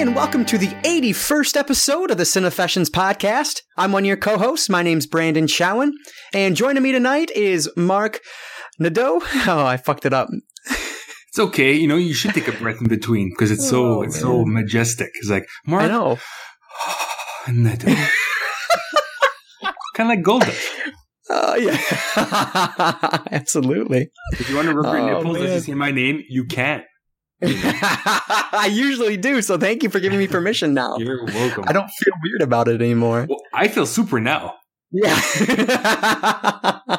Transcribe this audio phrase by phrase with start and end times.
[0.00, 3.60] and welcome to the 81st episode of the Cinefessions podcast.
[3.76, 4.70] I'm one of your co-hosts.
[4.70, 5.90] My name's Branden Chowen,
[6.32, 8.20] and joining me tonight is Marc
[8.78, 9.20] Nadeau.
[9.46, 10.28] Oh, I fucked it up.
[11.32, 11.72] It's okay.
[11.74, 14.44] You know, you should take a breath in between because it's so Oh, it's so
[14.44, 15.10] majestic.
[15.14, 16.18] It's like I Marc know.
[17.52, 17.86] Neto.
[19.94, 20.52] kind of like Golda.
[21.28, 21.78] Oh, yeah.
[23.30, 24.10] Absolutely.
[24.32, 26.82] If you want to rub your Oh, nipples as you say my name, you can.
[27.42, 30.96] I usually do, so thank you for giving me permission now.
[30.98, 31.64] You're welcome.
[31.66, 33.26] I don't feel weird about it anymore.
[33.28, 34.54] Well, I feel super now.
[34.92, 35.18] Yeah.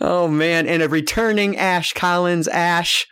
[0.00, 2.48] oh man, and a returning Ashe Collins.
[2.48, 3.06] Ashe,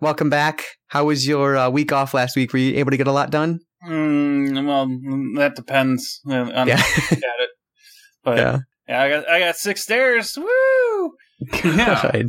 [0.00, 0.64] welcome back.
[0.88, 2.52] How was your uh, week off last week?
[2.52, 3.60] Were you able to get a lot done?
[3.86, 4.86] Mm, well,
[5.40, 6.76] that depends uh, on Yeah.
[6.76, 7.50] how you look at it.
[8.24, 8.58] But yeah.
[8.88, 9.02] Yeah.
[9.02, 10.36] I got I got six stairs.
[10.36, 11.12] Woo!
[11.64, 12.26] Yeah.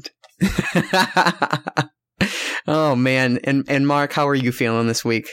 [2.67, 5.29] Oh man, and and Marc, how are you feeling this week?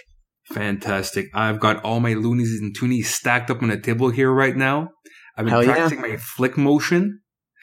[0.53, 1.27] Fantastic.
[1.35, 4.91] I've got all my loonies and toonies stacked up on a table here right now.
[5.37, 5.73] I've been Hell yeah.
[5.75, 7.21] practicing my flick motion.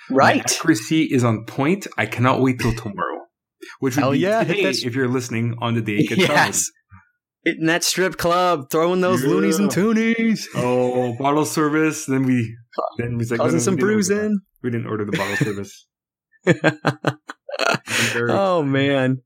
[0.10, 0.42] My Right.
[0.42, 1.88] accuracy is on point.
[1.98, 3.22] I cannot wait till tomorrow.
[3.80, 6.70] Which would Hell be yeah, today if you're listening on the day it Yes.
[7.44, 9.84] in that strip club, throwing those loonies and Yeah.
[9.84, 12.06] toonies, Oh, bottle service.
[12.06, 12.56] Then we
[13.00, 14.30] then we like, causing no, no, some we didn't order
[14.62, 15.88] We didn't order the bottle service.
[18.30, 19.22] Oh man.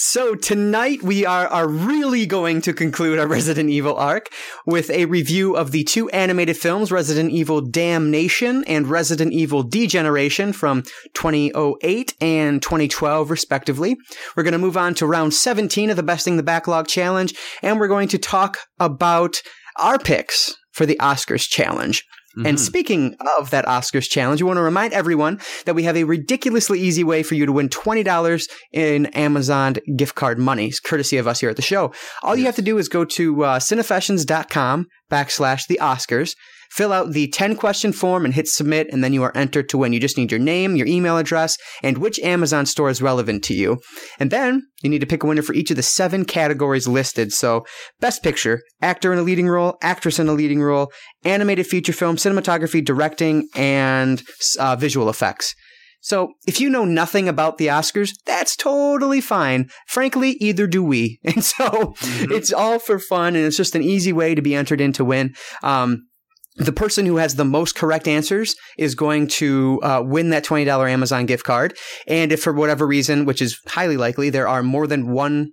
[0.00, 4.28] So tonight we are are really going to conclude our Resident Evil arc
[4.64, 10.52] with a review of the two animated films Resident Evil Damnation and Resident Evil Degeneration
[10.52, 13.96] from 2008 and 2012 respectively.
[14.36, 17.80] We're going to move on to round 17 of the Besting the Backlog challenge and
[17.80, 19.42] we're going to talk about
[19.80, 22.04] our picks for the Oscars challenge.
[22.44, 22.58] And Mhm.
[22.58, 26.78] speaking of that Oscars challenge, we want to remind everyone that we have a ridiculously
[26.80, 31.40] easy way for you to win $20 in Amazon gift card money, courtesy of us
[31.40, 31.92] here at the show.
[32.22, 36.34] All you have to do is go to uh, cinefessions.com backslash the Oscars,
[36.70, 39.78] fill out the 10 question form and hit submit, and then you are entered to
[39.78, 39.92] win.
[39.92, 43.54] You just need your name, your email address, and which Amazon store is relevant to
[43.54, 43.80] you.
[44.18, 47.32] And then you need to pick a winner for each of the seven categories listed.
[47.32, 47.64] So,
[48.00, 50.92] best picture, actor in a leading role, actress in a leading role,
[51.24, 54.22] animated feature film, cinematography, directing, and
[54.58, 55.54] uh, visual effects.
[56.00, 59.68] So, if you know nothing about the Oscars, that's totally fine.
[59.88, 61.18] Frankly, either do we.
[61.24, 62.30] And so, Mhm.
[62.30, 65.04] it's all for fun, and it's just an easy way to be entered in to
[65.04, 65.34] win.
[65.62, 66.06] Um,
[66.58, 70.90] the person who has the most correct answers is going to uh, win that $20
[70.90, 71.76] Amazon gift card.
[72.06, 75.52] And if for whatever reason, which is highly likely, there are more than one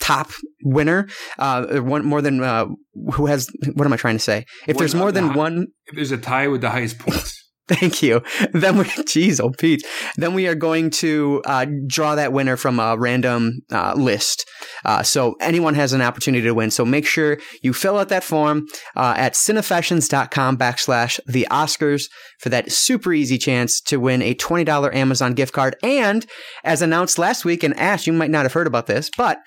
[0.00, 0.30] top
[0.64, 2.66] winner, uh, one more than uh,
[3.12, 4.44] who has, what am I trying to say?
[4.66, 7.37] If One there's more than one if there's a tie with the highest points.
[7.80, 8.22] Thank you.
[8.52, 9.86] Then we, geez, oh Pete.
[10.16, 14.48] Then we are going to uh, draw that winner from a random uh, list.
[14.84, 16.70] Uh, so anyone has an opportunity to win.
[16.70, 22.04] So make sure you fill out that form uh, at cinefessions.com backslash the Oscars
[22.40, 25.76] for that super easy chance to win a $20 Amazon gift card.
[25.82, 26.24] And
[26.64, 29.38] as announced last week, and Ashe, you might not have heard about this, but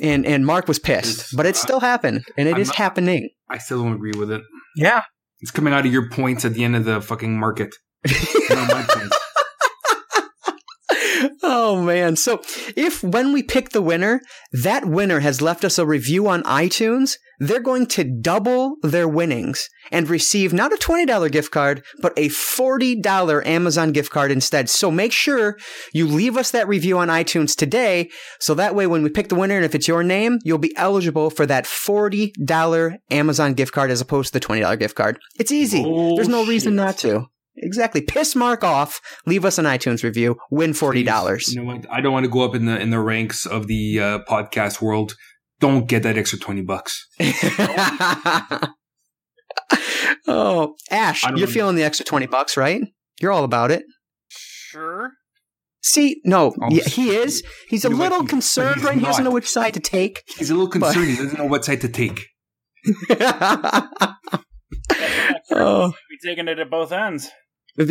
[0.00, 2.76] and and Marc was pissed, It's- but it still happened, and it I'm is not-
[2.76, 3.30] happening.
[3.50, 4.42] I still don't agree with it.
[4.76, 5.02] Yeah.
[5.40, 7.74] It's coming out of your points at the end of the fucking market.
[8.50, 9.16] Not my points.
[11.42, 12.16] oh man.
[12.16, 12.42] So
[12.76, 14.20] if when we pick the winner,
[14.52, 19.68] that winner has left us a review on iTunes, they're going to double their winnings
[19.90, 24.68] and receive not a $20 gift card, but a $40 Amazon gift card instead.
[24.68, 25.56] So make sure
[25.92, 28.10] you leave us that review on iTunes today.
[28.40, 30.76] So that way, when we pick the winner and if it's your name, you'll be
[30.76, 35.18] eligible for that $40 Amazon gift card as opposed to the $20 gift card.
[35.38, 35.82] It's easy.
[35.82, 37.26] There's no reason not to.
[37.60, 38.00] Exactly.
[38.00, 39.00] Piss Marc off.
[39.26, 40.36] Leave us an iTunes review.
[40.50, 41.52] Win forty dollars.
[41.52, 41.90] You know what?
[41.90, 44.80] I don't want to go up in the in the ranks of the uh, podcast
[44.80, 45.14] world.
[45.60, 47.06] Don't get that extra twenty bucks.
[50.28, 52.82] oh, Ashe, you're want- feeling the extra twenty bucks, right?
[53.20, 53.84] You're all about it.
[54.28, 55.12] Sure.
[55.82, 57.42] See, no, Oh, yeah, he is.
[57.68, 58.04] He's a you know what?
[58.10, 58.98] little He- concerned, he's right?
[58.98, 60.22] He doesn't know which side to take.
[60.36, 61.06] He's a little concerned.
[61.08, 62.26] he doesn't know what side to take.
[65.50, 65.52] Oh.
[65.52, 65.92] oh.
[66.10, 67.30] Be taking it at both ends.
[67.80, 67.86] Ass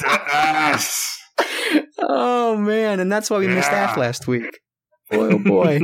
[0.00, 1.18] to ass.
[1.98, 4.58] oh man, and that's why we missed Ashe last week.
[5.10, 5.80] Boy, oh boy.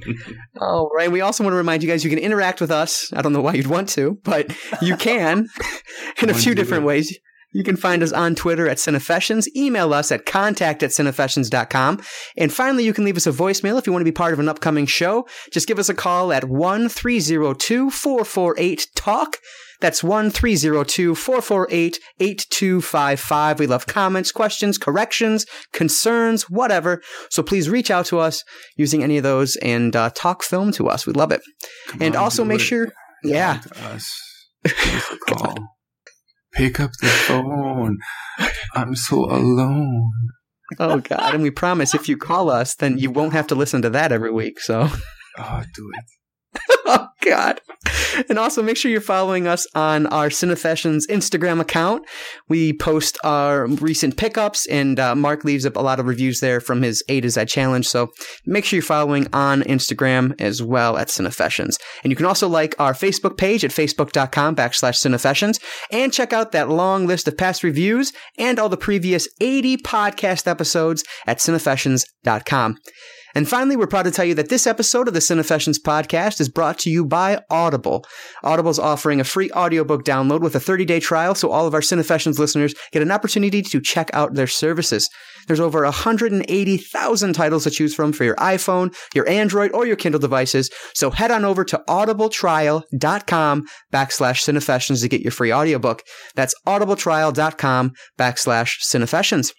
[0.60, 1.12] All right.
[1.12, 3.12] We also want to remind you guys you can interact with us.
[3.12, 5.48] I don't know why you'd want to, but you can
[6.22, 7.18] in a few different ways.
[7.52, 9.46] You can find us on Twitter at Cinefessions.
[9.54, 12.02] Email us at contact at cinefessions.com.
[12.36, 14.40] And finally, you can leave us a voicemail if you want to be part of
[14.40, 15.28] an upcoming show.
[15.52, 19.38] Just give us a call at 1 302 448 TALK.
[19.84, 23.58] That's 1 302 448 8255.
[23.58, 25.44] We love comments, questions, corrections,
[25.74, 27.02] concerns, whatever.
[27.28, 28.42] So please reach out to us
[28.78, 31.06] using any of those and uh, talk film to us.
[31.06, 31.42] We love it.
[31.88, 32.64] Come And on, also make it.
[32.64, 32.92] sure,
[33.22, 33.60] yeah.
[33.82, 34.10] Us.
[34.64, 35.54] Give us a call.
[36.54, 37.98] Pick up the phone.
[38.74, 40.12] I'm so alone.
[40.78, 41.34] Oh God!
[41.34, 44.12] And we promise if you call us, then you won't have to listen to that
[44.12, 44.60] every week.
[44.60, 44.88] So,
[45.36, 47.00] Oh, do it.
[47.24, 47.60] God!
[48.28, 52.04] And also make sure you're following us on our Cinefessions Instagram account.
[52.48, 56.60] We post our recent pickups, and uh, Marc leaves up a lot of reviews there
[56.60, 57.86] from his A to Z challenge.
[57.86, 58.10] So
[58.46, 61.76] make sure you're following on Instagram as well at Cinefessions.
[62.02, 65.60] And you can also like our Facebook page at facebook.com backslash Cinefessions
[65.90, 70.46] and check out that long list of past reviews and all the previous 80 podcast
[70.46, 72.76] episodes at cinefessions.com.
[73.34, 76.48] And finally, we're proud to tell you that this episode of the Cinefessions podcast is
[76.48, 78.04] brought to you by Audible.
[78.42, 82.38] Audible's offering a free audiobook download with a 30-day trial so all of our Cinefessions
[82.38, 85.10] listeners get an opportunity to check out their services.
[85.46, 90.20] There's over 180,000 titles to choose from for your iPhone, your Android, or your Kindle
[90.20, 90.70] devices.
[90.94, 96.02] So head on over to audibletrial.com backslash Cinefessions to get your free audiobook.
[96.34, 99.52] That's audibletrial.com backslash Cinefessions.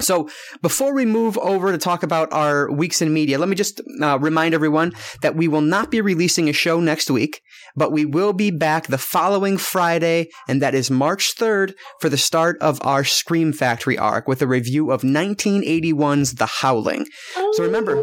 [0.00, 0.28] So
[0.60, 4.18] before we move over to talk about our weeks in media, let me just uh,
[4.18, 4.92] remind everyone
[5.22, 7.42] that we will not be releasing a show next week,
[7.76, 12.18] but we will be back the following Friday, and that is March 3rd for the
[12.18, 17.06] start of our Scream Factory arc with a review of 1981's The Howling.
[17.52, 18.02] So remember.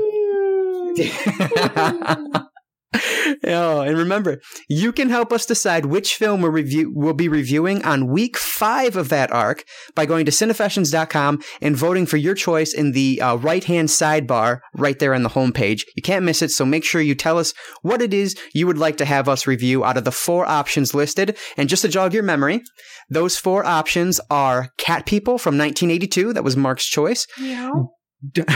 [3.43, 7.83] Oh, and remember, you can help us decide which film we'll, review, we'll be reviewing
[7.83, 9.63] on week five of that arc
[9.95, 14.59] by going to cinefessions.com and voting for your choice in the uh, right hand sidebar
[14.75, 15.83] right there on the homepage.
[15.95, 18.77] You can't miss it, so make sure you tell us what it is you would
[18.77, 21.37] like to have us review out of the four options listed.
[21.57, 22.61] And just to jog your memory,
[23.09, 27.25] those four options are Cat People from 1982, that was Marc's choice.
[28.31, 28.43] D-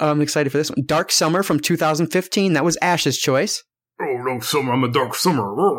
[0.00, 0.84] I'm excited for this one.
[0.84, 2.52] Dark Summer from 2015.
[2.52, 3.62] That was Ashe's choice.
[4.00, 4.72] Oh, Dark summer.
[4.72, 5.54] I'm a dark summer.
[5.58, 5.78] Oh.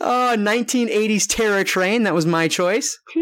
[0.00, 2.02] Uh, 1980s Terror Train.
[2.04, 2.98] That was my choice.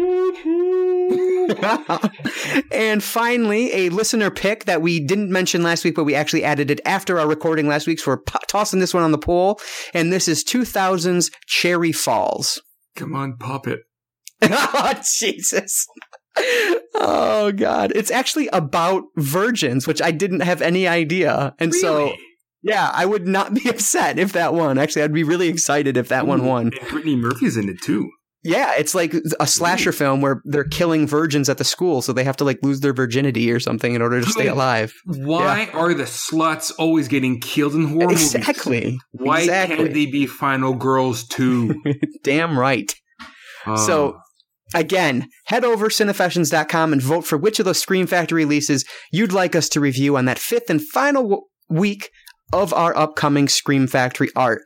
[2.71, 6.71] and finally, a listener pick that we didn't mention last week, but we actually added
[6.71, 7.99] it after our recording last week.
[7.99, 9.59] So we're po- tossing this one on the poll.
[9.93, 12.61] And this is 2000's Cherry Falls.
[12.95, 13.81] Come on, pop it.
[14.41, 15.85] oh, Jesus.
[16.95, 17.91] Oh, God.
[17.95, 21.55] It's actually about virgins, which I didn't have any idea.
[21.59, 22.13] And so,
[22.61, 24.77] yeah, I would not be upset if that won.
[24.77, 26.71] Actually, I'd be really excited if that one won.
[26.79, 28.09] And Brittany Murphy's in it too.
[28.45, 32.25] Yeah, it's like a slasher film where they're killing virgins at the school, so they
[32.25, 34.93] have to like lose their virginity or something in order to stay Like, alive.
[35.05, 38.35] Why are the sluts always getting killed in horror movies?
[38.35, 38.97] Exactly.
[39.13, 39.77] Why exactly.
[39.77, 41.81] can't they be final girls too?
[42.23, 42.93] Damn right.
[43.65, 44.17] Uh, So
[44.73, 49.55] again, head over cinefessions.com and vote for which of those Scream Factory releases you'd like
[49.55, 52.09] us to review on that fifth and final w- week
[52.51, 54.61] of our upcoming Scream Factory arc.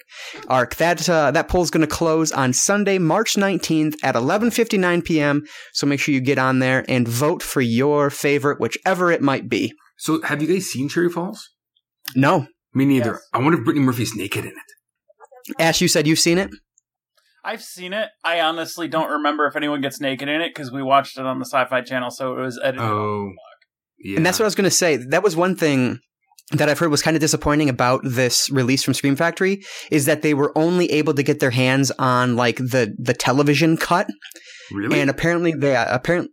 [0.50, 5.44] Arc that uh, that poll's going to close on Sunday, March 19th at 11:59 p.m.
[5.74, 9.48] So make sure you get on there and vote for your favorite whichever it might
[9.48, 9.74] be.
[9.98, 11.50] so have you guys seen Cherry Falls?
[12.16, 12.48] No.
[12.74, 13.12] Me neither.
[13.12, 13.22] Yes.
[13.34, 15.56] I wonder if Brittany Murphy's naked in it.
[15.60, 16.52] Ashe, you said you've seen it?
[17.48, 18.10] I've seen it.
[18.26, 21.40] I honestly don't remember if anyone gets naked in it because we watched it on
[21.40, 22.82] the Sci-Fi Channel, so it was edited.
[22.82, 23.32] Oh,
[24.00, 24.18] yeah.
[24.18, 24.98] And that's what I was going to say.
[24.98, 26.00] That was one thing
[26.52, 30.24] that I've heard was kind of disappointing about this release from Scream Factory is that
[30.24, 34.08] they were only able to get their hands on like the the television cut,
[34.72, 35.00] really.
[35.00, 36.32] and apparently they apparently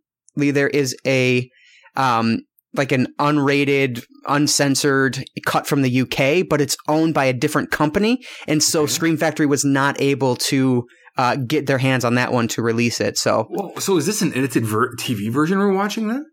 [0.50, 1.48] there is a
[1.96, 2.40] um
[2.74, 8.20] like an unrated, uncensored cut from the UK, but it's owned by a different company,
[8.48, 8.92] and so Okay.
[8.92, 10.84] Scream Factory was not able to
[11.16, 13.16] uh, get their hands on that one to release it.
[13.18, 16.24] So Well, so is this an edited ver- TV version we're watching then?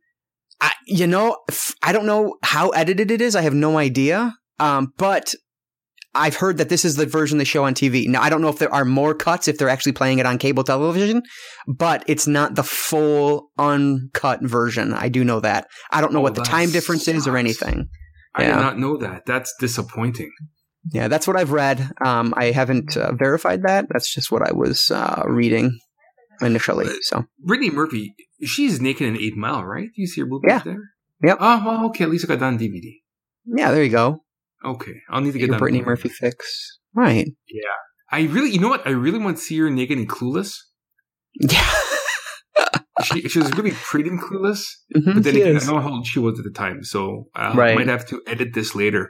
[0.60, 3.36] I, you know, f- I don't know how edited it is.
[3.36, 4.34] I have no idea.
[4.60, 5.34] Um, but
[6.14, 8.08] I've heard that this is the version they show on TV.
[8.08, 10.38] Now, I don't know if there are more cuts if they're actually playing it on
[10.38, 11.24] cable television,
[11.68, 14.94] but it's not the full uncut version.
[14.94, 15.68] I do know that.
[15.90, 17.88] I don't know Oh, what the time difference is or anything.
[18.36, 18.56] I Yeah.
[18.56, 19.22] did not know that.
[19.26, 20.32] That's disappointing.
[20.90, 21.92] Yeah, that's what I've read.
[22.04, 23.86] Um, I haven't uh, verified that.
[23.90, 25.78] That's just what I was uh, reading
[26.42, 26.88] initially.
[27.02, 29.88] So Brittany Murphy, she's naked in Eight Mile, right?
[29.96, 30.60] Do you see her boobs Yeah.
[30.66, 30.82] there?
[31.24, 31.38] Yep.
[31.40, 32.06] Oh, well, okay.
[32.06, 32.96] At least I got that on DVD.
[33.46, 34.24] yeah, there you go.
[34.66, 35.84] Okay, I'll need to get Your Brittany.
[35.84, 36.80] Murphy fix.
[36.96, 37.28] Right.
[37.48, 37.62] Yeah.
[38.12, 38.86] I really, you know what?
[38.88, 40.58] I really want to see her naked and clueless.
[41.40, 41.64] Yeah.
[43.04, 44.64] She, she was really pretty and clueless,
[44.96, 47.30] Mhm, but then again, I don't know how old she was at the time, so
[47.36, 47.76] uh, I Right.
[47.76, 49.10] might have to edit this later.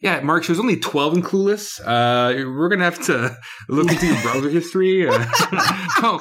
[0.00, 1.80] Yeah, Marc, she was only 12 and clueless.
[1.80, 3.34] Uh, we're going to have to
[3.70, 5.08] look into your browser history.
[5.08, 5.12] Uh,
[6.02, 6.20] oh,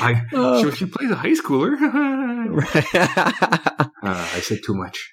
[0.00, 0.68] I, Oh.
[0.70, 1.76] she, she plays a high schooler.
[2.94, 5.08] uh, I said too much.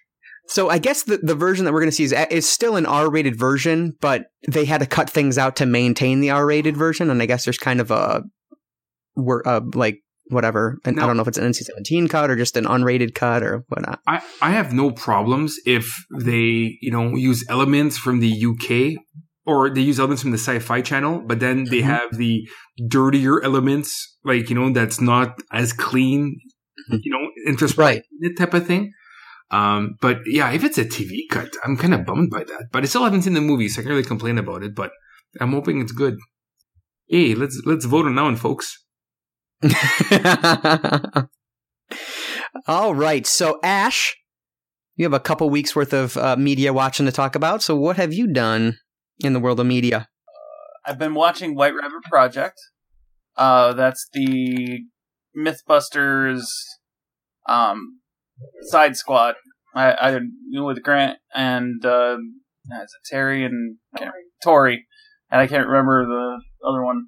[0.48, 2.86] so I guess the, the version that we're going to see is, is still an
[2.88, 7.22] R-rated version, but they had to cut things out to maintain the R-rated version, and
[7.22, 8.24] I guess there's kind of a,
[9.46, 12.66] uh, like whatever, and I don't know if it's an NC-17 cut or just an
[12.66, 14.00] unrated cut or whatnot.
[14.08, 15.86] I, I have no problems if
[16.20, 19.02] they, you know, use elements from the UK
[19.46, 21.84] or they use elements from the sci-fi channel, but then they Mhm.
[21.84, 22.48] have the
[22.88, 26.40] dirtier elements, like, you know, that's not as clean,
[26.92, 27.00] Mhm.
[27.04, 28.02] you know, interest Right.
[28.38, 28.92] type of thing.
[29.52, 32.70] Um, but yeah, if it's a TV cut, I'm kind of bummed by that.
[32.72, 34.74] But I still haven't seen the movie, so I can't really complain about it.
[34.76, 34.90] But
[35.40, 36.18] I'm hoping it's good.
[37.08, 38.84] Hey, let's let's vote on that one, folks.
[42.68, 43.26] All right.
[43.28, 44.16] So, Ashe,
[44.96, 47.62] you have a couple weeks worth of uh, media watching to talk about.
[47.62, 48.78] So, what have you done
[49.20, 50.08] in the world of media?
[50.86, 52.60] I've been watching White Rabbit Project.
[53.36, 54.82] Uh, that's the
[55.38, 56.44] MythBusters
[57.48, 58.00] um,
[58.70, 59.36] side squad.
[59.74, 60.20] I, I
[60.62, 64.86] with Grant and uh, is it Terry and can't- Tori,
[65.30, 67.08] and I can't remember the other one.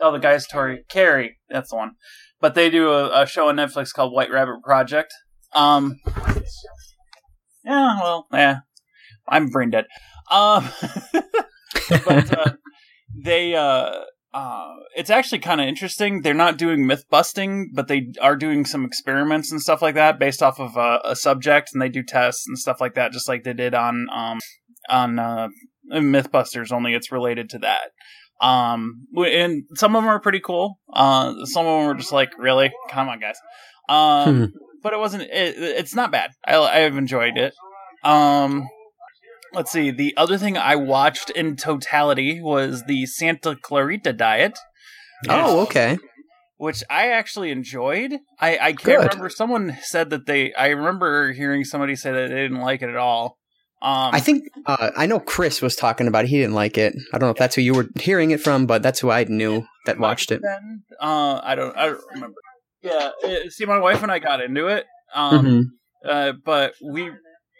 [0.00, 1.38] Oh, the guy's Tory Kari.
[1.48, 1.92] That's the one.
[2.40, 5.12] But they do a, a show on Netflix called White Rabbit Project.
[5.54, 6.00] Um,
[7.64, 8.58] yeah, well, yeah,
[9.28, 9.86] I'm brain dead.
[10.30, 10.68] Um,
[12.04, 12.52] but uh,
[13.24, 14.00] they uh,
[14.34, 16.22] uh, it's actually kind of interesting.
[16.22, 20.18] They're not doing myth busting, but they are doing some experiments and stuff like that
[20.18, 23.28] based off of uh, a subject, and they do tests and stuff like that, just
[23.28, 24.40] like they did on um
[24.90, 25.48] on uh,
[25.92, 26.72] MythBusters.
[26.72, 27.92] Only it's related to that.
[28.40, 30.78] Um, and some of them are pretty cool.
[30.92, 33.36] Uh, some of them are just like, really, come on, guys.
[33.88, 34.44] Um, Hmm.
[34.82, 35.22] but it wasn't.
[35.24, 36.30] It, it's not bad.
[36.46, 37.54] I I've enjoyed it.
[38.02, 38.68] Um,
[39.52, 39.90] let's see.
[39.90, 44.58] The other thing I watched in totality was the Santa Clarita Diet.
[45.28, 45.96] Oh, okay.
[46.56, 48.14] Which I actually enjoyed.
[48.40, 48.98] I, I can't Good.
[49.10, 49.28] remember.
[49.28, 50.52] Someone said that they.
[50.54, 53.38] I remember hearing somebody say that they didn't like it at all.
[53.84, 56.28] Um, I think uh, I know Chris was talking about it.
[56.28, 56.94] He didn't like it.
[57.12, 59.24] I don't know if that's who you were hearing it from, but that's who I
[59.24, 60.40] knew that watched it.
[61.00, 61.76] Uh, I don't.
[61.76, 62.36] I don't remember.
[62.82, 63.10] Yeah.
[63.22, 64.86] uh, See, my wife and I got into it.
[65.14, 65.64] Um, Mhm.
[66.10, 67.10] uh, but we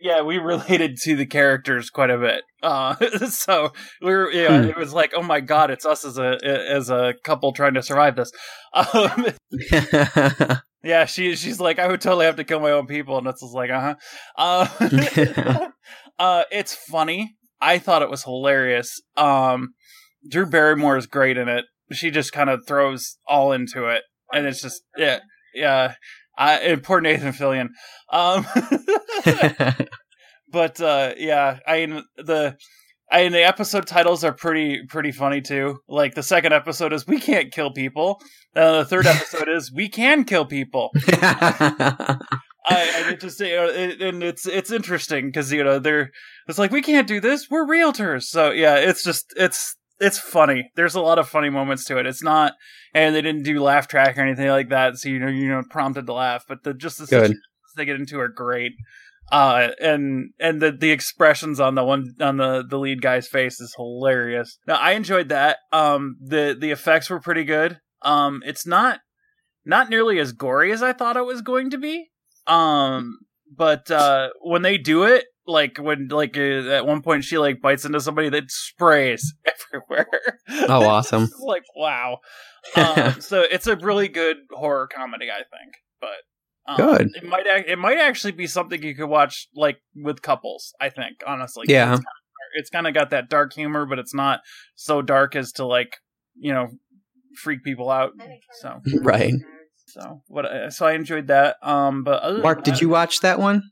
[0.00, 2.94] yeah we related to the characters quite a bit uh
[3.30, 4.68] so we were yeah Hmm.
[4.68, 7.82] it was like oh my god it's us as a as a couple trying to
[7.82, 8.32] survive this
[8.74, 9.26] um
[10.82, 13.40] yeah she she's like i would totally have to kill my own people and it's
[13.40, 13.94] just like uh-huh
[14.36, 15.68] uh
[16.18, 19.74] uh it's funny i thought it was hilarious um
[20.28, 24.02] drew barrymore is great in it she just kind of throws all into it
[24.32, 25.20] and it's just yeah
[25.54, 25.94] yeah
[26.36, 27.68] I, and poor Nathan Fillion.
[28.10, 28.46] Um,
[30.50, 32.56] but uh, yeah, I mean the
[33.10, 35.78] I mean the episode titles are pretty pretty funny too.
[35.88, 38.20] Like the second episode is "We can't kill people."
[38.54, 40.90] The third episode is "We can kill people."
[42.66, 46.10] I, I just you know, it, and it's it's interesting because you know they're
[46.48, 47.48] it's like we can't do this.
[47.50, 50.70] We're realtors, so yeah, it's just it's it's funny.
[50.74, 52.06] There's a lot of funny moments to it.
[52.06, 52.54] It's not,
[52.94, 55.62] and they didn't do laugh track or anything like that, so you know you know
[55.68, 56.44] prompted to laugh.
[56.48, 57.22] But the just the Good.
[57.22, 57.42] situations
[57.76, 58.72] they get into are great.
[59.32, 63.60] Uh, and and the the expressions on the one on the the lead guy's face
[63.60, 64.58] is hilarious.
[64.66, 65.58] Now I enjoyed that.
[65.72, 67.78] Um, the the effects were pretty good.
[68.02, 69.00] Um, it's not
[69.64, 72.10] not nearly as gory as I thought it was going to be.
[72.46, 73.18] Um,
[73.56, 77.60] but uh, when they do it, like when like uh, at one point she like
[77.60, 79.34] bites into somebody that sprays
[79.74, 80.08] everywhere.
[80.68, 81.28] oh, awesome.
[81.40, 82.18] Like wow.
[82.76, 85.74] Um, so it's a really good horror comedy, I think.
[86.00, 86.16] But
[86.66, 87.10] um, Good.
[87.14, 90.72] It might ac- it might actually be something you could watch like with couples.
[90.80, 91.66] I think honestly.
[91.68, 91.98] Yeah.
[92.56, 94.40] It's kind of got that dark humor, but it's not
[94.76, 95.96] so dark as to like
[96.36, 96.68] you know
[97.42, 98.12] freak people out.
[98.62, 99.34] So Right.
[99.94, 100.44] So what?
[100.44, 101.56] uh, So I enjoyed that.
[101.62, 103.62] Um, but other Marc, than did that- you watch that one?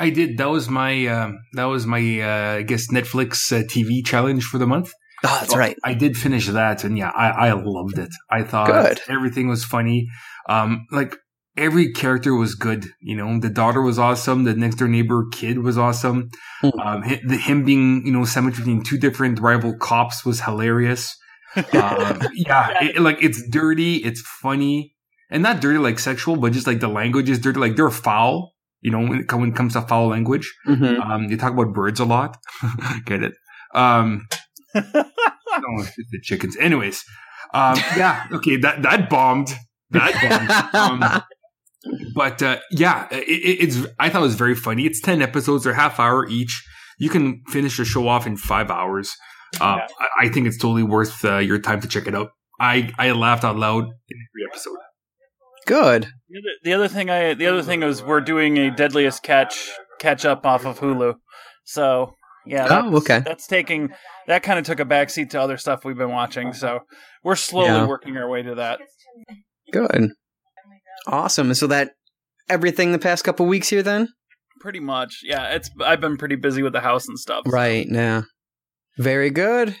[0.00, 0.38] I did.
[0.38, 4.58] That was my um, that was my uh, I guess Netflix uh, TV challenge for
[4.58, 4.92] the month.
[5.24, 5.76] Oh, that's right.
[5.82, 8.10] I did finish that, and yeah, I, I loved it.
[8.30, 9.00] I thought Good.
[9.08, 10.06] everything was funny.
[10.48, 11.16] Um, like
[11.56, 12.86] every character was good.
[13.00, 14.44] You know, the daughter was awesome.
[14.44, 16.30] The next door neighbor kid was awesome.
[16.60, 16.78] Hmm.
[16.80, 21.16] Um, hi- the him being you know sandwiched between two different rival cops was hilarious.
[21.56, 24.94] Um, yeah, it, like it's dirty, it's funny,
[25.30, 27.58] and not dirty like sexual, but just like the language is dirty.
[27.58, 28.52] Like they're foul.
[28.80, 31.00] You know, when it, when it comes to foul language, Mhm.
[31.04, 32.36] um, they talk about birds a lot.
[33.06, 33.34] Get it?
[33.74, 34.28] Um,
[34.74, 36.56] oh, the chickens.
[36.56, 37.04] Anyways,
[37.54, 39.48] um, yeah, okay, that that bombed.
[39.90, 40.12] That
[40.72, 41.02] bombed.
[41.02, 41.22] Um,
[42.14, 43.78] but uh, yeah, it, it's.
[43.98, 44.86] I thought it was very funny.
[44.86, 46.64] It's ten episodes; they're half hour each.
[46.98, 49.12] You can finish the show off in five hours.
[49.60, 49.86] Uh, yeah.
[50.00, 52.30] I, I, think it's totally worth uh, your time to check it out.
[52.60, 54.76] I I laughed out loud in every episode.
[55.68, 56.08] Good.
[56.64, 60.46] The other thing I the other thing is we're doing a Deadliest Catch catch up
[60.46, 61.16] off of Hulu,
[61.64, 62.14] so
[62.46, 62.66] yeah.
[62.70, 63.20] Oh, okay.
[63.20, 63.90] That's taking
[64.26, 66.80] that kind of took a backseat to other stuff we've been watching, so
[67.22, 67.86] we're slowly yeah.
[67.86, 68.80] working our way to that.
[69.70, 70.08] Good.
[71.06, 71.52] Awesome.
[71.52, 71.90] So that
[72.48, 74.08] everything the past couple weeks here then?
[74.60, 75.20] Pretty much.
[75.22, 77.42] Yeah, it's I've been pretty busy with the house and stuff.
[77.44, 77.52] So.
[77.52, 78.22] Right, yeah.
[78.96, 79.76] Very good.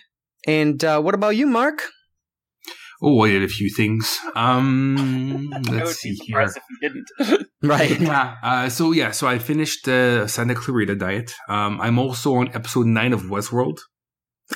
[0.46, 1.82] And uh, what about you, Marc?
[3.00, 4.18] Oh, I did a few things.
[4.34, 6.40] Um, let's see here.
[6.40, 7.46] If you didn't.
[7.62, 8.00] right.
[8.00, 8.36] Yeah.
[8.42, 9.12] Uh, so yeah.
[9.12, 11.32] So I finished the uh, Santa Clarita Diet.
[11.48, 13.78] Um, I'm also on episode nine of Westworld.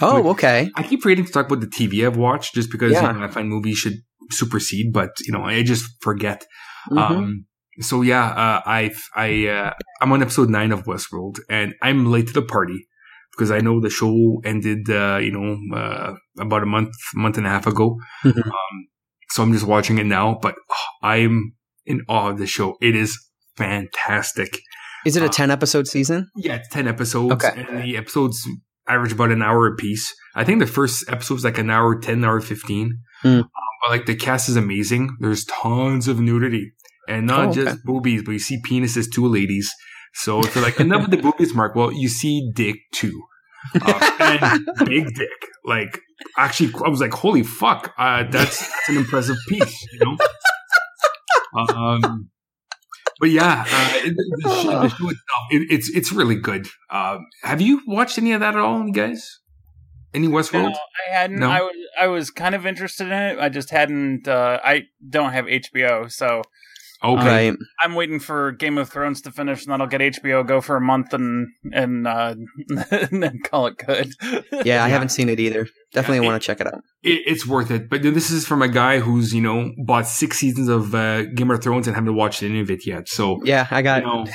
[0.01, 0.71] Oh, like, okay.
[0.75, 3.13] I keep forgetting to talk about the TV I've watched just because yeah.
[3.13, 3.99] you know, I find movies should
[4.31, 6.45] supersede, but you know I just forget.
[6.91, 6.99] Mm-hmm.
[6.99, 7.47] Um,
[7.81, 12.29] so yeah, uh, I I uh, I'm on episode nine of Westworld, and I'm late
[12.29, 12.87] to the party
[13.33, 17.47] because I know the show ended, uh, you know, uh, about a month, month and
[17.47, 17.99] a half ago.
[18.25, 18.41] Mm-hmm.
[18.41, 18.89] Um,
[19.31, 21.55] so I'm just watching it now, but oh, I'm
[21.87, 22.77] in awe of the show.
[22.81, 23.19] It is
[23.57, 24.59] fantastic.
[25.07, 26.29] Is it a uh, 10 episode season?
[26.37, 27.33] Yeah, it's 10 episodes.
[27.33, 27.65] Okay.
[27.69, 28.47] And the episodes
[28.89, 30.15] average about an hour a piece.
[30.35, 32.99] I think the first episode is like an hour 10, hour 15.
[33.25, 33.39] Mm.
[33.39, 33.49] Um,
[33.83, 35.17] but like the cast is amazing.
[35.21, 36.73] There's tons of nudity
[37.09, 39.71] and not oh, just boobies, but you see penises too, ladies.
[40.15, 43.23] So it's like, enough of the boobies, Marc, well, you see dick too.
[43.81, 45.29] Uh, and big dick.
[45.65, 46.01] Like,
[46.37, 50.17] actually, I was like, holy fuck, uh, that's, that's an impressive piece, you know?
[51.59, 52.31] Um,
[53.21, 55.17] but yeah, uh, it, the, show, the, show, itself,
[55.51, 56.67] it, it's it's really good.
[56.91, 59.39] Um, have you watched any of that at all, you guys?
[60.15, 60.73] Any Westworld?
[60.73, 60.79] No,
[61.09, 61.39] I hadn't.
[61.39, 61.49] No?
[61.49, 63.39] I was I was kind of interested in it.
[63.39, 64.27] I just hadn't.
[64.27, 66.43] Uh, I don't have HBO, so
[67.05, 67.49] Okay.
[67.49, 70.61] Um, I'm waiting for Game of Thrones to finish, and then I'll get HBO go
[70.61, 72.35] for a month and and, uh,
[72.91, 74.13] and then call it good.
[74.65, 75.67] yeah, I haven't seen it either.
[75.93, 76.81] Definitely yeah, want to check it out.
[77.03, 77.91] It, it's worth it.
[77.91, 81.51] But this is from a guy who's you know bought six seasons of uh, Game
[81.51, 83.09] of Thrones and haven't watched any of it yet.
[83.09, 84.03] So yeah, I got.
[84.03, 84.27] You know,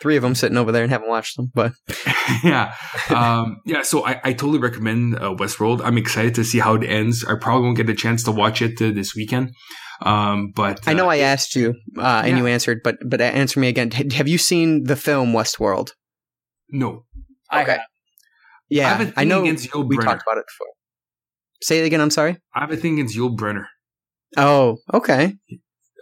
[0.00, 1.50] three of them sitting over there and haven't watched them.
[1.54, 1.72] But
[2.44, 2.74] yeah,
[3.10, 3.82] um, yeah.
[3.82, 5.80] So I, I totally recommend uh, Westworld.
[5.84, 7.24] I'm excited to see how it ends.
[7.24, 9.52] I probably won't get a chance to watch it uh, this weekend.
[10.02, 12.36] Um, but uh, I know I asked you, uh, and yeah.
[12.38, 13.90] you answered, but but answer me again.
[13.90, 15.92] Have you seen the film Westworld?
[16.70, 17.04] No.
[17.52, 17.76] Okay.
[17.76, 17.80] I
[18.70, 19.42] yeah, I, I know.
[19.42, 20.04] Against Yul we Brynner.
[20.04, 20.72] talked about it before.
[21.62, 22.00] Say it again.
[22.00, 22.38] I'm sorry.
[22.54, 23.66] I have a thing against Yul Brynner.
[24.36, 25.34] Oh, okay.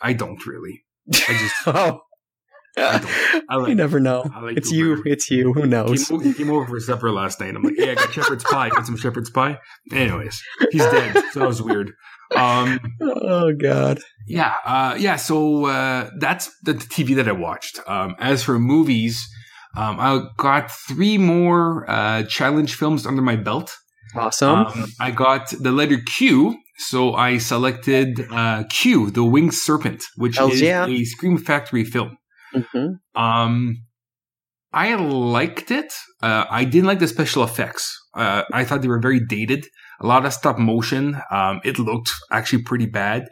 [0.02, 0.84] I don't really.
[1.12, 1.54] I just.
[1.66, 2.02] oh.
[3.50, 4.30] Like, you never know.
[4.42, 5.02] Like it's you.
[5.06, 5.54] It's you.
[5.54, 6.06] Who knows?
[6.06, 7.54] He came, came, over for supper last night.
[7.56, 8.68] I'm like, yeah, I got shepherd's pie.
[8.68, 9.58] Got some shepherd's pie.
[9.90, 11.14] Anyways, he's dead.
[11.32, 11.92] So that was weird.
[12.36, 14.00] Um, oh God.
[14.26, 14.54] Yeah.
[14.66, 15.16] Uh, yeah.
[15.16, 17.80] So uh, that's the TV that I watched.
[17.86, 19.26] Um, as for movies,
[19.76, 23.74] um, I got three more uh, challenge films under my belt.
[24.14, 24.66] Awesome.
[24.66, 30.36] Um, I got the letter Q, so I selected uh, Q, the Winged Serpent, which
[30.36, 30.86] Hells is yeah.
[30.86, 32.17] a Scream Factory film.
[32.54, 33.20] Mm-hmm.
[33.20, 33.76] Um,
[34.72, 35.92] I liked it.
[36.22, 37.90] Uh, I didn't like the special effects.
[38.14, 39.66] Uh, I thought they were very dated.
[40.00, 41.20] A lot of stop motion.
[41.30, 43.24] Um, it looked actually pretty bad,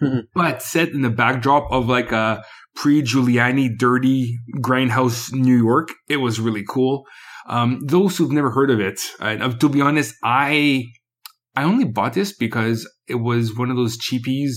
[0.00, 0.20] mm-hmm.
[0.34, 2.44] but set in the backdrop of like a
[2.76, 7.04] pre-Giuliani dirty grindhouse New York, it was really cool.
[7.48, 10.84] Um, those who've never heard of it, uh, to be honest, I
[11.54, 14.52] I only bought this because it was one of those cheapies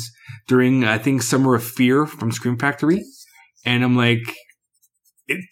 [0.47, 3.03] during I think Summer of Fear from Scream Factory
[3.65, 4.23] and I'm like,
[5.27, 5.43] it,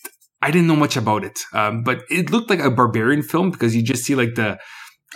[0.41, 3.75] I didn't know much about it, um, but it looked like a barbarian film because
[3.75, 4.59] you just see like the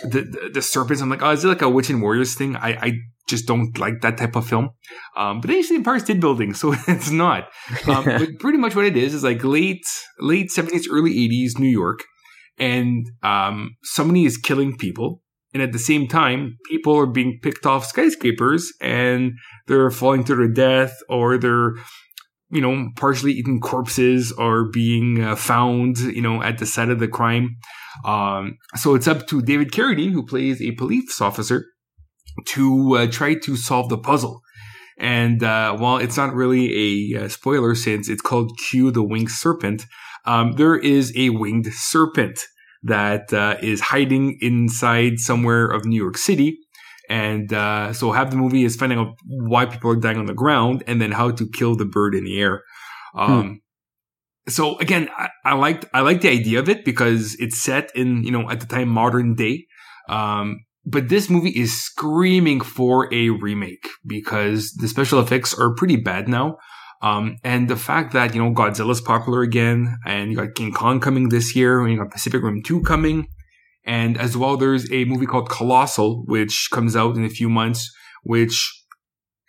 [0.02, 1.02] the, the serpents.
[1.02, 2.56] I'm like, oh, is it like a witch and warriors thing?
[2.56, 2.92] I, I
[3.28, 4.70] just don't like that type of film.
[5.16, 7.48] Um, but they actually Empire State Building, so it's not.
[7.86, 9.84] Um, but pretty much what it is is like late
[10.20, 12.04] late 70s, early 80s New York,
[12.58, 15.22] and um, somebody is killing people.
[15.54, 19.32] And at the same time, people are being picked off skyscrapers and
[19.66, 21.72] they're falling to their death or they're
[22.50, 26.98] you know, partially eaten corpses are being uh, found, you know, at the site of
[26.98, 27.56] the crime.
[28.04, 31.66] Um, so it's up to David Carradine, who plays a police officer,
[32.46, 34.40] to uh, try to solve the puzzle.
[34.98, 39.30] And uh, while it's not really a uh, spoiler since it's called Q the Winged
[39.30, 39.84] Serpent,
[40.24, 42.40] um, there is a winged serpent
[42.82, 46.58] that uh, is hiding inside somewhere of New York City
[47.08, 50.34] and uh, so half the movie is finding out why people are dying on the
[50.34, 52.62] ground and then how to kill the bird in the air.
[53.14, 53.54] Um, hmm.
[54.50, 58.24] So again, I, I liked I like the idea of it because it's set in
[58.24, 59.66] you know at the time modern day.
[60.08, 65.96] Um, but this movie is screaming for a remake because the special effects are pretty
[65.96, 66.56] bad now.
[67.02, 70.98] Um, and the fact that, you know, Godzilla's popular again and you got King Kong
[70.98, 73.28] coming this year and you got Pacific Rim 2 coming.
[73.88, 77.90] And as well, there's a movie called Colossal, which comes out in a few months,
[78.22, 78.84] which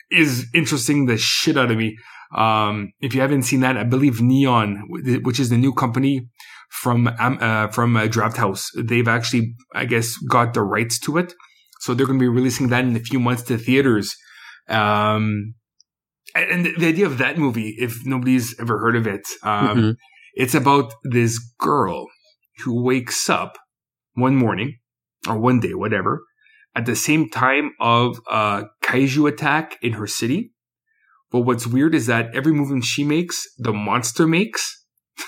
[0.10, 1.98] is interesting the shit out of me.
[2.34, 4.86] Um, if you haven't seen that, I believe Neon,
[5.24, 6.30] which is the new company
[6.70, 11.34] from uh, from uh, Drafthouse, they've actually, I guess, got the rights to it.
[11.82, 14.16] So they're going to be releasing that in a few months to theaters.
[14.70, 15.56] Um,
[16.34, 19.92] and the idea of that movie, if nobody's ever heard of it, um, mm-hmm.
[20.36, 22.08] it's about this girl
[22.64, 23.58] who wakes up
[24.20, 24.78] one morning
[25.28, 26.24] or one day, whatever,
[26.76, 30.54] at the same time of a kaiju attack in her city.
[31.32, 34.86] But what's weird is that every movement she makes, the monster makes.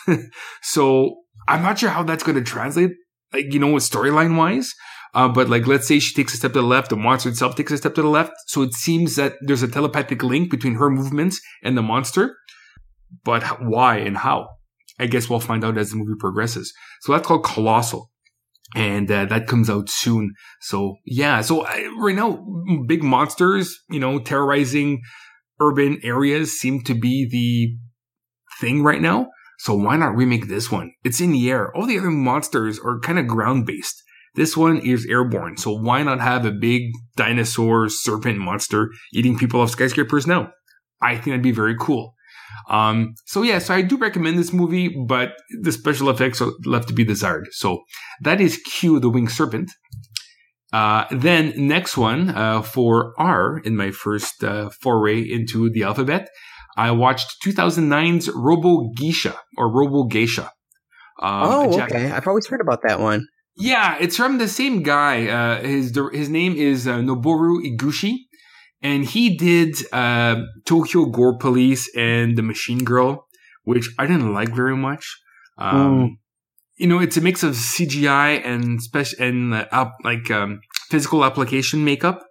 [0.62, 1.16] so
[1.48, 2.92] I'm not sure how that's going to translate,
[3.34, 4.74] like, you know, storyline wise.
[5.14, 7.56] Uh, but like, let's say she takes a step to the left, the monster itself
[7.56, 8.32] takes a step to the left.
[8.48, 12.38] So it seems that there's a telepathic link between her movements and the monster.
[13.24, 14.48] But why and how?
[15.00, 16.74] I guess we'll find out as the movie progresses.
[17.02, 18.11] So that's called Colossal.
[18.76, 20.34] And uh, that comes out soon.
[20.62, 22.46] So yeah, so I, right now,
[22.88, 25.02] big monsters, you know, terrorizing
[25.60, 27.78] urban areas seem to be the
[28.60, 29.28] thing right now.
[29.60, 30.92] So why not remake this one?
[31.04, 31.76] It's in the air.
[31.76, 34.02] All the other monsters are kind of ground based.
[34.34, 36.84] This one is airborne, so why not have a big
[37.18, 40.52] dinosaur serpent monster eating people off skyscrapers now?
[41.02, 42.14] I think that'd be very cool.
[42.70, 46.88] Um, so yeah, so I do recommend this movie, but the special effects are left
[46.88, 47.48] to be desired.
[47.52, 47.84] So
[48.22, 49.72] that is Q, the winged serpent.
[50.74, 56.30] Uh, then next one, uh, for R in my first, uh, foray into the alphabet,
[56.78, 60.52] I watched 2009's Robo Geisha or Robo Geisha.
[61.22, 62.10] Um, oh, okay.
[62.10, 63.28] I've always heard about that one.
[63.58, 65.28] Yeah, it's from the same guy.
[65.28, 68.16] Uh, his his name is uh, Noboru Iguchi,
[68.82, 73.28] and he did uh, Tokyo Gore Police and The Machine Girl,
[73.64, 75.20] which I didn't like very much.
[75.58, 76.10] Um, mm.
[76.78, 81.86] You know, it's a mix of CGI and special and uh, like um, physical application
[81.86, 82.24] makeup,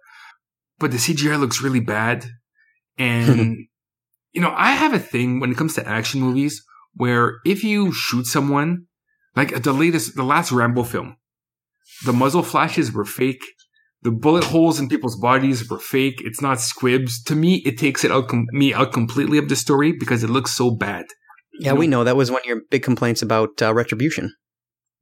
[0.77, 2.25] but the CGI looks really bad.
[2.97, 3.57] And
[4.33, 6.61] you know, I have a thing when it comes to action movies
[6.95, 8.87] where if you shoot someone
[9.35, 11.15] like the latest, the last Rambo film,
[12.05, 13.43] the muzzle flashes were fake.
[14.03, 16.21] The bullet holes in people's bodies were fake.
[16.25, 17.21] It's not squibs.
[17.23, 20.29] To me, it takes it out com- me out completely of the story because it
[20.29, 21.05] looks so bad.
[21.59, 21.79] Yeah, you know?
[21.79, 24.33] we know that was one of your big complaints about uh, Retribution.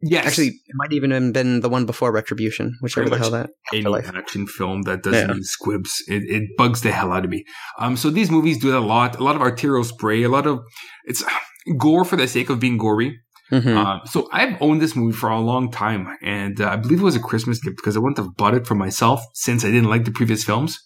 [0.02, 3.50] Yes, actually, it might even have been the one before Retribution, whichever the hell that.
[3.74, 5.36] Any action film that doesn't yeah.
[5.36, 7.44] use squibs, it, it bugs the hell out of me.
[7.80, 9.20] Um, so these movies do that a lot.
[9.20, 10.60] A lot of arterial spray, a lot of
[11.04, 11.24] it's
[11.78, 13.20] gore for the sake of being gory.
[13.52, 13.78] Mm-hmm.
[13.78, 17.04] Uh, so I've owned this movie for a long time, and uh, I believe it
[17.04, 19.90] was a Christmas gift because I wouldn't have bought it for myself since I didn't
[19.90, 20.80] like the previous films.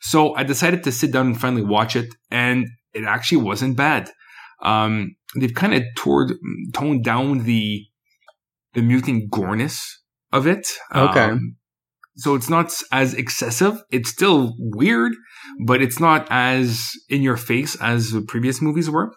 [0.00, 4.10] So I decided to sit down and finally watch it, and it actually wasn't bad.
[4.62, 5.82] Um, they've kind of
[6.72, 7.84] toned down the
[8.74, 10.02] the mutant goreness
[10.32, 10.66] of it.
[10.94, 11.20] Okay.
[11.20, 11.56] Um,
[12.16, 13.82] so it's not as excessive.
[13.90, 15.12] It's still weird,
[15.66, 19.12] but it's not as in your face as the previous movies were,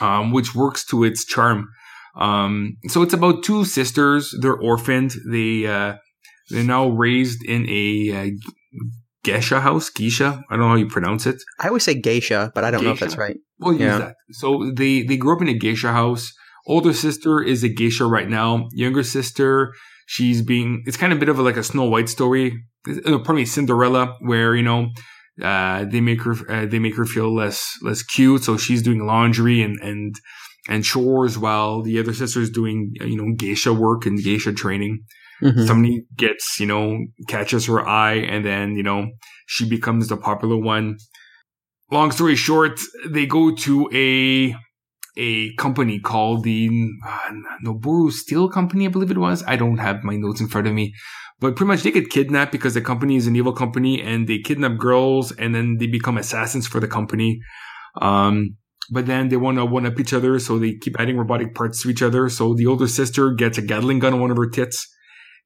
[0.00, 1.68] um, which works to its charm.
[2.14, 4.34] Um, so it's about two sisters.
[4.40, 5.12] They're orphaned.
[5.30, 5.96] They, uh,
[6.50, 8.30] they're now raised in a, uh,
[9.24, 10.42] geisha house, geisha.
[10.50, 11.36] I don't know how you pronounce it.
[11.60, 12.88] I always say geisha, but I don't geisha.
[12.88, 13.36] know if that's right.
[13.60, 13.98] We'll yeah.
[13.98, 14.16] that.
[14.32, 16.32] So they, they grew up in a geisha house.
[16.66, 18.68] Older sister is a geisha right now.
[18.72, 19.72] Younger sister,
[20.06, 22.64] she's being, it's kind of a bit of a, like a Snow White story.
[23.06, 24.88] Uh, probably Cinderella, where, you know,
[25.40, 28.42] uh, they make her, uh, they make her feel less, less cute.
[28.42, 30.16] So she's doing laundry and, and,
[30.68, 35.02] and chores while the other sister is doing, you know, geisha work and geisha training.
[35.42, 35.66] Mm-hmm.
[35.66, 36.98] Somebody gets, you know,
[37.28, 39.08] catches her eye and then, you know,
[39.46, 40.98] she becomes the popular one.
[41.90, 44.54] Long story short, they go to a,
[45.20, 46.70] a company called the
[47.04, 47.30] uh,
[47.66, 49.42] Noboru Steel Company, I believe it was.
[49.46, 50.94] I don't have my notes in front of me,
[51.40, 54.38] but pretty much they get kidnapped because the company is an evil company and they
[54.38, 57.40] kidnap girls and then they become assassins for the company.
[58.00, 58.56] Um,
[58.90, 61.82] but then they want to one up each other, so they keep adding robotic parts
[61.82, 62.28] to each other.
[62.28, 64.86] So the older sister gets a Gatling gun on one of her tits,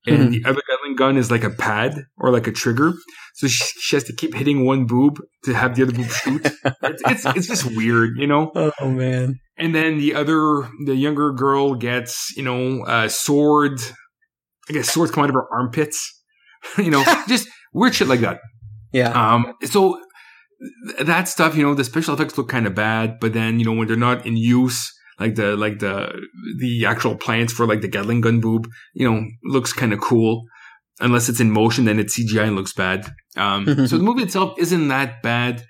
[0.06, 0.30] and mm-hmm.
[0.30, 2.94] the other Gatling gun is like a pad or like a trigger.
[3.34, 6.46] So she, she, has to keep hitting one boob to have the other boob shoot.
[6.64, 8.50] it's, it's, it's just weird, you know.
[8.54, 9.40] Oh man.
[9.58, 13.78] And then the other, the younger girl gets, you know, a sword.
[14.70, 16.16] I guess swords come out of her armpits.
[16.78, 18.40] you know, just weird shit like that.
[18.92, 19.10] Yeah.
[19.10, 19.52] Um.
[19.64, 20.00] So
[21.00, 23.72] that stuff, you know, the special effects look kind of bad, but then, you know,
[23.72, 26.12] when they're not in use, like the, like the,
[26.58, 30.44] the actual plants for like the Gatling gun boob, you know, looks kind of cool.
[31.00, 33.06] unless it's in motion, then it's CGI and looks bad.
[33.36, 35.64] Um, so the movie itself isn't that bad.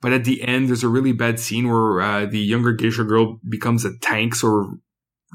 [0.00, 3.38] But at the end, there's a really bad scene where uh, the younger geisha girl
[3.48, 4.74] becomes a tank, or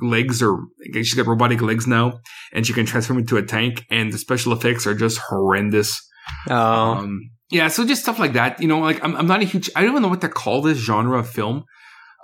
[0.01, 0.59] legs or
[0.93, 2.19] she's got robotic legs now,
[2.51, 3.85] and she can transform into a tank.
[3.89, 6.05] And the special effects are just horrendous.
[6.49, 8.62] Oh, Um, yeah, so just stuff like that.
[8.62, 9.69] You know, like I'm, I'm not a huge.
[9.75, 11.63] I don't even know what to call this genre of film.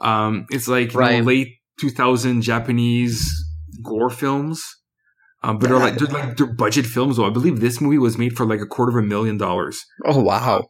[0.02, 1.48] Um, it's like you know, late
[1.80, 3.22] 2000 Japanese
[3.84, 4.64] gore films.
[5.44, 7.18] Um, but they're like they're like they're budget films.
[7.18, 9.84] Though I believe this movie was made for like a quarter of a million dollars,
[10.06, 10.70] oh wow.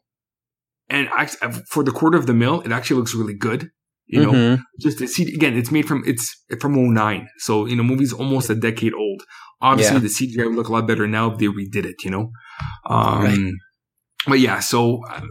[0.90, 1.38] and act-
[1.70, 3.70] for the quarter of the mill, it actually looks really good.
[4.08, 4.62] You know, Mhm.
[4.82, 7.28] just to see again, it's made from it's from 09.
[7.38, 9.22] so you know, movie's almost a decade old.
[9.62, 10.00] Obviously, Yeah.
[10.02, 12.04] the CGI would look a lot better now if they redid it.
[12.04, 12.32] You know,
[12.90, 13.52] um, Right.
[14.28, 14.60] But yeah.
[14.60, 15.22] So, uh,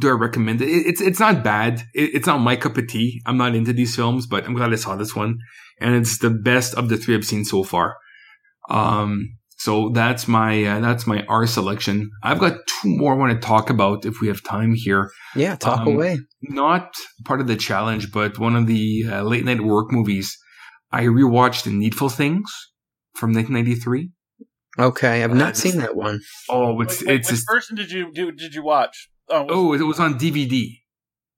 [0.00, 0.68] do I recommend it?
[0.68, 1.82] It- It's it's not bad.
[1.94, 3.20] It, it's not my cup of tea.
[3.26, 5.38] I'm not into these films, but I'm glad I saw this one,
[5.80, 7.96] and it's the best of the three I've seen so far.
[8.70, 12.10] Um, so that's my uh, that's my R selection.
[12.22, 15.56] I've got two more I want to talk about if we have time here Yeah,
[15.56, 16.20] talk Um, away.
[16.42, 16.92] not
[17.24, 20.36] part of the challenge, but one of the uh, late night work movies.
[20.90, 22.50] I rewatched The Needful Things
[23.14, 24.10] from 1993.
[24.78, 26.20] Okay, I've uh, not this- seen that one.
[26.48, 28.30] Oh, it's Wait, wait, it's which just, version did you do?
[28.32, 29.08] Did you watch?
[29.28, 30.78] Oh, oh, it was on DVD.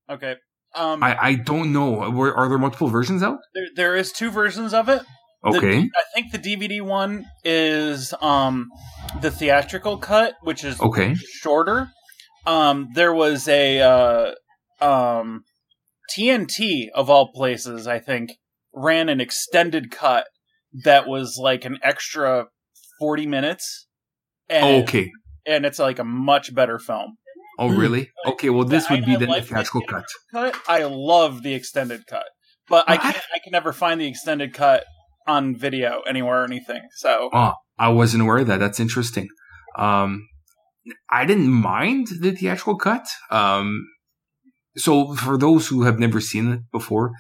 [0.09, 0.37] okay.
[0.77, 2.11] Um, I I don't know.
[2.11, 3.39] Were, are there multiple versions out?
[3.55, 5.03] there, there is two versions of it.
[5.43, 8.69] The- Okay, I think the DVD one is um
[9.23, 11.89] the theatrical cut, which is okay, shorter.
[12.47, 14.35] Um, there was a uh,
[14.85, 15.45] um,
[16.17, 18.33] TNT of all places, I think,
[18.75, 20.27] ran an extended cut
[20.85, 22.47] that was like an extra
[23.01, 23.89] forty minutes.
[24.49, 25.11] And, okay.
[25.47, 27.17] and it's like a much better film.
[27.59, 28.11] Oh, really?
[28.27, 28.51] Okay.
[28.51, 29.89] Well, this would be the like theatrical it.
[29.89, 30.05] cut.
[30.33, 30.57] Cut.
[30.69, 32.27] I love the extended cut,
[32.69, 33.17] but I I- can't.
[33.35, 34.85] I can never find the extended cut
[35.27, 36.83] on video anywhere or anything.
[36.97, 38.59] So Oh, I wasn't aware of that.
[38.59, 39.29] That's interesting.
[39.79, 40.27] Um,
[41.11, 43.07] I didn't mind the theatrical cut.
[43.31, 43.87] Um,
[44.77, 47.13] so for those who have never seen it before,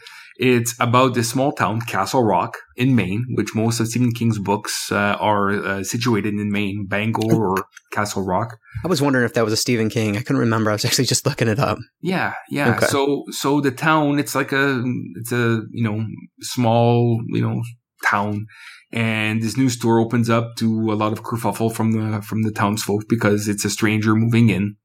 [0.43, 4.91] it's about this small town, Castle Rock, in Maine, which most of Stephen King's books
[4.91, 8.57] uh, are uh, situated in Maine, Bangor or Castle Rock.
[8.83, 10.17] I was wondering if that was a Stephen King.
[10.17, 10.71] I couldn't remember.
[10.71, 11.77] I was actually just looking it up.
[12.01, 12.77] Yeah, yeah.
[12.77, 12.87] Okay.
[12.87, 14.83] So, so the town, it's like a,
[15.17, 16.07] it's a, you know,
[16.41, 17.61] small, you know,
[18.07, 18.47] town.
[18.93, 22.51] And this new store opens up to a lot of kerfuffle from the, from the
[22.51, 24.77] townsfolk because it's a stranger moving in.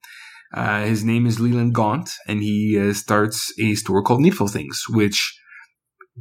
[0.53, 4.83] Uh, his name is Leland Gaunt and he uh, starts a store called Needful Things,
[4.89, 5.33] which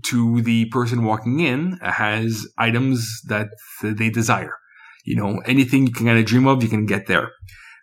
[0.05, 3.49] to the person walking in has items that
[3.83, 4.57] they desire.
[5.05, 7.31] You know, anything you can kind of dream of, you can get there.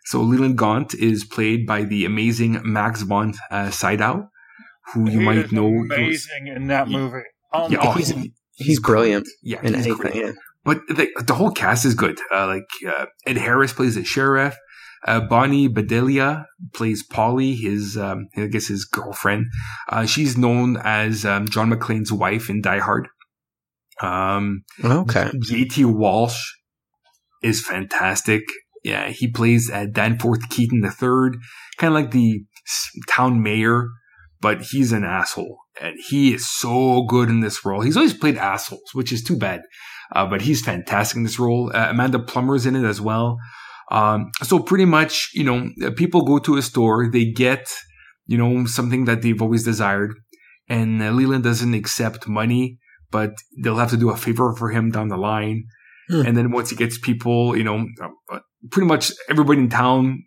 [0.06, 4.28] So Leland Gaunt is played by the amazing Max von uh, Sydow,
[4.92, 5.68] who you might is know.
[5.68, 7.22] amazing in that movie.
[7.52, 9.94] Oh Yeah, oh, He's- he- He's brilliant yeah, he's anything.
[9.94, 10.14] great.
[10.14, 10.32] Yeah.
[10.62, 12.20] But the, the whole cast is good.
[12.32, 14.54] Uh, like uh, Ed Harris plays the sheriff.
[15.06, 19.46] Uh, Bonnie Bedelia plays Polly, his um, I guess his girlfriend.
[19.88, 23.08] Uh, she's known as um, John McClane's wife in Die Hard.
[24.00, 25.30] Um, Okay.
[25.50, 26.38] JT Walsh
[27.42, 28.42] is fantastic.
[28.84, 31.38] Yeah, he plays uh, Danforth Keeton III,
[31.78, 32.44] kind of like the
[33.08, 33.88] town mayor,
[34.40, 35.58] but he's an asshole.
[35.80, 37.80] And he is so good in this role.
[37.80, 39.62] He's always played assholes, which is too bad.
[40.14, 41.70] Uh, but he's fantastic in this role.
[41.74, 43.38] Uh, Amanda Plummer's in it as well.
[43.92, 47.70] Um, so pretty much, you know, people go to a store, they get,
[48.26, 50.14] you know, something that they've always desired.
[50.68, 52.78] And uh, Leland doesn't accept money,
[53.10, 55.64] but they'll have to do a favor for him down the line.
[56.08, 56.26] Hmm.
[56.26, 57.86] And then once he gets people, you know,
[58.32, 58.38] uh,
[58.70, 60.22] pretty much everybody in town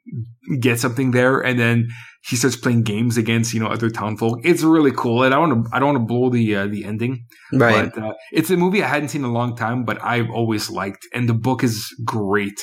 [0.59, 1.39] gets something there.
[1.39, 1.87] And then
[2.27, 4.39] he starts playing games against, you know, other town folk.
[4.43, 5.23] It's really cool.
[5.23, 7.25] And I don't want to, I don't want to blow the, uh, the ending.
[7.51, 7.91] Right.
[7.91, 10.69] But uh, it's a movie I hadn't seen in a long time, but I've always
[10.69, 12.59] liked, and the book is great.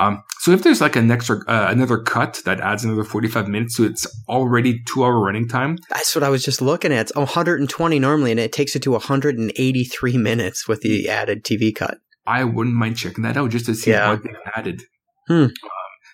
[0.00, 3.76] Um, so if there's like an extra, uh, another cut that adds another 45 minutes
[3.76, 7.02] to its already two hour running time, That's what I was just looking at.
[7.02, 11.98] It's 120 normally, and it takes it to 183 minutes with the added TV cut.
[12.26, 14.10] I wouldn't mind checking that out just to see Yeah.
[14.12, 14.82] what they added.
[15.28, 15.34] Hmm.
[15.34, 15.52] Um,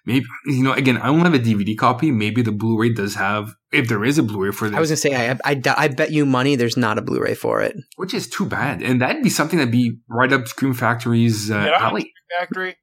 [0.04, 2.10] maybe, you know, again, I don't have a DVD copy.
[2.10, 4.96] Maybe the Blu-ray does have, if there is a Blu-ray for this, I was gonna
[4.96, 7.76] say, I, I, I bet you money there's not a Blu-ray for it.
[7.96, 8.82] which is too bad.
[8.82, 11.86] And that'd be something that'd be right up Scream Factory's uh, Yeah.
[11.86, 12.12] alley.
[12.38, 12.76] Factory.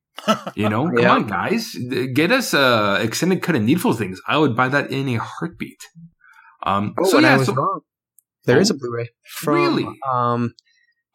[0.55, 1.11] You know, come Yeah.
[1.13, 1.75] on, guys,
[2.13, 4.21] get us a extended cut of Needful Things.
[4.27, 5.81] I would buy that in a heartbeat.
[6.65, 7.81] Um, so and I yeah, was so wrong.
[8.45, 8.75] There is Oh.
[8.75, 9.09] a Blu-ray
[9.41, 9.87] from Really?
[10.11, 10.53] um,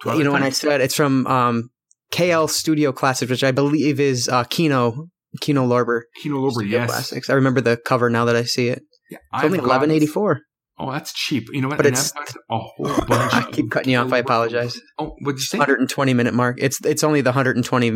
[0.05, 1.71] you know, when I said it's from um,
[2.13, 5.09] KL Studio Classics, which I believe is uh, Kino
[5.41, 6.03] Kino Lorber.
[6.23, 7.31] Kino Lorber, Studio yes, Classics.
[7.31, 8.83] I remember the cover now that I see it.
[9.11, 10.41] Yeah, It's only I've got- eleven eighty four.
[10.81, 11.49] Oh, that's cheap.
[11.53, 11.77] You know what?
[11.79, 12.13] But And it's-
[12.51, 13.35] a whole bunch.
[13.35, 14.13] I keep cutting you off.
[14.13, 14.81] I apologize.
[14.99, 15.59] Oh, what'd you say?
[15.59, 16.57] 120 minute mark.
[16.61, 17.91] It's it's only the 120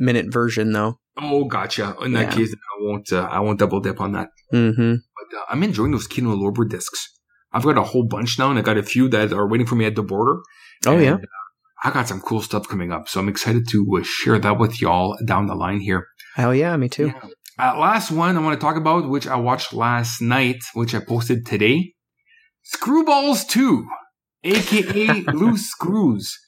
[0.00, 0.98] minute version though.
[1.20, 1.94] Oh, gotcha.
[2.02, 2.36] In that Yeah.
[2.38, 3.12] case, I won't.
[3.12, 4.28] Uh, I won't double dip on that.
[4.52, 4.94] Mm-hmm.
[4.94, 7.08] But uh, I'm enjoying those Kino Lorber discs.
[7.52, 9.76] I've got a whole bunch now, and I got a few that are waiting for
[9.76, 10.40] me at the border.
[10.86, 11.14] Oh, And, yeah.
[11.14, 11.18] uh,
[11.84, 14.80] I got some cool stuff coming up, so I'm excited to uh, share that with
[14.82, 16.06] y'all down the line here.
[16.34, 17.06] Hell yeah, me too.
[17.14, 17.28] Yeah.
[17.56, 20.98] Uh, last one I want to talk about, which I watched last night, which I
[20.98, 21.93] posted today.
[22.64, 23.86] Screwballs 2,
[24.44, 26.38] aka Loose Screws.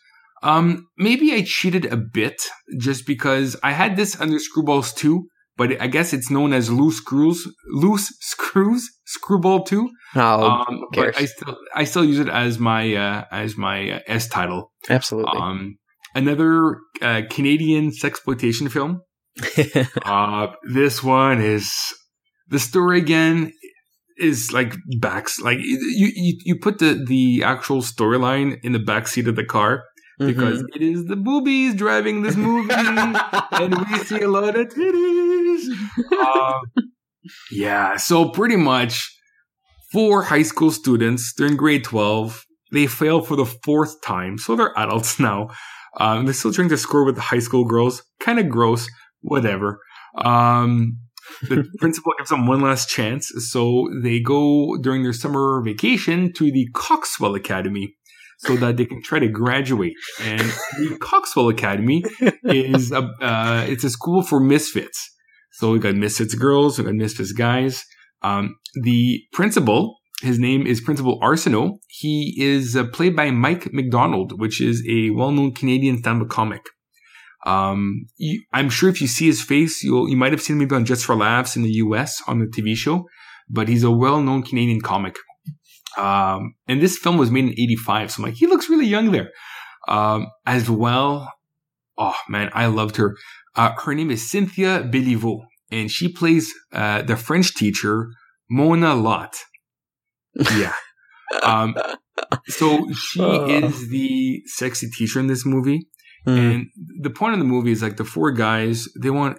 [0.42, 2.42] Um, maybe I cheated a bit
[2.78, 5.26] just because I had this under Screwballs 2,
[5.56, 9.90] but I guess it's known as Loose Screws, Loose Screws, Screwball 2.
[10.14, 11.18] Oh, um, but?
[11.18, 14.72] I still, I still use it as my, uh, as my uh, S title.
[14.88, 15.38] Absolutely.
[15.38, 15.76] Um,
[16.14, 19.02] another, uh, Canadian sexploitation film.
[20.02, 21.70] Uh, this one is
[22.48, 23.52] the story again
[24.18, 25.78] is like backs like you
[26.14, 29.84] you, you put the the actual storyline in the back seat of the car
[30.18, 30.76] because Mm-hmm.
[30.76, 35.68] it is the boobies driving this movie and we see a lot of titties.
[36.12, 36.62] Um,
[37.50, 39.12] yeah, so pretty much
[39.92, 42.44] four high school students, they're in grade 12.
[42.72, 45.48] They fail for the fourth time, so they're adults now.
[45.98, 48.02] Um, they're still trying to score with the high school girls.
[48.20, 48.88] Kind of gross,
[49.20, 49.80] whatever.
[50.16, 50.98] Um,
[51.42, 56.50] the principal gives them one last chance, so they go during their summer vacation to
[56.50, 57.94] the Coxwell Academy
[58.38, 59.94] so that they can try to graduate.
[60.20, 60.40] And
[60.78, 62.02] the Coxwell Academy
[62.44, 65.10] is a uh, it's a school for misfits.
[65.52, 67.82] So we got misfits girls, we got misfits guys.
[68.22, 71.78] Um, the principal, his name is Principal Arsenault.
[71.88, 76.62] He is uh, played by Mike MacDonald, which is a well-known Canadian stand-up comic.
[77.46, 80.60] Um, you, I'm sure if you see his face, you'll you might have seen him
[80.60, 82.20] maybe on Just for Laughs in the U.S.
[82.26, 83.06] on the TV show,
[83.48, 85.16] but he's a well-known Canadian comic.
[85.96, 89.12] Um, and this film was made in '85, so I'm like, he looks really young
[89.12, 89.30] there.
[89.88, 91.32] Um, as well,
[91.96, 93.16] oh man, I loved her.
[93.54, 98.08] Uh, her name is Cynthia Béliveau, and she plays uh, the French teacher
[98.50, 99.36] Mona Lot.
[100.34, 100.74] Yeah.
[101.42, 101.74] um,
[102.48, 103.46] so she Oh.
[103.48, 105.86] is the sexy teacher in this movie.
[106.26, 106.54] Mm.
[106.54, 106.66] And
[107.00, 109.38] the point of the movie is like the four guys, they want,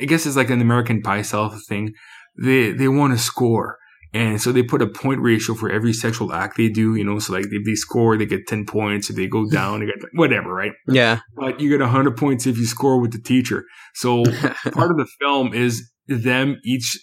[0.00, 1.94] I guess it's like an American Pie style thing.
[2.40, 3.78] They, they want to score.
[4.12, 7.18] And so they put a point ratio for every sexual act they do, you know,
[7.18, 9.10] so like if they score, they get 10 points.
[9.10, 10.72] If they go down, they get whatever, right?
[10.88, 11.20] Yeah.
[11.34, 13.64] But you get 100 points if you score with the teacher.
[13.94, 14.24] So
[14.72, 16.98] part of the film is them each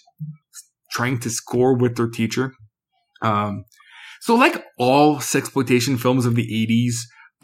[0.92, 2.52] trying to score with their teacher.
[3.22, 3.64] Um,
[4.20, 6.94] so like all sexploitation films of the 80s,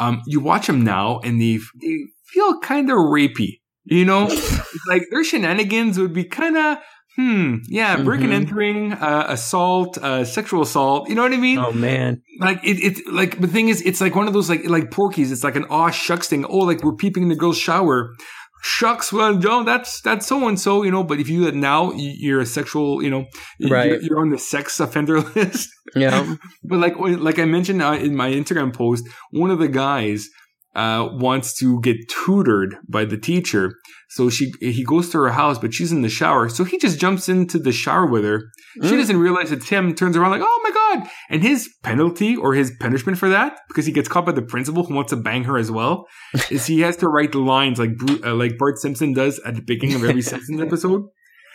[0.00, 3.60] um, you watch them now and they, they feel kind of rapey.
[3.84, 4.26] You know,
[4.88, 6.78] like their shenanigans would be kind of,
[7.16, 8.34] hmm, yeah, breaking, Mhm.
[8.40, 11.08] entering, uh, assault, uh, sexual assault.
[11.08, 11.58] You know what I mean?
[11.58, 12.22] Oh man.
[12.40, 15.30] like it, it's like the thing is it's like one of those like like Porky's
[15.32, 18.14] it's like an aw shucks thing oh like we're peeping in the girl's shower
[18.62, 21.54] shucks well no that's that's so and so you know but if you do that
[21.54, 23.24] now you're a sexual you know
[23.60, 23.90] Right.
[23.90, 26.36] you're, you're on the sex offender list Yeah.
[26.62, 30.28] but like like i mentioned uh, in my instagram post one of the guys
[30.76, 33.72] uh, wants to get tutored by the teacher
[34.10, 36.98] so she he goes to her house but she's in the shower so he just
[37.00, 38.42] jumps into the shower with her
[38.74, 38.98] she Mm.
[38.98, 41.08] doesn't realize it's him, turns around like, oh my God.
[41.28, 44.84] And his penalty or his punishment for that, because he gets caught by the principal
[44.84, 46.06] who wants to bang her as well,
[46.52, 47.90] is he has to write the lines like
[48.24, 51.02] uh, like Bart Simpson does at the beginning of every Simpsons episode.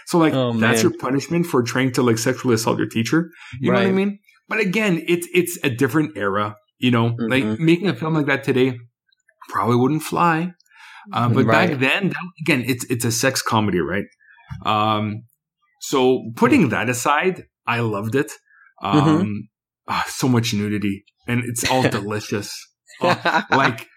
[0.07, 3.29] So like, Oh, that's your punishment for trying to like sexually assault your teacher.
[3.61, 4.19] You know what I mean?
[4.49, 7.59] But again, it's, it's a different era, you know, like Mhm.
[7.59, 8.77] making a film like that today
[9.47, 10.51] probably wouldn't fly.
[11.13, 11.69] Uh, but Right.
[11.69, 14.05] back then, that, again, it's it's a sex comedy, right?
[14.65, 15.23] Um,
[15.81, 18.31] so putting that aside, I loved it.
[18.81, 19.35] Um, Mhm.
[19.87, 22.49] ah, so much nudity, and it's all delicious.
[23.01, 23.87] Oh, like,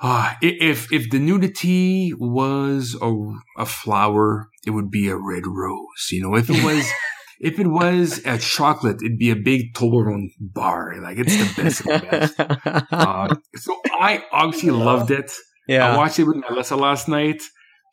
[0.00, 3.10] ah, if if the nudity was a
[3.58, 6.08] a flower, it would be a red rose.
[6.10, 6.86] You know, if it was.
[7.40, 11.00] If it was a chocolate, it'd be a big Toblerone bar.
[11.00, 12.34] Like it's the best of the best.
[12.90, 15.30] Uh, so I obviously loved it.
[15.68, 17.42] I watched it with Melissa last night.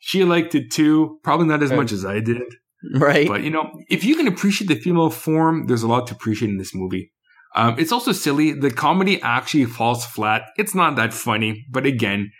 [0.00, 1.18] She liked it too.
[1.22, 1.76] Probably not as Right.
[1.76, 2.42] much as I did.
[2.94, 3.26] Right.
[3.26, 6.50] But you know, if you can appreciate the female form, there's a lot to appreciate
[6.50, 7.12] in this movie.
[7.54, 8.52] Um, it's also silly.
[8.52, 10.42] The comedy actually falls flat.
[10.58, 12.30] It's not that funny, but again,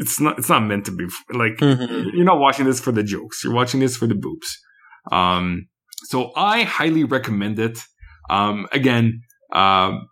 [0.00, 0.38] it's not.
[0.38, 2.12] It's not meant to be like Mhm.
[2.14, 3.44] you're not watching this for the jokes.
[3.44, 4.58] You're watching this for the boobs.
[5.10, 5.66] Um,
[6.04, 7.78] so I highly recommend it.
[8.30, 9.20] Um, again,
[9.52, 10.06] um,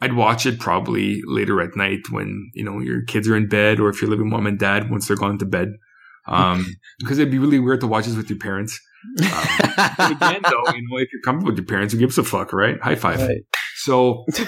[0.00, 3.80] I'd watch it probably later at night when you know your kids are in bed,
[3.80, 5.68] or if you're living with mom and dad once they're gone to bed.
[6.26, 6.66] Um,
[6.98, 8.80] because it'd be really weird to watch this with your parents.
[9.98, 12.52] Um, again, though, you know, if you're comfortable with your parents, who gives a fuck,
[12.52, 12.76] right?
[12.82, 13.20] High five.
[13.20, 13.42] Right.
[13.76, 14.44] So, you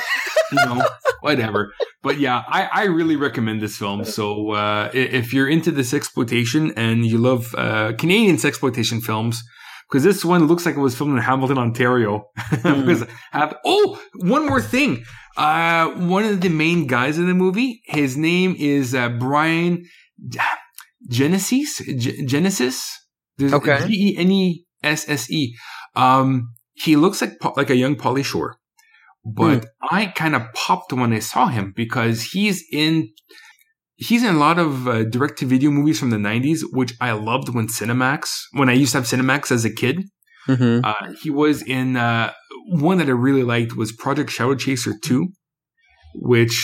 [0.56, 0.84] know,
[1.20, 1.72] whatever.
[2.02, 4.04] But yeah, I, I really recommend this film.
[4.04, 9.42] So, uh, if you're into this exploitation and you love uh, Canadian exploitation films,
[9.88, 12.28] because this one looks like it was filmed in Hamilton, Ontario.
[12.50, 15.04] because have oh, one more thing.
[15.36, 19.84] Uh, one of the main guys in the movie, his name is uh, Bryan
[21.08, 21.78] Genesse.
[21.98, 22.90] G- Genesse.
[23.38, 23.86] There's Okay.
[23.86, 25.54] G E N E S S E.
[25.94, 28.56] Um, he looks like like a young Pauly Shore,
[29.24, 33.10] but I kind of popped when I saw him because he's in
[34.06, 37.10] he's in a lot of uh, direct to video movies from the 90s, which I
[37.12, 38.20] loved when Cinemax,
[38.52, 39.96] when I used to have Cinemax as a kid.
[40.46, 42.32] hmm Uh, he was in uh,
[42.88, 45.28] one that I really liked was Project Shadow Chaser 2,
[46.14, 46.56] which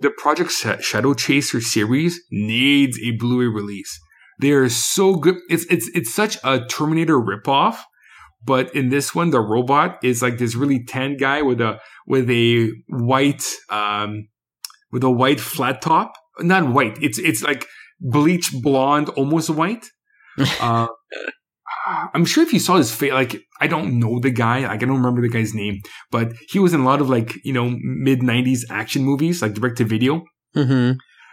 [0.00, 3.92] the Project Sh- Shadow Chaser series needs a Blu-ray release.
[4.40, 5.36] They are so good.
[5.48, 7.76] It's it's it's such a Terminator ripoff,
[8.44, 12.28] but in this one, the robot is like this really tan guy with a with
[12.30, 14.10] a white um
[14.92, 16.10] with a white flat top.
[16.40, 16.98] Not white.
[17.02, 17.66] It's it's like
[18.00, 19.86] bleach blonde, almost white.
[20.60, 20.88] Uh,
[22.14, 24.86] I'm sure if you saw his face, like I don't know the guy, like I
[24.86, 25.80] don't remember the guy's name,
[26.10, 29.54] but he was in a lot of like you know mid '90s action movies, like
[29.54, 30.22] direct to video.
[30.54, 30.92] hmm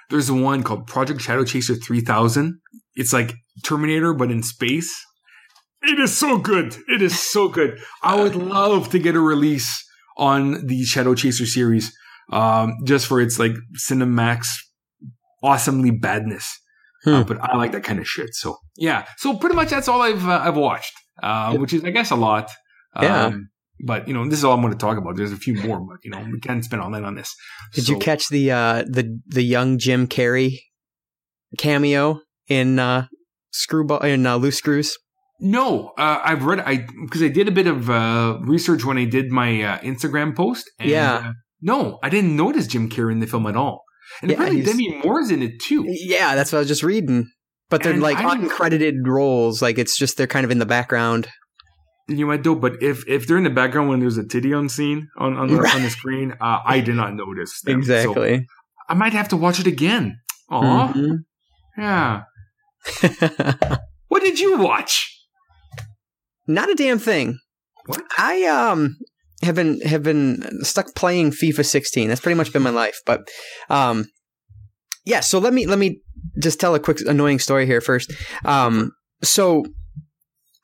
[0.09, 2.59] There's one called Project Shadow Chaser 3000.
[2.95, 3.33] It's like
[3.63, 4.93] Terminator, but in space.
[5.83, 6.75] It is so good.
[6.87, 7.79] It is so good.
[8.03, 9.83] I would love to get a release
[10.17, 11.91] on the Shadow Chaser series,
[12.31, 13.53] um, just for its like
[13.89, 14.45] Cinemax
[15.43, 16.47] awesomely badness.
[17.05, 17.27] Uh, Hmm.
[17.27, 18.35] but I like that kind of shit.
[18.35, 19.07] So yeah.
[19.17, 22.15] So pretty much that's all I've uh, I've watched, uh, which is I guess a
[22.15, 22.49] lot.
[23.01, 23.25] Yeah.
[23.25, 23.49] Um,
[23.83, 25.15] but you know, this is all I'm going to talk about.
[25.15, 27.33] There's a few more, but you know, we can't spend all night on this.
[27.73, 30.59] Did you catch the uh, the the young Jim Carrey
[31.57, 33.07] cameo in uh,
[33.51, 34.97] Screwball in uh, Loose Screws?
[35.39, 39.05] No, uh, I've read I because I did a bit of uh, research when I
[39.05, 40.69] did my uh, Instagram post.
[40.79, 41.13] And, Yeah.
[41.13, 41.31] uh,
[41.61, 43.83] no, I didn't notice Jim Carrey in the film at all,
[44.21, 45.85] and Yeah, apparently Demi Moore's in it too.
[45.87, 47.29] Yeah, that's what I was just reading.
[47.69, 49.61] But they're And like uncredited roles.
[49.61, 51.29] Like it's just they're kind of in the background.
[52.09, 54.67] You might do, but if if they're in the background when there's a titty on
[54.67, 55.73] scene on on the, Right.
[55.75, 57.61] on the screen, uh, I did not notice.
[57.61, 57.81] Them.
[57.83, 58.45] So Exactly.
[58.89, 60.17] I might have to watch it again.
[60.49, 61.17] Aw, Mhm.
[61.77, 62.23] yeah.
[64.09, 65.07] What did you watch?
[66.47, 67.39] Not a damn thing.
[67.85, 68.03] What?
[68.17, 68.97] I um
[69.43, 72.09] have been have been stuck playing FIFA 16.
[72.09, 72.99] That's pretty much been my life.
[73.05, 73.27] But
[73.69, 74.05] um
[75.05, 76.01] yeah, so let me let me
[76.39, 78.13] just tell a quick annoying story here first.
[78.45, 78.91] Um
[79.23, 79.65] so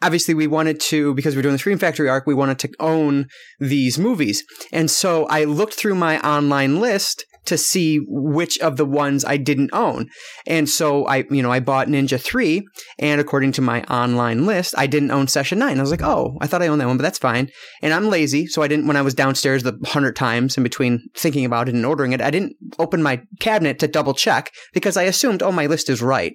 [0.01, 3.27] obviously we wanted to because we're doing the Screen Factory arc, we wanted to own
[3.59, 4.43] these movies.
[4.71, 9.37] And so I looked through my online list to see which of the ones I
[9.37, 10.09] didn't own.
[10.45, 12.65] And so I, you know, I bought Ninja 3
[12.99, 15.77] and according to my online list, I didn't own Session 9.
[15.77, 17.49] I was like, oh, I thought I owned that one, but that's fine.
[17.81, 21.07] And I'm lazy, so I didn't, when I was downstairs the hundred times in between
[21.15, 24.97] thinking about it and ordering it, I didn't open my cabinet to double check because
[24.97, 26.33] I assumed, oh, my list is right.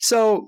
[0.00, 0.46] So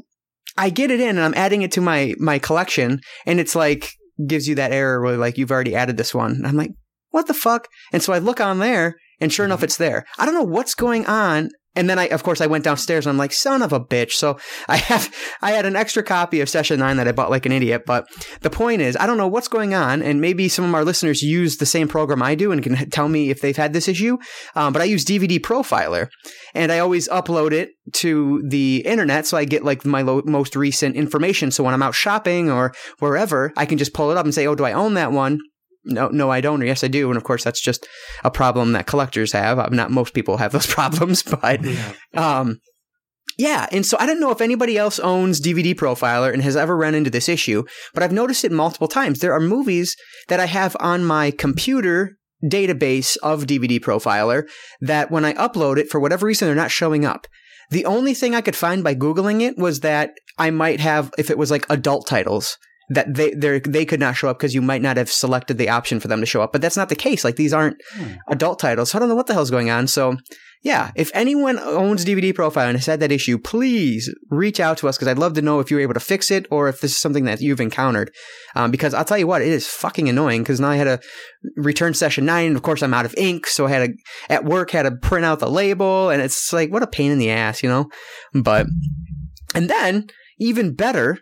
[0.56, 3.92] I get it in and I'm adding it to my, my collection and it's like,
[4.26, 6.32] gives you that error where like, you've already added this one.
[6.32, 6.72] And I'm like,
[7.10, 7.68] what the fuck?
[7.92, 10.04] And so I look on there and sure enough, it's there.
[10.18, 11.50] I don't know what's going on.
[11.76, 14.12] And then I, of course, I went downstairs and I'm like, son of a bitch.
[14.12, 17.46] So I have, I had an extra copy of Session 9 that I bought like
[17.46, 17.84] an idiot.
[17.86, 18.08] But
[18.40, 20.02] the point is, I don't know what's going on.
[20.02, 23.08] And maybe some of our listeners use the same program I do and can tell
[23.08, 24.18] me if they've had this issue.
[24.56, 26.08] Um, but I use DVD Profiler
[26.54, 29.26] and I always upload it to the internet.
[29.26, 31.52] So I get like my lo- most recent information.
[31.52, 34.46] So when I'm out shopping or wherever, I can just pull it up and say,
[34.46, 35.38] oh, do I own that one?
[35.84, 36.62] No, no, I don't.
[36.62, 37.08] Or yes, I do.
[37.08, 37.86] And of course, that's just
[38.22, 39.58] a problem that collectors have.
[39.58, 41.92] Uh, Not most people have those problems, but Yeah.
[42.14, 42.58] um,
[43.38, 46.76] yeah, and so I don't know if anybody else owns DVD Profiler and has ever
[46.76, 47.64] run into this issue,
[47.94, 49.20] but I've noticed it multiple times.
[49.20, 49.96] There are movies
[50.28, 54.46] that I have on my computer database of DVD Profiler
[54.82, 57.26] that when I upload it, for whatever reason, they're not showing up.
[57.70, 61.30] The only thing I could find by Googling it was that I might have, if
[61.30, 62.58] it was like adult titles,
[62.90, 65.68] that they they they could not show up because you might not have selected the
[65.70, 66.52] option for them to show up.
[66.52, 67.24] But that's not the case.
[67.24, 68.12] Like these aren't Hmm.
[68.28, 68.90] adult titles.
[68.90, 69.86] So I don't know what the hell's going on.
[69.86, 70.16] So
[70.62, 74.88] yeah, if anyone owns DVD Profile and has had that issue, please reach out to
[74.88, 76.82] us because I'd love to know if you were able to fix it or if
[76.82, 78.10] this is something that you've encountered.
[78.54, 81.00] Um, because I'll tell you what, it is fucking annoying because now I had to
[81.56, 82.48] return session nine.
[82.48, 83.46] And of course, I'm out of ink.
[83.46, 83.94] So I had to,
[84.28, 86.10] at work, had to print out the label.
[86.10, 87.88] And it's like, what a pain in the ass, you know?
[88.34, 88.66] But,
[89.54, 91.20] and then even better,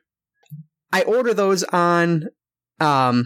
[0.93, 2.24] I order those on,
[2.80, 3.24] um,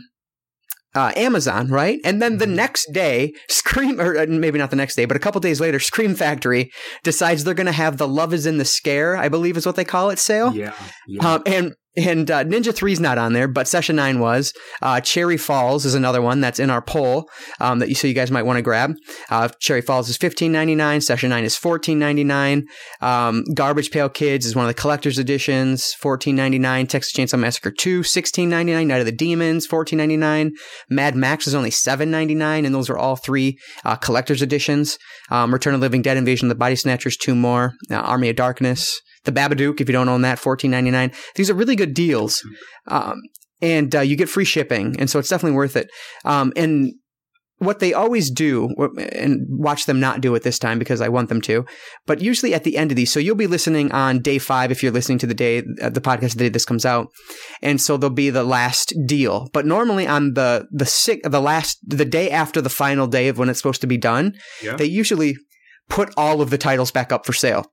[0.95, 1.99] uh, Amazon, right?
[2.05, 2.55] And then the Mhm.
[2.55, 5.81] next day, Scream, or uh, maybe not the next day, but a couple days later,
[5.81, 6.71] Scream Factory
[7.03, 9.77] decides they're going to have the Love is in the Scare, I believe is what
[9.77, 10.53] they call it, sale.
[10.55, 10.75] Yeah.
[11.07, 11.35] yeah.
[11.35, 14.53] Um, and and uh, Ninja Three's not on there, but Session Nine was.
[14.80, 17.28] Uh, Cherry Falls is another one that's in our poll
[17.61, 18.95] um, that you so you guys might want to grab.
[19.30, 21.01] Uh, Cherry Falls is fifteen ninety nine.
[21.01, 22.66] Session Nine is fourteen ninety nine.
[23.01, 26.86] Um, Garbage Pail Kids is one of the collector's editions, fourteen ninety nine.
[26.86, 28.88] Texas Chainsaw Massacre Two, sixteen ninety nine.
[28.88, 30.53] Night of the Demons, fourteen ninety nine.
[30.90, 34.99] Mad Max is only seven ninety nine, and those are all three uh, collector's editions.
[35.30, 37.74] Um, Return of Living Dead, Invasion of the Body Snatchers, two more.
[37.90, 39.01] Army of Darkness.
[39.25, 41.12] The Babadook, if you don't own that, fourteen ninety nine.
[41.37, 42.43] These are really good deals,
[42.89, 43.20] um,
[43.61, 45.89] and uh, you get free shipping, and so it's definitely worth it.
[46.25, 46.93] Um, and
[47.59, 48.68] what they always do,
[49.12, 51.64] and watch them not do it this time because I want them to,
[52.07, 54.83] but usually at the end of these, so you'll be listening on day five if
[54.83, 57.07] you're listening to the day uh, the podcast the day this comes out,
[57.62, 59.49] and so there'll be the last deal.
[59.53, 63.39] But normally on the the sick the last the day after the final day of
[63.39, 64.75] when it's supposed to be done, Yeah.
[64.75, 65.37] they usually
[65.89, 67.66] put all of the titles back up for sale.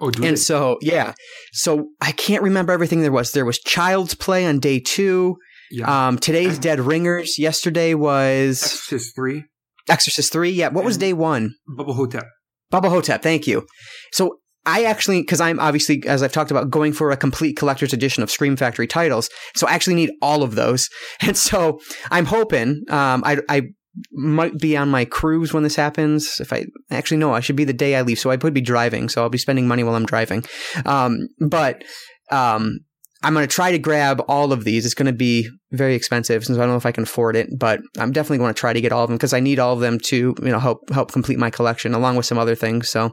[0.00, 0.40] Oh, do And they?
[0.40, 1.14] so, yeah.
[1.52, 3.32] So I can't remember everything there was.
[3.32, 5.36] There was Child's Play on day two.
[5.70, 6.08] yeah.
[6.08, 7.38] Um, today's Dead Ringers.
[7.38, 9.44] Yesterday was Exorcist three,
[9.88, 10.50] Exorcist 3.
[10.50, 10.68] Yeah.
[10.68, 11.54] What was day one?
[11.78, 12.24] Bubba Ho-Tep.
[12.72, 13.22] Bubba Ho-Tep.
[13.22, 13.66] Thank you.
[14.12, 17.92] So I actually, because I'm obviously, as I've talked about, going for a complete collector's
[17.94, 19.30] edition of Scream Factory titles.
[19.56, 20.88] So I actually need all of those.
[21.22, 21.80] And so
[22.10, 23.62] I'm hoping, um, I, I
[24.12, 26.40] might be on my cruise when this happens.
[26.40, 28.18] If I actually no, I should be the day I leave.
[28.18, 29.08] So I would be driving.
[29.08, 30.44] So I'll be spending money while I'm driving.
[30.84, 31.84] Um, but,
[32.30, 32.80] um,
[33.22, 34.84] I'm going to try to grab all of these.
[34.84, 37.48] It's going to be very expensive since I don't know if I can afford it,
[37.58, 39.72] but I'm definitely going to try to get all of them because I need all
[39.72, 42.88] of them to, you know, help help complete my collection along with some other things.
[42.88, 43.12] So,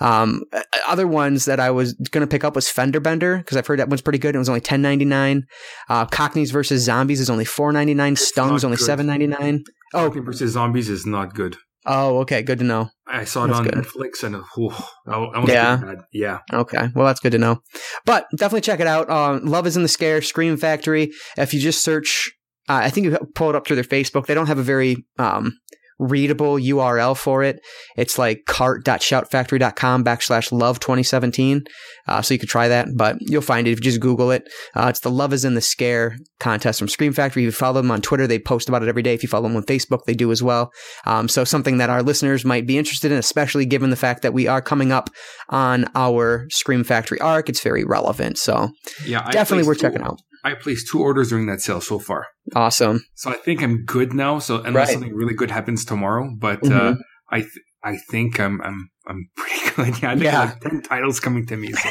[0.00, 0.42] um,
[0.86, 3.80] other ones that I was going to pick up was Fender Bender because I've heard
[3.80, 4.36] that one's pretty good.
[4.36, 5.42] It was only 10.99.
[5.88, 8.18] Uh, Cockneys versus Zombies is only 4.99.
[8.18, 8.88] Stun's not only good.
[8.88, 9.62] 7.99.
[9.94, 11.56] Oh, Cockney versus Zombies is not good.
[11.86, 12.90] oh, okay, good to know.
[13.06, 13.74] I saw it That's on good.
[13.74, 15.94] Netflix and oh, I, I was Yeah.
[16.12, 16.38] Yeah.
[16.52, 17.62] Okay, well that's good to know.
[18.04, 19.10] But definitely check it out.
[19.10, 21.10] Uh, Love is in the Scare, Scream Factory.
[21.36, 22.30] If you just search,
[22.68, 24.26] uh, I think you pull it up through their Facebook.
[24.26, 25.58] They don't have a very um,
[26.00, 27.60] readable URL for it.
[27.96, 31.62] It's like cart.shoutfactory.com backslash love 2017.
[32.08, 34.48] Uh, so you could try that, but you'll find it if you just Google it.
[34.74, 37.42] Uh, it's the Love is in the Scare contest from Scream Factory.
[37.42, 39.14] If you follow them on Twitter, they post about it every day.
[39.14, 40.72] If you follow them on Facebook, they do as well.
[41.06, 44.32] Um, so something that our listeners might be interested in, especially given the fact that
[44.32, 45.10] we are coming up
[45.50, 47.48] on our Scream Factory arc.
[47.48, 48.38] It's very relevant.
[48.38, 48.70] So
[49.04, 49.30] Yeah.
[49.30, 50.20] Definitely worth two- checking out.
[50.44, 52.26] I placed two orders during that sale so far.
[52.54, 53.04] Awesome.
[53.14, 54.38] So I think I'm good now.
[54.38, 54.92] So unless Right.
[54.94, 56.72] something really good happens tomorrow, but Mhm.
[56.72, 56.94] uh,
[57.30, 60.02] I th- I think I'm I'm I'm pretty good.
[60.02, 60.40] Yeah, I think Yeah.
[60.40, 61.72] like ten titles coming to me.
[61.72, 61.88] So.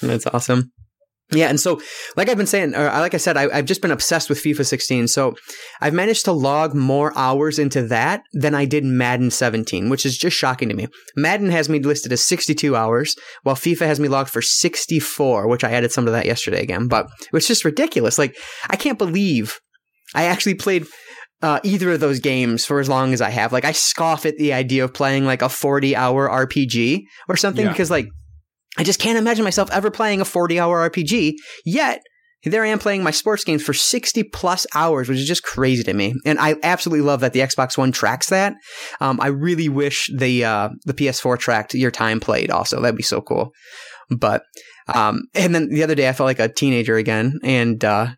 [0.02, 0.72] That's awesome.
[1.32, 1.80] Yeah, and so
[2.16, 4.64] like I've been saying, or like I said, I, I've just been obsessed with FIFA
[4.64, 5.08] 16.
[5.08, 5.34] So
[5.80, 10.16] I've managed to log more hours into that than I did Madden 17, which is
[10.16, 10.86] just shocking to me.
[11.16, 15.64] Madden has me listed as 62 hours, while FIFA has me logged for 64, which
[15.64, 16.86] I added some to that yesterday again.
[16.86, 18.18] But it's just ridiculous.
[18.18, 18.36] Like
[18.70, 19.58] I can't believe
[20.14, 20.86] I actually played
[21.42, 23.52] uh, either of those games for as long as I have.
[23.52, 27.64] Like I scoff at the idea of playing like a 40 hour RPG or something
[27.64, 27.72] Yeah.
[27.72, 28.06] because like
[28.76, 31.34] I just can't imagine myself ever playing a 40 hour RPG.
[31.64, 32.02] Yet
[32.44, 35.82] there I am playing my sports games for 60 plus hours, which is just crazy
[35.84, 36.14] to me.
[36.24, 38.54] And I absolutely love that the Xbox One tracks that.
[39.00, 42.80] Um, I really wish the uh, the PS4 tracked your time played also.
[42.80, 43.52] That'd be so cool.
[44.10, 44.42] But
[44.86, 48.08] um, and then the other day I felt like a teenager again, and uh,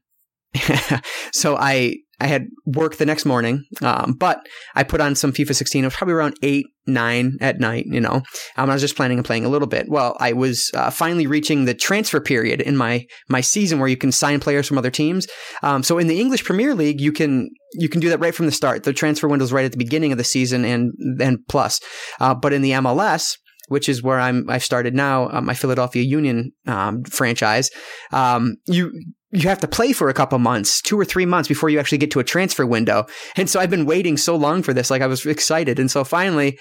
[1.33, 4.41] so I I had work the next morning, um, but
[4.75, 5.85] I put on some FIFA 16.
[5.85, 7.85] It was probably around eight nine at night.
[7.87, 8.23] You know,
[8.57, 9.87] um, I was just planning on playing a little bit.
[9.89, 13.97] Well, I was uh, finally reaching the transfer period in my my season where you
[13.97, 15.27] can sign players from other teams.
[15.63, 18.47] Um, so in the English Premier League, you can you can do that right from
[18.47, 18.83] the start.
[18.83, 21.81] The transfer window is right at the beginning of the season and and plus.
[22.19, 23.37] Uh, but in the MLS,
[23.69, 27.71] which is where I'm I've started now, uh, my Philadelphia Union um, franchise,
[28.13, 28.93] um, you
[29.31, 31.99] you have to play for a couple months, two or three months before you actually
[31.99, 33.07] get to a transfer window.
[33.37, 36.05] And so I've been waiting so long for this, like I was excited, and so
[36.05, 36.59] finally.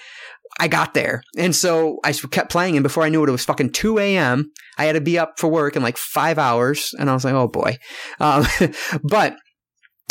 [0.58, 1.22] I got there.
[1.36, 4.50] And so I kept playing, and before I knew it, it was fucking 2 a.m.
[4.78, 7.34] I had to be up for work in like five hours, and I was like,
[7.34, 7.76] oh boy.
[8.18, 8.46] Um,
[9.04, 9.36] but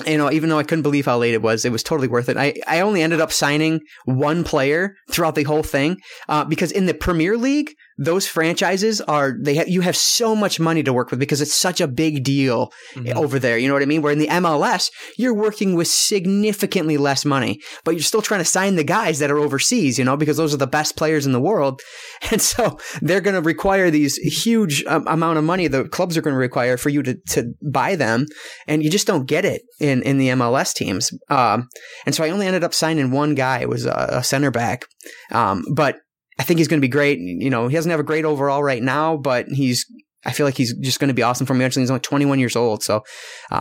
[0.06, 2.30] you know, even though I couldn't believe how late it was, it was totally worth
[2.30, 2.38] it.
[2.38, 5.98] I, I only ended up signing one player throughout the whole thing
[6.30, 10.60] uh, because in the Premier League, those franchises are they have you have so much
[10.60, 13.16] money to work with because it's such a big deal Mhm.
[13.16, 13.58] over there.
[13.58, 14.02] You know what I mean?
[14.02, 18.46] Where in the MLS, you're working with significantly less money, but you're still trying to
[18.46, 19.98] sign the guys that are overseas.
[19.98, 21.82] You know, because those are the best players in the world,
[22.32, 25.68] and so they're going to require these huge um, amount of money.
[25.68, 28.26] The clubs are going to require for you to to buy them,
[28.68, 31.12] and you just don't get it in in the MLS teams.
[31.30, 31.68] Um,
[32.06, 33.60] and so I only ended up signing one guy.
[33.60, 34.86] It was a, a center back,
[35.32, 35.98] um, but
[36.40, 37.20] I think he's going to be great.
[37.20, 39.86] You know, he doesn't have a great overall right now, but he's
[40.26, 41.64] I feel like he's just going to be awesome for me.
[41.64, 43.02] Actually, he's only 21 years old, so uh,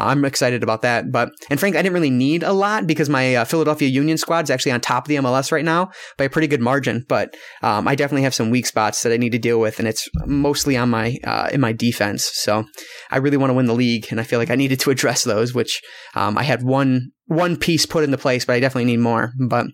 [0.07, 1.13] I'm excited about that.
[1.13, 4.45] But and Frank, I didn't really need a lot because my uh, Philadelphia Union squad
[4.45, 7.05] is actually on top of the MLS right now by a pretty good margin.
[7.09, 9.87] But um, I definitely have some weak spots that I need to deal with, and
[9.87, 12.29] it's mostly on my uh, in my defense.
[12.35, 12.65] So
[13.11, 15.23] I really want to win the league, and I feel like I needed to address
[15.23, 15.81] those, which
[16.15, 19.33] um, I had one one piece put into place, but I definitely need more.
[19.39, 19.67] But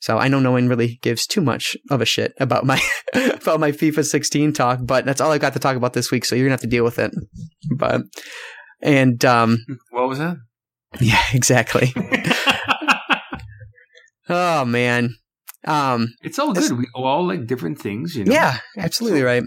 [0.00, 2.80] so I know no one really gives too much of a shit about my
[3.14, 6.24] about my FIFA 16 talk, but that's all I got to talk about this week.
[6.24, 7.12] So you're gonna have to deal with it.
[7.76, 8.02] But
[8.80, 9.58] and um,
[9.90, 10.36] what was that?
[11.00, 11.92] Yeah, exactly.
[14.28, 15.14] oh man,
[15.66, 16.70] um, it's all good.
[16.72, 18.32] We all like different things, you know.
[18.32, 19.42] Yeah, absolutely so, right.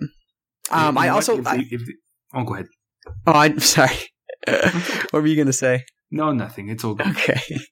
[0.72, 1.38] Um, I also.
[1.38, 1.93] If they, if they,
[2.34, 2.68] oh, go ahead.
[3.28, 3.97] Oh, I'm sorry.
[4.47, 5.86] what were you gonna say?
[6.16, 6.70] No, nothing.
[6.70, 7.07] It's all good.
[7.07, 7.41] Okay.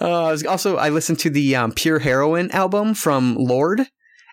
[0.00, 3.86] Uh, also, I listened to the um, Pure Heroine album from Lorde,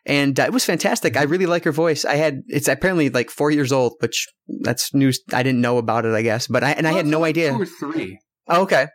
[0.05, 1.15] and uh, it was fantastic.
[1.15, 2.03] I really like her voice.
[2.03, 4.27] I had it's apparently like four years old, which
[4.61, 5.21] that's news.
[5.33, 7.51] I didn't know about it, I guess, but I and I had no idea.
[7.51, 8.19] Two or three.
[8.49, 8.87] Oh, okay.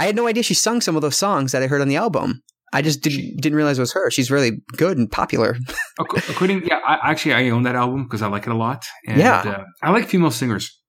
[0.00, 1.96] I had no idea she sung some of those songs that I heard on the
[1.96, 2.42] album.
[2.72, 4.10] I just didn't didn't realize it was her.
[4.10, 5.56] She's really good and popular.
[5.98, 8.84] according, yeah, I, actually I own that album because I like it a lot.
[9.06, 10.79] And, yeah, uh, I like female singers.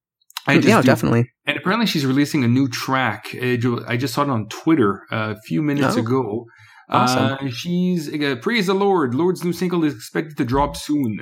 [0.48, 0.86] I mm, yeah, do.
[0.86, 1.30] definitely.
[1.46, 3.36] And apparently, she's releasing a new track.
[3.36, 6.46] I just saw it on Twitter a few minutes oh, ago.
[6.90, 7.48] Awesome.
[7.48, 9.16] Uh, she's uh, praise the Lord.
[9.16, 11.22] Lorde's new single is expected to drop soon.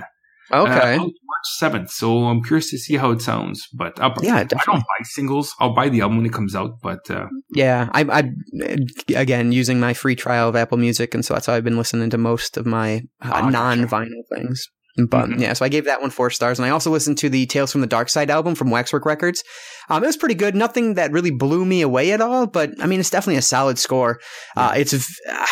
[0.52, 0.96] Okay.
[0.96, 1.92] Uh, March seventh.
[1.92, 3.68] So I'm curious to see how it sounds.
[3.74, 4.60] But I'll, yeah, definitely.
[4.60, 5.54] I don't buy singles.
[5.60, 6.82] I'll buy the album when it comes out.
[6.82, 11.36] But uh, yeah, I, I again using my free trial of Apple Music, and so
[11.36, 14.68] that's how I've been listening to most of my uh, oh, non vinyl things.
[15.08, 15.40] But mm-hmm.
[15.42, 16.60] yeah, so I gave that one four stars.
[16.60, 19.44] And I also listened to the Tales from the Dark Side album from Waxwork Records.
[19.90, 20.56] Um, it was pretty good.
[20.56, 23.80] Nothing that really blew me away at all, but I mean, it's definitely a solid
[23.80, 24.20] score.
[24.58, 25.46] Uh, it's, uh,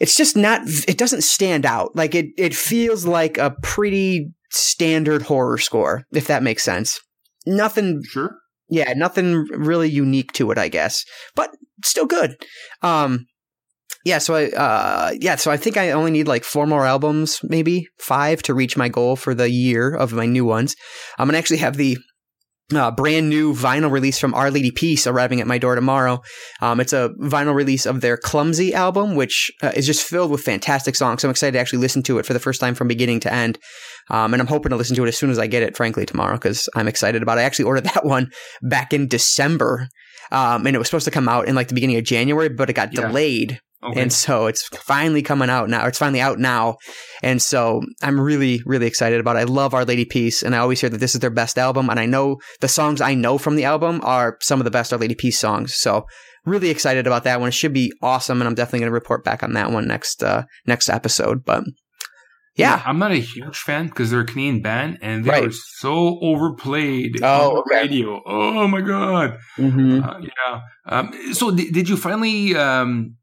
[0.00, 1.94] it's just not, it doesn't stand out.
[1.94, 7.00] Like it, it feels like a pretty standard horror score, if that makes sense.
[7.46, 8.02] Nothing.
[8.04, 8.36] Sure.
[8.70, 11.04] Yeah, nothing really unique to it, I guess,
[11.36, 11.50] but
[11.84, 12.36] still good.
[12.80, 13.26] Um,
[14.04, 17.40] yeah, so I uh, yeah, so I think I only need like four more albums,
[17.42, 20.76] maybe five, to reach my goal for the year of my new ones.
[21.18, 21.96] I'm gonna actually have the
[22.74, 26.20] uh, brand new vinyl release from Our Lady Peace arriving at my door tomorrow.
[26.60, 30.42] Um, it's a vinyl release of their Clumsy album, which uh, is just filled with
[30.42, 31.22] fantastic songs.
[31.22, 33.32] So I'm excited to actually listen to it for the first time from beginning to
[33.32, 33.58] end.
[34.10, 36.06] Um, and I'm hoping to listen to it as soon as I get it, frankly,
[36.06, 37.42] tomorrow, because I'm excited about it.
[37.42, 38.30] I actually ordered that one
[38.62, 39.88] back in December.
[40.32, 42.70] Um, and it was supposed to come out in like the beginning of January, but
[42.70, 43.02] it got yeah.
[43.02, 44.00] delayed Okay.
[44.00, 45.86] And so it's finally coming out now.
[45.86, 46.76] It's finally out now.
[47.22, 49.40] And so I'm really, really excited about it.
[49.40, 50.42] I love Our Lady Peace.
[50.42, 51.90] And I always hear that this is their best album.
[51.90, 54.92] And I know the songs I know from the album are some of the best
[54.92, 55.74] Our Lady Peace songs.
[55.74, 56.06] So
[56.46, 57.48] really excited about that one.
[57.48, 58.40] It should be awesome.
[58.40, 61.44] And I'm definitely going to report back on that one next, uh, next episode.
[61.44, 61.64] But
[62.56, 62.76] yeah.
[62.76, 62.82] yeah.
[62.86, 65.48] I'm not a huge fan because they're a Canadian band and they right.
[65.48, 68.22] are so overplayed oh, on the radio.
[68.24, 69.36] Oh my God.
[69.58, 70.02] Mm-hmm.
[70.02, 70.60] Uh, yeah.
[70.86, 73.16] Um, so th- did you finally, um,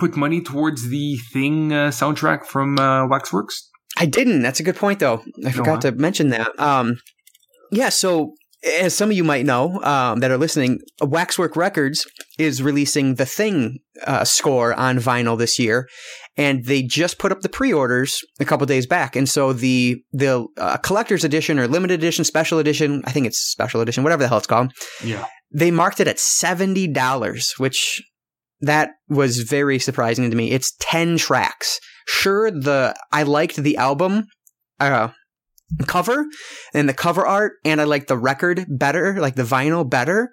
[0.00, 3.70] put money towards the Thing uh, soundtrack from uh, Waxworks?
[3.96, 4.42] I didn't.
[4.42, 5.22] That's a good point, though.
[5.44, 6.58] I forgot to mention that.
[6.58, 6.98] Um,
[7.70, 8.34] yeah, so
[8.82, 12.06] as some of you might know um, that are listening, Waxwork Records
[12.38, 15.88] is releasing the Thing uh, score on vinyl this year,
[16.36, 19.16] and they just put up the pre-orders a couple days back.
[19.16, 23.38] And so the the uh, collector's edition or limited edition, special edition, I think it's
[23.38, 24.72] special edition, whatever the hell it's called.
[25.02, 28.02] Yeah, they marked it at seventy dollars, which
[28.60, 30.50] that was very surprising to me.
[30.50, 31.80] It's 10 tracks.
[32.06, 34.26] Sure, the I liked the album
[34.80, 35.08] uh,
[35.86, 36.24] cover
[36.74, 40.32] and the cover art, and I liked the record better, like the vinyl better.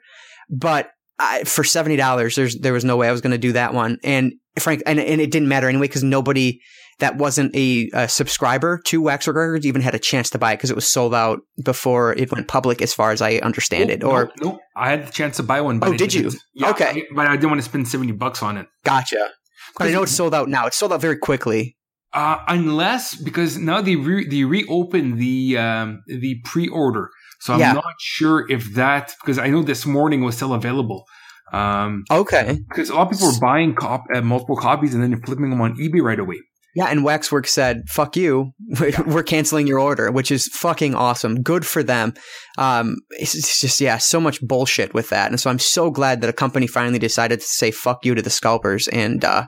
[0.50, 3.54] But I, for seventy dollars, there's there was no way I was going to do
[3.54, 3.98] that one.
[4.04, 6.62] And Frank, and, and it didn't matter anyway because nobody
[7.00, 10.58] that wasn't a, a, subscriber to Waxwork Records even had a chance to buy it
[10.58, 14.04] because it was sold out before it went public, as far as I understand it.
[14.04, 15.80] Or no, no, I had the chance to buy one.
[15.80, 16.32] But oh, did you?
[16.56, 18.68] Yeah, okay, I, but I didn't want to spend seventy bucks on it.
[18.84, 19.30] Gotcha.
[19.78, 20.66] But I know it's sold out now.
[20.66, 21.76] It's sold out very quickly.
[22.14, 27.10] Uh, unless because now they re- they reopen the um, the pre order,
[27.42, 27.74] so I'm yeah.
[27.74, 31.06] not sure if that because I know this morning was still available.
[31.54, 32.60] Um, okay.
[32.68, 35.62] Because a lot of people are buying cop- uh, multiple copies and then flipping them
[35.62, 36.38] on eBay right away.
[36.78, 38.52] Yeah, and Waxwork said, "Fuck you,
[39.08, 41.42] we're canceling your order," which is fucking awesome.
[41.42, 42.14] Good for them.
[42.60, 46.30] Um, it's, just yeah, so much bullshit with that, and so I'm so glad that
[46.30, 49.48] a company finally decided to say "fuck you" to the scalpers and uh,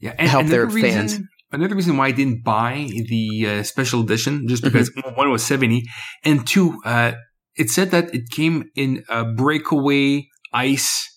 [0.00, 1.18] yeah, and help their reason, fans.
[1.50, 5.16] Another reason why I didn't buy the uh, special edition, just because mm-hmm.
[5.16, 5.82] one was seventy,
[6.22, 7.14] and two, uh,
[7.56, 11.10] it said that it came in a breakaway ice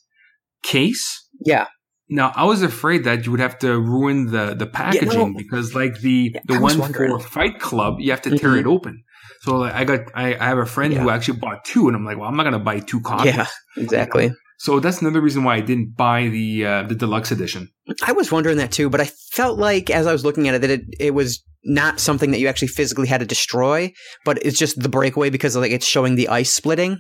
[0.63, 1.29] case.
[1.45, 1.67] Yeah.
[2.07, 5.33] Now I was afraid that you would have to ruin the the packaging yeah, no.
[5.35, 8.59] because like the yeah, the one for Fight Club, you have to tear mm-hmm.
[8.59, 9.03] it open.
[9.41, 12.05] So like, I got I, I have a friend who actually bought two, and I'm
[12.05, 13.35] like, well, I'm not gonna buy two copies.
[13.35, 13.47] Yeah,
[13.77, 14.31] exactly.
[14.57, 17.69] So that's another reason why I didn't buy the uh, the deluxe edition.
[18.03, 20.61] I was wondering that too, but I felt like as I was looking at it
[20.61, 23.91] that it, it was not something that you actually physically had to destroy,
[24.23, 26.97] but it's just the breakaway because like it's showing the ice splitting.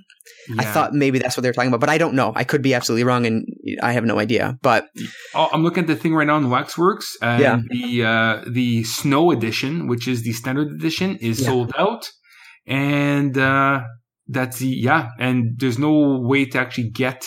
[0.59, 2.31] I thought maybe that's what they were talking about, but I don't know.
[2.35, 3.45] I could be absolutely wrong, and
[3.81, 4.57] I have no idea.
[4.61, 4.87] But
[5.33, 7.15] Oh, I'm looking at the thing right now in Waxworks.
[7.21, 7.61] And Yeah.
[7.69, 11.47] The uh, the snow edition, which is the standard edition, is Yeah.
[11.47, 12.09] sold out,
[12.67, 13.81] and uh,
[14.27, 15.09] that's the yeah.
[15.19, 17.25] And there's no way to actually get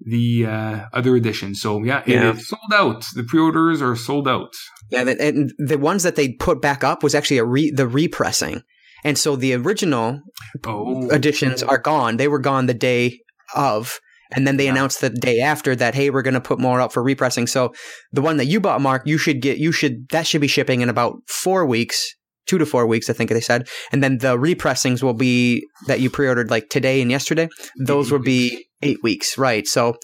[0.00, 1.54] the uh, other edition.
[1.54, 2.32] So yeah, it Yeah.
[2.32, 3.06] is sold out.
[3.14, 4.52] The pre-orders are sold out.
[4.90, 8.62] yeah, and the ones that they put back up was actually a re, the repressing,
[9.04, 10.20] and so the original
[10.64, 12.16] Oh, editions are gone.
[12.18, 13.20] They were gone the day
[13.54, 13.98] of.
[14.32, 14.72] And then they Yeah.
[14.72, 17.46] announced the day after that, hey, we're going to put more up for repressing.
[17.46, 17.72] So
[18.10, 20.80] the one that you bought, Marc, you should get, you should, that should be shipping
[20.80, 22.15] in about four weeks,
[22.46, 23.68] two to four weeks, I think they said.
[23.92, 27.48] And then the repressings will be that you pre ordered like today and yesterday.
[27.78, 29.66] Those Eight will be eight weeks, right?
[29.66, 29.96] So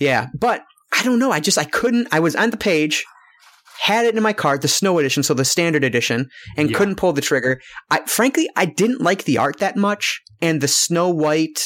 [0.00, 0.62] yeah, but
[0.98, 1.30] I don't know.
[1.30, 3.04] I just, I couldn't, I was on the page,
[3.80, 6.76] had it in my cart, the snow edition, so the standard edition, and Yeah.
[6.78, 7.60] couldn't pull the trigger.
[7.90, 11.62] I frankly I didn't like the art that much, and the snow white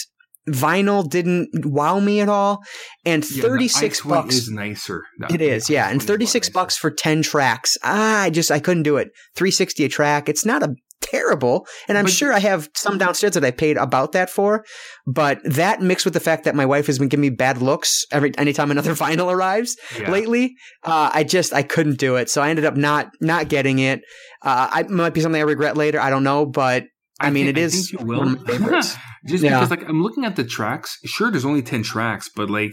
[0.49, 2.62] vinyl didn't wow me at all.
[3.05, 4.34] And Yeah, thirty six ice bucks.
[4.34, 5.03] is nicer.
[5.30, 6.53] it is, yeah, and Ice one thirty is six nicer.
[6.55, 7.76] bucks for ten tracks.
[7.84, 9.09] Ah, I just I couldn't do it.
[9.36, 10.28] Three sixty a track.
[10.28, 13.76] It's not a terrible, and I'm But- sure I have some downstairs that I paid
[13.76, 14.64] about that for.
[15.07, 18.05] But that mixed with the fact that my wife has been giving me bad looks
[18.12, 20.11] every anytime another vinyl arrives, Yeah.
[20.11, 20.55] lately.
[20.84, 24.01] Uh, I just I couldn't do it, so I ended up not not getting it.
[24.45, 26.01] Uh, I might be something I regret later.
[26.01, 26.84] I don't know, but
[27.27, 28.18] I, mean, think- it I is think you will.
[28.18, 28.97] one of my favorites.
[29.27, 29.51] Just Yeah.
[29.61, 30.99] because, like, I'm looking at the tracks.
[31.05, 32.73] Sure, there's only 10 tracks, but, like,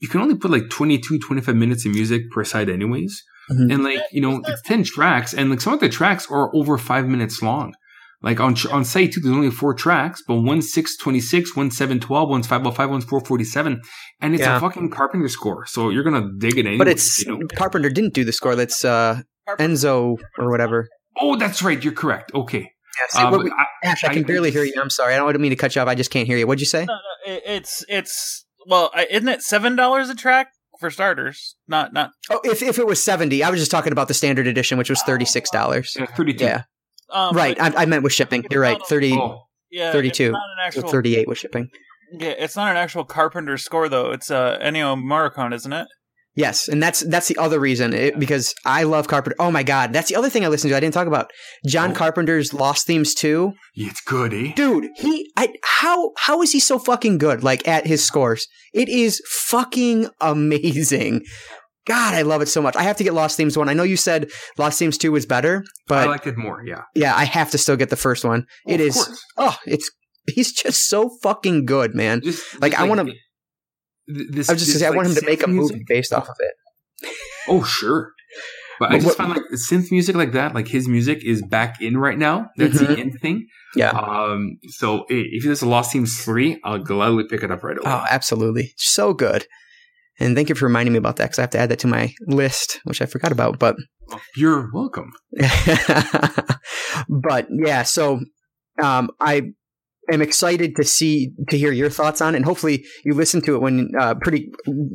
[0.00, 3.22] you can only put, like, 22, 25 minutes of music per side, anyways.
[3.50, 3.72] Mhm.
[3.72, 6.76] And, like, you know, it's 10 tracks, and, like, some of the tracks are over
[6.78, 7.72] five minutes long.
[8.22, 12.46] Like, on on site, too, there's only four tracks, but one's 626, one's 712, one's
[12.46, 13.80] 505, one's 447.
[14.20, 14.58] And it's Yeah.
[14.58, 15.66] a fucking Carpenter score.
[15.66, 16.78] So you're going to dig it anyways.
[16.78, 17.46] but it's you know?
[17.56, 18.54] Carpenter didn't do the score.
[18.54, 19.22] That's uh,
[19.58, 20.88] Enzo or whatever.
[21.20, 21.82] Oh, that's right.
[21.82, 22.30] You're correct.
[22.32, 22.70] Okay.
[23.14, 24.74] Yeah, Uh, what we- I- Ashe, I I- can barely hear you.
[24.80, 25.14] I'm sorry.
[25.14, 25.88] I don't mean to cut you off.
[25.88, 26.46] I just can't hear you.
[26.46, 26.84] What'd you say?
[26.84, 30.48] No, no, it, it's it's well, isn't it seven dollars a track
[30.80, 31.56] for starters?
[31.68, 32.10] Not not.
[32.30, 34.90] Oh, if if it was seventy, I was just talking about the standard edition, which
[34.90, 35.94] was thirty six dollars.
[35.98, 36.44] yeah, 32.
[36.44, 36.62] Yeah,
[37.10, 37.56] Um, right.
[37.58, 38.44] but- I, I meant with shipping.
[38.50, 38.80] You're right.
[38.86, 39.12] Thirty.
[39.14, 40.88] Oh, yeah, 32, It's not an actual.
[40.90, 41.70] Thirty eight with shipping.
[42.12, 44.12] Yeah, it's not an actual Carpenter score though.
[44.12, 45.88] It's uh, Ennio Morricone, isn't it?
[46.34, 49.36] Yes, and that's that's the other reason it, because I love Carpenter.
[49.38, 50.76] Oh my god, that's the other thing I listened to.
[50.76, 51.30] I didn't talk about
[51.66, 51.94] John Oh.
[51.94, 53.52] Carpenter's Lost Themes too.
[53.74, 54.52] it's good, eh?
[54.56, 58.46] Dude, he I how how is he so fucking good like at his scores?
[58.72, 61.22] It is fucking amazing.
[61.84, 62.76] God, I love it so much.
[62.76, 63.68] I have to get Lost Themes one.
[63.68, 66.82] I know you said Lost Themes two was better, but I liked it more, yeah.
[66.94, 68.46] yeah, I have to still get the first one.
[68.68, 69.24] Oh, It of is course.
[69.36, 69.90] oh, it's
[70.32, 72.20] he's just so fucking good, man.
[72.22, 73.06] Just, Like, just I wanna-
[74.14, 75.84] th- This, I was just this, say I want him to make a music- movie
[75.88, 77.10] based off of it.
[77.48, 78.12] Oh, sure.
[78.80, 81.80] But I just what- find like synth music like that, like his music is back
[81.80, 82.48] in right now.
[82.56, 82.86] That's Mhm.
[82.88, 83.46] the in thing.
[83.76, 83.90] Yeah.
[83.90, 84.58] Um.
[84.68, 87.84] So if there's a Lost Themes three, I'll gladly pick it up right away.
[87.90, 88.72] Oh, absolutely.
[88.76, 89.46] So good.
[90.20, 91.86] And thank you for reminding me about that because I have to add that to
[91.86, 93.58] my list, which I forgot about.
[93.58, 93.76] But,
[94.36, 95.10] You're welcome.
[97.08, 98.20] but yeah, so
[98.82, 99.42] um, I
[100.10, 103.54] am excited to see to hear your thoughts on it, and hopefully you listen to
[103.54, 104.50] it when uh, pretty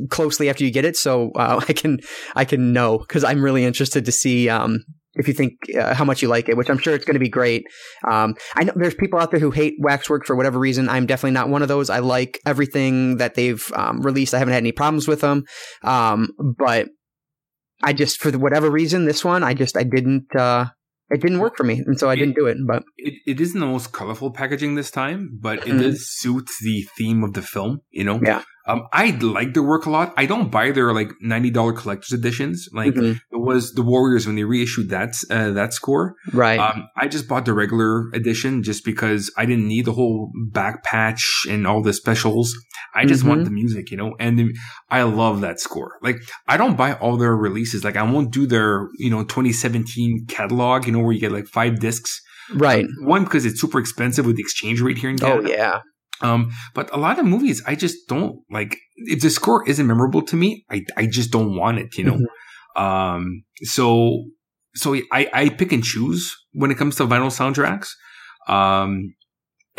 [0.09, 1.99] closely after you get it, so uh, I can
[2.35, 4.83] I can know because I'm really interested to see um,
[5.15, 7.19] if you think uh, how much you like it, which I'm sure it's going to
[7.19, 7.63] be great.
[8.07, 10.89] Um, I know there's people out there who hate Waxwork for whatever reason.
[10.89, 11.89] I'm definitely not one of those.
[11.89, 14.33] I like everything that they've um, released.
[14.33, 15.43] I haven't had any problems with them,
[15.83, 16.89] um, but
[17.83, 20.65] I just for whatever reason this one I just I didn't uh,
[21.09, 22.57] it didn't work for me, and so I didn't do it.
[22.65, 25.79] But It, it isn't the most colorful packaging this time, but it Mhm.
[25.79, 27.81] does suit the theme of the film.
[27.91, 28.19] You know.
[28.23, 28.43] Yeah.
[28.68, 28.84] Um.
[28.93, 30.13] I like their work a lot.
[30.18, 32.68] I don't buy their like ninety dollar collector's editions.
[32.74, 33.15] Like Mhm.
[33.15, 36.15] it was the Warriors when they reissued that uh, that score.
[36.34, 40.32] right, Um, I just bought the regular edition just because I didn't need the whole
[40.51, 42.53] back patch and all the specials.
[42.95, 43.28] I just Mhm.
[43.30, 44.53] want the music, you know, and the,
[44.89, 45.91] I love that score.
[46.01, 47.84] Like, I don't buy all their releases.
[47.84, 51.47] Like, I won't do their, you know, 2017 catalog, you know, where you get like
[51.47, 52.22] five discs.
[52.55, 52.86] right.
[53.01, 55.47] One, because it's super expensive with the exchange rate here in Canada.
[55.47, 55.80] Oh yeah,
[56.22, 58.78] Um, but a lot of movies, I just don't like.
[58.95, 61.97] If the score isn't memorable to me, I I just don't want it.
[61.97, 62.18] You know.
[62.18, 62.82] Mm-hmm.
[62.84, 63.43] Um.
[63.63, 64.26] So
[64.76, 67.89] so I I pick and choose when it comes to vinyl soundtracks.
[68.47, 69.13] Um.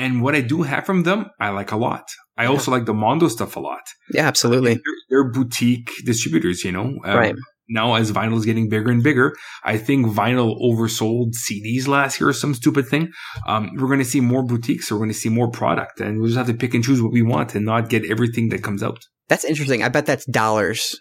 [0.01, 2.05] And what I do have from them, I like a lot.
[2.37, 3.83] I also like the Mondo stuff a lot.
[4.15, 4.75] yeah, absolutely.
[4.75, 6.97] They're, they're boutique distributors, you know.
[7.05, 7.35] Um, Right.
[7.69, 12.31] Now as vinyl is getting bigger and bigger, I think vinyl oversold CDs last year
[12.31, 13.13] or some stupid thing.
[13.47, 14.91] Um, we're going to see more boutiques.
[14.91, 17.13] We're going to see more product and we'll just have to pick and choose what
[17.13, 19.05] we want and not get everything that comes out.
[19.29, 19.83] That's interesting.
[19.83, 20.99] I bet that's dollars,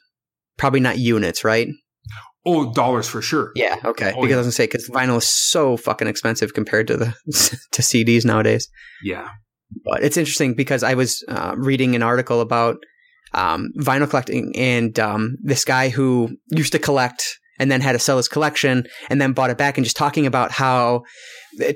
[0.58, 1.70] probably not units, right?
[2.46, 3.52] Oh, dollars for sure.
[3.56, 3.78] Yeah.
[3.84, 4.14] Okay.
[4.16, 4.36] Oh, because yeah.
[4.36, 7.14] I was gonna say because vinyl is so fucking expensive compared to the
[7.74, 8.70] to CDs nowadays.
[9.04, 9.30] Yeah.
[9.84, 12.78] But it's interesting because I was uh, reading an article about
[13.34, 18.00] um, vinyl collecting and um, this guy who used to collect and then had to
[18.00, 21.04] sell his collection and then bought it back and just talking about how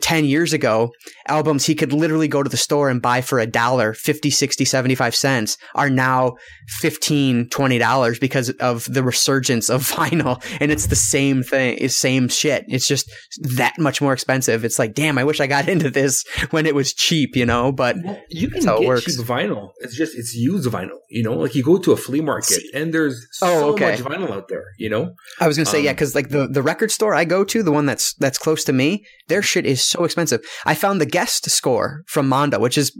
[0.02, 0.92] 10 years ago
[1.28, 4.66] albums he could literally go to the store and buy for a dollar 50 60
[4.66, 6.36] 75 cents are now
[6.80, 11.96] 15 20 dollars because of the resurgence of vinyl and it's the same thing it's
[11.98, 13.12] same shit it's just
[13.58, 16.74] that much more expensive it's like damn i wish i got into this when it
[16.76, 17.96] was cheap you know but
[18.30, 19.06] You can it get works.
[19.06, 19.72] cheap vinyl.
[19.80, 21.00] It's just it's used vinyl.
[21.10, 23.92] You know, like you go to a flea market and there's Oh, so okay.
[23.92, 24.66] much vinyl out there.
[24.78, 27.26] You know, I was gonna say yeah, Um, because like the the record store I
[27.26, 30.42] go to, the one that's that's close to me, their shit is so expensive.
[30.66, 32.92] I found the guest score from Mondo, which is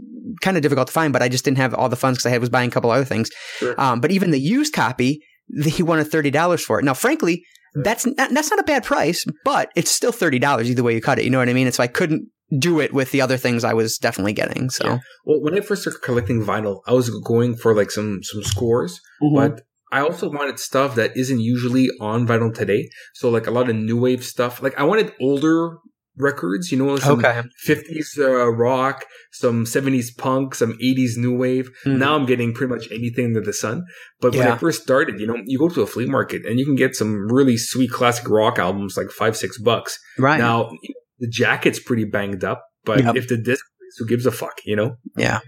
[0.42, 2.30] kind of difficult to find, but I just didn't have all the funds because I
[2.30, 3.30] had was buying a couple other things.
[3.58, 3.80] Sure.
[3.80, 6.84] Um, but even the used copy, the, he wanted thirty dollars for it.
[6.84, 7.44] Now, frankly,
[7.74, 11.00] that's not, that's not a bad price, but it's still thirty dollars either way you
[11.00, 11.24] cut it.
[11.24, 11.66] You know what I mean?
[11.66, 14.68] And so I couldn't do it with the other things I was definitely getting.
[14.70, 14.98] So Yeah.
[15.24, 19.00] Well, when I first started collecting vinyl, I was going for like some some scores,
[19.22, 19.36] Mm-hmm.
[19.36, 22.88] but I also wanted stuff that isn't usually on vinyl today.
[23.14, 24.62] So like a lot of new wave stuff.
[24.62, 25.76] Like I wanted older
[26.16, 31.70] records, you know, some okay, 50s uh, rock, some 70s punk, some 80s new wave.
[31.86, 31.98] Mhm.
[31.98, 33.84] Now I'm getting pretty much anything under the sun.
[34.20, 36.66] But when I first started, you know, you go to a flea market and you
[36.66, 39.98] can get some really sweet classic rock albums like five, six bucks.
[40.18, 40.70] right Now
[41.18, 43.16] the jacket's pretty banged up, but Yep.
[43.16, 43.64] if the disc,
[43.98, 44.96] who gives a fuck, you know?
[45.16, 45.40] yeah,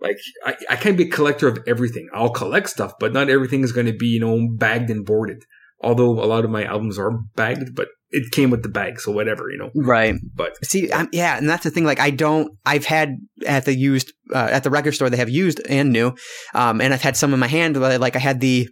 [0.00, 2.08] Like I, I can't be a collector of everything.
[2.14, 5.42] I'll collect stuff, but not everything is going to be, you know, bagged and boarded.
[5.80, 9.12] Although a lot of my albums are bagged, but it came with the bag, so
[9.12, 9.70] whatever, you know.
[9.74, 10.14] right.
[10.34, 11.84] But See, I'm, yeah, and that's the thing.
[11.84, 12.52] Like, I don't.
[12.64, 15.10] I've had at the used uh, at the record store.
[15.10, 16.14] They have used and new,
[16.54, 17.76] um, and I've had some in my hand.
[17.76, 18.68] Like, I had the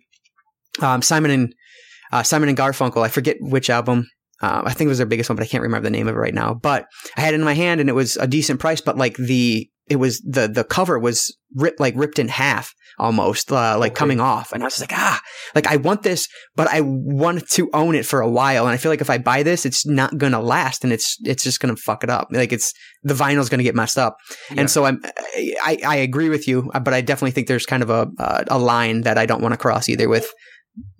[0.80, 1.54] um, Simon and
[2.12, 3.04] uh, Simon and Garfunkel.
[3.04, 4.08] I forget which album.
[4.42, 6.14] Uh, I think it was their biggest one, but I can't remember the name of
[6.14, 6.54] it right now.
[6.54, 8.80] But I had it in my hand, and it was a decent price.
[8.80, 13.52] But like the it was the the cover was ripped like ripped in half almost,
[13.52, 13.98] uh, like Okay.
[13.98, 15.20] coming off, and I was like, ah,
[15.54, 18.76] like I want this, but I want to own it for a while, and I
[18.78, 21.76] feel like if I buy this, it's not gonna last, and it's it's just gonna
[21.76, 22.28] fuck it up.
[22.30, 22.72] Like it's
[23.02, 24.16] the vinyl's gonna get messed up,
[24.50, 24.60] Yeah.
[24.60, 25.00] and so I'm
[25.64, 28.58] I, I agree with you, but I definitely think there's kind of a a, a
[28.58, 30.26] line that I don't want to cross either with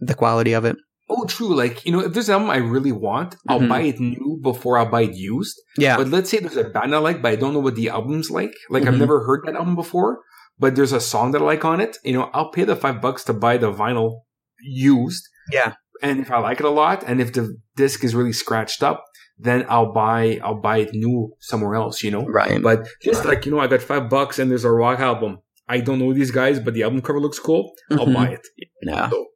[0.01, 0.77] the quality of it.
[1.09, 1.55] oh, true.
[1.55, 3.69] Like you know, if there's an album I really want, I'll Mhm.
[3.69, 5.55] buy it new before I'll buy it used.
[5.79, 7.89] Yeah, But let's say there's a band I like, but I don't know what the
[7.91, 8.53] album's like.
[8.75, 9.05] Like I've Mhm.
[9.07, 10.19] never heard that album before,
[10.59, 11.97] but there's a song that I like on it.
[12.05, 14.21] You know, I'll pay the five bucks to buy the vinyl
[14.61, 15.29] used.
[15.53, 15.75] Yeah.
[16.03, 19.05] And if I like it a lot, and if the disc is really scratched up,
[19.39, 22.03] then I'll buy I'll buy it new somewhere else.
[22.03, 22.25] You know.
[22.27, 22.63] right.
[22.63, 25.39] But just like you know, I got five bucks and there's a rock album.
[25.69, 27.73] I don't know these guys, but the album cover looks cool.
[27.91, 28.15] I'll Mhm.
[28.15, 28.47] buy it.
[28.83, 29.11] Yeah.
[29.11, 29.27] So,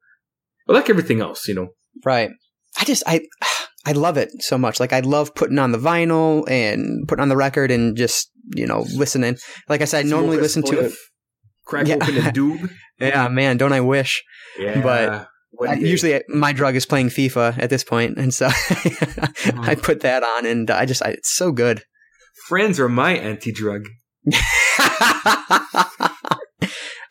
[0.66, 1.68] but like everything else, you know.
[2.04, 2.30] Right.
[2.78, 3.22] I just I
[3.86, 4.78] I love it so much.
[4.80, 8.66] Like I love putting on the vinyl and putting on the record and just you
[8.66, 9.36] know listening.
[9.68, 10.92] Like I said, I normally listen to it.
[11.70, 11.94] Crack Yeah.
[11.94, 12.68] open a doob.
[12.98, 14.22] Yeah, man, don't I wish?
[14.58, 14.80] Yeah.
[14.82, 15.28] But
[15.68, 20.22] I, usually my drug is playing FIFA at this point, and so I put that
[20.24, 21.82] on, and I just I, it's so good.
[22.48, 23.84] friends are my anti-drug.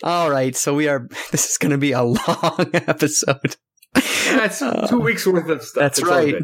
[0.03, 1.07] All right, so we are.
[1.32, 3.55] This is going to be a long episode.
[3.93, 5.82] That's Uh, two weeks worth of stuff.
[5.82, 6.36] that's right.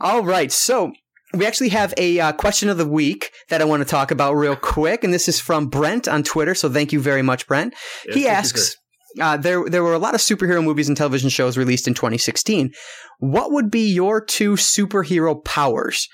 [0.00, 0.92] All right, so
[1.34, 4.34] we actually have a uh, question of the week that I want to talk about
[4.34, 6.54] real quick, and this is from Brent on Twitter.
[6.54, 7.74] So thank you very much, Brent.
[8.06, 8.76] Yes, he asks.
[9.20, 12.72] Uh, there, there were a lot of superhero movies and television shows released in 2016.
[13.20, 16.08] What would be your two superhero powers?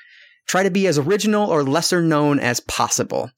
[0.46, 3.30] Try to be as original or lesser known as possible.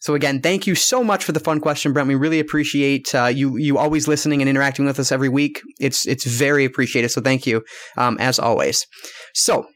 [0.00, 2.08] So again, thank you so much for the fun question, Brent.
[2.08, 5.60] We really appreciate uh, you you always listening and interacting with us every week.
[5.80, 7.08] It's it's very appreciated.
[7.08, 7.64] So thank you,
[7.96, 8.86] um, as always.
[9.34, 9.66] So,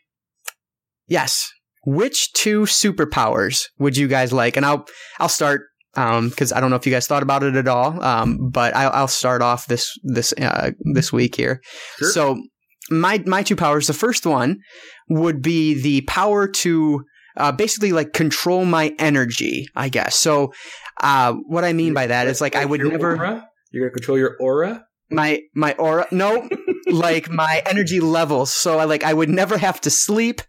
[1.08, 1.50] yes,
[1.84, 4.56] which two superpowers would you guys like?
[4.56, 4.86] And I'll
[5.18, 5.62] I'll start
[5.94, 8.02] because I don't know if you guys thought about it at all.
[8.02, 11.60] Um, but I'll, I'll start off this this uh, this week here.
[11.98, 12.10] Sure.
[12.10, 12.42] So
[12.90, 13.86] my my two powers.
[13.86, 14.58] The first one
[15.08, 17.04] would be the power to
[17.36, 19.66] uh, basically like control my energy.
[19.76, 20.16] I guess.
[20.16, 20.52] So
[21.00, 23.48] uh, what I mean by that is like I would never Aura?
[23.72, 24.84] You're gonna control your aura.
[25.10, 26.48] my my aura no
[26.86, 28.52] like my energy levels.
[28.52, 30.42] So I like I would never have to sleep.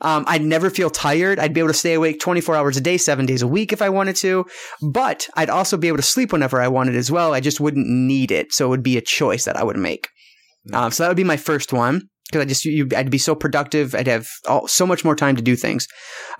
[0.00, 1.38] Um, I'd never feel tired.
[1.38, 3.80] I'd be able to stay awake 24 hours a day 7 days a week if
[3.80, 4.44] I wanted to.
[4.82, 7.32] But I'd also be able to sleep whenever I wanted as well.
[7.32, 8.52] I just wouldn't need it.
[8.52, 10.08] So it would be a choice that I would make.
[10.72, 13.34] Um, so that would be my first one because I just you, I'd be so
[13.34, 13.94] productive.
[13.94, 15.86] I'd have all, so much more time to do things.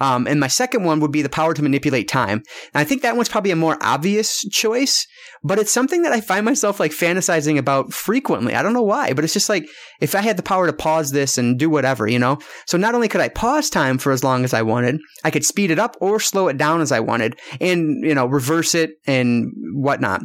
[0.01, 2.43] Um, and my second one would be the power to manipulate time.
[2.75, 5.07] And I think that one's probably a more obvious choice,
[5.45, 8.55] but it's something that I find myself like fantasizing about frequently.
[8.55, 9.69] I don't know why, but it's just like
[10.01, 12.39] if I had the power to pause this and do whatever, you know.
[12.67, 15.45] So not only could I pause time for as long as I wanted, I could
[15.45, 18.91] speed it up or slow it down as I wanted, and you know reverse it
[19.07, 20.23] and whatnot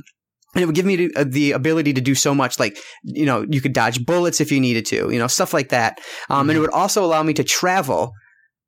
[0.53, 3.45] and it would give me uh, the ability to do so much like you know
[3.49, 5.99] you could dodge bullets if you needed to you know stuff like that.
[6.29, 8.13] Um, and it would also allow me to travel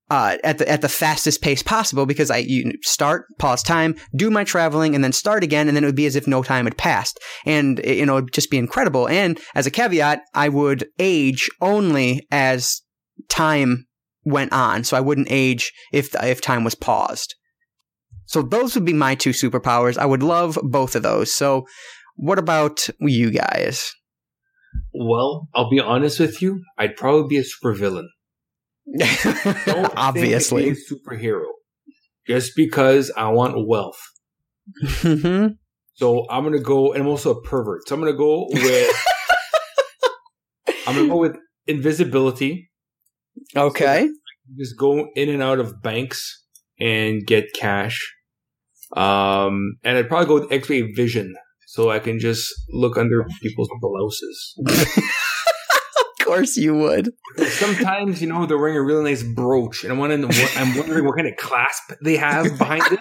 [0.09, 4.29] uh, at the at the fastest pace possible because I you start pause time do
[4.29, 6.65] my traveling and then start again and then it would be as if no time
[6.65, 7.19] had passed.
[7.45, 9.07] And it, you know it'd just be incredible.
[9.07, 12.81] And as a caveat I would age only as
[13.29, 13.86] time
[14.23, 14.84] went on.
[14.84, 17.36] So I wouldn't age if if time was paused
[18.34, 19.95] so those would be my two superpowers.
[19.95, 21.31] I would love both of those.
[21.31, 21.67] So
[22.15, 23.93] what about you guys?
[24.91, 26.59] Well, I'll be honest with you.
[26.79, 28.07] I'd probably be a supervillain.
[29.95, 31.43] Obviously, a superhero.
[32.25, 34.01] Just because I want wealth.
[34.84, 35.53] mm-hmm.
[35.93, 37.88] So I'm gonna go, and I'm also a pervert.
[37.88, 39.05] So I'm gonna go with.
[40.88, 42.71] I'm gonna go with invisibility.
[43.55, 44.07] Okay.
[44.07, 46.43] So just go in and out of banks
[46.79, 47.99] and get cash.
[48.96, 51.36] Um, and I'd probably go with X-ray vision
[51.68, 54.56] so I can just look under people's blouses.
[54.68, 57.10] of course you would.
[57.48, 61.16] Sometimes, you know, they're wearing a really nice brooch, and I'm wondering, I'm wondering what
[61.16, 63.00] kind of clasp they have behind it.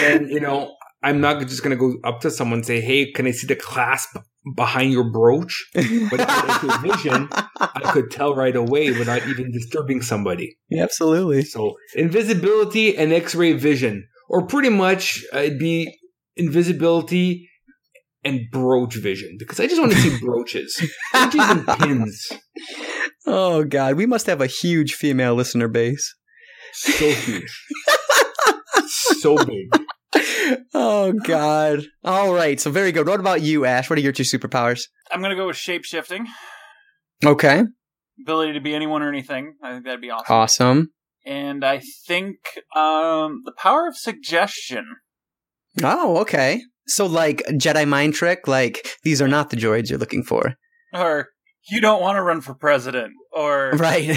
[0.00, 3.10] And you know, I'm not just going to go up to someone and say, "Hey,
[3.12, 4.16] can I see the clasp
[4.54, 10.02] behind your brooch?" But if I vision, I could tell right away without even disturbing
[10.02, 10.58] somebody.
[10.68, 11.42] Yeah, absolutely.
[11.42, 15.98] So invisibility and X-ray vision, or pretty much uh, it'd be
[16.36, 17.48] invisibility
[18.24, 20.80] and brooch vision because I just want to see brooches,
[21.12, 22.32] brooches and pins.
[23.26, 26.14] Oh God, we must have a huge female listener base.
[26.72, 27.66] So huge,
[29.20, 29.68] so big
[30.74, 31.86] oh God!
[32.04, 33.06] All right, so very good.
[33.06, 33.90] What about you, Ashe?
[33.90, 34.84] What are your two superpowers?
[35.10, 36.26] I'm gonna go with shape shifting.
[37.24, 37.64] Okay.
[38.22, 39.54] Ability to be anyone or anything.
[39.62, 40.34] I think that'd be awesome.
[40.34, 40.92] Awesome.
[41.30, 42.38] And I think
[42.74, 44.84] um, the power of suggestion.
[45.80, 46.60] Oh, okay.
[46.88, 50.54] So like Jedi mind trick, like these are not the droids you're looking for.
[50.92, 51.28] Or
[51.70, 53.12] you don't want to run for president.
[53.32, 54.06] Or Right.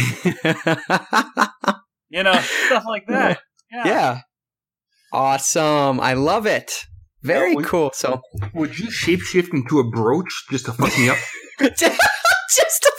[2.10, 2.34] you know,
[2.66, 3.40] stuff like that.
[3.72, 3.88] Yeah.
[3.88, 4.20] yeah.
[5.12, 6.00] Awesome.
[6.00, 6.86] I love it.
[7.24, 7.90] Very would, cool.
[7.96, 8.22] So,
[8.54, 11.18] would you shapeshift into a brooch just to fuck me up?
[11.60, 12.92] just to.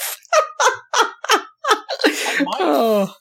[2.58, 3.14] oh,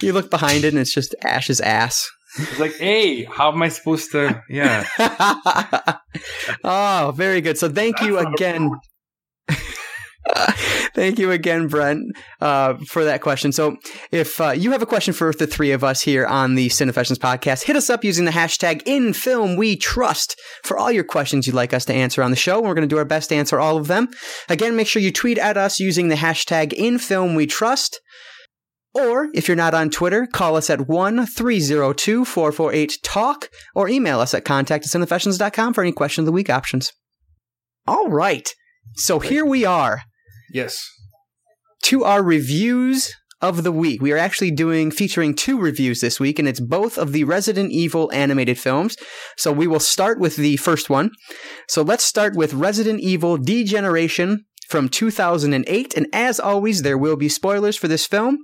[0.00, 2.08] you look behind it and it's just Ashe's ass.
[2.38, 4.42] It's like, hey, how am I supposed to?
[4.48, 4.86] Yeah.
[6.64, 7.58] oh, very good.
[7.58, 8.70] So, thank That's you again.
[10.94, 13.50] Thank you again, Brent, uh, for that question.
[13.50, 13.76] So,
[14.10, 17.16] if uh, you have a question for the three of us here on the Cinefessions
[17.16, 21.84] podcast, hit us up using the hashtag InFilmWeTrust for all your questions you'd like us
[21.86, 22.60] to answer on the show.
[22.60, 24.08] We're going to do our best to answer all of them.
[24.48, 27.96] Again, make sure you tweet at us using the hashtag InFilmWeTrust.
[28.94, 34.20] Or if you're not on Twitter, call us at 1 302 448 TALK or email
[34.20, 36.92] us at contact at cinefessions.com for any question of the week options.
[37.86, 38.48] All right.
[38.96, 40.02] So here we are
[40.52, 40.86] Yes.
[41.84, 44.00] To our reviews of the week.
[44.00, 47.72] We are actually doing featuring two reviews this week, and it's both of the Resident
[47.72, 48.96] Evil animated films.
[49.36, 51.10] So we will start with the first one.
[51.68, 55.94] So let's start with Resident Evil Degeneration from 2008.
[55.96, 58.38] And as always, there will be spoilers for this film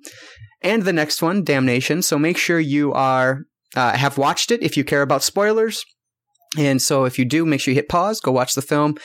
[0.62, 2.02] and the next one, Damnation.
[2.02, 3.42] So make sure you are
[3.76, 5.84] uh, have watched it if you care about spoilers.
[6.56, 8.96] And so if you do, make sure you hit pause, go watch the film,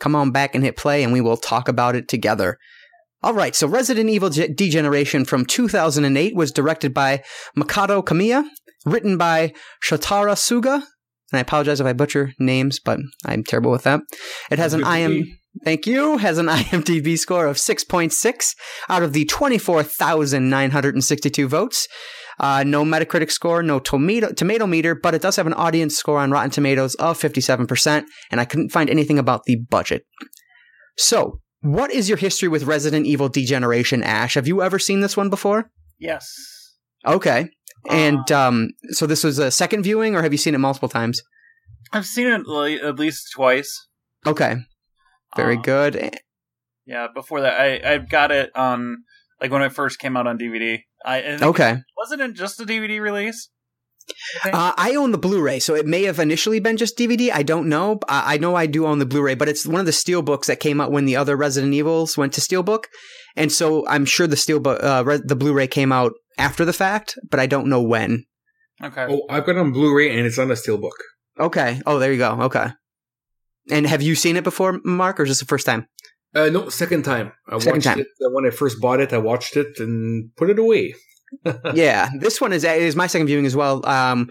[0.00, 2.58] come on back and hit play, and we will talk about it together.
[3.22, 7.22] All right, so Resident Evil Degeneration from 2008 was directed by
[7.56, 8.44] Makoto Kamiya,
[8.84, 9.52] written by
[9.82, 10.82] Shotaro Suga,
[11.32, 14.00] and I apologize if I butcher names, but I'm terrible with that.
[14.50, 15.37] It has an IM.
[15.64, 16.18] Thank you.
[16.18, 18.54] Has an IMDb score of 6.6
[18.88, 21.88] out of the 24,962 votes.
[22.40, 26.20] Uh, no Metacritic score, no tomato, tomato meter, but it does have an audience score
[26.20, 30.06] on Rotten Tomatoes of 57%, and I couldn't find anything about the budget.
[30.96, 34.34] So, what is your history with Resident Evil Degeneration, Ash?
[34.34, 35.72] Have you ever seen this one before?
[35.98, 36.32] Yes.
[37.04, 37.48] Okay.
[37.88, 40.88] And uh, um, so this was a second viewing, or have you seen it multiple
[40.88, 41.20] times?
[41.92, 42.42] I've seen it
[42.84, 43.88] at least twice.
[44.26, 44.56] Okay.
[45.36, 46.18] Very um, good.
[46.86, 49.04] Yeah, before that, I I got it on
[49.40, 50.80] like when it first came out on DVD.
[51.04, 51.82] I okay.
[51.96, 53.50] Wasn't it just a DVD release?
[54.42, 57.30] Uh, I own the Blu-ray, so it may have initially been just DVD.
[57.30, 57.98] I don't know.
[58.08, 60.60] I, I know I do own the Blu-ray, but it's one of the steelbooks that
[60.60, 62.84] came out when the other Resident Evils went to steelbook,
[63.36, 67.18] and so I'm sure the steelbook, uh, re- the Blu-ray came out after the fact,
[67.30, 68.24] but I don't know when.
[68.82, 69.06] Okay.
[69.08, 70.92] Oh, I've got it on Blu-ray and it's on a steelbook.
[71.38, 71.80] Okay.
[71.84, 72.42] Oh, there you go.
[72.42, 72.68] Okay.
[73.70, 75.86] And have you seen it before, Marc, or is this the first time?
[76.34, 77.32] Uh, no, second time.
[77.48, 78.00] I Second watched time.
[78.00, 79.12] it uh, when I first bought it.
[79.12, 80.94] I watched it and put it away.
[81.74, 83.84] yeah, this one is is my second viewing as well.
[83.86, 84.30] Um,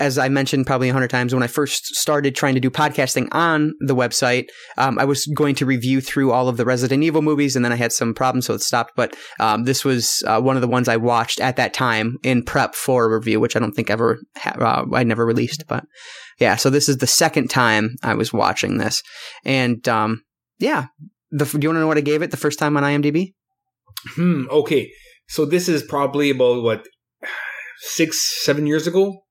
[0.00, 3.28] as I mentioned probably a hundred times, when I first started trying to do podcasting
[3.32, 7.22] on the website, um, I was going to review through all of the Resident Evil
[7.22, 8.94] movies, and then I had some problems, so it stopped.
[8.96, 12.42] But um, this was uh, one of the ones I watched at that time in
[12.42, 15.64] prep for a review, which I don't think ever ha- uh, I never released.
[15.68, 15.84] But
[16.40, 19.02] yeah, so this is the second time I was watching this,
[19.44, 20.22] and um,
[20.58, 20.86] yeah.
[21.30, 23.32] The, do you want to know what I gave it the first time on IMDb?
[24.14, 24.44] Hmm.
[24.50, 24.92] Okay.
[25.26, 26.86] So this is probably about what
[27.78, 29.23] six, seven years ago.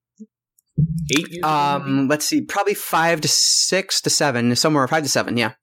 [1.17, 1.37] Eight years.
[1.39, 5.37] ago, Um, let's see, probably five to six to seven, somewhere five to seven.
[5.37, 5.53] Yeah.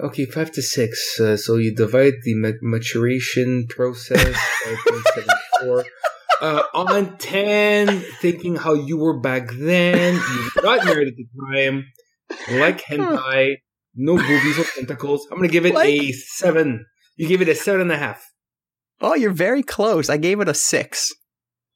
[0.00, 1.18] Okay, five to six.
[1.20, 4.24] Uh, so you divide the ma- maturation process
[4.64, 4.74] by
[5.62, 5.84] 0.74.
[6.40, 10.14] Uh, on 10, thinking how you were back then.
[10.14, 11.84] You got married at the time.
[12.60, 13.56] Like hentai.
[13.96, 15.26] No boobies or tentacles.
[15.32, 16.86] I'm going to give it Like- a 7.
[17.16, 18.24] You give it a seven and a half.
[19.00, 20.08] Oh, you're very close.
[20.08, 21.12] I gave it a six.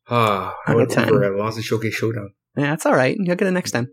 [0.09, 1.09] Ah, I Out of went 10.
[1.11, 2.31] over at Lost in Showcase Showdown.
[2.57, 3.17] Yeah, that's all right.
[3.19, 3.89] You'll get it next time.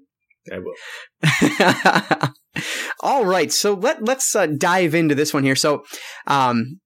[0.52, 2.34] I will.
[3.02, 5.56] all right, so let let's uh, dive into this one here.
[5.56, 5.84] So,
[6.28, 6.80] um,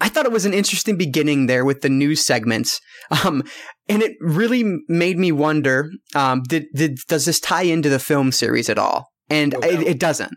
[0.00, 2.80] I thought it was an interesting beginning there with the news segments,
[3.24, 3.42] um,
[3.88, 8.32] and it really made me wonder: um, did, did does this tie into the film
[8.32, 9.08] series at all?
[9.30, 10.34] And No it, it doesn't.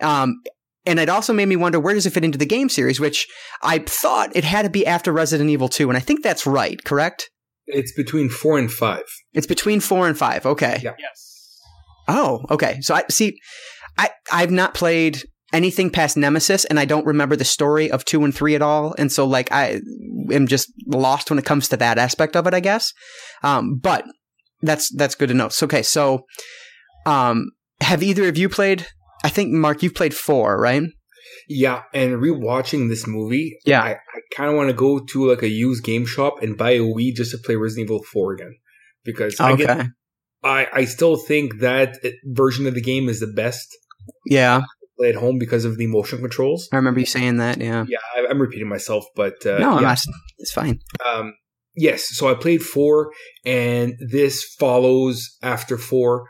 [0.00, 0.40] Um,
[0.84, 3.26] and it also made me wonder where does it fit into the game series, which
[3.62, 6.82] I thought it had to be after Resident Evil Two, and I think that's right.
[6.84, 7.30] Correct?
[7.68, 9.04] It's between four and five.
[9.32, 10.46] It's between four and five.
[10.46, 10.80] Okay.
[10.82, 10.94] Yeah.
[10.98, 11.60] Yes.
[12.08, 12.80] Oh, okay.
[12.80, 13.38] So I see.
[13.96, 18.24] I I've not played anything past Nemesis, and I don't remember the story of two
[18.24, 19.80] and three at all, and so like I
[20.32, 22.54] am just lost when it comes to that aspect of it.
[22.54, 22.92] I guess.
[23.42, 24.04] Um, but
[24.62, 25.48] that's that's good to know.
[25.48, 26.24] So, okay, so
[27.06, 27.50] um,
[27.80, 28.86] have either of you played?
[29.24, 30.82] I think Marc, you've played four, right?
[31.48, 33.82] Yeah, and rewatching this movie, Yeah.
[33.82, 36.72] I, I kind of want to go to like a used game shop and buy
[36.72, 38.56] a Wii just to play Resident Evil 4 again.
[39.04, 39.64] Because I, Okay.
[39.64, 39.86] get,
[40.44, 43.66] I, I still think that version of the game is the best
[44.26, 44.62] Yeah,
[44.98, 46.68] play at home because of the motion controls.
[46.72, 47.58] I remember you saying that.
[47.58, 47.84] Yeah.
[47.88, 49.88] Yeah, I, I'm repeating myself, but uh, no, I'm yeah.
[49.88, 49.98] not.
[50.38, 50.80] It's fine.
[51.06, 51.34] Um,
[51.74, 53.10] yes, so I played four,
[53.46, 56.26] and this follows after four.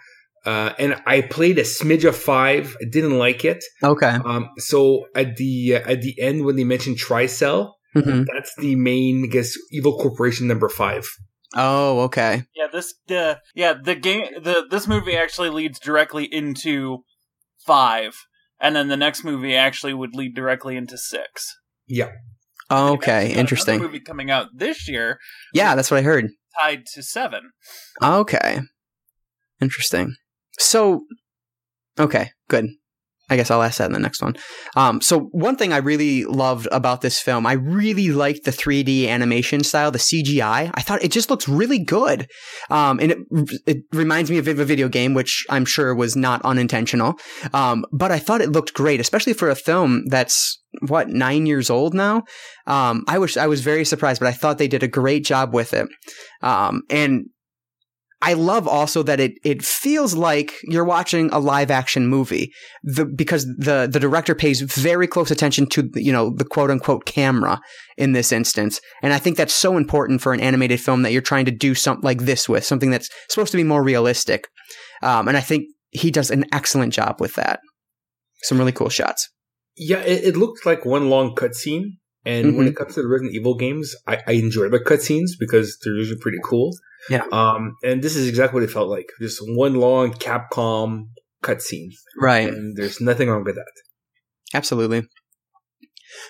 [0.49, 2.64] Uh, and I played a smidge of five.
[2.80, 3.62] I didn't like it.
[3.82, 4.14] Okay.
[4.30, 4.78] Um, so
[5.14, 9.28] at the uh, at the end when they mentioned Tricell, hmm that's the main, I
[9.36, 11.05] guess, evil corporation number five.
[11.55, 12.44] Oh, okay.
[12.55, 17.05] Yeah, this the yeah the game the this movie actually leads directly into
[17.66, 18.14] five,
[18.61, 21.55] and then the next movie actually would lead directly into six.
[21.86, 22.11] Yeah,
[22.70, 22.90] Okay.
[22.90, 23.78] We've actually got Interesting.
[23.80, 25.18] Movie coming out this year
[25.55, 26.26] Yeah, that's what I heard.
[26.61, 27.42] tied to seven.
[28.03, 28.61] Okay.
[29.61, 30.16] Interesting.
[30.59, 31.04] So,
[31.98, 32.68] okay, good.
[33.30, 34.36] I guess I'll ask that in the next one.
[34.74, 39.06] Um, so one thing I really loved about this film, I really liked the 3D
[39.06, 40.70] animation style, the CGI.
[40.72, 42.26] I thought it just looks really good.
[42.70, 43.18] Um, and it,
[43.66, 47.18] it reminds me of a video game, which I'm sure was not unintentional.
[47.52, 51.68] Um, but I thought it looked great, especially for a film that's what, nine years
[51.68, 52.22] old now.
[52.66, 55.52] Um, I was, I was very surprised, but I thought they did a great job
[55.52, 55.88] with it.
[56.40, 57.26] Um, and
[58.20, 62.52] I love also that it it feels like you're watching a live action movie,
[62.82, 67.04] the, because the the director pays very close attention to you know the quote unquote
[67.04, 67.60] camera
[67.96, 71.22] in this instance, and I think that's so important for an animated film that you're
[71.22, 74.48] trying to do something like this with something that's supposed to be more realistic,
[75.02, 77.60] um, and I think he does an excellent job with that.
[78.43, 79.28] Some really cool shots.
[79.76, 80.01] yeah.
[80.01, 81.98] It, it looked like one long cutscene.
[82.28, 82.70] And when Mhm.
[82.70, 86.20] it comes to the Resident Evil games, I, I enjoy the cutscenes because they're usually
[86.20, 86.70] pretty cool.
[87.09, 87.24] Yeah.
[87.32, 89.06] Um, and this is exactly what it felt like.
[89.20, 91.09] Just one long Capcom
[91.42, 91.90] cutscene.
[92.20, 92.48] Right.
[92.48, 93.72] And there's nothing wrong with that.
[94.52, 95.02] Absolutely.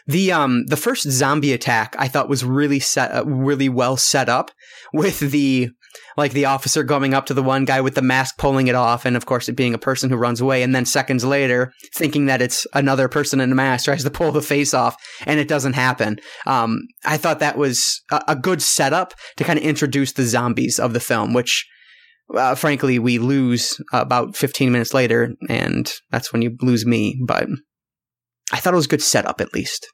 [0.07, 4.29] The um the first zombie attack I thought was really set uh, really well set
[4.29, 4.51] up
[4.93, 5.71] with the
[6.17, 9.05] like the officer going up to the one guy with the mask pulling it off
[9.05, 12.27] and of course it being a person who runs away and then seconds later thinking
[12.27, 14.97] that it's another person in a mask tries to pull the face off
[15.27, 16.19] and it doesn't happen.
[16.47, 20.79] Um I thought that was a, a good setup to kind of introduce the zombies
[20.79, 21.67] of the film which
[22.35, 27.49] uh, frankly we lose about 15 minutes later and that's when you lose me but
[28.53, 29.89] I thought it was a good setup at least.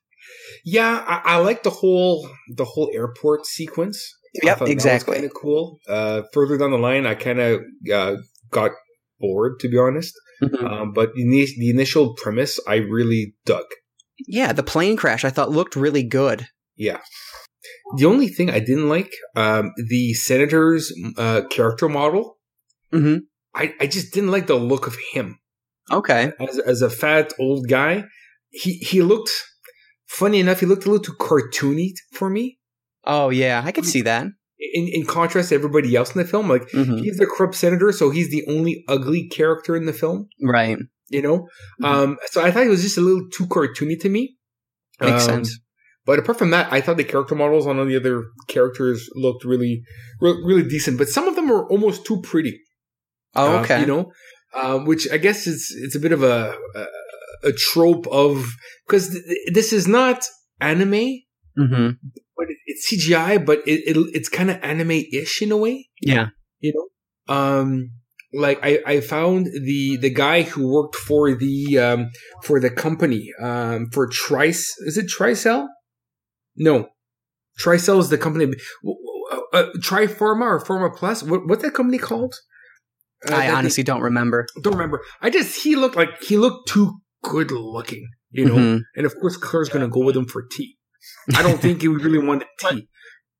[0.64, 4.02] Yeah, I, I like the whole the whole airport sequence.
[4.42, 5.14] Yep, exactly.
[5.14, 5.78] Kind of cool.
[5.88, 7.60] Uh, further down the line, I kind of
[7.92, 8.16] uh,
[8.50, 8.72] got
[9.20, 10.12] bored, to be honest.
[10.42, 10.62] Mhm.
[10.64, 13.64] Um, but the, the initial premise, I really dug.
[14.26, 16.48] Yeah, the plane crash I thought looked really good.
[16.76, 17.00] Yeah.
[17.96, 22.38] The only thing I didn't like, um, the senator's uh, character model.
[22.92, 23.20] Mhm.
[23.54, 25.38] I, I just didn't like the look of him
[25.92, 26.32] Okay.
[26.40, 28.04] as as a fat old guy.
[28.50, 29.30] He he looked
[30.06, 30.60] funny enough.
[30.60, 32.58] He looked a little too cartoony for me.
[33.06, 34.26] Oh yeah, I could see that.
[34.72, 37.00] In in contrast to everybody else in the film, like Mhm.
[37.00, 40.28] he's the corrupt senator, so he's the only ugly character in the film.
[40.42, 40.78] Right.
[41.10, 41.48] You know,
[41.82, 41.86] Mhm.
[41.86, 44.36] um, so I thought it was just a little too cartoony to me.
[45.00, 45.58] Makes Um, sense.
[46.06, 49.44] But apart from that, I thought the character models on all the other characters looked
[49.44, 49.82] really,
[50.20, 50.98] re- really decent.
[50.98, 52.60] But some of them were almost too pretty.
[53.34, 53.80] Oh, Uh, okay.
[53.80, 54.12] you know,
[54.54, 56.86] um, which I guess is it's a bit of a a,
[57.48, 58.46] a trope of
[58.86, 60.24] because th- th- this is not
[60.60, 61.20] anime,
[61.56, 61.96] hmm it,
[62.74, 65.88] it's CGI, but it, it it's kind of anime-ish in a way.
[66.00, 66.28] Yeah.
[66.60, 67.90] You know, um,
[68.32, 72.10] like I, I found the the guy who worked for the um
[72.42, 75.68] for the company um for Trice is it Tricell?
[76.56, 76.88] No,
[77.60, 78.52] Tricell is the company.
[78.86, 81.22] Uh, uh, Triforma or Forma Plus?
[81.22, 82.34] What what's that company called?
[83.28, 84.46] Uh, I honestly don't remember.
[84.62, 85.00] don't remember.
[85.22, 88.56] I just he looked like he looked too good looking, you know.
[88.56, 88.80] Mhm.
[88.96, 90.76] And of course, Claire's gonna go with him for tea.
[91.34, 92.88] I don't think he really wanted But- tea.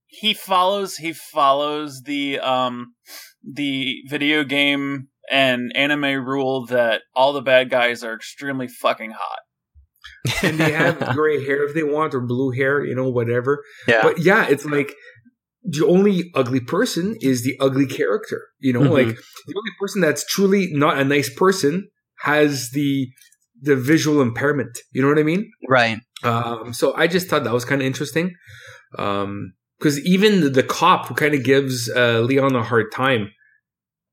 [0.06, 2.94] he follows he follows the um
[3.42, 9.38] the video game and anime rule that all the bad guys are extremely fucking hot.
[10.42, 13.62] and they have gray hair if they want or blue hair, you know, whatever.
[13.88, 14.02] yeah.
[14.02, 14.94] But yeah, it's like
[15.62, 18.48] the only ugly person is the ugly character.
[18.58, 18.90] You know, Mhm.
[18.92, 19.06] like
[19.46, 21.88] the only person that's truly not a nice person
[22.20, 23.08] has the
[23.60, 24.78] the visual impairment.
[24.92, 25.50] You know what I mean?
[25.68, 25.98] right.
[26.22, 28.32] Um, so I just thought that was kind of interesting.
[28.98, 33.30] Um, because even the, cop who kind of gives uh, Leon a hard time,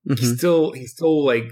[0.09, 0.17] Mhm.
[0.19, 1.45] he's still he's still like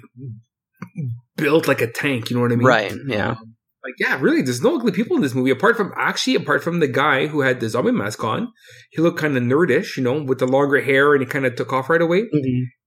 [1.37, 2.29] built like a tank.
[2.29, 2.65] You know what I mean?
[2.65, 2.93] Right.
[3.05, 3.29] Yeah.
[3.31, 4.41] Um, like yeah, really.
[4.41, 7.41] There's no ugly people in this movie apart from actually apart from the guy who
[7.41, 8.51] had the zombie mask on.
[8.91, 11.55] He looked kind of nerdish, you know, with the longer hair, and he kind of
[11.55, 12.25] took off right away.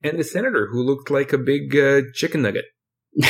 [0.02, 2.64] And the senator who looked like a big uh, chicken nugget.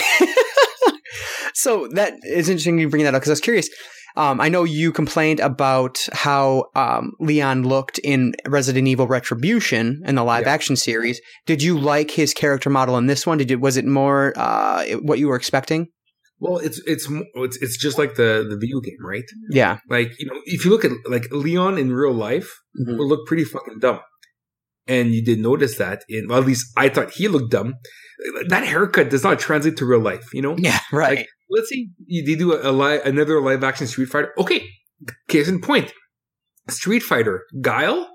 [1.63, 3.69] so that is interesting you bring that up because I was curious.
[4.15, 10.15] Um, I know you complained about how um, Leon looked in Resident Evil Retribution in
[10.17, 10.53] the live Yeah.
[10.57, 11.19] action series.
[11.47, 13.39] Did you like his character model in this one?
[13.39, 15.87] Did you, was it more uh, what you were expecting?
[16.45, 17.07] Well, it's it's
[17.45, 19.29] it's it's just like the the video game, right?
[19.61, 19.79] Yeah.
[19.89, 22.99] Like you know, if you look at like Leon in real life, Mhm.
[22.99, 24.01] would look pretty fucking dumb.
[24.87, 27.75] And you did notice that in well, at least I thought he looked dumb.
[28.49, 30.55] That haircut does not translate to real life, you know?
[30.59, 30.81] Yeah.
[30.93, 31.19] Right.
[31.19, 34.33] Like, let's say you they do a, a li- another live action Street Fighter.
[34.39, 34.61] Okay,
[35.29, 35.93] case in point,
[36.69, 38.09] Street Fighter Guile.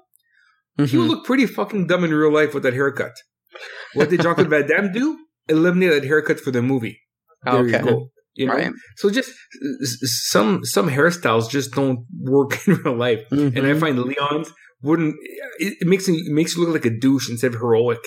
[0.78, 0.98] He Mhm.
[1.00, 3.14] would look pretty fucking dumb in real life with that haircut.
[3.96, 5.18] What did Jean Claude Van Damme do?
[5.50, 7.00] Eliminate that haircut for the movie.
[7.44, 7.80] There okay.
[7.80, 8.10] you go.
[8.36, 8.72] You know, Right.
[8.98, 9.32] so just
[10.04, 13.80] some some hairstyles just don't work in real life, and I Mhm.
[13.80, 14.52] find Leon's
[14.84, 15.16] wouldn't.
[15.58, 18.04] It, it makes me it makes you look like a douche instead of heroic.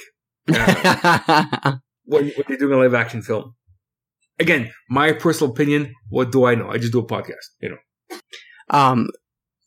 [0.49, 3.55] Uh, what, what they do in a live action film.
[4.41, 5.95] Again, my personal opinion.
[6.09, 6.69] What do I know?
[6.71, 7.47] I just do a podcast.
[7.61, 8.19] You know.
[8.71, 9.09] um,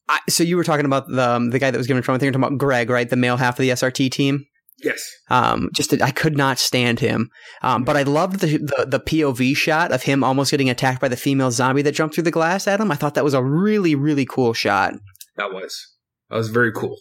[0.10, 2.16] I, so you were talking about the um, the guy that was given from.
[2.16, 3.10] I think you're talking about Greg, right?
[3.10, 4.46] The male half of the SRT team.
[4.84, 5.02] Yes.
[5.30, 7.30] Um, just I could not stand him.
[7.62, 11.08] Um, but I loved the, the the POV shot of him almost getting attacked by
[11.08, 12.92] the female zombie that jumped through the glass at him.
[12.92, 14.94] I thought that was a really really cool shot.
[15.38, 15.96] That was
[16.30, 16.98] that was very cool.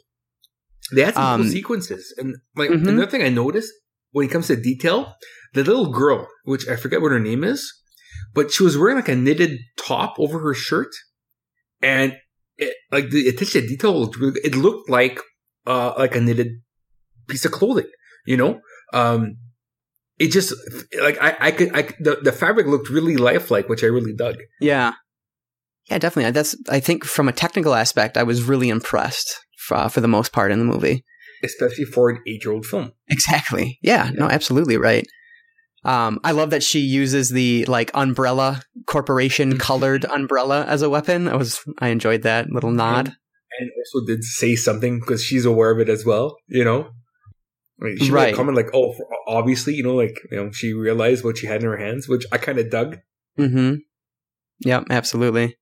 [0.95, 2.87] They had some Um, cool sequences, and like Mhm.
[2.87, 3.73] another thing I noticed
[4.11, 5.15] when it comes to detail,
[5.55, 7.73] the little girl, which I forget what her name is,
[8.35, 10.91] but she was wearing like a knitted top over her shirt,
[11.83, 12.17] and
[12.57, 15.21] it, like the attention to detail looked really, it looked like
[15.67, 16.49] uh like a knitted
[17.29, 17.91] piece of clothing,
[18.27, 18.61] you know.
[18.93, 19.37] Um,
[20.19, 20.55] it just
[21.01, 24.37] like I I could I the the fabric looked really lifelike, which I really dug.
[24.61, 24.93] Yeah,
[25.91, 26.31] yeah, definitely.
[26.31, 30.33] That's I think from a technical aspect, I was really impressed for, for the most
[30.33, 31.05] part in the movie.
[31.43, 32.93] Especially for an eight-year-old film.
[33.09, 33.79] Exactly.
[33.83, 35.05] Yeah, no, absolutely right.
[35.85, 41.27] Um, I love that she uses the like umbrella corporation colored umbrella as a weapon.
[41.29, 43.09] I was I enjoyed that little nod.
[43.61, 46.37] and also did say something because she's aware of it as well.
[46.49, 46.91] You know,
[47.81, 48.27] like, she Right.
[48.27, 48.95] made a comment like, "Oh,
[49.27, 52.25] obviously, you know, like you know, she realized what she had in her hands," which
[52.33, 52.99] I kind of dug.
[53.39, 53.75] Mm-hmm.
[54.61, 55.57] Yep, absolutely.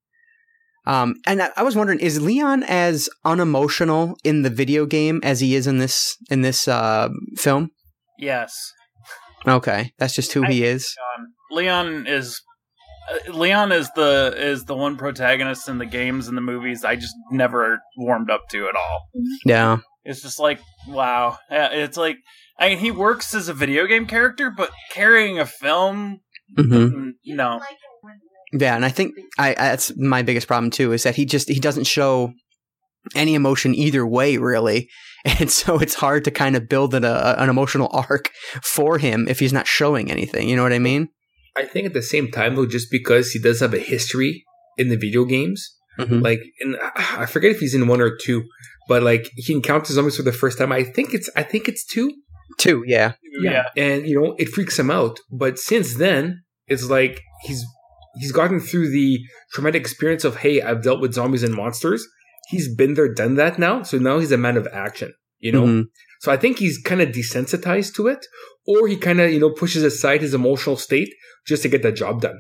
[0.87, 5.41] Um, and I, I was wondering, is Leon as unemotional in the video game as
[5.41, 7.71] he is in this in this uh, film?
[8.19, 8.73] Yes.
[9.47, 10.95] Okay, that's just who he is.
[11.19, 12.41] Um, Leon is
[13.11, 16.97] uh, Leon is the is the one protagonist in the games and the movies I
[16.97, 19.09] just never warmed up to at all.
[19.45, 19.79] Yeah.
[20.05, 21.39] It's just like wow.
[21.51, 22.19] It's like
[22.59, 26.21] I mean he works as a video game character, but carrying a film,
[26.57, 27.61] hmm mm, no.
[28.53, 31.61] Yeah, and I think I that's my biggest problem too is that he just he
[31.61, 32.33] doesn't show
[33.15, 34.89] any emotion either way really.
[35.39, 38.31] And so it's hard to kind of build an, a, an emotional arc
[38.63, 40.49] for him if he's not showing anything.
[40.49, 41.11] You know what I mean?
[41.59, 44.45] I think at the same time though, just because he does have a history
[44.79, 46.23] in the video games, Mhm.
[46.23, 48.45] like, and I forget if he's in one or two,
[48.89, 50.73] but like he encounters zombies for the first time.
[50.73, 52.11] I think it's, I think it's two.
[52.59, 53.13] Two, yeah.
[53.43, 53.65] Yeah.
[53.77, 55.21] and you know it freaks him out.
[55.31, 57.63] But since then, it's like he's
[58.21, 59.19] he's gotten through the
[59.53, 62.07] traumatic experience of hey, I've dealt with zombies and monsters.
[62.51, 63.83] He's been there, done that now.
[63.83, 65.15] So now he's a man of action.
[65.39, 65.65] You know.
[65.65, 65.85] Mhm.
[66.21, 68.27] So I think he's kind of desensitized to it,
[68.67, 71.09] or he kind of you know pushes aside his emotional state
[71.47, 72.39] just to get the job done.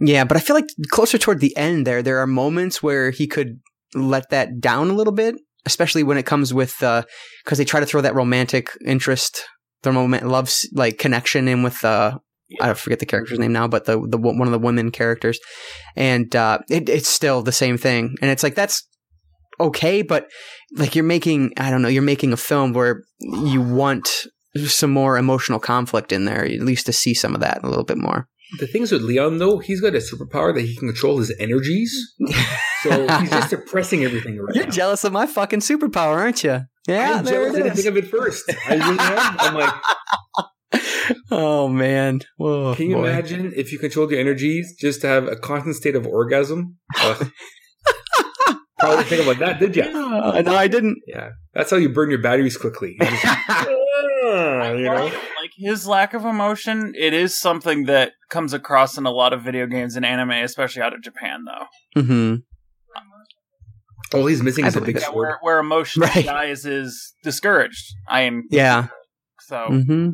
[0.00, 3.26] Yeah, but I feel like closer toward the end there, there are moments where he
[3.26, 3.60] could
[3.94, 5.36] let that down a little bit,
[5.66, 9.44] especially when it comes with because they try to throw that romantic interest,
[9.82, 12.18] the moment love like connection in with uh,
[12.60, 15.38] I forget the character's name now, but the the one of the women characters,
[15.96, 18.86] and uh, it, it's still the same thing, and it's like that's
[19.60, 20.28] okay, but
[20.76, 24.26] like you're making I don't know, you're making a film where you want
[24.66, 27.84] some more emotional conflict in there, at least to see some of that a little
[27.84, 28.28] bit more.
[28.60, 31.92] The things with Leon though, he's got a superpower that he can control his energies.
[32.82, 34.70] So he's just suppressing everything right You're now.
[34.70, 36.60] jealous of my fucking superpower, aren't you?
[36.86, 37.54] Yeah, I'm there jealous.
[37.58, 38.44] I didn't think of it first.
[38.68, 39.36] I really am.
[39.40, 39.74] I'm like,
[41.30, 43.08] Oh man, Whoa, Can you boy.
[43.08, 46.78] imagine if you controlled your energies just to have a constant state of orgasm?
[47.00, 47.30] Ugh.
[48.86, 49.82] Probably didn't think about that, did you?
[49.82, 50.98] Uh, no, I didn't.
[51.06, 52.96] Yeah, that's how you burn your batteries quickly.
[53.00, 53.24] You just-
[54.26, 59.04] Ah, you know, like his lack of emotion it is something that comes across in
[59.04, 62.36] a lot of video games and anime especially out of japan though Mm-hmm.
[64.16, 65.16] all he's missing I is a big yeah, sword.
[65.16, 66.24] where, where emotion Right.
[66.24, 68.86] dies is discouraged i am Yeah.
[69.40, 70.10] so hmm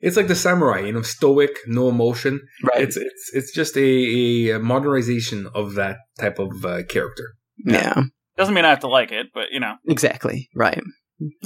[0.00, 2.40] It's like the samurai, you know, stoic, no emotion.
[2.64, 2.82] Right.
[2.82, 7.34] It's it's it's just a, a modernization of that type of uh, character.
[7.64, 8.02] Yeah.
[8.36, 10.48] doesn't mean i have to like it but you know Exactly.
[10.54, 10.80] Right.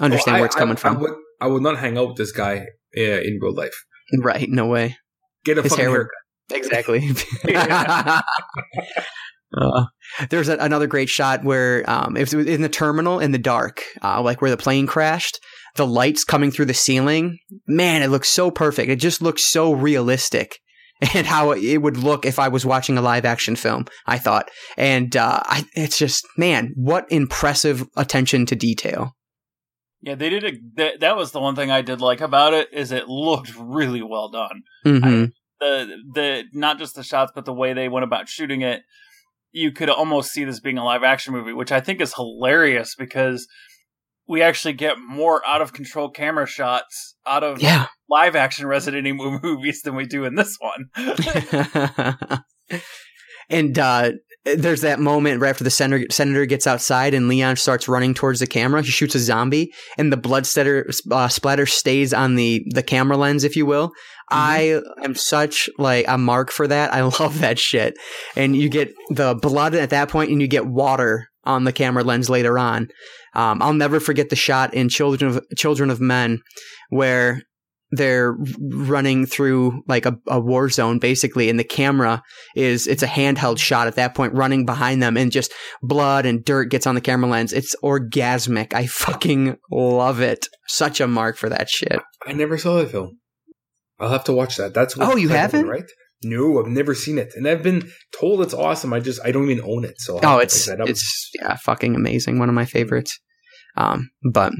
[0.00, 0.96] Understand Well, I- where it's coming I, from.
[0.96, 2.64] I would I would not hang out with this guy
[2.96, 3.74] uh, in real life.
[4.22, 4.48] right.
[4.48, 4.96] No way.
[5.44, 6.10] Get a His fucking hair haircut.
[6.50, 7.10] Exactly.
[9.56, 9.84] Uh,
[10.28, 13.80] there's a, another great shot where um, it was in the terminal in the dark,
[14.02, 15.38] uh, like where the plane crashed.
[15.76, 18.90] The lights coming through the ceiling, man, it looks so perfect.
[18.90, 20.58] It just looks so realistic,
[21.14, 23.86] and how it would look if I was watching a live action film.
[24.06, 29.14] I thought, and uh, I, it's just man, what impressive attention to detail.
[30.02, 32.68] yeah they did a that, that was the one thing i did like about it
[32.72, 35.24] is it looked really well done hmm
[35.58, 38.82] the the not just the shots but the way they went about shooting it
[39.52, 42.94] you could almost see this being a live action movie which i think is hilarious
[42.94, 43.46] because
[44.28, 47.86] we actually get more out of control camera shots out of Yeah.
[48.08, 50.90] Live action resident evil movies than we do in this one
[53.48, 54.10] and uh,
[54.44, 58.40] there's that moment right after the senator, senator gets outside and Leon starts running towards
[58.40, 58.82] the camera.
[58.82, 63.16] He shoots a zombie, and the blood splatter, uh, splatter stays on the, the camera
[63.16, 63.92] lens, if you will.
[64.30, 66.94] I am such like a mark for that.
[66.94, 67.96] I love that shit.
[68.36, 72.04] And you get the blood at that point, and you get water on the camera
[72.04, 72.88] lens later on.
[73.34, 76.40] Um, I'll never forget the shot in Children of Children of Men
[76.90, 77.42] where
[77.92, 82.20] they're running through like a, a war zone basically and the camera
[82.56, 85.52] is it's a handheld shot at that point running behind them and just
[85.82, 91.00] blood and dirt gets on the camera lens it's orgasmic i fucking love it such
[91.00, 93.20] a mark for that shit I never saw the film.
[94.00, 94.74] I'll have to watch that.
[94.74, 95.68] That's what Oh, you haven't?
[95.68, 95.84] right?
[96.24, 97.88] No, I've never seen it, and I've been
[98.18, 98.92] told it's awesome.
[98.92, 102.40] I just I don't even own it, so I'll oh it's it's yeah fucking amazing
[102.40, 103.16] one of my favorites
[103.76, 104.52] um but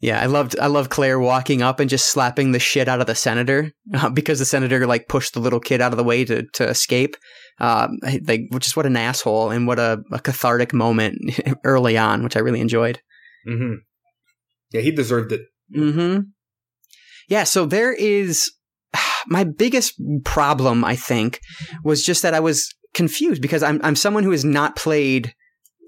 [0.00, 3.06] yeah i loved i love claire walking up and just slapping the shit out of
[3.06, 6.24] the senator uh, because the senator like pushed the little kid out of the way
[6.24, 7.16] to to escape.
[7.60, 11.18] Um like just what an asshole and what a, a cathartic moment
[11.64, 13.00] early on which i really enjoyed.
[13.48, 13.74] Hmm
[14.72, 15.42] Yeah, he deserved it.
[15.72, 16.18] hmm
[17.28, 18.50] Yeah, so there is
[19.26, 19.94] my biggest
[20.24, 21.40] problem, I think,
[21.84, 25.34] was just that I was confused because I'm I'm someone who has not played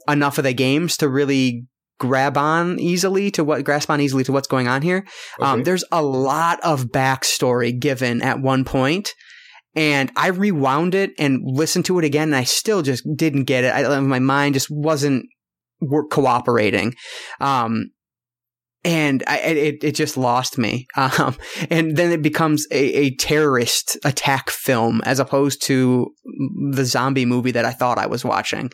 [0.08, 1.66] enough of the games to really
[1.98, 5.06] grab on easily to what grasp on easily to what's going on here.
[5.40, 9.14] Um, there's a lot of backstory given at one point,
[9.74, 13.64] and I rewound it and listened to it again, and I still just didn't get
[13.64, 13.68] it.
[13.74, 15.26] I, my mind just wasn't
[16.10, 16.94] cooperating.
[17.40, 17.90] Um,
[18.84, 20.86] and I, it, it just lost me.
[20.96, 21.36] Um,
[21.70, 26.10] and then it becomes a, a terrorist attack film as opposed to
[26.72, 28.70] the zombie movie that I thought I was watching.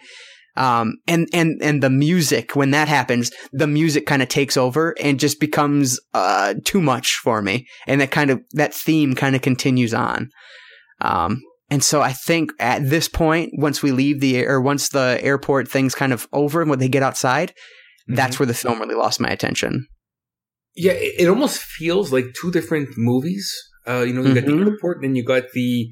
[0.56, 4.94] Um, and, and, and the music, when that happens, the music kind of takes over
[5.00, 7.66] and just becomes, uh, too much for me.
[7.86, 10.28] And that kind of, that theme kind of continues on.
[11.00, 15.18] Um, and so I think at this point, once we leave the or once the
[15.22, 17.54] airport thing's kind of over and when they get outside,
[18.08, 19.86] that's where the film really lost my attention.
[20.74, 23.50] Yeah, it, it almost feels like two different movies.
[23.88, 24.64] Uh, you know, you got Mhm.
[24.64, 25.88] the airport, and then you got the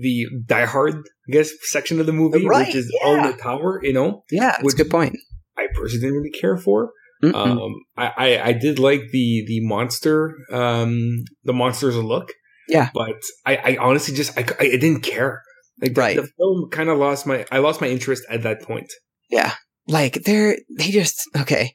[0.00, 3.08] the Die Hard, I guess, section of the movie, Right, which is yeah.
[3.08, 3.80] on the tower.
[3.82, 5.16] You know, Yeah, that's Which- a good point.
[5.56, 6.90] I personally didn't really care for.
[7.22, 12.32] Um, I, I I did like the the monster, um, the monsters look.
[12.68, 12.90] Yeah.
[12.92, 13.16] but
[13.46, 15.42] I, I honestly just I, I, I didn't care.
[15.80, 16.16] Like the, Right.
[16.16, 18.90] the film kind of lost my I lost my interest at that point.
[19.30, 19.52] Yeah.
[19.86, 21.74] Like they're they just okay.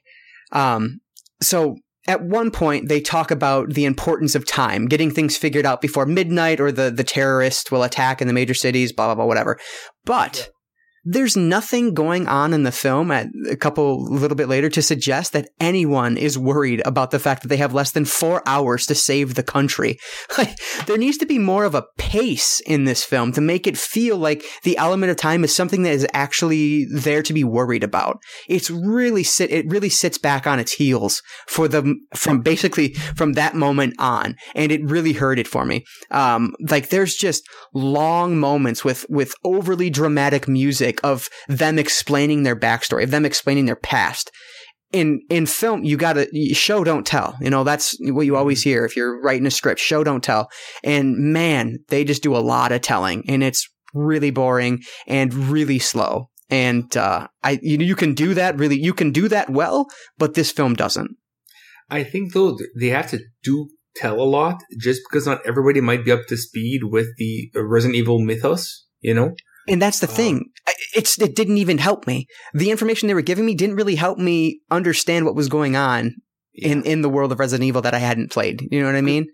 [0.52, 1.00] Um
[1.42, 1.76] so
[2.06, 6.06] at one point they talk about the importance of time, getting things figured out before
[6.06, 9.58] midnight or the the terrorists will attack in the major cities, blah blah blah whatever.
[10.04, 10.50] But
[11.04, 14.82] there's nothing going on in the film at a couple a little bit later to
[14.82, 18.86] suggest that anyone is worried about the fact that they have less than four hours
[18.86, 19.98] to save the country.
[20.86, 24.16] There needs to be more of a pace in this film to make it feel
[24.16, 28.18] like the element of time is something that is actually there to be worried about.
[28.48, 33.34] It's really sit, it really sits back on its heels for the, from basically from
[33.34, 34.36] that moment on.
[34.54, 35.84] And it really hurt it for me.
[36.10, 42.56] Um, like there's just long moments with, with overly dramatic music of them explaining their
[42.56, 44.30] backstory, of them explaining their past.
[44.92, 47.36] In in film you gotta show don't tell.
[47.40, 48.84] You know that's what you always hear.
[48.84, 50.48] If you're writing a script show don't tell.
[50.82, 55.78] And man they just do a lot of telling and it's really boring and really
[55.78, 56.28] slow.
[56.48, 59.86] And uh i you, you can do that really you can do that well
[60.18, 61.12] but this film doesn't.
[61.88, 66.04] I think though they have to do tell a lot just because not everybody might
[66.04, 68.86] be up to speed with the Resident Evil mythos.
[69.00, 69.34] You know,
[69.66, 70.49] and that's the Um, thing
[70.94, 72.26] it's it didn't even help me.
[72.54, 76.14] The information they were giving me didn't really help me understand what was going on
[76.54, 78.56] in in the world of resident evil that i hadn't played.
[78.70, 79.26] You know what i mean?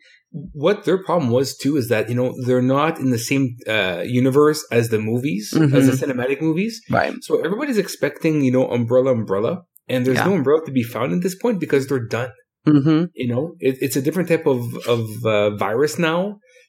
[0.52, 4.02] What their problem was too is that you know they're not in the same uh,
[4.05, 5.86] universe as the movies as Mhm.
[5.90, 6.74] the cinematic movies.
[6.90, 7.14] Right.
[7.23, 10.27] So everybody's expecting you know umbrella umbrella and there's Yeah.
[10.28, 12.31] no umbrella to be found at this point because they're done.
[12.66, 13.01] Mm-hmm.
[13.14, 14.60] You know it, it's a different type of
[14.94, 16.20] of uh, virus now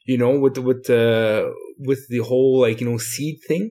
[0.06, 1.04] you know with the, with the
[1.90, 3.64] with the whole like you know seed thing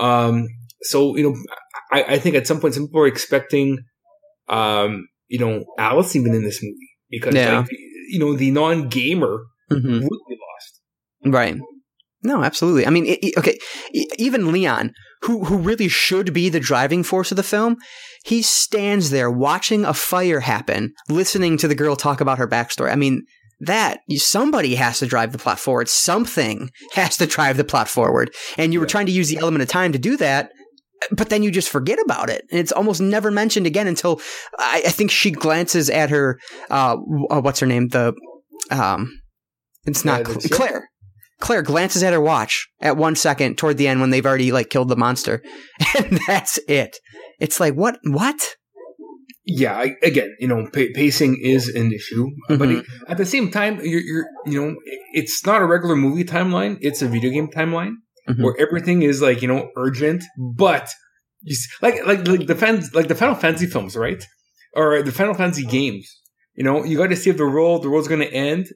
[0.00, 0.48] um
[0.82, 1.36] so you know
[1.92, 3.78] i i think at some point some people are expecting
[4.48, 7.60] um you know alice even in this movie because Yeah.
[7.60, 7.68] like
[8.08, 9.34] you know the non-gamer
[9.70, 10.80] mm-hmm would be lost
[11.24, 11.56] Right.
[12.22, 12.86] No, absolutely.
[12.86, 13.58] I mean, it, it- okay,
[14.18, 17.76] even Leon, who who really should be the driving force of the film,
[18.24, 22.90] he stands there watching a fire happen, listening to the girl talk about her backstory.
[22.92, 23.22] I mean,
[23.60, 25.88] that somebody has to drive the plot forward.
[25.88, 28.32] Something has to drive the plot forward.
[28.56, 28.90] And you were Yeah.
[28.90, 30.50] trying to use the element of time to do that,
[31.12, 32.42] but then you just forget about it.
[32.50, 34.20] And it's almost never mentioned again until
[34.58, 36.38] I, I think she glances at her.
[36.70, 36.96] Uh,
[37.30, 37.88] uh, what's her name?
[37.88, 38.14] The
[38.70, 39.10] um,
[39.84, 40.86] it's not Yeah, Cl- that's- Claire.
[41.40, 44.68] Claire glances at her watch at one second toward the end when they've already like
[44.68, 45.42] killed the monster,
[45.98, 46.98] and that's it.
[47.38, 47.98] It's like what?
[48.04, 48.56] What?
[49.44, 53.24] Yeah I, again you know pa- pacing is an issue uh, but it- at the
[53.26, 54.76] same time you're, you're you know
[55.12, 57.94] it's not a regular movie timeline it's a video game timeline
[58.28, 58.42] Mhm.
[58.44, 60.90] where everything is like you know urgent but
[61.42, 64.22] you s- like like like the fans like the final fantasy films right?
[64.74, 66.06] Or the final fantasy games
[66.54, 68.66] you know you got to save the world the world's going to end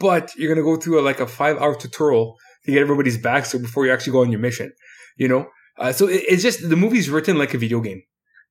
[0.00, 3.16] but you're going to go through a, like a five hour tutorial to get everybody's
[3.16, 4.72] back so before you actually go on your mission
[5.16, 5.46] you know?
[5.78, 8.02] Uh, so it, it's just the movie's written like a video game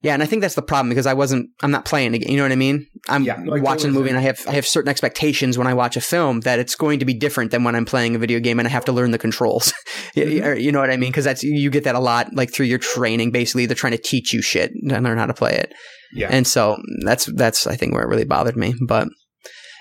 [0.04, 1.50] Yeah, and I think that's the problem because I wasn't.
[1.64, 2.30] I'm not playing again.
[2.30, 2.86] You know what I mean?
[3.10, 5.74] I'm Yeah, I watching a movie, and I have I have certain expectations when I
[5.74, 8.40] watch a film that it's going to be different than when I'm playing a video
[8.42, 9.74] game, and I have to learn the controls.
[10.16, 10.62] You- Mhm.
[10.62, 11.10] you know what I mean?
[11.10, 13.32] Because that's you get that a lot, like through your training.
[13.32, 15.74] Basically, they're trying to teach you shit and learn how to play it.
[16.14, 18.76] yeah And so that's that's I think where it really bothered me.
[18.88, 19.08] But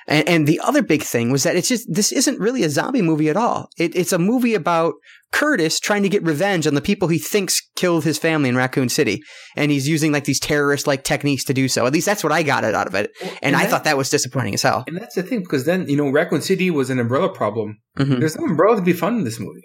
[0.06, 3.02] and, and the other big thing was that it's just this isn't really a zombie
[3.02, 3.68] movie at all.
[3.78, 4.94] It, it's a movie about
[5.32, 8.88] Curtis trying to get revenge on the people he thinks killed his family in Raccoon
[8.88, 9.22] City,
[9.56, 11.86] and he's using like these terrorist like techniques to do so.
[11.86, 13.10] At least that's what I got it out of it,
[13.42, 14.84] and, I that- thought that was disappointing as hell.
[14.86, 17.78] And that's the thing, because then, you know, Raccoon City was an umbrella problem.
[17.98, 18.20] Mhm.
[18.20, 19.62] There's no umbrella to be found in this movie.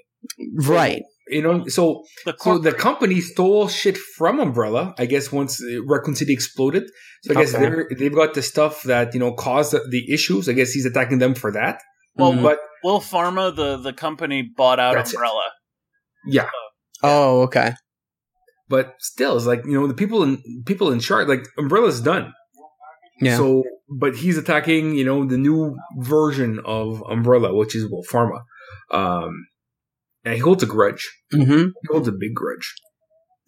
[0.55, 1.01] Right?
[1.30, 5.84] You know, so The so the company stole shit from Umbrella, I guess, once uh,
[5.86, 6.84] Raccoon City exploded.
[7.24, 7.64] So I guess Okay.
[7.64, 10.48] they're, they've got the stuff that, you know, caused the, the issues.
[10.48, 11.82] I guess he's attacking them for that.
[12.16, 12.44] well, Mhm.
[12.44, 15.16] But WilPharma, the the company, bought out That's it.
[15.18, 15.44] Umbrella.
[16.28, 16.49] yeah,
[17.04, 17.74] Oh, okay.
[18.70, 22.34] but still, it's like, you know, the people in, people in charge, like Umbrella's done.
[23.22, 23.38] Yeah.
[23.38, 28.40] So, but he's attacking, you know, the new version of Umbrella, which is, WilPharma.
[28.91, 29.32] Um,
[30.28, 31.10] and he holds a grudge.
[31.32, 31.40] hmm
[31.82, 32.74] He holds a big grudge.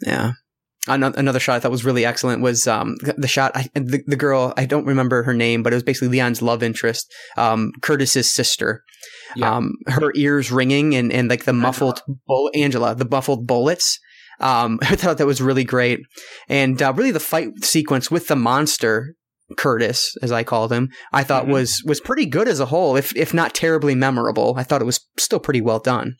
[0.06, 0.32] Yeah.
[0.88, 3.52] ano- another shot I thought was really excellent was um, the shot.
[3.56, 6.64] I, the, the girl I don't remember her name, but it was basically Leon's love
[6.64, 8.84] interest, um, Curtis's sister.
[9.36, 9.56] Yeah.
[9.58, 14.00] Um, her ears ringing and, and like the muffled bull Angela, the muffled bullets.
[14.40, 16.00] Um, I thought that was really great,
[16.48, 19.16] and uh, really the fight sequence with the monster
[19.58, 21.52] Curtis, as I called him, I thought Mhm.
[21.54, 24.54] was was pretty good as a whole, if if not terribly memorable.
[24.58, 26.16] I thought it was still pretty well done.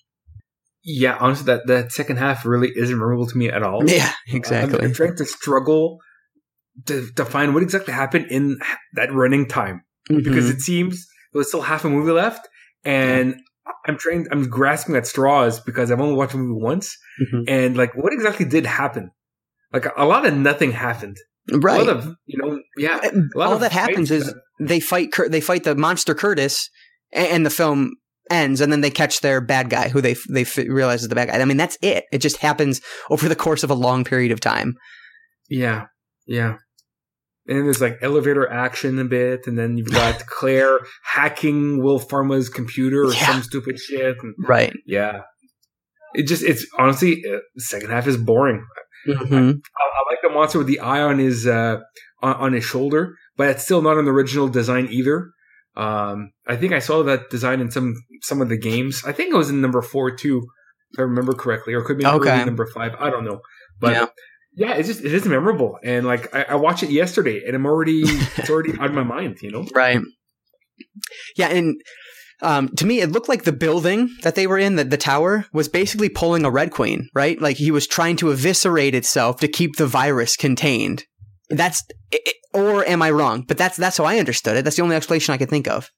[0.92, 3.88] Yeah, honestly, that, that second half really isn't memorable to me at all.
[3.90, 4.84] Yeah, exactly.
[4.84, 6.00] I'm trying to struggle
[6.88, 8.58] to, to find what exactly happened in
[8.96, 10.54] that running time because Mhm.
[10.56, 12.48] it seems there was still half a movie left,
[12.84, 13.36] and
[13.86, 14.26] I'm trying.
[14.32, 17.44] I'm grasping at straws because I've only watched the movie once, Mhm.
[17.48, 19.12] and like, what exactly did happen?
[19.72, 21.18] Like a lot of nothing happened.
[21.52, 21.80] right.
[21.80, 23.00] A lot of you know, yeah.
[23.04, 26.70] a lot all that happens is they fight they fight the monster Curtis
[27.12, 27.94] and the film
[28.30, 31.16] ends and then they catch their bad guy who they they f- realize is the
[31.16, 31.40] bad guy.
[31.40, 32.06] I mean that's it.
[32.12, 34.76] It just happens over the course of a long period of time.
[35.50, 35.86] Yeah,
[36.28, 36.56] yeah.
[37.48, 42.48] And then there's like elevator action a bit, and then you've got Claire hacking WilPharma's
[42.50, 43.26] computer or Yeah.
[43.34, 44.18] some stupid shit.
[44.22, 44.74] And Right.
[44.86, 45.22] yeah,
[46.14, 48.64] it just it's honestly uh, second half is boring.
[49.08, 49.54] Mhm.
[49.54, 51.78] I, I like the monster with the eye on his uh
[52.22, 55.32] on, on his shoulder, but it's still not an original design either.
[55.76, 59.04] Um, I think I saw that design in some some of the games.
[59.06, 60.48] I think it was in number four too,
[60.92, 62.44] if I remember correctly, or it could be Okay.
[62.44, 62.96] number five.
[63.00, 63.42] I don't know,
[63.80, 64.08] but Yeah.
[64.56, 67.66] yeah, it's just it is memorable, and like I, I watched it yesterday, and I'm
[67.66, 69.66] already it's already on my mind, you know.
[69.74, 70.02] Right.
[71.36, 71.80] Yeah, and
[72.42, 75.46] um, to me, it looked like the building that they were in, the, the tower,
[75.52, 77.40] was basically pulling a Red Queen, right?
[77.40, 81.06] Like he was trying to eviscerate itself to keep the virus contained.
[81.50, 83.44] That's, it, or am I wrong?
[83.48, 84.64] But that's that's how I understood it.
[84.64, 85.90] That's the only explanation I could think of.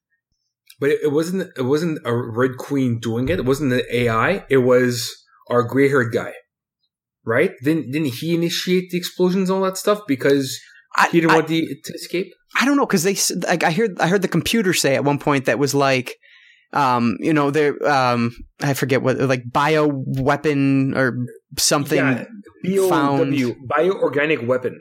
[0.79, 3.39] But it, it wasn't it wasn't a Red Queen doing it.
[3.39, 4.45] It wasn't the AI.
[4.49, 5.11] It was
[5.49, 6.33] our gray haired guy,
[7.25, 7.51] right?
[7.63, 10.59] Didn't didn't he initiate the explosions and all that stuff because
[10.95, 12.33] I, he didn't I, want the to escape?
[12.59, 13.15] I don't know because they
[13.47, 16.17] like I heard I heard the computer say at one point that was like,
[16.73, 21.15] um, you know, they're um, I forget what like bio weapon or
[21.57, 22.25] something.
[22.63, 24.79] Yeah, found- BOW, bioorganic weapon.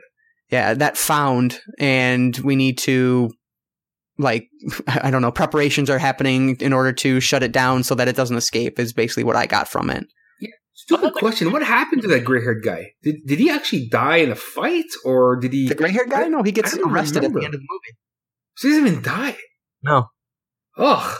[0.50, 3.30] Yeah, that found, and we need to,
[4.18, 4.48] like,
[4.86, 8.16] I don't know, preparations are happening in order to shut it down so that it
[8.16, 8.78] doesn't escape.
[8.78, 10.04] Is basically what I got from it.
[10.40, 10.50] Yeah.
[10.74, 11.52] Stupid question.
[11.52, 12.92] What happened to that gray haired guy?
[13.02, 15.68] Did did he actually die in a fight or did he?
[15.68, 16.26] The gray haired guy?
[16.28, 17.98] No, he gets I don't arrested at the end of the movie.
[18.56, 19.36] So he doesn't even die.
[19.82, 20.06] No.
[20.76, 21.18] Ugh.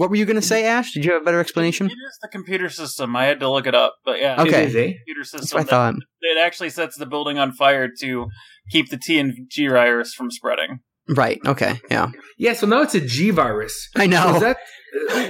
[0.00, 0.94] What were you going to say, Ashe?
[0.94, 1.86] Did you have a better explanation?
[1.88, 3.14] It is the computer system.
[3.14, 4.62] I had to look it up, but yeah, Okay.
[4.64, 5.40] It is, computer system.
[5.40, 5.94] That's what I that- thought.
[6.22, 8.28] It actually sets the building on fire to
[8.70, 10.78] keep the T and G virus from spreading.
[11.06, 11.38] Right.
[11.44, 11.80] Okay.
[11.90, 12.12] Yeah.
[12.38, 12.54] Yeah.
[12.54, 13.90] So now it's a G virus.
[13.94, 14.34] I So know.
[14.36, 14.56] is that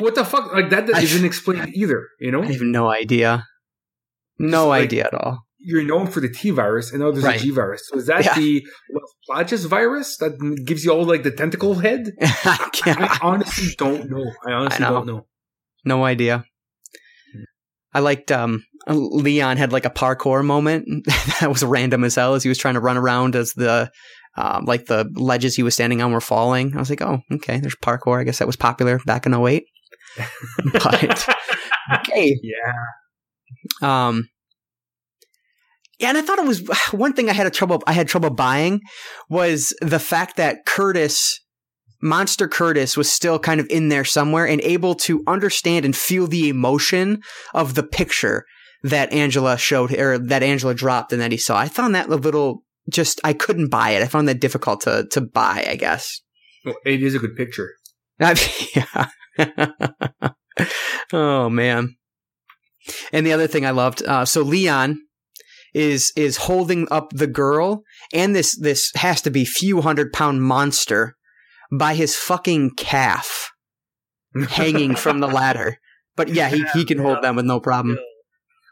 [0.00, 0.52] what the fuck?
[0.52, 2.06] Like that I- isn't explained either.
[2.20, 3.46] You know, I have no idea.
[4.38, 5.40] No like- idea at all.
[5.62, 7.40] You're known for the T virus, and now there's Right.
[7.40, 7.82] a G virus.
[7.88, 8.34] So is that Yeah.
[8.34, 8.66] the
[9.28, 10.32] Los virus that
[10.64, 12.12] gives you all like the tentacle head?
[12.22, 14.24] I I honestly don't know.
[14.46, 14.92] I honestly know.
[14.92, 15.26] don't know.
[15.84, 16.44] no idea.
[17.92, 20.86] I liked um Leon had like a parkour moment
[21.40, 23.90] that was random as hell as he was trying to run around as the
[24.36, 26.74] um, like the ledges he was standing on were falling.
[26.76, 28.20] I was like, oh, okay, there's parkour.
[28.20, 29.64] I guess that was popular back in 08.
[30.72, 31.28] But
[32.00, 32.72] okay, Yeah.
[33.82, 34.28] Um,
[36.00, 37.82] yeah, and I thought it was one thing I had a trouble.
[37.86, 38.80] I had trouble buying
[39.28, 41.40] was the fact that Curtis,
[42.02, 46.26] Monster Curtis, was still kind of in there somewhere and able to understand and feel
[46.26, 47.20] the emotion
[47.54, 48.44] of the picture
[48.82, 51.58] that Angela showed or that Angela dropped and that he saw.
[51.58, 54.02] I found that a little just I couldn't buy it.
[54.02, 55.66] I found that difficult to to buy.
[55.68, 56.22] I guess.
[56.64, 57.74] Well, it is a good picture.
[58.18, 59.08] yeah.
[61.12, 61.96] oh man.
[63.12, 64.98] And the other thing I loved, uh, so Leon
[65.74, 67.82] is is holding up the girl
[68.12, 71.16] and this this has to be few hundred pound monster
[71.72, 73.50] by his fucking calf
[74.50, 75.78] hanging from the ladder.
[76.16, 77.98] But yeah, he, he can hold them with no problem.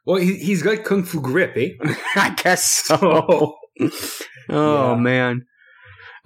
[0.05, 1.71] Well, he, he's got kung fu grip, eh?
[2.17, 2.99] I guess so.
[3.01, 3.55] Oh.
[4.49, 4.95] Yeah.
[4.97, 5.43] man.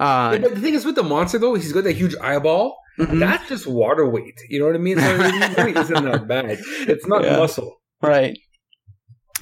[0.00, 2.76] Uh, Yeah, but the thing is, with the monster though, he's got that huge eyeball.
[2.98, 3.18] mhm.
[3.20, 4.40] That's just water weight.
[4.48, 4.98] You know what I mean?
[4.98, 6.58] So really isn't that bad.
[6.88, 7.36] It's not Yeah.
[7.38, 7.76] muscle.
[8.00, 8.36] Right.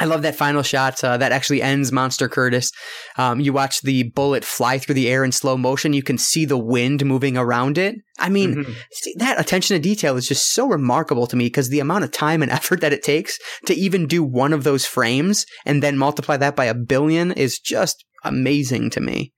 [0.00, 2.72] I love that final shot uh, that actually ends Monster Curtis.
[3.18, 5.92] Um, you watch the bullet fly through the air in slow motion.
[5.92, 7.94] You can see the wind moving around it.
[8.18, 8.74] I mean, Mhm.
[8.92, 12.10] see, that attention to detail is just so remarkable to me because the amount of
[12.12, 15.96] time and effort that it takes to even do one of those frames and then
[15.98, 19.32] multiply that by a billion is just amazing to me.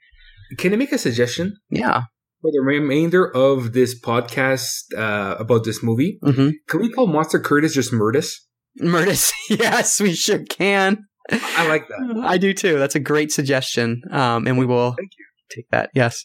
[0.58, 2.02] Can I make a suggestion Yeah.
[2.40, 6.18] for the remainder of this podcast uh, about this movie?
[6.24, 6.48] Mm-hmm.
[6.68, 8.34] Can we call Monster Curtis just Murtis?
[8.80, 9.30] Murtis.
[9.50, 11.04] yes, we sure can.
[11.30, 12.22] I like that.
[12.24, 12.78] I do too.
[12.78, 14.02] That's a great suggestion.
[14.10, 15.24] Um, and we will Thank you.
[15.54, 15.90] take that.
[15.94, 16.24] Yes.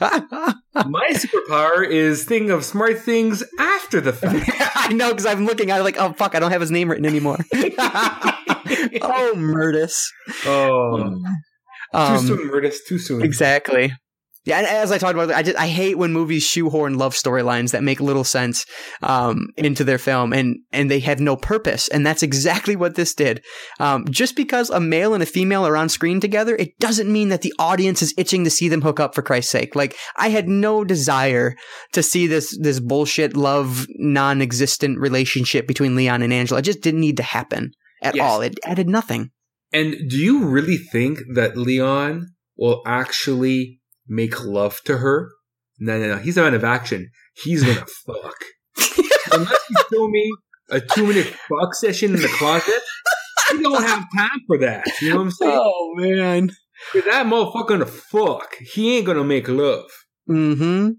[0.00, 4.50] My superpower is thinking of smart things after the fact.
[4.76, 6.90] I know because I'm looking at it like, oh fuck, I don't have his name
[6.90, 7.38] written anymore.
[7.54, 10.02] oh, Murtis.
[10.46, 12.76] Oh, too Um, soon, Murtis.
[12.86, 13.22] Too soon.
[13.22, 13.92] Exactly.
[14.46, 17.70] Yeah, and as I talked about, I just I hate when movies shoehorn love storylines
[17.70, 18.66] that make little sense
[19.02, 23.14] um, into their film, and and they have no purpose, and that's exactly what this
[23.14, 23.42] did.
[23.80, 27.30] Um, just because a male and a female are on screen together, it doesn't mean
[27.30, 29.14] that the audience is itching to see them hook up.
[29.14, 31.54] For Christ's sake, like I had no desire
[31.92, 36.58] to see this this bullshit love non-existent relationship between Leon and Angela.
[36.60, 37.70] It just didn't need to happen
[38.02, 38.24] at Yes.
[38.24, 38.40] all.
[38.42, 39.30] It added nothing.
[39.72, 42.26] And do you really think that Leon
[42.56, 45.30] will actually make love to her?
[45.78, 46.18] No, no, no.
[46.18, 47.10] He's a man of action.
[47.42, 48.36] He's gonna fuck.
[49.32, 50.32] Unless you show me
[50.70, 52.82] a two minute fuck session in the closet,
[53.52, 54.86] you don't have time for that.
[55.00, 55.58] You know what I'm saying?
[55.60, 56.50] Oh man.
[56.94, 58.56] That motherfucker gonna fuck.
[58.56, 59.90] He ain't gonna make love.
[60.28, 60.90] Mm-hmm.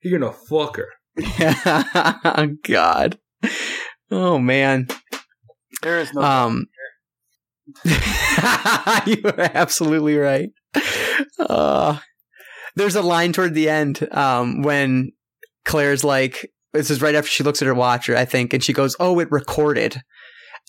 [0.00, 0.88] He gonna fuck her.
[2.62, 3.18] God.
[4.10, 4.88] Oh man.
[5.82, 6.22] There is no.
[6.22, 6.66] Um
[7.84, 10.50] You are absolutely right.
[11.38, 11.98] Uh
[12.76, 15.12] there's a line toward the end um when
[15.64, 18.72] Claire's like this is right after she looks at her watch, I think, and she
[18.72, 20.00] goes, "Oh, it recorded."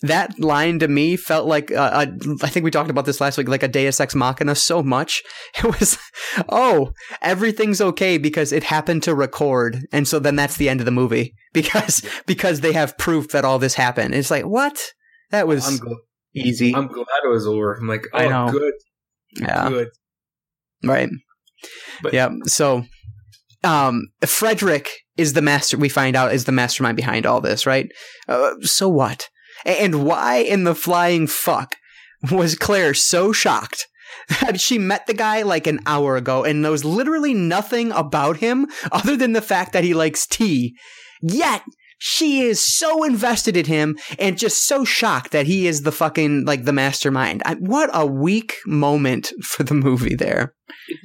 [0.02, 3.38] That line to me felt like uh, a, I think we talked about this last
[3.38, 5.22] week, like a Deus Ex Machina so much.
[5.58, 5.98] It was,
[6.48, 10.84] oh, everything's okay because it happened to record, and so then that's the end of
[10.84, 14.14] the movie because because they have proof that all this happened.
[14.14, 14.92] It's like what?
[15.30, 15.96] That was I'm, gl-
[16.34, 16.74] easy.
[16.74, 17.74] I'm glad it was over.
[17.74, 18.52] I'm like, oh, I know.
[18.52, 18.74] good,
[19.36, 19.88] yeah, good.
[20.82, 21.08] right.
[22.02, 22.30] But- yeah.
[22.46, 22.84] So,
[23.62, 25.76] um, Frederick is the master.
[25.76, 27.90] We find out is the mastermind behind all this, right?
[28.28, 29.28] Uh, so what?
[29.64, 31.76] And why in the flying fuck
[32.30, 33.86] was Claire so shocked?
[34.56, 39.16] She met the guy like an hour ago and knows literally nothing about him other
[39.16, 40.76] than the fact that he likes tea.
[41.20, 41.62] Yet
[42.06, 46.44] she is so invested in him and just so shocked that he is the fucking
[46.44, 47.42] like the mastermind.
[47.46, 50.54] I, what a weak moment for the movie there.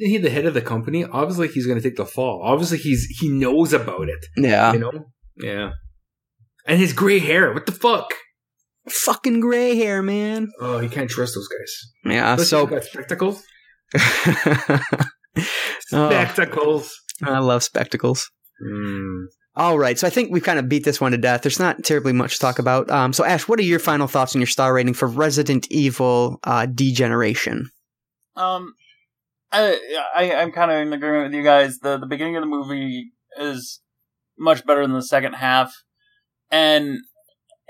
[0.02, 1.06] Isn't he the head of the company?
[1.06, 2.42] Obviously, he's going to take the fall.
[2.44, 4.26] Obviously, he's he knows about it.
[4.36, 4.74] Yeah.
[4.74, 4.92] You know?
[5.38, 5.70] Yeah.
[6.66, 7.54] And his gray hair.
[7.54, 8.14] What the fuck?
[8.90, 10.50] Fucking gray hair, man.
[10.60, 12.14] Oh, you can't trust those guys.
[12.14, 12.36] Yeah.
[12.36, 13.42] So got spectacles.
[15.92, 16.94] Oh, Spectacles.
[17.24, 18.30] I love spectacles.
[18.62, 19.24] Mm.
[19.56, 21.42] All right, so I think we've kind of beat this one to death.
[21.42, 22.90] There's not terribly much to talk about.
[22.90, 26.40] Um, so Ashe, what are your final thoughts on your star rating for Resident Evil
[26.44, 27.70] uh, Degeneration?
[28.36, 28.74] Um,
[29.52, 31.80] I, I I'm kind of in agreement with you guys.
[31.80, 33.82] The the beginning of the movie is
[34.38, 35.74] much better than the second half,
[36.52, 37.00] and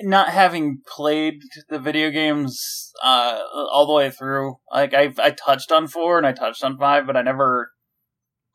[0.01, 3.39] not having played the video games uh
[3.71, 7.07] all the way through, like I I touched on four and I touched on five,
[7.07, 7.71] but I never.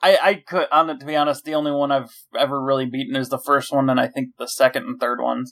[0.04, 3.16] I, I could, on the, to be honest, the only one I've ever really beaten
[3.16, 5.50] is the first one, and I think the second and third ones.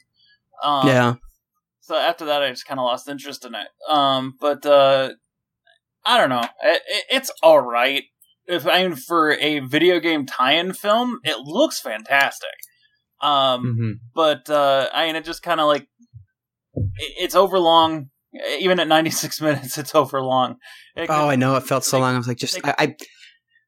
[0.62, 1.14] Um, yeah,
[1.80, 3.68] so after that, I just kind of lost interest in it.
[3.88, 5.10] Um, but uh,
[6.04, 6.42] I don't know.
[6.62, 8.02] It, it, it's all right.
[8.46, 12.50] If I mean for a video game tie-in film, it looks fantastic.
[13.20, 13.92] Um, Mhm.
[14.14, 15.86] but uh, I mean, it just kind of like
[16.74, 18.08] it, it's overlong.
[18.58, 20.56] Even at 96 minutes, it's overlong.
[20.96, 21.54] It Oh, I know.
[21.56, 22.14] It felt so Like- long.
[22.14, 22.96] I was like, just like- I, I,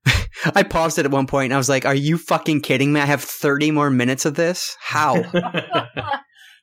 [0.54, 3.00] I paused it at one point and I was like, "Are you fucking kidding me?
[3.00, 4.76] I have 30 more minutes of this.
[4.80, 5.22] How?"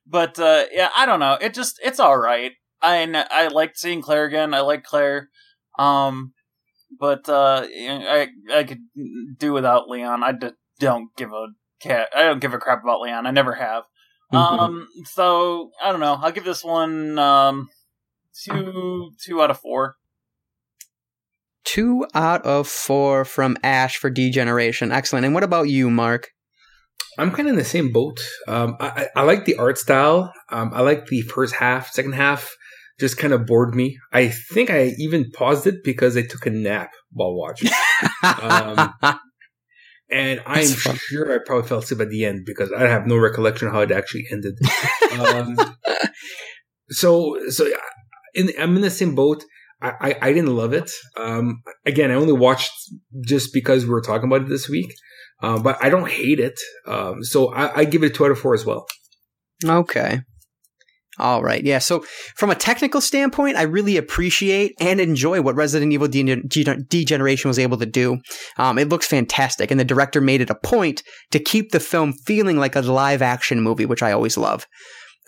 [0.05, 1.38] but uh, yeah, I don't know.
[1.39, 2.51] It just it's all right.
[2.81, 4.53] I I liked seeing Claire again.
[4.53, 5.30] I like Claire.
[5.77, 6.34] Um,
[6.99, 8.81] but uh, I I could
[9.38, 10.23] do without Leon.
[10.23, 11.47] I d- don't give a
[11.81, 12.09] cat.
[12.15, 13.26] I don't give a crap about Leon.
[13.26, 13.84] I never have.
[14.34, 16.18] Um, so I don't know.
[16.22, 17.68] I'll give this one um
[18.45, 19.95] two two out of four.
[21.63, 24.91] Two out of four from Ashe for Degeneration.
[24.91, 25.25] Excellent.
[25.25, 26.29] And what about you, Marc?
[27.17, 28.19] I'm kind of in the same boat.
[28.47, 30.31] Um, I, I like the art style.
[30.49, 31.91] Um, I like the first half.
[31.91, 32.49] Second half
[32.99, 33.97] just kind of bored me.
[34.13, 37.71] I think I even paused it because I took a nap while watching.
[38.23, 38.93] Um,
[40.11, 43.67] and I'm sure I probably fell asleep at the end because I have no recollection
[43.67, 44.53] of how it actually ended.
[45.19, 45.57] um,
[46.89, 47.77] so, so yeah,
[48.35, 49.43] in, I'm in the same boat.
[49.81, 50.91] I, I, didn't love it.
[51.17, 52.71] Um, again, I only watched
[53.25, 54.93] just because we were talking about it this week.
[55.41, 56.59] Um, but I don't hate it.
[56.85, 58.85] Um, so I, I give it a two out of four as well.
[59.65, 60.21] Okay.
[61.19, 61.63] All right.
[61.63, 61.79] Yeah.
[61.79, 62.05] So,
[62.35, 67.49] from a technical standpoint, I really appreciate and enjoy what Resident Evil De- De- Degeneration
[67.49, 68.19] was able to do.
[68.57, 72.13] Um, it looks fantastic, and the director made it a point to keep the film
[72.13, 74.65] feeling like a live action movie, which I always love.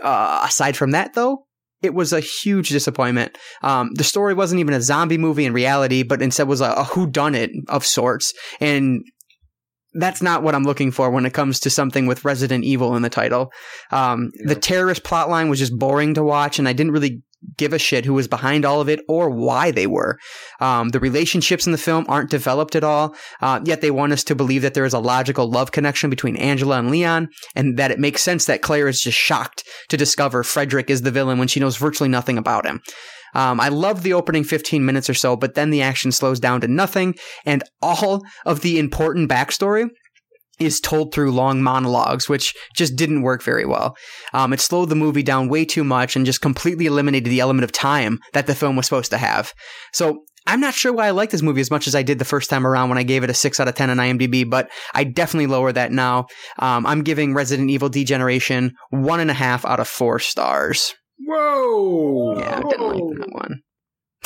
[0.01, 1.45] Uh, aside from that, though,
[1.83, 3.37] it was a huge disappointment.
[3.61, 6.83] Um, the story wasn't even a zombie movie in reality, but instead was a, a
[6.83, 8.33] whodunit of sorts.
[8.59, 9.03] And
[9.93, 13.03] that's not what I'm looking for when it comes to something with Resident Evil in
[13.03, 13.51] the title.
[13.91, 17.21] Um, The terrorist plotline was just boring to watch, and I didn't really
[17.57, 20.17] give a shit who was behind all of it or why they were.
[20.59, 24.23] Um, the relationships in the film aren't developed at all, uh, yet they want us
[24.25, 27.91] to believe that there is a logical love connection between Angela and Leon, and that
[27.91, 31.47] it makes sense that Claire is just shocked to discover Frederick is the villain when
[31.47, 32.81] she knows virtually nothing about him.
[33.35, 36.61] Um, I love the opening 15 minutes or so, but then the action slows down
[36.61, 37.15] to nothing,
[37.45, 39.89] and all of the important backstory
[40.59, 43.95] is told through long monologues, which just didn't work very well.
[44.33, 47.63] Um, it slowed the movie down way too much and just completely eliminated the element
[47.63, 49.53] of time that the film was supposed to have.
[49.93, 52.25] So I'm not sure why I like this movie as much as I did the
[52.25, 54.69] first time around when I gave it a 6 out of 10 on IMDb, but
[54.93, 56.27] I definitely lower that now.
[56.59, 60.93] Um, I'm giving Resident Evil Degeneration one and a half out of four stars.
[61.25, 62.37] Whoa!
[62.37, 63.59] Yeah, I didn't like that one.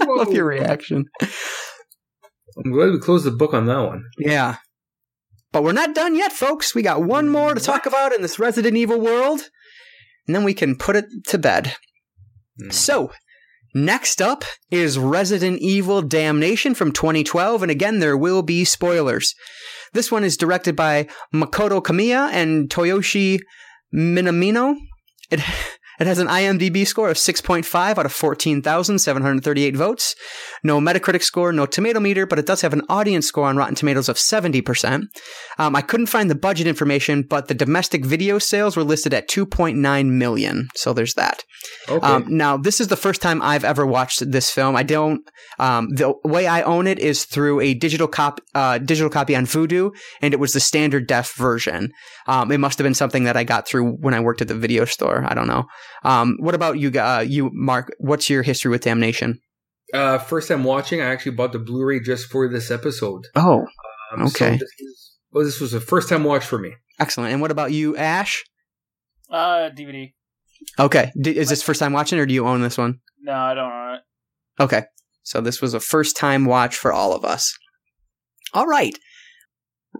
[0.00, 1.04] I love your reaction.
[1.20, 4.02] I'm glad we closed the book on that one.
[4.18, 4.56] Yeah.
[5.52, 6.74] But we're not done yet, folks.
[6.74, 9.48] We got one more to talk about in this Resident Evil world,
[10.26, 11.74] and then we can put it to bed.
[12.60, 12.70] Hmm.
[12.70, 13.12] So,
[13.74, 19.34] next up is Resident Evil Damnation from 2012, and again, there will be spoilers.
[19.94, 23.40] This one is directed by Makoto Kamiya and Toyoshi
[23.94, 24.76] Minamino.
[25.30, 25.40] It,
[25.98, 30.14] it has an IMDb score of 6.5 out of 14,738 votes.
[30.62, 33.74] No Metacritic score, no tomato meter, but it does have an audience score on Rotten
[33.74, 35.04] Tomatoes of 70%.
[35.58, 39.28] Um, I couldn't find the budget information, but the domestic video sales were listed at
[39.28, 40.68] 2.9 million.
[40.74, 41.42] So there's that.
[41.88, 42.06] Okay.
[42.06, 44.76] Um, now, this is the first time I've ever watched this film.
[44.76, 45.22] I don't.
[45.58, 49.46] Um, the way I own it is through a digital cop, uh, digital copy on
[49.46, 49.90] Vudu,
[50.22, 51.90] and it was the standard def version.
[52.26, 54.54] Um, it must have been something that I got through when I worked at the
[54.54, 55.24] video store.
[55.26, 55.66] I don't know.
[56.04, 57.90] Um, what about you, uh, you, Marc?
[57.98, 59.40] What's your history with Damnation?
[59.94, 63.26] uh, first time watching, I actually bought the Blu-ray just for this episode.
[63.34, 63.66] Oh,
[64.12, 64.58] Um, Okay.
[64.58, 66.74] So this, is, well, this was a first time watch for me.
[67.00, 67.32] excellent.
[67.32, 68.44] And what about you, Ashe?
[69.30, 70.12] Uh, DVD.
[70.78, 72.98] Okay, D- is this first time watching, or do you own this one?
[73.20, 74.62] No, I don't know it.
[74.62, 74.82] Okay.
[75.22, 77.56] So this was a first time watch for all of us.
[78.54, 78.94] All right.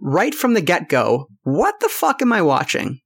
[0.00, 3.00] Right from the get go, what the fuck am I watching?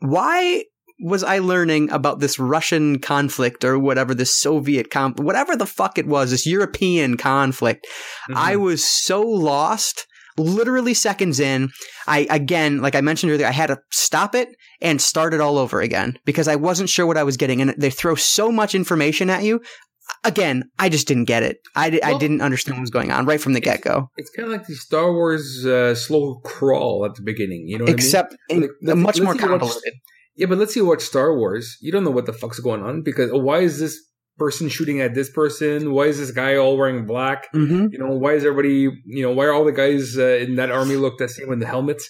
[0.00, 0.64] Why
[1.02, 5.98] was I learning about this Russian conflict or whatever, this Soviet conflict, whatever the fuck
[5.98, 7.86] it was, this European conflict?
[8.34, 10.06] I was so lost.
[10.38, 11.68] Literally seconds in,
[12.06, 14.48] I again, like I mentioned earlier, I had to stop it
[14.80, 17.60] and start it all over again because I wasn't sure what I was getting.
[17.60, 19.60] And they throw so much information at you.
[20.24, 21.58] Again, I just didn't get it.
[21.76, 24.08] I, di- I didn't understand what was going on right from the get go.
[24.16, 27.64] It's kind of like the Star Wars uh, slow crawl at the beginning.
[27.66, 28.62] You know what Except I mean?
[28.80, 29.92] in- Like, much more what- convoluted.
[30.36, 31.76] Yeah, but let's see what Star Wars.
[31.80, 33.98] You don't know what the fuck's going on because oh, why is this
[34.38, 35.92] person shooting at this person?
[35.92, 37.48] Why is this guy all wearing black?
[37.52, 38.88] hmm You know, why is everybody?
[39.04, 41.60] You know, why are all the guys uh, in that army look the same with
[41.60, 42.08] the helmets?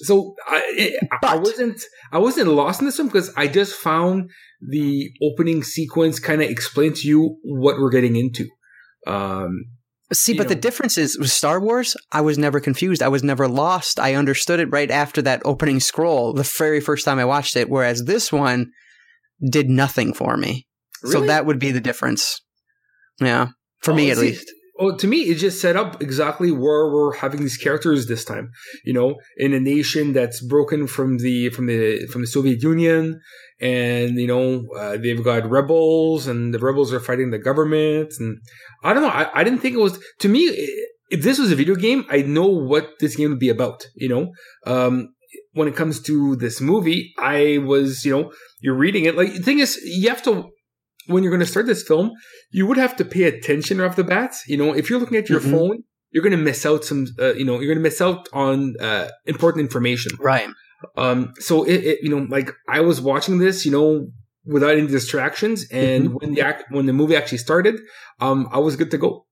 [0.00, 1.80] So I, it, I wasn't
[2.12, 4.30] I wasn't lost in this one because I just found
[4.60, 8.48] the opening sequence kind of explain to you what we're getting into.
[9.06, 9.66] Um,
[10.14, 13.02] See, but the difference is with Star Wars, I was never confused.
[13.02, 13.98] I was never lost.
[13.98, 17.68] I understood it right after that opening scroll, the very first time I watched it.
[17.68, 18.70] Whereas this one
[19.50, 20.66] did nothing for me.
[21.04, 22.40] So that would be the difference.
[23.20, 23.48] Yeah.
[23.80, 24.50] For Oh, me, at see, least.
[24.78, 28.50] Well, to me, it just set up exactly where we're having these characters this time.
[28.84, 33.20] You know, in a nation that's broken from the from the from the Soviet Union,
[33.60, 38.12] and you know uh, they've got rebels, and the rebels are fighting the government.
[38.18, 38.38] And
[38.82, 39.08] I don't know.
[39.08, 40.42] I, I didn't think it was to me.
[41.10, 43.86] If this was a video game, I know what this game would be about.
[43.94, 44.32] You know,
[44.66, 45.08] um,
[45.52, 49.16] when it comes to this movie, I was you know you're reading it.
[49.16, 50.50] Like the thing is, you have to
[51.06, 52.10] when you're going to start this film,
[52.50, 54.34] you would have to pay attention right off the bat.
[54.48, 55.50] You know, if you're looking at your Mhm.
[55.50, 55.78] phone,
[56.10, 58.74] you're going to miss out some, uh, you know, you're going to miss out on
[58.80, 60.12] uh, important information.
[60.18, 60.48] Right.
[60.96, 64.08] Um, so it, it, you know, like I was watching this, you know,
[64.46, 66.14] without any distractions, and Mm-hmm.
[66.16, 67.76] when the act, when the movie actually started,
[68.20, 69.26] um, I was good to go.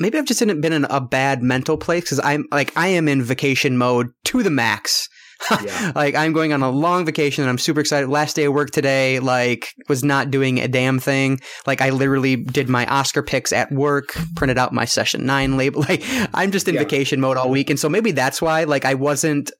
[0.00, 3.06] Maybe I've just been been in a bad mental place because I'm like, I am
[3.08, 5.08] in vacation mode to the max.
[5.62, 5.92] Yeah.
[5.94, 8.08] like I'm going on a long vacation and I'm super excited.
[8.08, 11.40] Last day of work today, like was not doing a damn thing.
[11.66, 15.82] Like I literally did my Oscar picks at work, printed out my session nine label.
[15.88, 16.02] Like
[16.32, 16.80] I'm just in Yeah.
[16.82, 17.68] vacation mode all week.
[17.68, 19.50] And so maybe that's why like I wasn't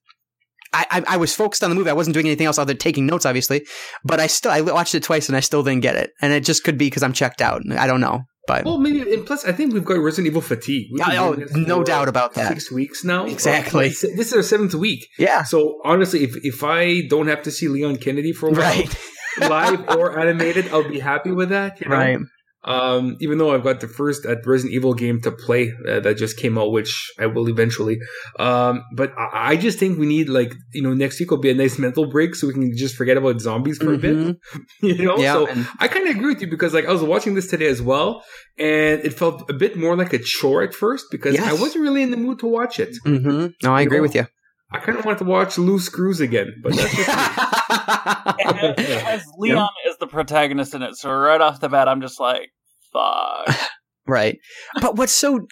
[0.75, 1.91] I, I, I was focused on the movie.
[1.91, 3.67] I wasn't doing anything else other than taking notes, obviously.
[4.05, 6.11] But I still I watched it twice and I still didn't get it.
[6.21, 7.63] And it just could be because I'm checked out.
[7.79, 8.23] I don't know.
[8.47, 10.89] But Well, maybe, and plus, I think we've got Resident Evil fatigue.
[11.01, 12.49] Oh, no doubt about that.
[12.49, 13.25] Six weeks now.
[13.25, 13.89] Exactly.
[13.89, 15.07] This is our seventh week.
[15.19, 15.45] yeah.
[15.45, 18.95] So honestly, if if I don't have to see Leon Kennedy for a while, Right.
[19.41, 21.81] live or animated, I'll be happy with that.
[21.81, 21.97] You know?
[21.97, 22.19] Right.
[22.65, 26.17] Um, even though I've got the first uh, Resident Evil game to play uh, that
[26.17, 27.99] just came out, which I will eventually.
[28.39, 31.51] Um, but I, I just think we need like you know next week will be
[31.51, 34.17] a nice mental break so we can just forget about zombies for a bit.
[34.17, 34.37] Mhm.
[34.83, 35.33] You know, Yeah.
[35.35, 37.67] so and- I kind of agree with you because like I was watching this today
[37.67, 38.25] as well,
[38.59, 41.47] and it felt a bit more like a chore at first because Yes.
[41.47, 42.97] I wasn't really in the mood to watch it.
[43.07, 43.53] Mhm.
[43.63, 44.27] No, I agree with you.
[44.73, 49.03] I kind of want to watch Loose Screws again, but that's just It has, it
[49.03, 52.51] has Leon as the protagonist in it, so right off the bat, I'm just like,
[52.93, 53.55] fuck.
[54.07, 54.39] right.
[54.81, 55.47] But what's so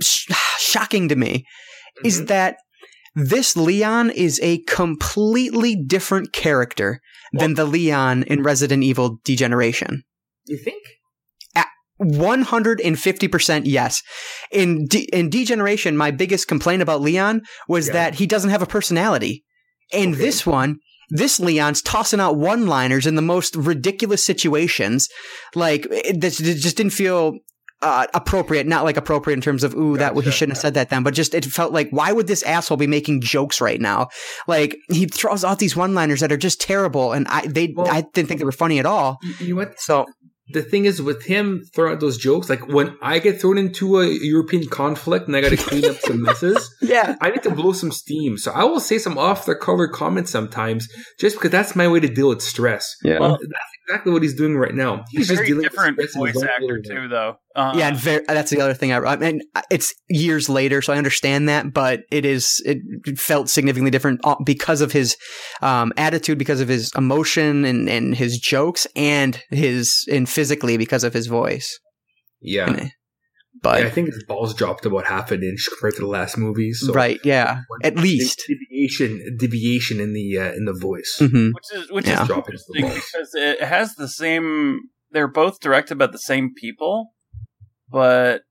[0.00, 1.44] sh- shocking to me
[2.04, 2.26] is Mhm.
[2.28, 2.56] that
[3.16, 7.00] this Leon is a completely different character
[7.32, 10.02] than the Leon in Resident Evil Degeneration.
[10.46, 10.82] you think?
[12.00, 14.02] 150% yes.
[14.50, 17.92] In De- in Degeneration, my biggest complaint about Leon was Yeah.
[17.94, 19.44] that he doesn't have a personality.
[19.92, 20.18] In Okay.
[20.22, 20.76] this one,
[21.10, 25.08] this Leon's tossing out one-liners in the most ridiculous situations.
[25.54, 27.34] Like it, this just didn't feel
[27.82, 28.66] uh, appropriate.
[28.66, 31.14] Not like appropriate in terms of ooh that he shouldn't have said that then, but
[31.14, 34.08] just it felt like why would this asshole be making jokes right now?
[34.46, 38.02] Like he throws out these one-liners that are just terrible, and I they Well- I
[38.12, 39.16] didn't think they were funny at all.
[39.22, 39.80] You, you what?
[39.80, 40.04] So
[40.52, 44.00] the thing is with him throwing out those jokes, like when I get thrown into
[44.00, 47.50] a European conflict and I got to clean up some messes, yeah, I need to
[47.50, 48.38] blow some steam.
[48.38, 52.00] So I will say some off the color comments sometimes, just because that's my way
[52.00, 52.96] to deal with stress.
[53.02, 53.18] yeah.
[53.18, 55.04] Well, that's exactly what he's doing right now.
[55.10, 57.02] He's just Very dealing different with stress voice actor little way.
[57.02, 57.36] too, though.
[57.56, 58.92] Uh, yeah, and very, that's the other thing.
[58.92, 59.40] I, I mean,
[59.70, 64.36] it's years later, so I understand that, but it is it felt significantly different uh,
[64.44, 65.16] because of his
[65.60, 71.04] um, attitude, because of his emotion and, and his jokes, and his and physically because
[71.04, 71.78] of his voice.
[72.40, 72.70] Yeah.
[72.70, 72.92] And-
[73.62, 76.38] But Yeah, I think his balls dropped about half an inch compared to the last
[76.38, 76.72] movie.
[76.72, 78.42] So right, yeah, at least.
[78.48, 81.16] deviation, deviation in the uh, in the voice.
[81.18, 82.22] hmm which is which Yeah.
[82.22, 84.80] is Dropping interesting because it has the same.
[85.12, 87.12] They're both directed by the same people,
[87.90, 88.42] but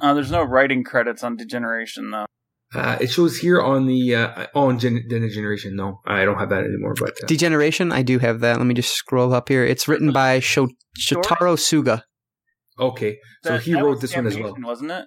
[0.00, 2.26] uh, there's no writing credits on Degeneration though.
[2.74, 5.76] Uh, it shows here on the uh, oh, on Gen- Gen- Generation.
[5.76, 6.94] No, I don't have that anymore.
[6.98, 8.56] But uh, Degeneration, I do have that.
[8.56, 9.62] Let me just scroll up here.
[9.64, 12.02] It's written by Sho- Shotaro Suga.
[12.78, 14.54] Okay, so That- he that wrote was this one as well.
[14.58, 15.06] Wasn't it?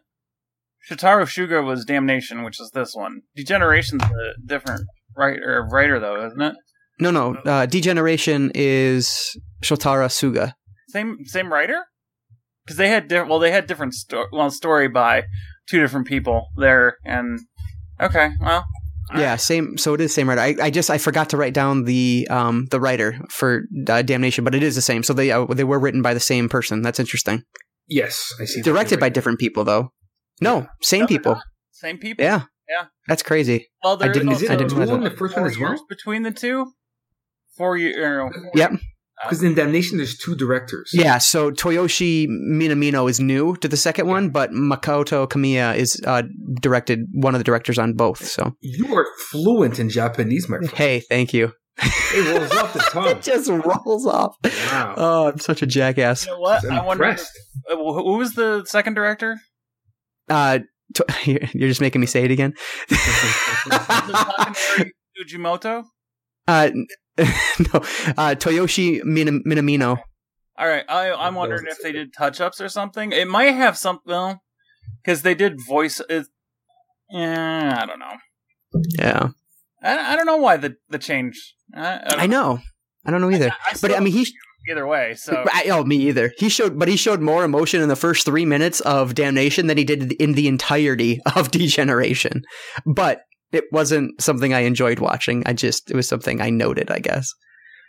[0.90, 3.22] Shitaro Shuga was Damnation, which is this one.
[3.36, 4.82] Degeneration's a different
[5.18, 6.56] writer, writer though, isn't it?
[7.00, 10.54] No, no, uh, Degeneration is Shotaro Suga.
[10.90, 11.86] Same same writer?
[12.64, 15.24] Because they had di- well, they had different sto- well story by
[15.68, 17.40] two different people there, and
[18.00, 18.66] okay, well,
[19.14, 19.40] all Yeah, right.
[19.42, 19.78] same.
[19.78, 20.42] So it is the same writer.
[20.42, 24.44] I, I just I forgot to write down the um the writer for uh, Damnation,
[24.44, 25.04] but it is the same.
[25.04, 26.82] So they uh, they were written by the same person.
[26.82, 27.44] That's interesting.
[27.88, 28.62] Yes, I see.
[28.62, 29.92] Directed by different people though.
[30.42, 31.42] No, same No, people.
[31.72, 32.26] same people.
[32.26, 32.86] Yeah, Yeah.
[33.08, 33.68] That's crazy.
[33.84, 35.76] Well, there's didn't- Is it I didn't two realize the first one as well?
[35.88, 36.72] between the two.
[37.56, 38.34] Four years.
[38.54, 38.72] Yep.
[39.24, 40.92] Because in Damnation, there's two directors.
[40.94, 41.18] Yeah.
[41.20, 46.24] So Toyoshi Minamino is new to the second one, but Makoto Kamiya is uh
[46.62, 48.26] directed one of the directors on both.
[48.28, 50.72] So You are fluent in Japanese, my friend.
[50.74, 51.54] hey, thank you.
[51.82, 53.08] It rolls off the tongue.
[53.08, 54.36] it just rolls off.
[54.44, 54.94] Wow.
[54.98, 56.26] Oh, I'm such a jackass.
[56.26, 56.64] You know what?
[56.66, 57.04] I'm I wonder.
[57.06, 57.32] impressed.
[57.70, 59.40] uh, who who was the second director?
[60.30, 60.60] Uh,
[60.94, 61.06] to-
[61.54, 62.54] you're just making me say it again.
[62.90, 65.86] Takanori Fujimoto.
[66.48, 66.70] Uh,
[67.18, 67.80] no,
[68.18, 69.98] uh, Toyoshi Mina- Minamino.
[70.58, 73.12] All right, I, I'm wondering if they did touch ups or something.
[73.12, 74.42] It might have some, well,
[75.04, 76.02] because they did voice.
[76.10, 76.28] It,
[77.10, 78.14] yeah, I don't know.
[78.98, 79.30] Yeah,
[79.84, 81.56] I, I don't know why the the change.
[81.74, 82.60] I, I, don't I know.
[83.06, 83.52] I don't know either.
[83.52, 84.26] I But I mean, he.
[84.70, 85.14] either way.
[85.16, 86.32] So I, oh, me either.
[86.38, 89.78] He showed, but he showed more emotion in the first three minutes of Damnation than
[89.78, 92.44] he did in the entirety of Degeneration.
[92.86, 93.22] But
[93.52, 95.44] it wasn't something I enjoyed watching.
[95.46, 96.92] I just it was something I noted.
[96.92, 97.32] I guess.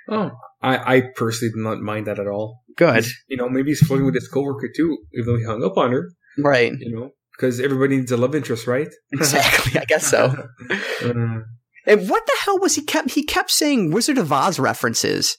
[0.08, 0.30] Oh,
[0.62, 2.62] I, I personally do not mind that at all.
[2.76, 3.04] Good.
[3.28, 5.90] You know, maybe he's flirting with his coworker too, even though he hung up on
[5.92, 6.10] her.
[6.38, 6.72] Right.
[6.78, 8.88] You know, because everybody needs a love interest, right?
[9.12, 9.80] Exactly.
[9.80, 10.48] I guess so.
[11.88, 13.12] And what the hell was he kept?
[13.12, 15.36] He kept saying Wizard of Oz references.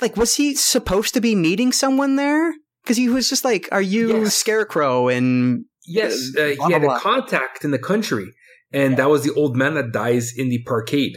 [0.00, 2.54] Like, was he supposed to be meeting someone there?
[2.84, 4.36] Because he was just like, "Are you Yes.
[4.36, 8.32] Scarecrow?" And yes, uh, Blah, he had blah, a contact in the country,
[8.72, 11.16] and that was the old man that dies in the parkade.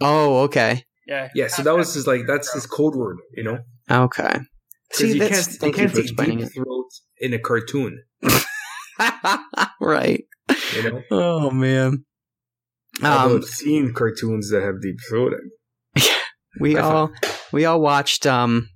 [0.00, 3.58] oh, okay, yeah, Yeah, so that was his like that's his code word, you know.
[3.90, 4.40] okay.
[4.92, 6.52] See, Because you can't you thank you can't for say explaining deep it.
[6.54, 6.86] throat
[7.20, 8.02] in a cartoon,
[9.80, 10.24] right.
[10.76, 11.02] you know.
[11.10, 12.04] Oh man.
[13.02, 15.48] Although Um, I've seen cartoons that have deep throating.
[16.60, 17.10] we I all
[17.52, 18.68] we all watched um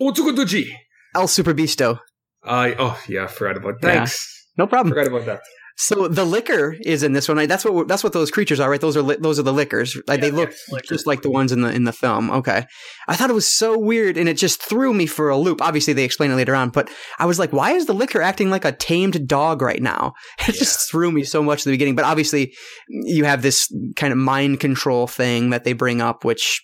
[0.00, 0.70] Otsukadoji.
[1.14, 1.98] El Super Bisto.
[2.44, 3.74] I oh yeah, I forgot about.
[3.82, 3.92] Yeah.
[4.06, 4.46] Thanks.
[4.56, 4.94] No problem.
[4.94, 5.40] Forgot about that.
[5.82, 7.38] So the Licker is in this one.
[7.38, 7.48] Right?
[7.48, 8.80] That's what that's what those creatures are, right?
[8.80, 9.96] Those are li- those are the Lickers.
[10.06, 10.86] Like they look liquor.
[10.86, 12.30] just like the ones in the in the film.
[12.30, 12.66] Okay,
[13.08, 15.62] I thought it was so weird, and it just threw me for a loop.
[15.62, 18.50] Obviously, they explain it later on, but I was like, why is the Licker acting
[18.50, 20.12] like a tamed dog right now?
[20.50, 21.94] It just threw me so much at the beginning.
[21.94, 22.52] But obviously,
[22.88, 26.60] you have this kind of mind control thing that they bring up, which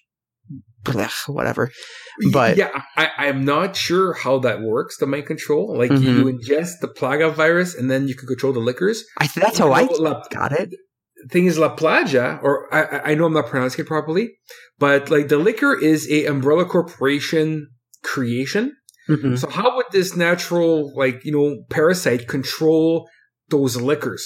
[1.27, 1.71] whatever.
[2.33, 4.97] But- yeah, I, I'm not sure how that works.
[4.99, 6.03] The mind control, like Mhm.
[6.03, 9.05] you ingest the plaga virus, and then you can control the Lickers.
[9.19, 10.71] I that's how I La- got it.
[11.31, 14.35] thing is La Plagia, or I- I, know I'm not pronouncing it properly,
[14.79, 17.69] but like the Licker is a Umbrella Corporation
[18.03, 18.77] creation.
[19.09, 19.39] Mhm.
[19.39, 23.09] So how would this natural, like, you know, parasite control
[23.49, 24.25] those Lickers?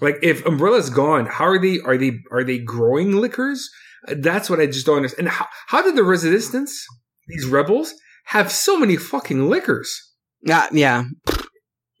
[0.00, 3.68] Like if Umbrella's gone, how are they, are they, are they growing Lickers?
[4.08, 5.28] That's what I just don't understand.
[5.28, 6.84] And how, how did the resistance,
[7.26, 7.94] these rebels,
[8.26, 10.12] have so many fucking Lickers?
[10.42, 11.04] Yeah, yeah,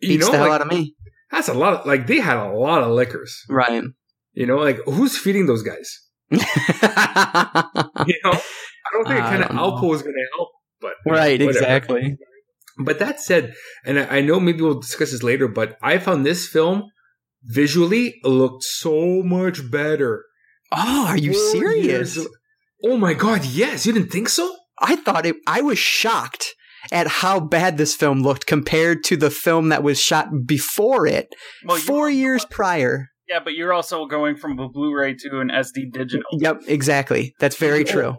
[0.00, 0.94] You beats know, the hell like, out of me.
[1.30, 3.42] that's a lot of, like, they had a lot of Lickers.
[3.48, 3.82] Right.
[4.34, 6.00] You know, like, who's feeding those guys?
[8.06, 9.50] You know, I don't think a I kind of.
[9.50, 10.48] Alpo is going to help,
[10.80, 11.50] but right, whatever.
[11.50, 12.16] exactly.
[12.78, 13.54] But that said,
[13.84, 16.84] and I I know maybe we'll discuss this later, but I found this film
[17.42, 20.24] visually looked so much better.
[20.70, 22.16] Oh, are you Four serious?
[22.16, 22.28] years-
[22.84, 23.86] Oh my god, yes!
[23.86, 24.54] You didn't think so?
[24.80, 25.36] I thought it.
[25.46, 26.54] I was shocked
[26.92, 31.34] at how bad this film looked compared to the film that was shot before it,
[31.64, 33.08] Well, four years prior.
[33.28, 36.30] Yeah, but you're also going from a Blu-ray to an SD digital.
[36.32, 37.34] Yep, exactly.
[37.40, 38.16] That's very true.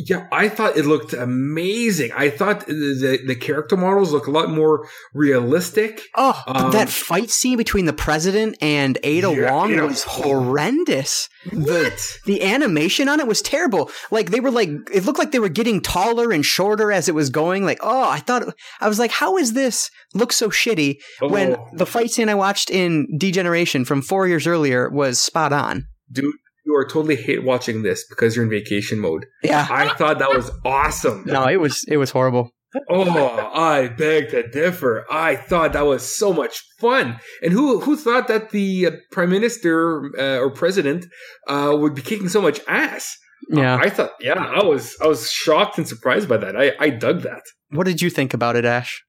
[0.00, 2.12] Yeah, I thought it looked amazing.
[2.16, 6.02] I thought the the character models look a lot more realistic.
[6.16, 11.28] Oh, Um, that fight scene between the president and Ada Yeah, Wong Ada- was horrendous.
[11.52, 12.18] The What?
[12.26, 13.90] the animation on it was terrible.
[14.10, 17.14] Like they were like it looked like they were getting taller and shorter as it
[17.14, 17.64] was going.
[17.64, 21.68] Like, oh, I thought I was like, how is this look so shitty when Oh,
[21.72, 25.86] the fight scene I watched in Degeneration from four years earlier was spot on.
[26.10, 26.34] dude,
[26.68, 29.24] you are totally hate watching this because you're in vacation mode.
[29.42, 29.66] Yeah.
[29.70, 31.24] I thought that was awesome.
[31.24, 32.50] No, it was it was horrible.
[32.90, 35.06] Oh, I beg to differ.
[35.10, 37.18] I thought that was so much fun.
[37.42, 41.06] And who who thought that the uh, prime minister uh, or president
[41.46, 43.16] uh, would be kicking so much ass?
[43.48, 43.78] Yeah.
[43.80, 46.54] I thought, yeah, I was I was shocked and surprised by that.
[46.54, 47.42] I I dug that.
[47.70, 49.02] What did you think about it, Ashe?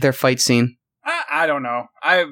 [0.00, 0.76] Their fight scene.
[1.04, 1.84] I, I don't know.
[2.02, 2.24] I,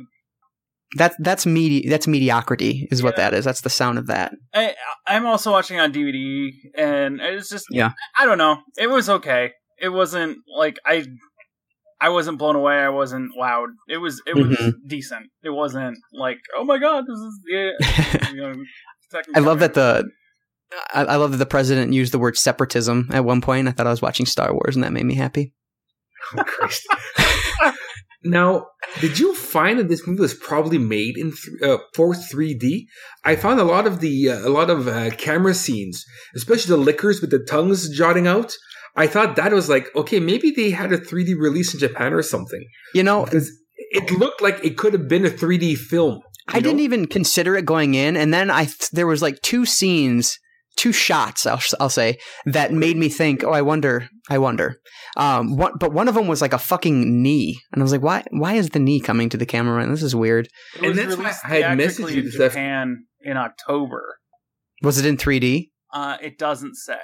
[0.97, 3.31] That that's medi- that's mediocrity is what Yeah.
[3.31, 3.45] that is.
[3.45, 4.33] That's the sound of that.
[4.55, 4.75] I
[5.07, 7.93] I'm also watching on DVD, and it's just Yeah.
[8.19, 8.59] I don't know.
[8.79, 9.53] It was okay.
[9.81, 11.05] It wasn't like I.
[12.01, 12.75] I wasn't blown away.
[12.77, 13.69] I wasn't wowed.
[13.89, 14.73] It was it was Mhm.
[14.87, 15.27] decent.
[15.43, 18.31] It wasn't like oh my god, this is yeah.
[18.33, 18.55] You know,
[19.35, 20.05] I love that the
[20.93, 23.69] I, I love that the president used the word separatism at one point.
[23.69, 25.53] I thought I was watching Star Wars, and that made me happy.
[26.39, 26.87] Oh, Christ.
[28.25, 28.67] now,
[29.01, 32.87] did you find that this movie was probably made in th- uh, for 3D?
[33.25, 36.83] I found a lot of the uh, a lot of uh, camera scenes, especially the
[36.83, 38.57] Lickers with the tongues jutting out.
[38.97, 42.23] I thought that was like okay, maybe they had a 3D release in Japan or
[42.23, 42.65] something
[42.95, 46.21] You know, because it looked like it could have been a 3D film.
[46.49, 49.65] I didn't even consider it going in, and then I th- there was like two
[49.65, 50.39] scenes,
[50.77, 53.45] two shots, I'll I'll say that made me think.
[53.45, 54.81] Oh, I wonder, I wonder.
[55.17, 58.03] Um, one, but one of them was like a fucking knee, and I was like,
[58.03, 58.25] why?
[58.31, 59.77] Why is the knee coming to the camera?
[59.77, 59.89] right?
[59.89, 60.49] This is weird.
[60.77, 63.37] It And was that's why I had messaged theatrically you in this af- Japan in
[63.37, 64.19] October.
[64.83, 65.71] Was it in 3D?
[65.93, 66.99] Uh, it doesn't say.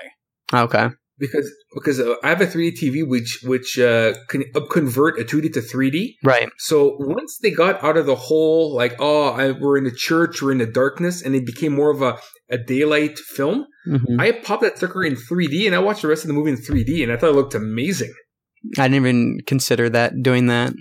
[0.53, 0.89] Okay.
[1.21, 5.53] Because because uh, I have a 3D TV which which uh, can convert a 2D
[5.53, 6.15] to 3D.
[6.25, 6.49] Right.
[6.59, 10.43] So once they got out of the whole like oh I, we're in the church
[10.43, 12.19] we're in the darkness and it became more of a,
[12.51, 14.21] a daylight film, Mhm.
[14.21, 16.59] I popped that sucker in 3D and I watched the rest of the movie in
[16.59, 18.13] 3D and I thought it looked amazing.
[18.79, 20.73] I didn't even consider that doing that.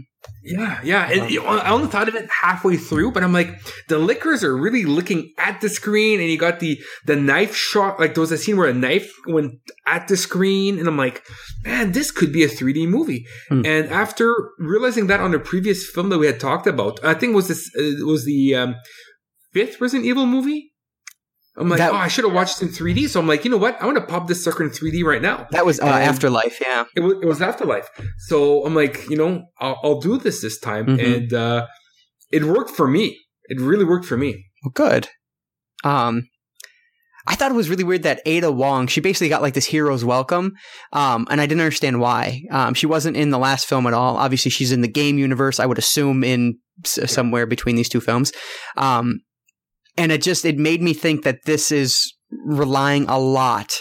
[0.44, 1.28] Yeah, yeah.
[1.28, 4.84] Know, I only thought of it halfway through, but I'm like, the Lickers are really
[4.84, 8.00] looking at the screen, and you got the the knife shot.
[8.00, 9.54] Like there was a scene where a knife went
[9.86, 11.24] at the screen, and I'm like,
[11.64, 13.26] man, this could be a 3D movie.
[13.50, 13.66] Hmm.
[13.66, 17.34] And after realizing that on the previous film that we had talked about, I think
[17.34, 18.76] it was this uh, was the um,
[19.54, 20.69] fifth Resident Evil movie.
[21.60, 23.10] I'm like, That- oh, I should have watched it in 3D.
[23.10, 23.82] So I'm like, you know what?
[23.82, 25.46] I want to pop this sucker in 3D right now.
[25.52, 26.58] That was uh, Afterlife.
[26.62, 26.86] Yeah.
[26.96, 27.90] It was, it was Afterlife.
[28.18, 30.86] So I'm like, you know, I'll, I'll do this this time.
[30.88, 31.16] Mhm.
[31.16, 31.68] And uh,
[32.32, 33.18] it worked for me.
[33.46, 34.46] It really worked for me.
[34.64, 35.10] Well, good.
[35.84, 36.28] Um,
[37.28, 40.04] I thought it was really weird that Ada Wong, she basically got like this hero's
[40.04, 40.54] welcome.
[40.94, 42.42] Um, and I didn't understand why.
[42.52, 44.18] Um, she wasn't in the last film at all.
[44.18, 45.60] Obviously, she's in the game universe.
[45.60, 48.32] I would assume in s- somewhere between these two films.
[48.78, 49.20] Um,
[49.98, 53.74] and it just, it made me think that this is relying a lot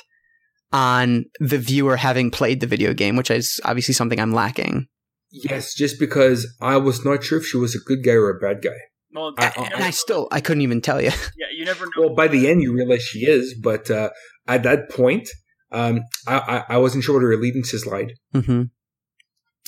[0.72, 4.86] on the viewer having played the video game, which is obviously something I'm lacking.
[5.30, 8.38] Yes, just because I was not sure if she was a good guy or a
[8.38, 8.76] bad guy.
[9.12, 11.10] Well, I- you I- and I still I couldn't even tell you.
[11.38, 11.92] yeah, you never know.
[12.06, 14.10] Well, by the end, you realize she is, but uh,
[14.46, 15.28] at that point,
[15.72, 18.12] um, I, I, I wasn't sure what her allegiances lied.
[18.32, 18.64] hmm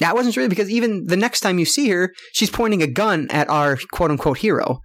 [0.00, 2.86] Yeah, I wasn't sure because even the next time you see her, she's pointing a
[2.86, 4.80] gun at our quote unquote hero.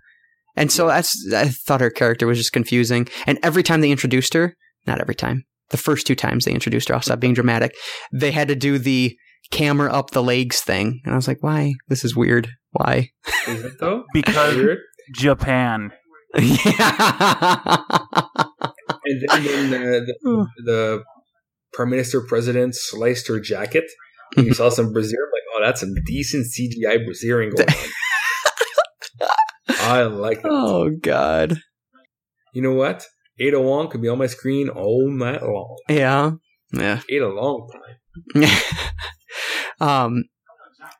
[0.55, 3.07] And so that's I thought her character was just confusing.
[3.27, 4.55] And every time they introduced her,
[4.87, 7.75] not every time, the first two times they introduced her, I'll stop being dramatic.
[8.13, 9.17] They had to do the
[9.51, 11.01] camera up the legs thing.
[11.03, 11.73] And I was like, why?
[11.87, 12.49] This is weird.
[12.71, 13.09] Why?
[13.47, 14.03] Is it though?
[14.13, 14.79] because Weird.
[15.13, 15.91] Japan.
[16.35, 17.67] yeah.
[19.05, 21.03] And then when uh, the, the
[21.73, 23.85] prime minister president sliced her jacket,
[24.35, 27.75] and you saw some brassiere, I'm like, oh, that's some decent CGI brassiering going on.
[29.85, 30.45] I like it.
[30.45, 31.57] oh God.
[32.53, 33.05] You know what?
[33.39, 35.77] Ada Wong could be on my screen all night long.
[35.89, 36.31] Yeah.
[36.73, 37.01] Yeah.
[37.09, 38.49] Ada long time.
[39.81, 40.23] um,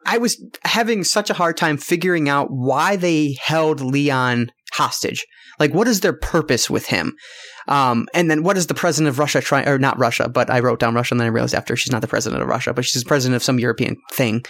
[0.06, 5.26] I was having such a hard time figuring out why they held Leon hostage.
[5.60, 7.16] Like, what is their purpose with him?
[7.68, 10.60] Um, and then what is the president of Russia trying, or not Russia, but I
[10.60, 12.86] wrote down Russia and then I realized after she's not the president of Russia, but
[12.86, 14.44] she's the president of some European thing.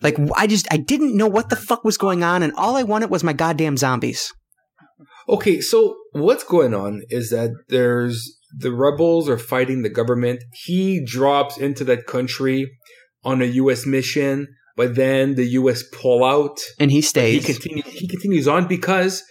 [0.00, 2.82] Like, I just, I didn't know what the fuck was going on and all I
[2.82, 4.32] wanted was my goddamn zombies.
[5.28, 10.42] Okay, so what's going on is that there's the rebels are fighting the government.
[10.52, 12.70] He drops into that country
[13.24, 13.86] on a U.S.
[13.86, 15.84] mission, but then the U.S.
[15.92, 16.58] pull out.
[16.78, 17.46] And he He stays.
[17.46, 19.22] He continues on because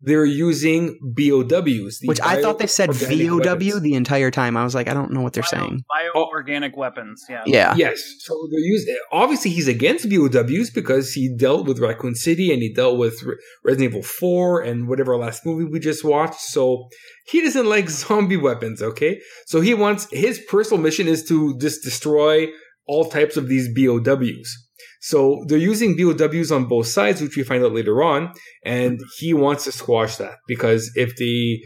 [0.00, 3.82] they're using BOWs, the Which I thought they said bioorganic VOW weapons.
[3.82, 4.56] the entire time.
[4.56, 5.82] I was like, I don't know what they're saying.
[6.14, 7.24] Bioorganic weapons.
[7.28, 7.42] Yeah.
[7.46, 7.74] Yeah.
[7.76, 8.00] Yes.
[8.20, 8.96] So they're using.
[9.10, 13.36] Obviously, he's against BOWs because he dealt with Raccoon City and he dealt with Re-
[13.64, 16.40] Resident Evil 4 and whatever last movie we just watched.
[16.40, 16.88] So
[17.26, 18.80] he doesn't like zombie weapons.
[18.80, 19.20] Okay.
[19.46, 22.46] So he wants his personal mission is to just destroy
[22.86, 24.67] all types of these BOWs.
[25.00, 28.32] So they're using BOWs on both sides, which we find out later on,
[28.64, 31.60] and he wants to squash that because if they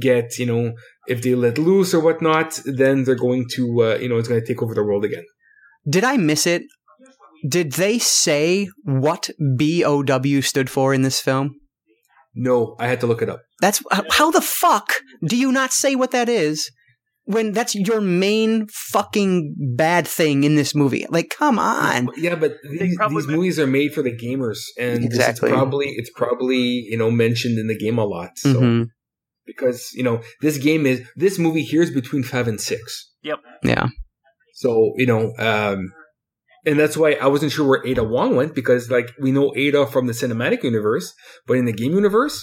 [0.00, 0.72] get, you know,
[1.06, 4.40] if they let loose or whatnot, then they're going to, uh, you know, it's going
[4.40, 5.24] to take over the world again.
[5.88, 6.62] Did I miss it?
[7.48, 11.54] Did they say what BOW stood for in this film?
[12.34, 13.42] No, I had to look it up.
[13.60, 14.92] That's how the fuck
[15.26, 16.70] do you not say what that is
[17.28, 21.04] when that's your main fucking bad thing in this movie?
[21.10, 22.08] Like, come on.
[22.16, 25.50] Yeah, but these, these movies are made for the gamers, and this is Exactly.
[25.50, 26.56] probably it's probably
[26.88, 28.30] you know mentioned in the game a lot.
[28.38, 28.86] So Mhm.
[29.46, 33.12] because you know this game is this movie here is between five and six.
[33.22, 33.38] Yep.
[33.62, 33.88] Yeah.
[34.54, 35.92] So you know, um,
[36.64, 39.86] and that's why I wasn't sure where Ada Wong went because like we know Ada
[39.86, 41.12] from the cinematic universe,
[41.46, 42.42] but in the game universe,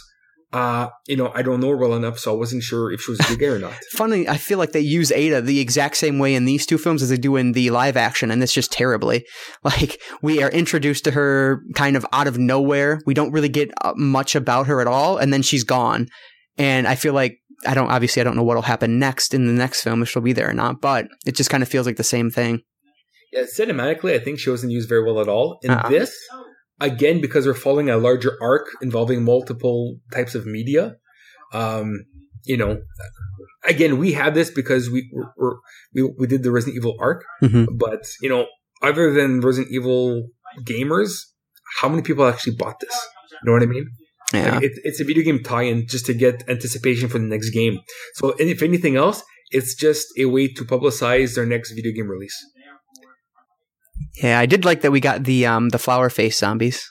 [0.54, 3.12] uh, you know, I don't know her well enough, so I wasn't sure if she
[3.12, 3.74] was a or not.
[3.92, 7.02] Funny, I feel like they use Ada the exact same way in these two films
[7.02, 9.26] as they do in the live action, and it's just terribly.
[9.64, 13.02] Like, we are introduced to her kind of out of nowhere.
[13.06, 16.08] We don't really get uh, much about her at all, and then she's gone.
[16.58, 19.54] And I feel like, I don't, obviously, I don't know what'll happen next in the
[19.54, 21.98] next film, if she'll be there or not, but it just kind of feels like
[21.98, 22.62] the same thing.
[23.34, 25.58] Yeah, cinematically, I think she wasn't used very well at all.
[25.64, 25.90] In Uh-uh.
[25.90, 26.16] this,
[26.80, 30.96] again, because we're following a larger arc involving multiple types of media,
[31.54, 32.06] um,
[32.44, 32.80] you know,
[33.68, 35.10] again, we have this because we
[35.94, 37.68] we we did the Resident Evil arc, Mhm.
[37.78, 38.46] but you know,
[38.82, 40.30] other than Resident Evil
[40.64, 41.12] gamers,
[41.80, 42.96] how many people actually bought this?
[43.32, 43.88] You know what I mean?
[44.34, 44.56] Yeah.
[44.56, 47.80] Like, it, it's a video game tie-in just to get anticipation for the next game.
[48.16, 52.10] So, and if anything else, it's just a way to publicize their next video game
[52.10, 52.36] release.
[54.22, 56.90] Yeah, I did like that we got the um the flower face zombies.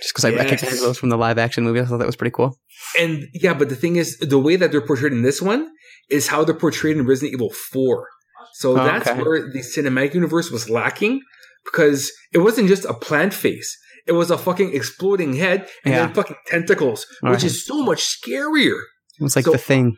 [0.00, 0.38] Just because I Yes.
[0.50, 2.58] recognized those from the live action movie, I thought that was pretty cool.
[2.98, 5.68] And yeah, but the thing is, the way that they're portrayed in this one
[6.10, 8.08] is how they're portrayed in Resident Evil 4.
[8.54, 9.22] So Oh, that's okay.
[9.22, 11.20] where the cinematic universe was lacking
[11.64, 13.78] because it wasn't just a plant face.
[14.06, 16.06] It was a fucking exploding head and Yeah.
[16.06, 17.44] then fucking tentacles, All which right.
[17.52, 18.78] is so much scarier.
[19.20, 19.96] It was like So- the thing.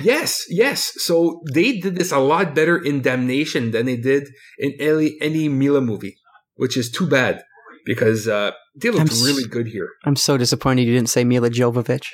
[0.00, 0.92] Yes, yes.
[0.96, 4.28] So they did this a lot better in Damnation than they did
[4.58, 6.16] in any, any Milla movie,
[6.54, 7.42] which is too bad
[7.84, 9.90] because uh, they looked I'm really good here.
[10.04, 12.08] I'm so disappointed you didn't say Milla Jovovich.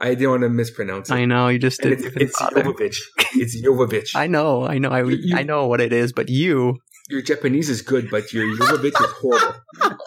[0.00, 1.14] I didn't want to mispronounce it.
[1.14, 1.92] I know you just did.
[2.00, 2.96] it's, it's Jovovich.
[3.34, 4.10] It's Jovovich.
[4.16, 6.78] I know, I know, I, You- I know what it is, but you.
[7.08, 9.54] Your Japanese is good, but your Jovovich is horrible.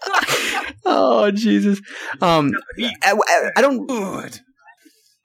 [0.88, 1.82] Oh Jesus.
[2.22, 3.90] Um, I, I- I don't.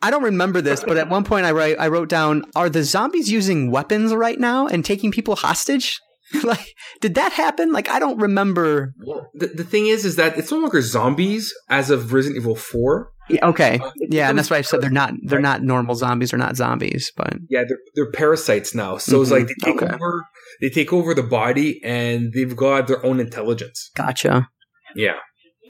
[0.02, 2.82] I don't remember this, but at one point I write I wrote down: Are the
[2.85, 6.01] zombies using weapons right now and taking people hostage?
[6.44, 7.72] like, did that happen?
[7.72, 8.94] Like, I don't remember.
[9.35, 13.10] The, the thing is, is that it's no longer zombies as of Resident Evil 4.
[13.31, 15.43] Yeah, okay, Uh, yeah, and that's why I said they're not they're right?
[15.43, 16.31] not normal zombies.
[16.31, 18.97] They're not zombies, but Yeah, they're, they're parasites now.
[18.98, 19.93] So it's like they take Okay.
[19.93, 20.24] over,
[20.60, 23.90] they take over the body and they've got their own intelligence.
[23.97, 24.48] gotcha.
[24.97, 25.14] Yeah.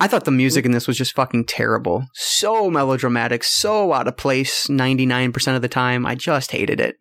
[0.01, 2.07] I thought the music in this was just fucking terrible.
[2.15, 6.07] So melodramatic, so out of place 99% of the time.
[6.07, 6.97] I just hated it.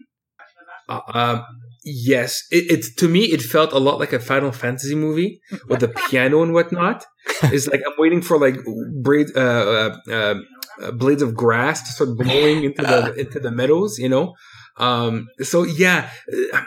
[0.90, 1.46] Uh, um,
[1.86, 5.40] yes, it, it's to me it felt a lot like a Final Fantasy movie
[5.70, 7.06] with the piano and whatnot.
[7.44, 8.58] It's like I'm waiting for like
[9.02, 10.36] braid, uh, uh,
[10.82, 14.34] uh, blades of grass to start blowing into the into the meadows, you know.
[14.78, 16.10] Um, so yeah,
[16.54, 16.64] uh,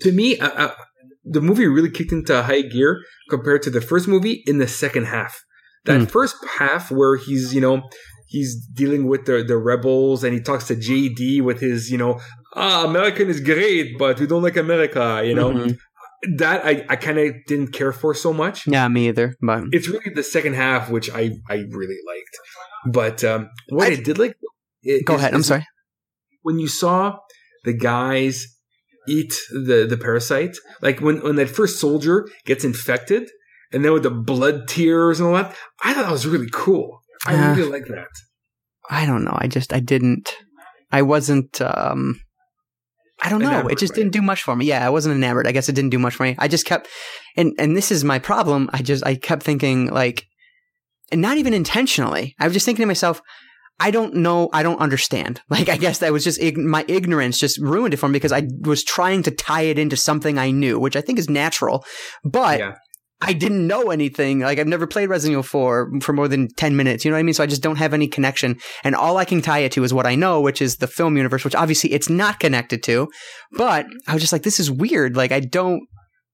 [0.00, 0.70] to me, uh,
[1.24, 3.00] the movie really kicked into high gear
[3.30, 5.40] compared to the first movie in the second half.
[5.84, 6.04] That Hmm.
[6.06, 7.82] first half where he's you know
[8.28, 12.20] he's dealing with the the rebels and he talks to JD with his you know
[12.54, 15.76] ah American is great but we don't like America you know Mhm.
[16.38, 18.66] that I I kind of didn't care for so much.
[18.66, 19.34] Yeah, me either.
[19.40, 22.34] But It's really the second half which I I really liked.
[22.98, 24.34] But um, what I, I- did like
[24.86, 25.34] i- go is- ahead.
[25.34, 25.66] I'm sorry.
[26.42, 27.18] when you saw
[27.64, 28.34] the guys
[29.08, 33.30] eat the the parasite, like when when that first soldier gets infected,
[33.72, 37.00] and then with the blood tears and all that, I thought that was really cool.
[37.26, 37.54] I Yeah.
[37.54, 38.08] really like that.
[38.90, 39.36] I don't know.
[39.40, 40.34] I just I didn't.
[40.90, 41.60] I wasn't.
[41.60, 42.20] um
[43.24, 43.68] I don't know.
[43.68, 44.64] It just didn't do much for me.
[44.66, 45.46] Yeah, I wasn't enamored.
[45.46, 46.34] I guess it didn't do much for me.
[46.38, 46.88] I just kept,
[47.36, 48.68] and and this is my problem.
[48.72, 50.26] I just I kept thinking like,
[51.12, 52.34] and not even intentionally.
[52.40, 53.22] I was just thinking to myself,
[53.80, 54.48] I don't know.
[54.52, 55.40] I don't understand.
[55.50, 58.32] Like I guess that was just ig- my ignorance just ruined it for me because
[58.32, 61.84] I was trying to tie it into something I knew, which I think is natural,
[62.24, 62.58] but.
[62.58, 62.74] Yeah.
[63.24, 64.40] I didn't know anything.
[64.40, 67.04] Like I've never played Resident Evil 4 for more than 10 minutes.
[67.04, 67.34] You know what I mean?
[67.34, 68.58] So I just don't have any connection.
[68.82, 71.16] And all I can tie it to is what I know, which is the film
[71.16, 73.06] universe, which obviously it's not connected to.
[73.52, 75.14] But I was just like, this is weird.
[75.16, 75.82] Like I don't,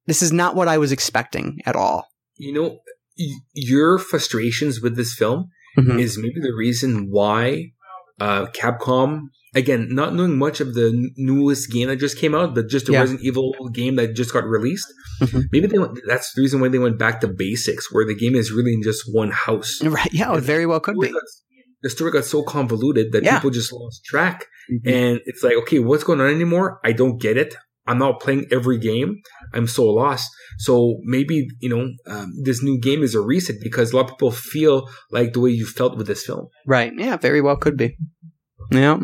[0.07, 2.07] this is not what I was expecting at all.
[2.39, 2.79] You know,
[3.19, 5.49] y- your frustrations with this film
[5.79, 6.01] Mhm.
[6.01, 7.73] is maybe the reason why
[8.21, 9.21] uh, Capcom,
[9.55, 12.93] again, not knowing much of the newest game that just came out, but just the
[12.93, 13.01] Yeah.
[13.03, 14.89] Resident Evil game that just got released,
[15.23, 15.45] Mhm.
[15.53, 18.35] maybe they went, that's the reason why they went back to basics, where the game
[18.35, 19.81] is really in just one house.
[19.99, 20.13] Right.
[20.13, 21.11] Yeah, it very well could be.
[21.13, 21.23] got-
[21.85, 23.37] The story got so convoluted that Yeah.
[23.37, 24.47] people just lost track.
[24.69, 24.93] Mhm.
[24.97, 26.81] And it's like, okay, what's going on anymore?
[26.85, 27.55] I don't get it.
[27.89, 29.17] I'm not playing every game.
[29.55, 30.31] I'm so lost.
[30.59, 34.11] So maybe, you know, um, this new game is a reset because a lot of
[34.13, 36.49] people feel like the way you felt with this film.
[36.67, 36.93] Right.
[36.97, 37.97] Yeah, very well could be.
[38.71, 38.99] Yeah.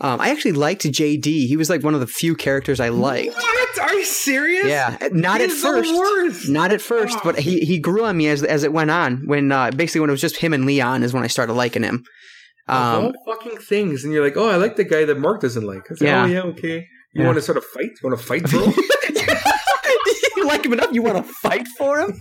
[0.00, 1.24] Um, I actually liked JD.
[1.24, 3.34] He was like one of the few characters I liked.
[3.34, 3.78] What?
[3.80, 4.66] Are you serious?
[4.66, 6.48] Yeah, not at first.
[6.48, 9.22] Not at first, but he, he grew on me as as it went on.
[9.26, 11.82] When uh, basically when it was just him and Leon is when I started liking
[11.82, 12.04] him.
[12.66, 14.04] Um, all fucking things.
[14.04, 15.82] And you're like, oh, I like the guy that Marc doesn't like.
[16.00, 16.24] Yeah.
[16.24, 16.86] oh, yeah, okay.
[17.14, 17.26] You Yeah.
[17.26, 17.90] want to sort of fight?
[18.02, 18.74] You want to fight, for him?
[20.36, 20.92] you like him enough?
[20.92, 22.18] You want to fight for him?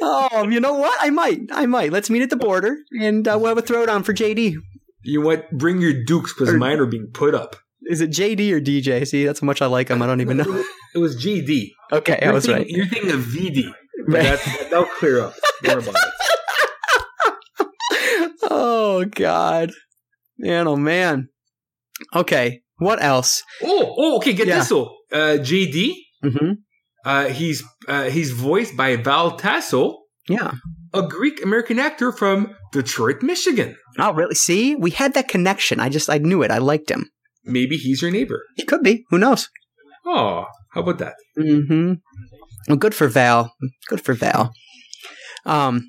[0.00, 0.96] Oh, you know what?
[1.00, 1.40] I might.
[1.52, 1.92] I might.
[1.92, 4.54] Let's meet at the border, and uh, we'll have a throwdown for JD.
[5.02, 7.56] you want bring your dukes because mine are being put up.
[7.86, 9.06] Is it JD or DJ?
[9.06, 10.00] See, that's how much I like him.
[10.02, 10.64] I don't even know.
[10.94, 11.70] It was GD.
[11.92, 12.70] Okay, I You're was thinking, right.
[12.70, 13.64] You're thinking of VD.
[14.06, 14.22] Right.
[14.22, 15.34] that's, that'll clear up.
[15.62, 16.12] Don't about it.
[18.50, 19.70] oh God,
[20.38, 21.28] man, oh man.
[22.14, 23.42] Okay, what else?
[23.62, 24.32] Oh, oh, okay.
[24.32, 24.58] Get Yeah.
[24.58, 24.90] this though.
[25.12, 25.92] Uh, JD.
[26.24, 26.52] Mm-hmm.
[27.04, 29.98] Uh, he's uh, he's voiced by Val Tasso,
[30.28, 30.52] Yeah.
[30.92, 33.76] a Greek American actor from Detroit, Michigan.
[33.98, 34.34] Oh, really?
[34.34, 35.80] See, we had that connection.
[35.80, 36.50] I just I knew it.
[36.50, 37.08] I liked him.
[37.44, 38.42] Maybe he's your neighbor.
[38.56, 39.04] He could be.
[39.10, 39.48] Who knows?
[40.04, 40.44] Oh,
[40.74, 41.14] how about that?
[41.38, 41.94] Mm-hmm.
[42.68, 43.54] Well, good for Val.
[43.88, 44.52] Good for Val.
[45.46, 45.88] Um,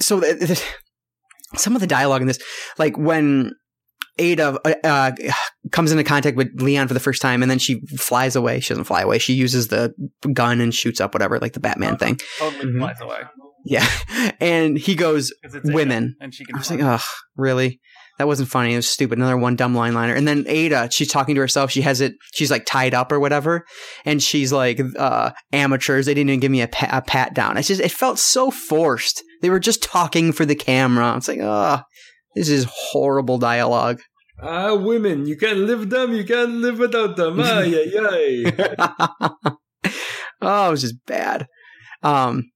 [0.00, 0.62] so th- th-
[1.56, 2.38] some of the dialogue in this,
[2.78, 3.52] like when
[4.20, 5.12] Ada uh, uh,
[5.72, 8.60] comes into contact with Leon for the first time, and then she flies away.
[8.60, 9.18] She doesn't fly away.
[9.18, 9.92] She uses the
[10.32, 12.18] gun and shoots up whatever, like the Batman thing.
[12.38, 12.78] Totally Mhm.
[12.78, 13.20] flies away.
[13.64, 13.86] Yeah,
[14.40, 16.16] and he goes it's Ada, Women.
[16.20, 16.54] and she can.
[16.54, 16.76] I was fly.
[16.76, 17.06] like, ugh,
[17.36, 17.80] really?
[18.18, 18.74] That wasn't funny.
[18.74, 19.16] It was stupid.
[19.16, 20.12] Another one dumb line liner.
[20.14, 21.70] And then Ada, she's talking to herself.
[21.70, 23.64] She has it, she's like tied up or whatever.
[24.04, 26.04] And she's like, uh, amateurs.
[26.04, 27.56] They didn't even give me a, pa- a pat down.
[27.56, 29.22] It's just, it felt so forced.
[29.40, 31.16] They were just talking for the camera.
[31.16, 31.80] It's like, ugh,
[32.34, 34.00] this is horrible dialogue.
[34.42, 37.40] Ah, women, you can't live them, you can't live without them.
[37.40, 39.28] Ah, yeah, yeah.
[40.40, 41.46] oh, it was just bad.
[42.02, 42.50] Um,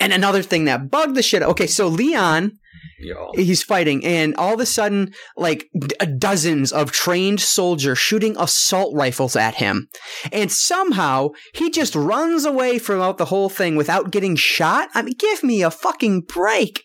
[0.00, 1.42] and another thing that bugged the shit.
[1.42, 2.52] Okay, so Leon,
[2.98, 3.30] Yo.
[3.34, 8.94] he's fighting, and all of a sudden, like d- dozens of trained soldiers shooting assault
[8.94, 9.88] rifles at him,
[10.32, 14.88] and somehow he just runs away from out the whole thing without getting shot.
[14.94, 16.82] I mean, give me a fucking break.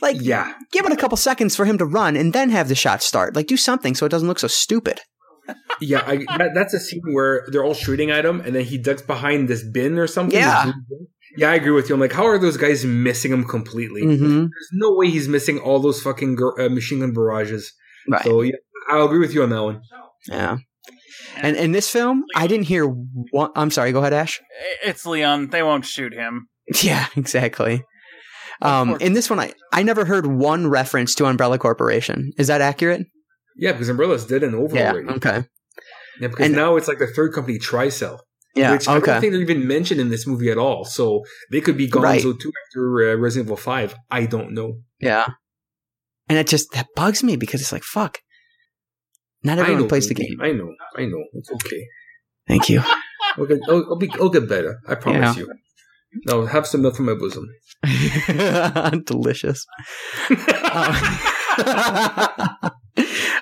[0.00, 0.54] Like, Yeah.
[0.72, 3.34] give it a couple seconds for him to run, and then have the shot start.
[3.36, 5.00] Like, do something so it doesn't look so stupid.
[5.80, 8.78] Yeah, I, that, that's a scene where they're all shooting at him, and then he
[8.78, 10.38] ducks behind this bin or something.
[10.38, 10.64] Yeah.
[10.66, 11.06] This blue bin.
[11.36, 11.94] Yeah, I agree with you.
[11.94, 14.02] I'm like, how are those guys missing him completely?
[14.02, 14.38] Mm-hmm.
[14.38, 17.72] There's no way he's missing all those fucking gr- uh, machine gun barrages.
[18.08, 18.22] Right.
[18.24, 18.52] So yeah,
[18.88, 19.82] I'll agree with you on that one.
[20.28, 20.58] Yeah.
[21.36, 23.50] And in this film, I didn't hear one.
[23.56, 23.90] I'm sorry.
[23.92, 24.40] Go ahead, Ashe.
[24.84, 25.48] It's Leon.
[25.50, 26.48] They won't shoot him.
[26.82, 27.82] Yeah, exactly.
[28.62, 32.32] Um, in this one, I, I never heard one reference to Umbrella Corporation.
[32.38, 33.06] Is that accurate?
[33.56, 34.92] Yeah, because Umbrella's dead and over Yeah.
[34.92, 35.08] already.
[35.08, 35.44] Okay.
[36.20, 38.18] Yeah, because And- now it's like the third company, Tricell,
[38.54, 38.72] Yeah.
[38.72, 39.06] which I okay.
[39.12, 40.84] don't think they're even mentioned in this movie at all.
[40.84, 42.22] So they could be Gonzo Right.
[42.22, 43.94] too after uh, Resident Evil Five.
[44.10, 44.80] I don't know.
[45.00, 45.26] yeah.
[46.28, 48.18] And it just that bugs me because it's like fuck.
[49.42, 50.38] Not everyone know, plays the game.
[50.40, 50.72] I know.
[50.96, 51.22] I know.
[51.34, 51.86] It's okay.
[52.48, 52.80] Thank you.
[53.36, 54.78] I'll get, I'll, I'll, be, I'll get better.
[54.88, 55.42] I promise Yeah.
[55.42, 55.52] you.
[56.26, 57.48] No, have some milk from my bosom.
[59.04, 59.66] Delicious.
[60.30, 61.30] Uh,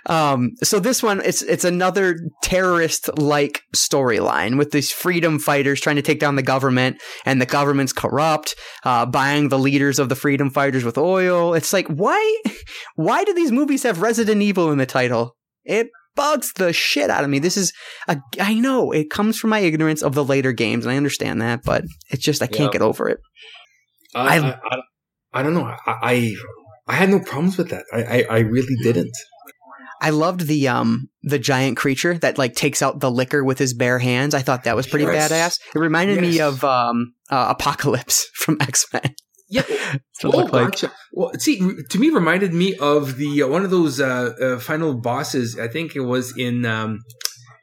[0.07, 5.97] um, so this one, it's it's another terrorist like storyline with these freedom fighters trying
[5.97, 8.55] to take down the government, and the government's corrupt,
[8.85, 11.55] uh, buying the leaders of the freedom fighters with oil.
[11.55, 12.43] It's like why
[12.97, 15.37] why do these movies have Resident Evil in the title?
[15.65, 17.39] It bugs the shit out of me.
[17.39, 17.73] This is
[18.09, 21.41] a I know it comes from my ignorance of the later games, and I understand
[21.43, 22.79] that, but it's just I can't Yeah.
[22.79, 23.19] get over it.
[24.15, 24.79] I, I- I, I,
[25.35, 25.65] I don't know.
[25.65, 26.35] I, I
[26.89, 27.85] I had no problems with that.
[27.93, 29.11] I, I, I really didn't.
[30.01, 33.73] I loved the um the giant creature that like takes out the Licker with his
[33.73, 34.35] bare hands.
[34.35, 35.31] I thought that was pretty Yes.
[35.31, 35.59] badass.
[35.75, 39.15] It reminded me of um uh, Apocalypse from X Men.
[39.57, 39.63] Yeah.
[40.25, 40.51] It Oh, like.
[40.71, 40.89] gotcha.
[41.13, 41.55] Well, see,
[41.91, 45.59] to me, reminded me of the uh, one of those uh, uh, final bosses.
[45.59, 46.91] I think it was in um,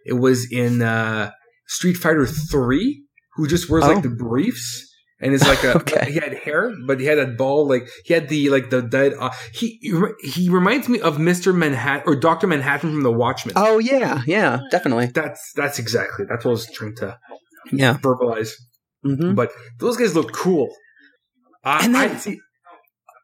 [0.05, 1.31] it was in uh,
[1.67, 2.89] Street Fighter Three,
[3.35, 3.93] who just wears Oh.
[3.93, 4.85] like the briefs.
[5.21, 6.11] And it's like a Okay.
[6.11, 9.13] he had hair, but he had that ball like he had the like the dead.
[9.19, 9.67] Uh, he
[10.33, 13.53] he reminds me of Mister Manhattan or Doctor Manhattan from The Watchmen.
[13.57, 15.07] Oh yeah, yeah, definitely.
[15.07, 17.17] That's that's exactly that's what I was trying to
[17.71, 17.97] Yeah.
[18.03, 18.51] verbalize.
[19.03, 19.49] hmm But
[19.79, 20.67] those guys look cool.
[21.63, 22.39] I, And then- I see.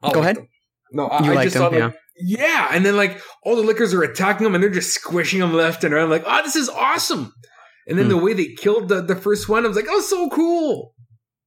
[0.04, 0.38] I Go ahead.
[0.38, 0.48] them.
[0.92, 3.62] No, I, You I like just them, saw like, yeah, and then like all the
[3.64, 6.04] Lickers are attacking them, and they're just squishing them left and right.
[6.04, 7.34] I'm like, oh, this is awesome.
[7.88, 8.12] And then Hmm.
[8.12, 10.94] the way they killed the, the first one, I was like, oh, so cool.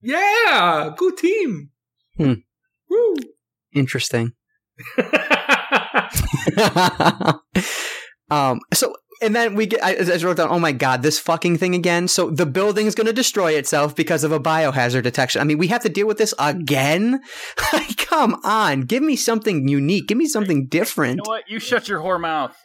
[0.01, 1.71] Yeah, good team.
[2.17, 2.35] Hmm.
[2.91, 3.15] Woo.
[3.75, 4.33] Interesting.
[8.31, 8.61] um.
[8.75, 8.95] So.
[9.21, 11.75] And then we get, I, I just wrote down, oh my God, this fucking thing
[11.75, 12.07] again.
[12.09, 15.41] So the building's going to destroy itself because of a biohazard detection.
[15.41, 17.21] I mean, we have to deal with this again?
[17.73, 20.09] Like, Come on, give me something unique.
[20.09, 21.19] Give me something You different.
[21.19, 21.45] know what?
[21.49, 22.57] You shut your whore mouth.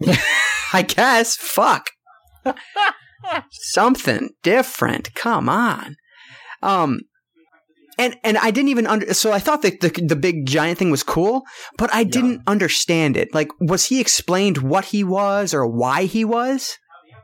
[0.72, 1.36] I guess.
[1.36, 1.90] Fuck.
[3.50, 5.14] Something different.
[5.14, 5.96] Come on.
[6.62, 7.00] Um,
[7.98, 9.12] and and I didn't even under.
[9.14, 11.42] So I thought that the the big giant thing was cool,
[11.78, 13.34] but I didn't understand it.
[13.34, 16.78] Like, was he explained what he was or why he was?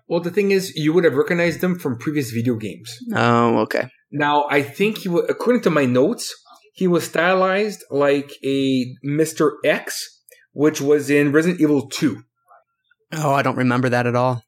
[0.09, 2.91] well, the thing is, you would have recognized them from previous video games.
[3.15, 3.89] Oh, okay.
[4.11, 6.35] Now, I think he, wa- according to my notes,
[6.73, 10.23] he was stylized like a Mister X,
[10.53, 12.23] which was in Resident Evil Two.
[13.13, 14.43] Oh, I don't remember that at all.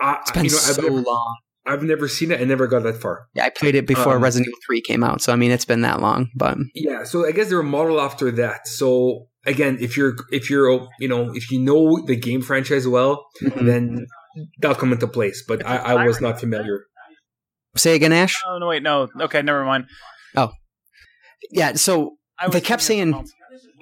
[0.00, 1.36] I, It's been you know, so I've long.
[1.66, 2.40] I've never seen it.
[2.40, 3.26] I never got that far.
[3.34, 5.64] Yeah, I played it before Um, Resident Evil Three came out, so I mean, it's
[5.64, 6.28] been that long.
[6.34, 8.68] But Yeah, so I guess they were modeled after that.
[8.68, 13.26] So again, if you're if you're you know if you know the game franchise well,
[13.40, 14.06] then
[14.60, 15.44] that'll come into place.
[15.46, 16.84] But I, I was not familiar.
[17.76, 18.40] say again, Ashe.
[18.46, 19.08] Oh no, wait, no.
[19.20, 19.86] Okay, never mind.
[20.36, 20.50] Oh.
[21.50, 21.74] Yeah.
[21.74, 23.32] So I They kept saying- something else.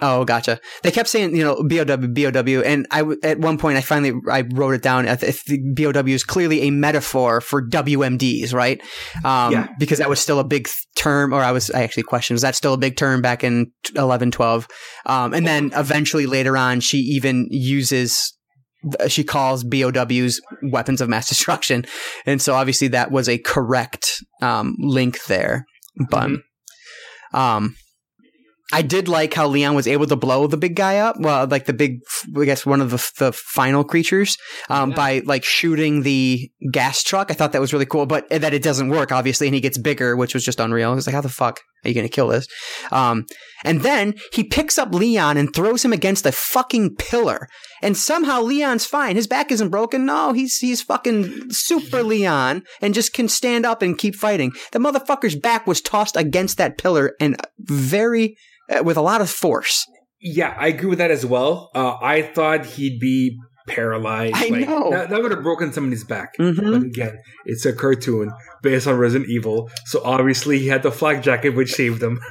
[0.03, 0.61] Oh, gotcha.
[0.83, 4.43] They kept saying, you know, BOW, BOW, and I, at one point I finally I
[4.53, 5.07] wrote it down.
[5.07, 8.81] If if the BOW is clearly a metaphor for WMDs, right?
[9.25, 9.69] Um, Yeah.
[9.79, 12.55] Because that was still a big term, or I was I actually questioned was that
[12.57, 14.67] still a big term back in 11, 12?
[15.07, 18.33] Um, and then eventually later on, she even uses.
[19.09, 21.87] She calls BOWs weapons of mass destruction,
[22.27, 25.65] and so obviously that was a correct um, link there.
[26.11, 26.43] But Mhm.
[27.33, 27.77] um,
[28.73, 31.17] I did like how Leon was able to blow the big guy up.
[31.21, 32.01] Well, like the big,
[32.37, 34.37] I guess one of the the final creatures,
[34.71, 34.97] um, Yeah.
[34.97, 37.31] by like shooting the gas truck.
[37.31, 39.77] I thought that was really cool, but that it doesn't work obviously, and he gets
[39.79, 40.91] bigger, which was just unreal.
[40.91, 42.47] I was like, how the fuck are you going to kill this?
[42.91, 43.27] Um,
[43.65, 47.49] and then he picks up Leon and throws him against a fucking pillar,
[47.85, 49.17] and somehow Leon's fine.
[49.17, 50.07] His back isn't broken.
[50.07, 54.53] No, he's he's fucking super Leon and just can stand up and keep fighting.
[54.73, 58.37] The motherfucker's back was tossed against that pillar and very
[58.71, 59.87] uh, with a lot of force.
[60.21, 61.71] Yeah, I agree with that as well.
[61.75, 63.39] Uh, I thought he'd be
[63.69, 64.37] paralyzed.
[64.37, 64.91] I like, know.
[64.91, 66.37] that, that would have broken somebody's back.
[66.39, 66.71] Mm-hmm.
[66.73, 68.31] But again, it's a cartoon
[68.63, 72.21] based on Resident Evil, so obviously he had the flak jacket, which saved him.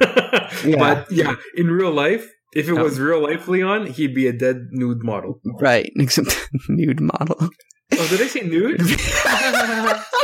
[0.78, 2.82] But yeah, in real life, if it Oh.
[2.84, 5.40] was real life Leon, he'd be a dead nude model.
[5.60, 7.48] Right, except nude model.
[7.92, 8.80] Oh, did I say nude?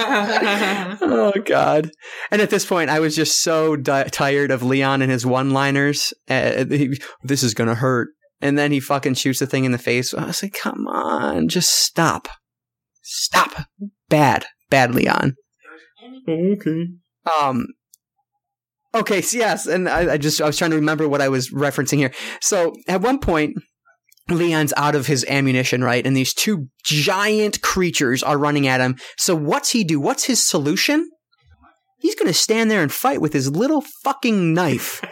[0.00, 1.90] oh god!
[2.30, 6.12] And at this point, I was just so di- tired of Leon and his one-liners.
[6.28, 8.08] Uh, he- this is gonna hurt,
[8.40, 10.14] and then he fucking shoots the thing in the face.
[10.14, 12.28] I was like, come on, just stop,
[13.02, 13.66] stop.
[14.08, 15.34] Bad, bad Leon.
[16.28, 16.86] okay.
[17.42, 17.66] Um.
[18.98, 21.50] Okay, so yes, and I, I just I was trying to remember what I was
[21.50, 22.12] referencing here.
[22.40, 23.54] So at one point,
[24.28, 26.04] Leon's out of his ammunition, right?
[26.06, 28.96] And these two giant creatures are running at him.
[29.16, 30.00] So what's he do?
[30.00, 31.08] What's his solution?
[32.00, 35.02] He's gonna stand there and fight with his little fucking knife.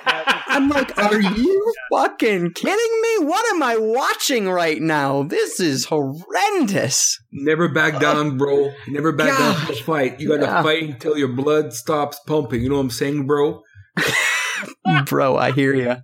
[0.48, 3.26] I'm like, are you fucking kidding me?
[3.26, 5.24] What am I watching right now?
[5.24, 7.18] This is horrendous.
[7.32, 8.70] Never back down, bro.
[8.88, 10.20] Never back down from a fight.
[10.20, 10.62] You gotta Yeah.
[10.62, 12.62] fight until your blood stops pumping.
[12.62, 13.62] You know what I'm saying, bro?
[15.06, 15.96] Bro, I hear you.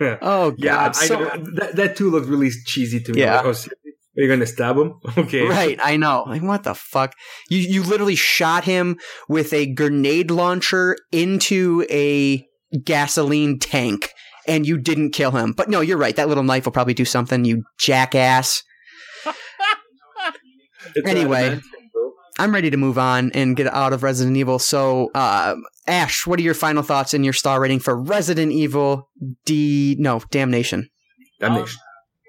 [0.00, 0.16] Yeah.
[0.22, 0.96] Oh Yeah, god.
[0.96, 1.16] I, so,
[1.56, 3.20] that, that too looked really cheesy to me.
[3.20, 3.40] Yeah.
[3.40, 3.70] Like, oh.
[4.18, 4.94] Are you gonna stab him?
[5.18, 5.46] Okay.
[5.46, 6.24] Right, I know.
[6.26, 7.14] Like, what the fuck?
[7.48, 8.98] You you literally shot him
[9.28, 12.44] with a grenade launcher into a
[12.84, 14.10] gasoline tank,
[14.48, 15.52] and you didn't kill him.
[15.52, 16.16] But no, you're right.
[16.16, 17.44] That little knife will probably do something.
[17.44, 18.62] You jackass.
[21.06, 21.60] Anyway.
[22.40, 22.50] Adamant, bro.
[22.50, 24.58] I'm ready to move on and get out of Resident Evil.
[24.58, 25.56] So, uh,
[25.86, 29.08] Ashe, what are your final thoughts and your star rating for Resident Evil
[29.44, 29.96] D?
[29.98, 30.88] No, Damnation.
[31.38, 31.78] Damnation.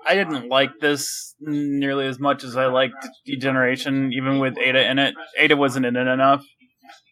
[0.08, 5.00] I didn't like this nearly as much as I liked Degeneration, even with Ada in
[5.00, 5.14] it.
[5.38, 6.44] Ada wasn't in it enough,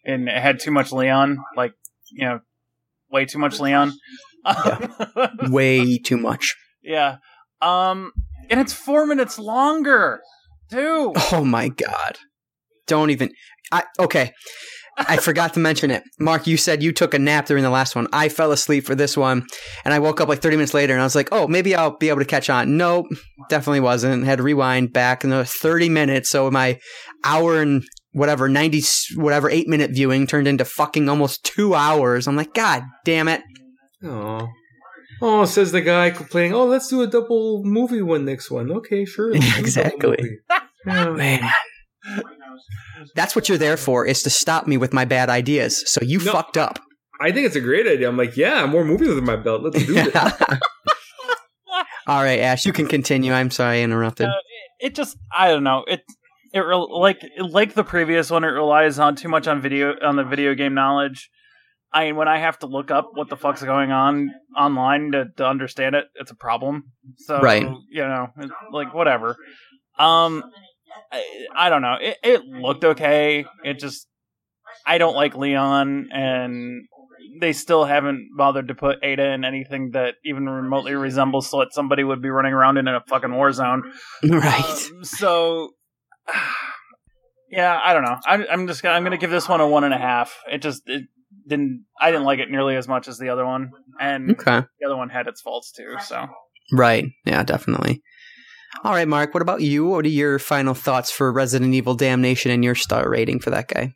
[0.05, 1.73] and it had too much Leon, like
[2.11, 2.39] you know,
[3.11, 3.93] way too much Leon.
[5.49, 6.55] Way too much.
[6.81, 7.17] yeah,
[7.61, 8.11] um,
[8.49, 10.21] and it's four minutes longer,
[10.71, 11.13] too.
[11.31, 12.17] Oh my god.
[12.89, 13.29] Don't even.
[13.71, 14.33] I okay.
[14.97, 16.03] I forgot to mention it.
[16.19, 18.07] Marc, you said you took a nap during the last one.
[18.11, 19.45] I fell asleep for this one,
[19.85, 21.95] and I woke up like 30 minutes later, and I was like, "Oh, maybe I'll
[21.95, 23.05] be able to catch on." Nope,
[23.47, 24.25] definitely wasn't.
[24.25, 26.79] Had to rewind back another 30 minutes, so my
[27.23, 32.27] hour and whatever 90 s- whatever eight minute viewing turned into fucking almost two hours.
[32.27, 33.41] I'm like, God damn it!
[34.03, 34.47] Oh.
[35.21, 36.53] Oh, says the guy complaining.
[36.53, 38.69] Oh, let's do a double movie one next one.
[38.71, 39.33] Okay, sure.
[39.33, 40.17] let's do a double Exactly.
[40.85, 41.09] Yeah.
[41.11, 41.49] Man.
[43.15, 45.83] That's what you're there for, is to stop me with my bad ideas.
[45.89, 46.31] So you No.
[46.31, 46.79] fucked up.
[47.21, 48.07] I think it's a great idea.
[48.07, 49.61] I'm like, yeah, more movies under my belt.
[49.63, 50.13] Let's do this.
[52.07, 53.31] All right, Ashe, you can continue.
[53.33, 54.27] I'm sorry I interrupted.
[54.27, 54.33] Uh,
[54.79, 56.01] it just I don't know it
[56.53, 60.15] it re- like like the previous one it relies on too much on video on
[60.15, 61.29] the video game knowledge.
[61.93, 65.25] I mean, when I have to look up what the fuck's going on online to,
[65.37, 66.83] to understand it, it's a problem.
[67.17, 67.63] So Right.
[67.89, 69.35] you know, it- like whatever.
[69.97, 70.43] Um,
[71.11, 71.23] I,
[71.55, 71.95] I don't know.
[71.99, 73.45] It it looked okay.
[73.63, 74.07] It just
[74.85, 76.81] I don't like Leon, and
[77.41, 82.03] they still haven't bothered to put Ada in anything that even remotely resembles what somebody
[82.03, 83.91] would be running around in in a fucking war zone.
[84.23, 84.89] right.
[84.91, 85.69] Um, so,
[87.51, 88.17] yeah, I don't know.
[88.25, 90.37] I, I'm just gonna, I'm gonna give this one a one and a half.
[90.51, 91.03] It just it
[91.47, 91.85] didn't.
[91.99, 94.63] I didn't like it nearly as much as the other one, and Okay.
[94.79, 95.95] the other one had its faults too.
[96.05, 96.27] So,
[96.71, 97.05] Right.
[97.25, 98.01] Yeah, definitely.
[98.83, 99.85] All right, Marc, what about you?
[99.87, 103.67] What are your final thoughts for Resident Evil Damnation and your star rating for that
[103.67, 103.93] guy?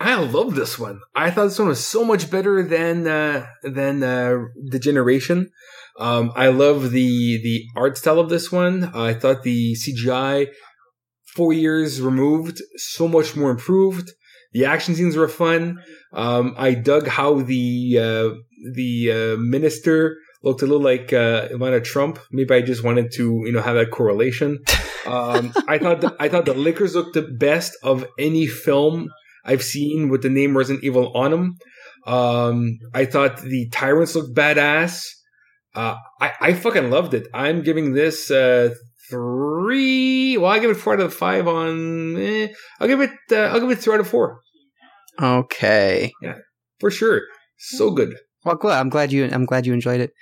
[0.00, 1.00] I love this one.
[1.14, 4.38] I thought this one was so much better than uh, than uh,
[4.70, 5.50] the generation.
[5.98, 8.92] Um, I love the the art style of this one.
[8.94, 10.48] I thought the CGI
[11.34, 14.10] four years removed so much more improved.
[14.52, 15.82] The action scenes were fun.
[16.12, 18.34] Um, I dug how the uh,
[18.74, 22.18] the uh, minister looked a little like uh, Ivana Trump.
[22.30, 24.58] Maybe I just wanted to you know have that correlation.
[25.06, 29.08] Um, I thought the, I thought the Lickers looked the best of any film
[29.42, 31.56] I've seen with the name Resident Evil on them.
[32.06, 35.06] Um, I thought the tyrants looked badass.
[35.74, 37.26] Uh, I, I fucking loved it.
[37.32, 38.74] I'm giving this uh,
[39.08, 40.36] three.
[40.36, 42.16] Well, I give it four out of five on.
[42.16, 42.48] Eh,
[42.80, 43.10] I'll give it.
[43.32, 44.40] Uh, I'll give it three out of four
[45.20, 46.12] Okay.
[46.22, 46.38] Yeah,
[46.80, 47.22] for sure.
[47.56, 48.16] So good.
[48.44, 50.12] Well, glad I'm glad you I'm glad you enjoyed it.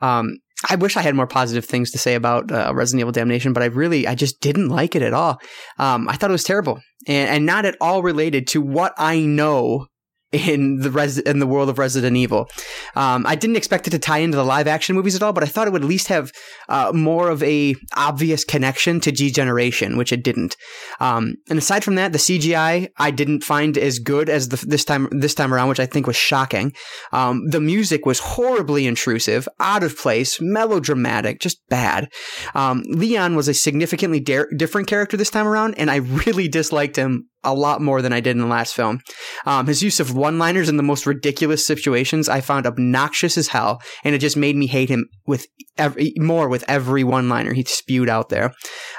[0.00, 0.36] Um,
[0.68, 3.62] I wish I had more positive things to say about uh, Resident Evil Damnation, but
[3.62, 5.40] I really I just didn't like it at all.
[5.78, 9.20] Um, I thought it was terrible and, and not at all related to what I
[9.20, 9.86] know
[10.32, 12.48] in the res- in the world of Resident Evil.
[12.94, 15.42] Um, I didn't expect it to tie into the live action movies at all, but
[15.42, 16.32] I thought it would at least have
[16.68, 20.56] uh, more of a obvious connection to G Generation, which it didn't.
[21.00, 24.84] Um, and aside from that, the CGI I didn't find as good as the, this
[24.84, 26.72] time this time around, which I think was shocking.
[27.12, 32.08] Um, the music was horribly intrusive, out of place, melodramatic, just bad.
[32.54, 35.96] Um, Leon was a significantly dar- different character this time around, and I
[36.26, 39.00] really disliked him a lot more than I did in the last film.
[39.46, 43.80] Um, his use of one-liners in the most ridiculous situations I found obnoxious as hell,
[44.04, 45.46] and it just made me hate him with
[45.78, 48.52] every, more with every one-liner he spewed out there.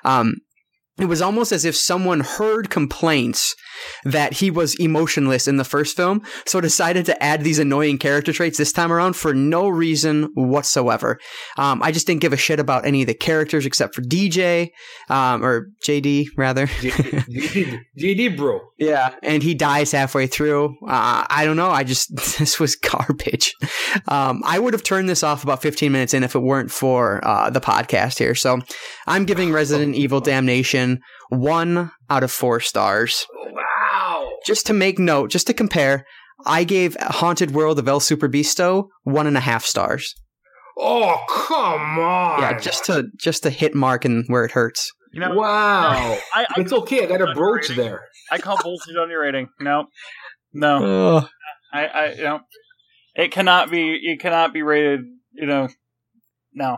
[0.04, 0.36] Um,
[1.00, 3.56] it was almost as if someone heard complaints
[4.04, 8.34] that he was emotionless in the first film, so decided to add these annoying character
[8.34, 11.20] traits this time around for no reason whatsoever.
[11.58, 14.70] Um, I just didn't give a shit about any of the characters except for DJ,
[15.10, 16.68] um, or JD rather.
[16.68, 18.60] JD, JD, bro.
[18.78, 20.76] Yeah, and he dies halfway through.
[20.88, 21.70] Uh, I don't know.
[21.70, 23.54] I just this was garbage.
[24.08, 27.26] Um, I would have turned this off about 15 minutes in if it weren't for
[27.26, 28.36] uh, the podcast here.
[28.36, 28.60] So
[29.08, 31.00] I'm giving Resident Evil Damnation
[31.30, 33.26] one out of four stars.
[33.52, 34.30] Wow.
[34.46, 36.06] Just to make note, just to compare,
[36.46, 40.14] I gave Haunted World of El Superbeasto one and a half stars.
[40.78, 42.42] Oh come on!
[42.42, 44.92] Yeah, just to just to hit Marc and where it hurts.
[45.14, 46.18] You know, wow.
[46.36, 47.04] I, I, it's okay.
[47.04, 48.08] I got a brooch there.
[48.32, 49.50] I call bullshit on your rating.
[49.60, 49.86] No,
[50.54, 51.30] no, Oh.
[51.74, 52.40] I, I, you know,
[53.16, 54.00] it cannot be.
[54.02, 55.02] It cannot be rated.
[55.34, 55.68] You know,
[56.54, 56.78] no.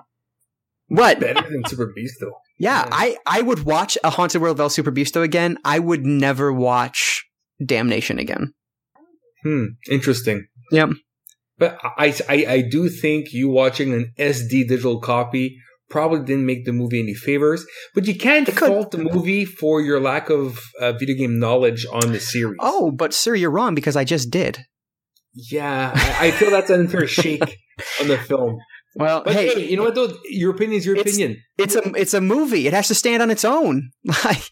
[0.95, 1.19] What?
[1.19, 2.33] Better than Super Beast though.
[2.59, 2.89] Yeah, Yeah.
[2.91, 5.57] I, I would watch a Haunted World of El Superbeasto again.
[5.65, 7.25] I would never watch
[7.65, 8.53] Damnation again.
[9.43, 9.65] Hmm.
[9.89, 10.45] Interesting.
[10.71, 10.89] Yep.
[11.57, 15.57] But I, I, I do think you watching an SD digital copy
[15.89, 17.65] probably didn't make the movie any favors.
[17.93, 22.11] But you can't fault the movie for your lack of uh, video game knowledge on
[22.11, 22.57] the series.
[22.59, 24.59] Oh, but sir, you're wrong because I just did.
[25.33, 25.91] yeah.
[25.93, 27.59] I, I feel that's an unfair shake
[28.01, 28.57] on the film.
[28.95, 30.09] Well, But hey, hey, you know what though?
[30.29, 31.41] Your opinion is your It's- opinion.
[31.57, 32.67] it's a it's a movie.
[32.67, 33.89] It has to stand on its own.
[34.25, 34.43] Like,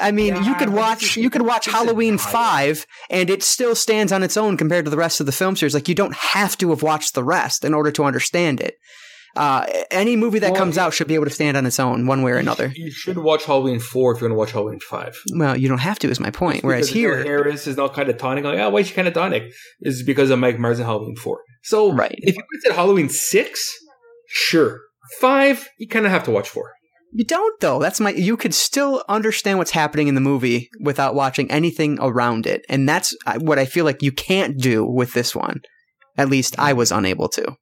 [0.00, 4.22] I mean, you could watch you could watch Halloween five, and it still stands on
[4.22, 5.74] its own compared to the rest of the film series.
[5.74, 8.76] Like, you don't have to have watched the rest in order to understand it.
[9.36, 12.06] Uh, any movie that Well, comes out should be able to stand on its own,
[12.06, 12.70] one way or another.
[12.74, 15.16] You should watch Halloween 4 if you're going to watch Halloween 5.
[15.34, 16.62] Well, you don't have to, is my point.
[16.62, 18.44] Whereas here, Harris is now catatonic.
[18.44, 19.50] Like, oh, why is she catatonic?
[19.80, 21.40] Is because of Mike Myers in Halloween 4.
[21.62, 22.14] So, Right.
[22.18, 23.78] if you said Halloween 6,
[24.32, 24.80] sure.
[25.20, 26.72] 5, you kind of have to watch 4.
[27.14, 27.78] You don't though.
[27.78, 28.10] That's my.
[28.10, 32.88] You could still understand what's happening in the movie without watching anything around it, and
[32.88, 35.60] that's uh, what I feel like you can't do with this one.
[36.16, 37.56] At least I was unable to.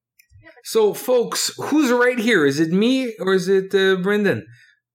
[0.63, 2.47] So, folks, who's right here?
[2.47, 4.43] Is it me or is it uh, Branden?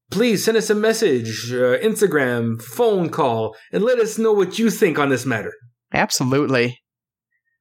[0.10, 4.70] Please send us a message, uh, Instagram, phone call, and let us know what you
[4.70, 5.52] think on this matter.
[5.92, 6.80] Absolutely.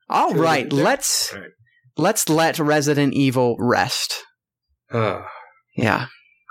[0.08, 1.50] All right, let's All right.
[1.96, 4.14] Let's let Resident Evil rest.
[4.92, 5.26] Ah,
[5.76, 6.06] Yeah,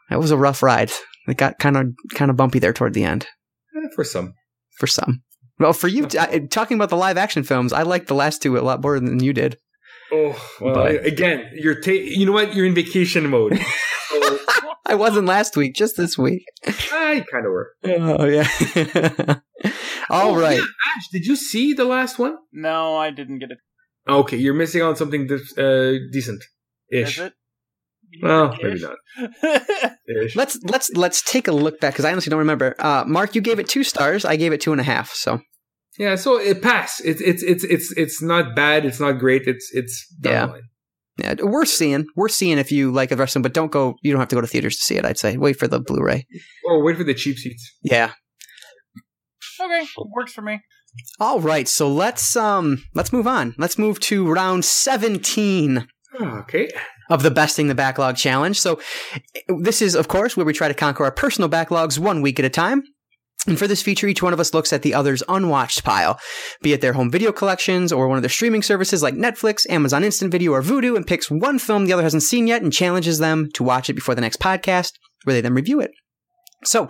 [0.09, 0.91] that was a rough ride.
[1.27, 3.27] It got kind of kind of bumpy there toward the end
[3.75, 4.33] eh, for some.
[4.77, 5.23] for some.
[5.59, 8.57] Well, for you, uh, talking about the live action films, I liked the last two
[8.57, 9.57] a lot more than you did.
[10.11, 12.53] Oh, well, But- again, you're ta- you know what?
[12.55, 13.57] You're in vacation mode.
[14.09, 14.39] so,
[14.85, 16.43] I wasn't last week, just this week.
[16.65, 17.69] I kind of were.
[17.85, 18.47] Oh yeah.
[20.09, 20.57] All Oh, right.
[20.57, 20.63] yeah,
[20.97, 22.35] Ashe, did you see the last one?
[22.51, 23.57] No, I didn't get it.
[24.07, 26.43] Okay, you're missing on something dis- uh, decent
[26.91, 27.17] ish.
[27.19, 27.33] Is it?
[28.21, 28.95] Well, maybe not.
[29.43, 29.61] not.
[30.35, 32.75] Let's let's let's take a look back because I honestly don't remember.
[32.77, 34.23] Uh, Marc, you gave it two stars.
[34.25, 35.11] I gave it two and a half.
[35.13, 35.39] So
[35.97, 37.01] Yeah, so it passed.
[37.05, 38.85] It's it's it's it's it's not bad.
[38.85, 39.43] It's not great.
[39.47, 40.45] It's it's down Yeah.
[40.53, 40.61] line.
[41.39, 42.05] yeah, worth seeing.
[42.15, 43.95] Worth seeing if you like the rest of them, but don't go.
[44.03, 45.05] You don't have to go to theaters to see it.
[45.05, 46.27] I'd say wait for the Blu-ray.
[46.65, 47.63] Or wait for the cheap seats.
[47.81, 48.11] Yeah.
[49.59, 50.59] okay, works for me.
[51.19, 51.67] All right.
[51.67, 53.55] So let's um let's move on.
[53.57, 55.87] Let's move to round seventeen.
[56.19, 56.69] Ah, Okay.
[57.09, 58.57] of the Besting the Backlog Challenge.
[58.57, 58.79] So,
[59.59, 62.45] this is, of course, where we try to conquer our personal backlogs one week at
[62.45, 62.81] a time.
[63.45, 66.17] And for this feature, each one of us looks at the other's unwatched pile,
[66.61, 70.03] be it their home video collections or one of their streaming services like Netflix, Amazon
[70.05, 73.19] Instant Video, or Vudu, and picks one film the other hasn't seen yet and challenges
[73.19, 74.93] them to watch it before the next podcast,
[75.25, 75.91] where they then review it.
[76.63, 76.89] So,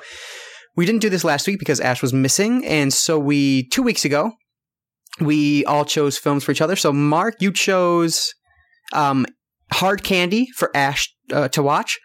[0.75, 4.05] we didn't do this last week because Ashe was missing, and so we, two weeks
[4.05, 4.33] ago,
[5.19, 6.75] we all chose films for each other.
[6.75, 8.33] So, Marc, you chose
[8.93, 9.25] um,
[9.71, 11.99] Hard Candy for Ashe uh, to watch.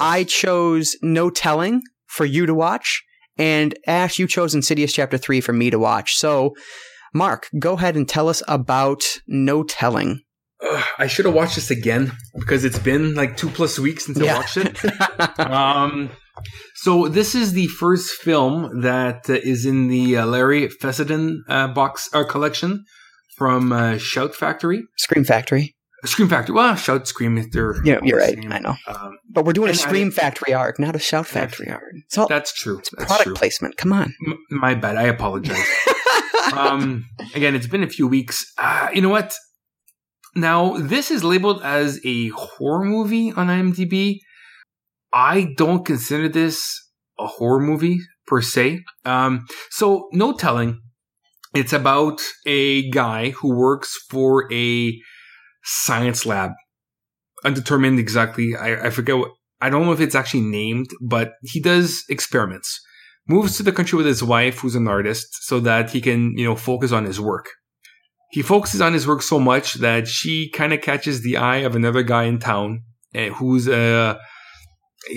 [0.00, 3.02] I chose No Telling for you to watch.
[3.38, 6.14] And Ashe, you chose Insidious Chapter 3 for me to watch.
[6.16, 6.54] So,
[7.14, 10.20] Marc, go ahead and tell us about No Telling.
[10.98, 14.34] I should have watched this again because it's been like two plus weeks since I
[14.36, 15.40] watched it.
[15.40, 16.10] um,
[16.74, 21.68] so this is the first film that uh, is in the uh, Larry Fessenden uh,
[21.68, 22.84] box uh, collection
[23.36, 25.74] from uh, Shout Factory, Scream Factory.
[26.04, 26.54] Scream Factory.
[26.54, 27.74] Well, Shout Scream is their.
[27.84, 28.38] Yeah, you're right.
[28.50, 28.74] I know.
[28.86, 31.82] Um, But we're doing a And I- Scream Factory arc, not a Shout Factory arc.
[32.06, 32.78] It's all that's true.
[32.78, 33.34] it's That's product true.
[33.34, 33.76] placement.
[33.76, 34.14] Come on.
[34.26, 34.96] M- my bad.
[34.96, 35.62] I apologize.
[36.56, 37.04] um,
[37.34, 38.44] again, it's been a few weeks.
[38.56, 39.34] Uh, you know what?
[40.34, 44.20] Now, this is labeled as a horror movie on IMDb.
[45.12, 46.62] I don't consider this
[47.18, 48.80] a horror movie per se.
[49.04, 50.80] Um, so, no telling.
[51.54, 54.96] It's about a guy who works for a
[55.64, 56.52] science lab.
[57.44, 58.54] Undetermined exactly.
[58.54, 62.80] I, I forget what, I don't know if it's actually named, but he does experiments.
[63.26, 66.44] moves to the country with his wife, who's an artist, so that he can, you
[66.44, 67.48] know, focus on his work.
[68.30, 71.74] He focuses on his work so much that she kind of catches the eye of
[71.74, 72.82] another guy in town
[73.14, 74.16] uh, who's uh,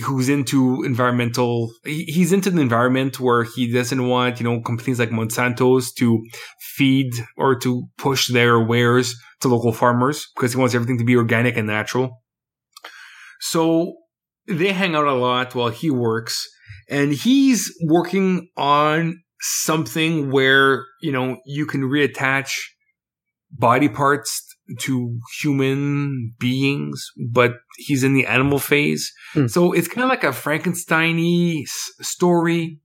[0.04, 1.74] who's into environmental.
[1.84, 6.24] He's into the environment where he doesn't want, you know, companies like Monsanto's to
[6.60, 11.16] feed or to push their wares to local farmers because he wants everything to be
[11.16, 12.22] organic and natural.
[13.42, 13.94] So
[14.48, 16.48] they hang out a lot while he works
[16.90, 22.52] and he's working on something where you know you can reattach
[23.52, 29.48] body parts to human beings but he's in the animal phase Hmm.
[29.48, 32.80] so it's kind of like a frankenstein-y s- story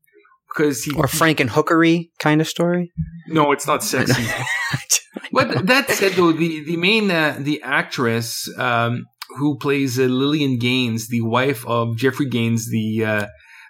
[0.49, 2.91] because he Or Frankenhookery kind of story.
[3.29, 4.25] no it's not sexy
[5.33, 9.05] but that said, though, the the main uh, the actress um,
[9.39, 13.27] who plays uh, Lillian Gaines, the wife of Jeffrey Gaines, the uh,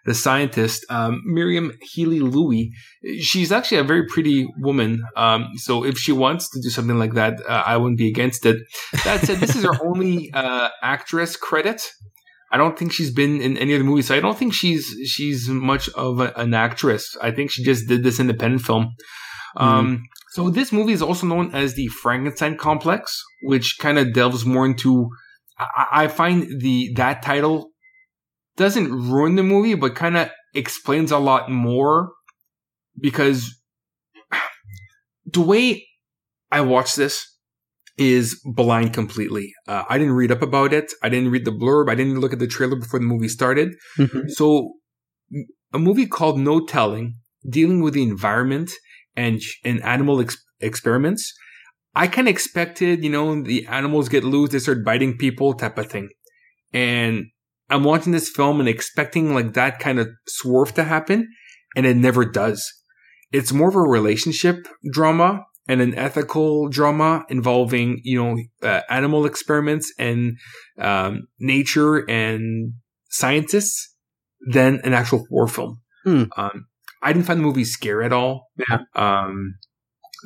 [0.09, 2.73] the scientist, um, Miriam Healy Louie,
[3.21, 5.05] she's actually a very pretty woman.
[5.17, 8.47] Um, so if she wants to do something like that, uh, I wouldn't be against
[8.47, 8.57] it.
[9.05, 11.83] That said, this is her only uh, actress credit.
[12.51, 14.07] I don't think she's been in any other movies.
[14.07, 17.15] So I don't think she's she's much of a, an actress.
[17.21, 18.95] I think she just did this independent film.
[19.57, 24.47] Um, so this movie is also known as the Frankenstein Complex, which kind of delves
[24.47, 25.11] more into.
[25.59, 27.68] I, I find the that title
[28.59, 32.13] doesn't ruin the movie, but kind of explains a lot more
[33.01, 33.55] because
[35.25, 35.87] the way
[36.51, 37.25] I watched this
[37.97, 39.53] is blind completely.
[39.67, 40.93] Uh, I didn't read up about it.
[41.03, 41.91] I didn't read the blurb.
[41.91, 43.75] I didn't look at the trailer before the movie started.
[43.97, 44.31] Mhm.
[44.31, 44.75] So,
[45.73, 47.15] a movie called No Telling,
[47.49, 48.71] dealing with the environment
[49.17, 51.33] and and animal ex- experiments.
[51.95, 55.79] I kind of expected, you know, the animals get loose, they start biting people, type
[55.79, 56.09] of thing.
[56.73, 57.27] And
[57.71, 61.29] I'm watching this film and expecting like that kind of swerve to happen,
[61.77, 62.73] and it never does.
[63.33, 69.27] It's more of a relationship drama and an ethical drama involving, you know, uh, animal
[69.27, 70.39] experiments and
[70.79, 72.73] um, nature and
[73.11, 73.95] scientists
[74.51, 75.83] than an actual war film.
[76.05, 76.25] Hmm.
[76.37, 76.67] Um,
[77.03, 78.49] I didn't find the movie scary at all.
[78.69, 78.79] Yeah.
[78.95, 79.57] Um,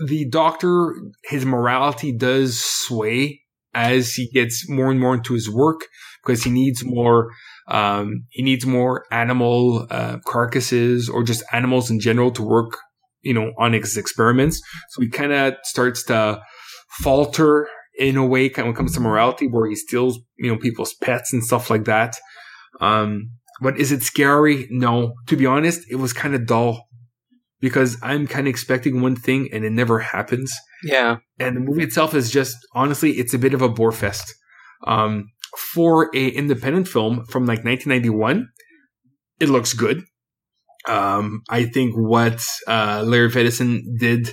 [0.06, 0.94] the doctor,
[1.24, 3.41] his morality does sway
[3.74, 5.82] as he gets more and more into his work
[6.24, 7.30] because he needs more.
[7.68, 12.78] Um, he needs more animal uh, carcasses or just animals in general to work,
[13.22, 14.60] you know, on his experiments.
[14.90, 16.42] So he kind of starts to
[17.02, 17.68] falter
[17.98, 21.32] in a way when it comes to morality, where he steals, you know, people's pets
[21.32, 22.16] and stuff like that.
[22.80, 23.30] Um,
[23.60, 24.66] but is it scary?
[24.70, 25.14] No.
[25.28, 26.88] To be honest, it was kind of dull
[27.62, 30.52] because I'm kind of expecting one thing and it never happens.
[30.84, 31.18] Yeah.
[31.38, 34.34] And the movie itself is just honestly, it's a bit of a bore fest.
[34.86, 38.48] Um, for a independent film from like 1991,
[39.40, 40.02] it looks good.
[40.88, 44.30] Um, I think what uh, Larry Fessenden did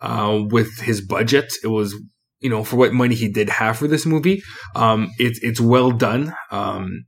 [0.00, 1.94] uh, with his budget, it was
[2.40, 4.42] you know for what money he did have for this movie.
[4.76, 6.34] Um, it's it's well done.
[6.50, 7.06] Um,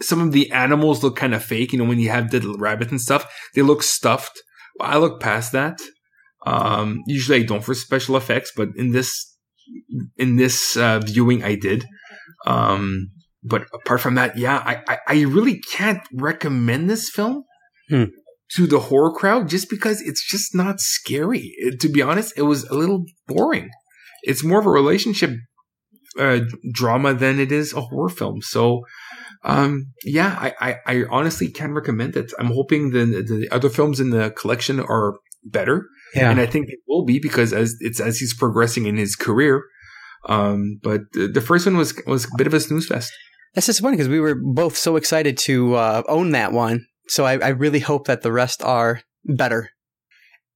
[0.00, 1.72] some of the animals look kind of fake.
[1.72, 4.42] You know when you have the rabbit and stuff, they look stuffed.
[4.80, 5.80] I look past that.
[6.46, 9.36] Um, usually I don't for special effects, but in this
[10.16, 11.84] in this uh, viewing I did.
[12.46, 13.10] Um,
[13.44, 17.44] but apart from that, yeah, I, I, I really can't recommend this film
[17.88, 18.04] Hmm.
[18.56, 21.52] to the horror crowd just because it's just not scary.
[21.58, 23.70] It- to be honest, it was a little boring.
[24.22, 25.30] It's more of a relationship
[26.18, 26.40] uh,
[26.72, 28.40] drama than it is a horror film.
[28.42, 28.82] So,
[29.44, 32.32] um, yeah, I, I, I honestly can't recommend it.
[32.38, 35.14] I'm hoping the, the other films in the collection are
[35.44, 35.86] better.
[36.14, 36.30] Yeah.
[36.30, 39.64] And I think it will be because as it's as he's progressing in his career.
[40.28, 43.12] Um, but the, the first one was was a bit of a snooze fest.
[43.54, 46.86] That's disappointing because we were both so excited to uh, own that one.
[47.08, 49.70] So I, I really hope that the rest are better.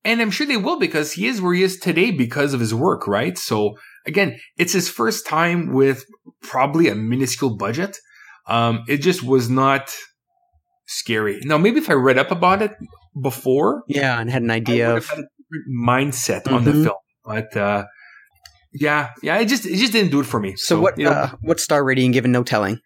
[0.04, 2.72] And I'm sure they will because he is where he is today because of his
[2.72, 3.36] work, right?
[3.36, 6.04] So again, it's his first time with
[6.42, 7.98] probably a minuscule budget.
[8.48, 9.94] Um, it just was not
[10.86, 11.40] scary.
[11.44, 12.72] Now, maybe if I read up about it
[13.20, 16.72] before, Yeah, and had an I idea of have had a different mindset on the
[16.72, 16.84] Mhm.
[16.84, 16.96] film.
[17.24, 17.84] But uh,
[18.72, 20.54] yeah, yeah, it just it just didn't do it for me.
[20.56, 22.78] So, what you know, uh, what star rating given no telling?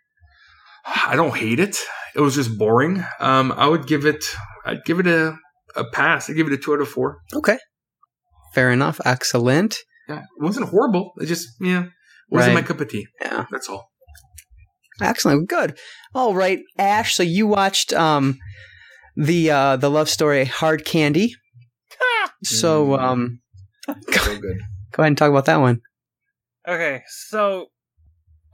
[0.87, 1.77] I don't hate it.
[2.15, 3.05] It was just boring.
[3.19, 4.25] Um, I would give it.
[4.65, 5.37] I'd give it a
[5.77, 6.31] a pass.
[6.31, 7.19] I'd give it a two out of four.
[7.35, 7.59] Okay.
[8.55, 8.99] Fair enough.
[9.05, 9.77] Excellent.
[10.09, 11.13] Yeah, it wasn't horrible.
[11.21, 11.85] It just yeah,
[12.31, 12.63] wasn't Right.
[12.63, 13.07] my cup of tea.
[13.21, 13.45] Yeah.
[13.51, 13.90] That's all.
[15.01, 15.49] Excellent.
[15.49, 15.79] Good.
[16.15, 17.15] All right, Ashe.
[17.15, 18.39] So you watched um
[19.17, 21.35] the uh the love story Hard Candy.
[22.45, 23.03] So Mm.
[23.03, 23.41] um
[24.13, 24.57] So good.
[24.93, 25.81] go ahead and talk about that one.
[26.67, 27.67] Okay, so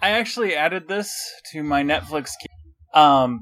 [0.01, 1.13] I actually added this
[1.53, 3.41] to my Netflix queue, um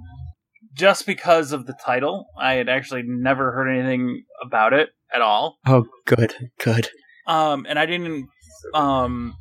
[0.72, 2.26] just because of the title.
[2.38, 5.58] I had actually never heard anything about it at all.
[5.66, 6.88] Oh, good, good.
[7.26, 8.28] Um, and I didn't.
[8.74, 9.34] Um,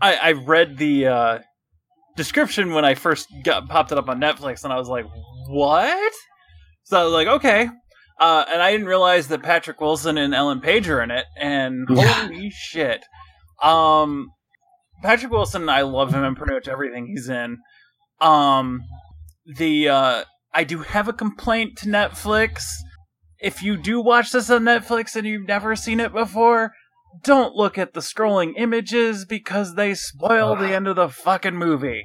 [0.00, 1.38] I I read the uh,
[2.16, 5.04] description when I first got popped it up on Netflix, and I was like,
[5.48, 6.12] "What?"
[6.84, 7.68] So I was like, "Okay."
[8.18, 11.86] Uh, and I didn't realize that Patrick Wilson and Ellen Page are in it, and
[11.90, 12.12] Yeah.
[12.26, 13.04] holy shit!
[13.62, 14.28] Um,
[15.02, 17.58] Patrick Wilson, I love him in pretty much everything he's in.
[18.20, 18.82] Um,
[19.58, 22.64] the uh, I do have a complaint to Netflix.
[23.38, 26.72] If you do watch this on Netflix and you've never seen it before,
[27.22, 32.02] don't look at the scrolling images because they spoil the end of the fucking movie.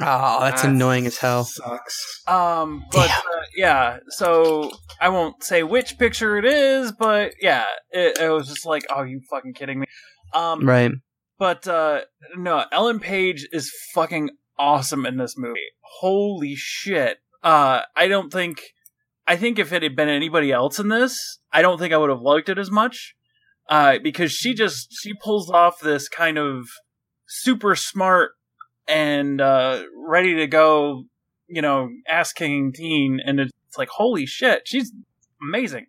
[0.00, 1.44] Oh, that's That annoying as hell.
[1.44, 2.22] Sucks.
[2.26, 3.22] Um, but uh,
[3.56, 4.70] yeah, so
[5.00, 9.02] I won't say which picture it is, but yeah, it, it was just like, oh,
[9.02, 9.86] you fucking kidding me?
[10.34, 10.90] Um, Right.
[11.38, 12.00] but uh,
[12.36, 15.60] no, Ellen Page is fucking awesome in this movie.
[16.00, 17.18] Holy shit!
[17.42, 18.60] Uh, I don't think.
[19.26, 22.10] I think if it had been anybody else in this, I don't think I would
[22.10, 23.14] have liked it as much.
[23.70, 26.66] Uh, because she just she pulls off this kind of
[27.28, 28.32] super smart
[28.88, 31.04] and uh, ready to go,
[31.46, 34.92] you know, ass kicking teen, and it's like holy shit, she's
[35.40, 35.86] amazing.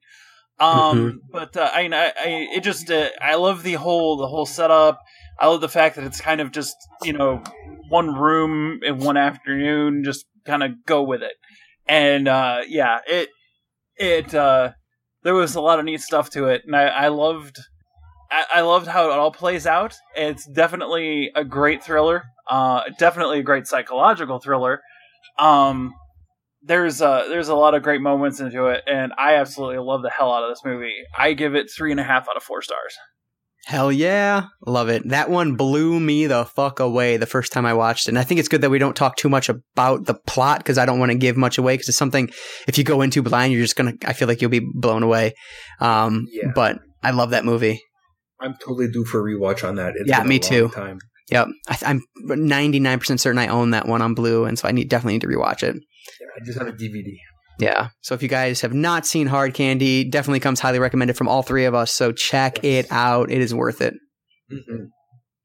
[0.60, 4.46] Um, but uh, I, I, I, it just, uh, I love the whole, the whole
[4.46, 5.00] setup.
[5.40, 7.42] I love the fact that it's kind of just, you know,
[7.90, 11.34] one room in one afternoon, just kind of go with it.
[11.88, 13.30] And, uh, yeah, it,
[13.96, 14.74] it, uh,
[15.24, 16.64] there was a lot of neat stuff to it.
[16.66, 17.60] And I, I loved,
[18.32, 19.96] I, I loved how it all plays out.
[20.16, 22.24] It's definitely a great thriller.
[22.50, 24.82] Uh, definitely a great psychological thriller.
[25.38, 25.94] Um,
[26.64, 30.12] there's uh there's a lot of great moments into it, and I absolutely love the
[30.12, 30.94] hell out of this movie.
[31.18, 32.96] I give it three and a half out of four stars.
[33.66, 34.46] Hell yeah.
[34.66, 35.08] Love it.
[35.10, 38.10] That one blew me the fuck away the first time I watched it.
[38.10, 40.78] And I think it's good that we don't talk too much about the plot because
[40.78, 42.30] I don't want to give much away because it's something,
[42.68, 45.04] if you go into blind, you're just going to, I feel like you'll be blown
[45.04, 45.34] away.
[45.80, 46.52] Um, Yeah.
[46.56, 47.82] But I love that movie.
[48.40, 49.94] I'm totally due for a rewatch on that.
[49.96, 50.70] It's Yeah, me too.
[50.70, 50.98] Time.
[51.30, 51.48] Yep.
[51.70, 54.46] I, I'm 99% certain I own that one on Blue.
[54.46, 55.76] And so I need definitely need to rewatch it.
[56.20, 57.16] Yeah, I just have a DVD.
[57.62, 57.90] Yeah.
[58.02, 61.44] So if you guys have not seen Hard Candy, definitely comes highly recommended from all
[61.44, 61.92] three of us.
[61.94, 63.30] So check it out.
[63.30, 63.94] It is worth it.
[64.50, 64.86] hmm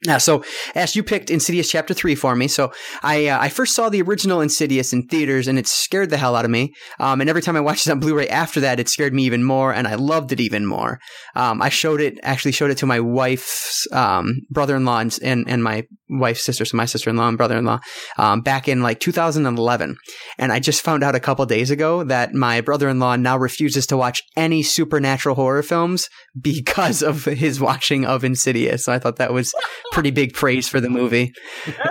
[0.07, 2.49] Yeah, so Ashe, you picked Insidious Chapter Three for me.
[2.49, 2.73] So
[3.03, 6.37] I uh, I first saw the original Insidious in theaters, and it scared the hell
[6.37, 6.73] out of me.
[7.01, 9.43] Um, and every time I watched it on Blu-ray after that, it scared me even
[9.43, 10.99] more, and I loved it even more.
[11.35, 15.63] Um, I showed it actually showed it to my wife's um, brother-in-law and, and and
[15.65, 17.81] my wife's sister, so my sister-in-law and brother-in-law,
[18.19, 19.97] um, back in like 2011.
[20.39, 23.97] And I just found out a couple days ago that my brother-in-law now refuses to
[23.97, 26.09] watch any supernatural horror films
[26.41, 28.85] because of his watching of Insidious.
[28.85, 29.55] So I thought that was
[29.93, 31.33] pretty big praise for the movie.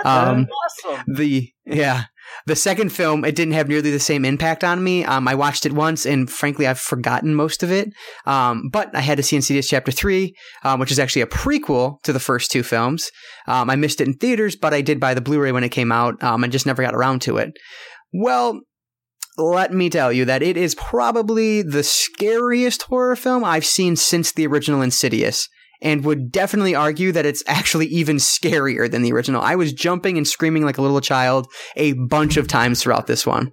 [0.04, 0.46] Um,
[0.84, 1.04] awesome.
[1.16, 2.04] The yeah,
[2.46, 5.04] the second film it didn't have nearly the same impact on me.
[5.04, 7.92] Um, I watched it once, and frankly, I've forgotten most of it.
[8.24, 12.00] Um, but I had to see Insidious Chapter Three, um, which is actually a prequel
[12.04, 13.10] to the first two films.
[13.46, 15.92] Um, I missed it in theaters, but I did buy the Blu-ray when it came
[15.92, 17.52] out, um, and just never got around to it.
[18.12, 18.60] Well.
[19.38, 24.32] Let me tell you that it is probably the scariest horror film I've seen since
[24.32, 25.46] the original Insidious
[25.82, 29.42] and would definitely argue that it's actually even scarier than the original.
[29.42, 31.46] I was jumping and screaming like a little child
[31.76, 33.52] a bunch of times throughout this one.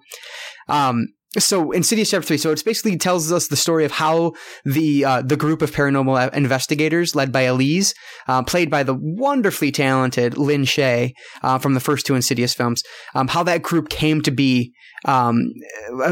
[0.70, 1.08] Um,
[1.40, 2.38] so Insidious Chapter Three.
[2.38, 4.34] So it basically tells us the story of how
[4.66, 7.94] the uh, the group of paranormal investigators, led by Elise,
[8.28, 12.84] uh, played by the wonderfully talented Lin Shaye uh, from the first two Insidious films,
[13.16, 14.74] um, how that group came to be
[15.06, 15.54] um,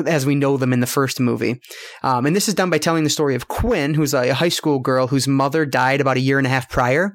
[0.05, 1.61] as we know them in the first movie.
[2.03, 4.79] Um, and this is done by telling the story of Quinn, who's a high school
[4.79, 7.13] girl whose mother died about a year and a half prior.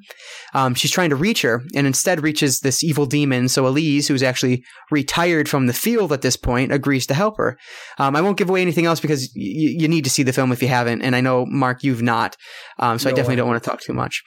[0.55, 3.49] Um, she's trying to reach her and instead reaches this evil demon.
[3.49, 7.59] So Elise, who's actually retired from the field at this point, agrees to help her.
[7.99, 10.53] Um, I won't give away anything else because y- you need to see the film
[10.53, 11.03] if you haven't.
[11.03, 12.37] And I know, Marc, you've not.
[12.79, 14.23] Um, so I definitely I don't want to talk too much.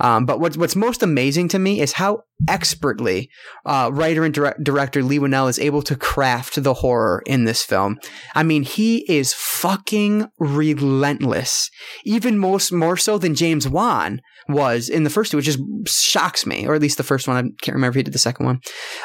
[0.00, 3.30] Um, but what's, what's most amazing to me is how expertly
[3.66, 7.62] uh, writer and direct- director Leigh Whannell is able to craft the horror in this
[7.62, 7.98] film.
[8.34, 11.70] I mean, he is fucking relentless,
[12.04, 16.44] even most more so than James Wan was in the first two, which just shocks
[16.44, 17.36] me, or at least the first one.
[17.36, 18.60] I can't remember if he did the second one.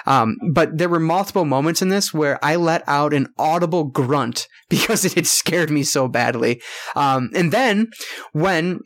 [0.08, 4.48] Um, but there were multiple moments in this where I let out an audible grunt
[4.70, 6.62] because it had scared me so badly.
[6.96, 7.90] Um, and then
[8.34, 8.80] when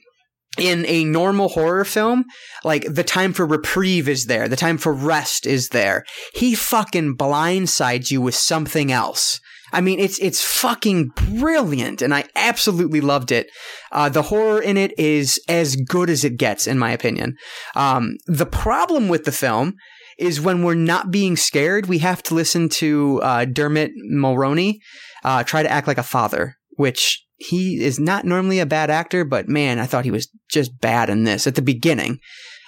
[0.58, 2.26] in a normal horror film,
[2.64, 6.04] like the time for reprieve is there, the time for rest is there.
[6.34, 9.40] He fucking blindsides you with something else.
[9.72, 13.52] I mean, it's it's fucking brilliant, and I absolutely loved it.
[13.92, 17.36] Uh, the horror in it is as good as it gets, in my opinion.
[17.76, 19.76] Um, the problem with the film
[20.18, 24.80] is when we're not being scared, we have to listen to uh, Dermot Mulroney
[25.24, 29.24] uh, try to act like a father, which he is not normally a bad actor,
[29.24, 32.20] but man, I thought he was just bad in this at the beginning.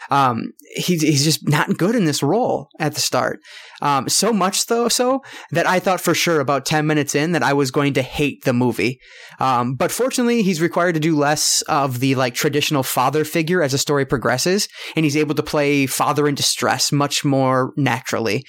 [0.10, 3.40] Um, he's he's just not good in this role at the start.
[3.82, 7.44] Um, so much though, so that I thought for sure about ten minutes in that
[7.44, 9.00] I was going to hate the movie.
[9.40, 13.72] Um, but fortunately, he's required to do less of the like traditional father figure as
[13.72, 18.44] the story progresses, and he's able to play father in distress much more naturally.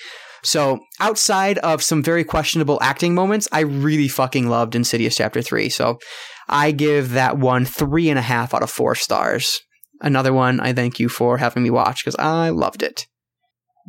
[0.45, 5.69] So outside of some very questionable acting moments, I really fucking loved Insidious Chapter 3.
[5.69, 5.99] So
[6.49, 9.61] I give that one three and a half out of four stars.
[10.01, 13.07] Another one I thank you for having me watch because I loved it.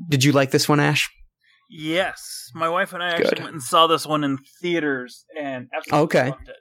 [0.09, 1.09] Did you like this one, Ashe?
[1.69, 3.39] Yes, my wife and I actually Good.
[3.39, 6.29] went and saw this one in theaters and absolutely Okay.
[6.29, 6.55] loved it.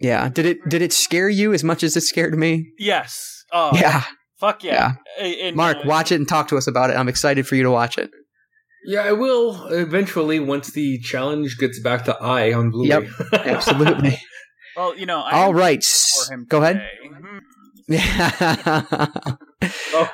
[0.00, 0.28] Yeah.
[0.28, 2.66] Did it did it scare you as much as it scared me?
[2.78, 3.44] Yes.
[3.52, 4.02] Oh, yeah.
[4.38, 4.94] Fuck yeah.
[5.18, 6.96] A- and, Marc, uh, watch it and talk to us about it.
[6.96, 8.10] I'm excited for you to watch it.
[8.86, 13.08] Yeah, I will eventually once the challenge gets back to I on Blu-ray.
[13.32, 14.18] Absolutely.
[14.76, 15.82] Well, you know, I All am right.
[15.82, 16.86] for him Go ahead.
[17.88, 19.06] Yeah.
[19.94, 20.10] Oh.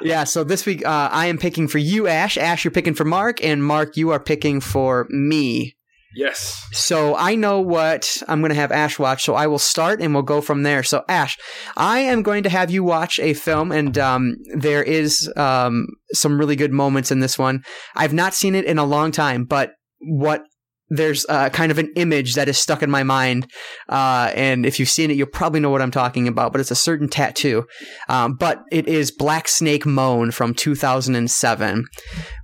[0.00, 0.24] yeah.
[0.24, 2.38] So this week, uh, I am picking for you, Ashe.
[2.38, 5.76] Ashe, you're picking for Marc, and Marc, you are picking for me.
[6.16, 6.64] Yes.
[6.72, 9.24] So I know what I'm going to have Ashe watch.
[9.24, 10.82] So I will start, and we'll go from there.
[10.82, 11.38] So Ashe,
[11.76, 16.38] I am going to have you watch a film, and um, there is um, some
[16.38, 17.64] really good moments in this one.
[17.96, 20.42] I've not seen it in a long time, but what
[20.90, 23.50] there's uh, kind of an image that is stuck in my mind,
[23.88, 26.52] uh, and if you've seen it, you'll probably know what I'm talking about.
[26.52, 27.64] But it's a certain tattoo,
[28.08, 31.84] um, but it is Black Snake Moan from 2007,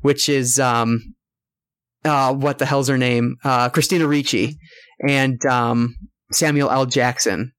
[0.03, 1.01] which is um,
[2.05, 3.37] uh, what the hell's her name?
[3.45, 4.59] Uh, Christina Ricci
[5.07, 5.97] and um,
[6.33, 6.87] Samuel L.
[6.87, 7.53] Jackson.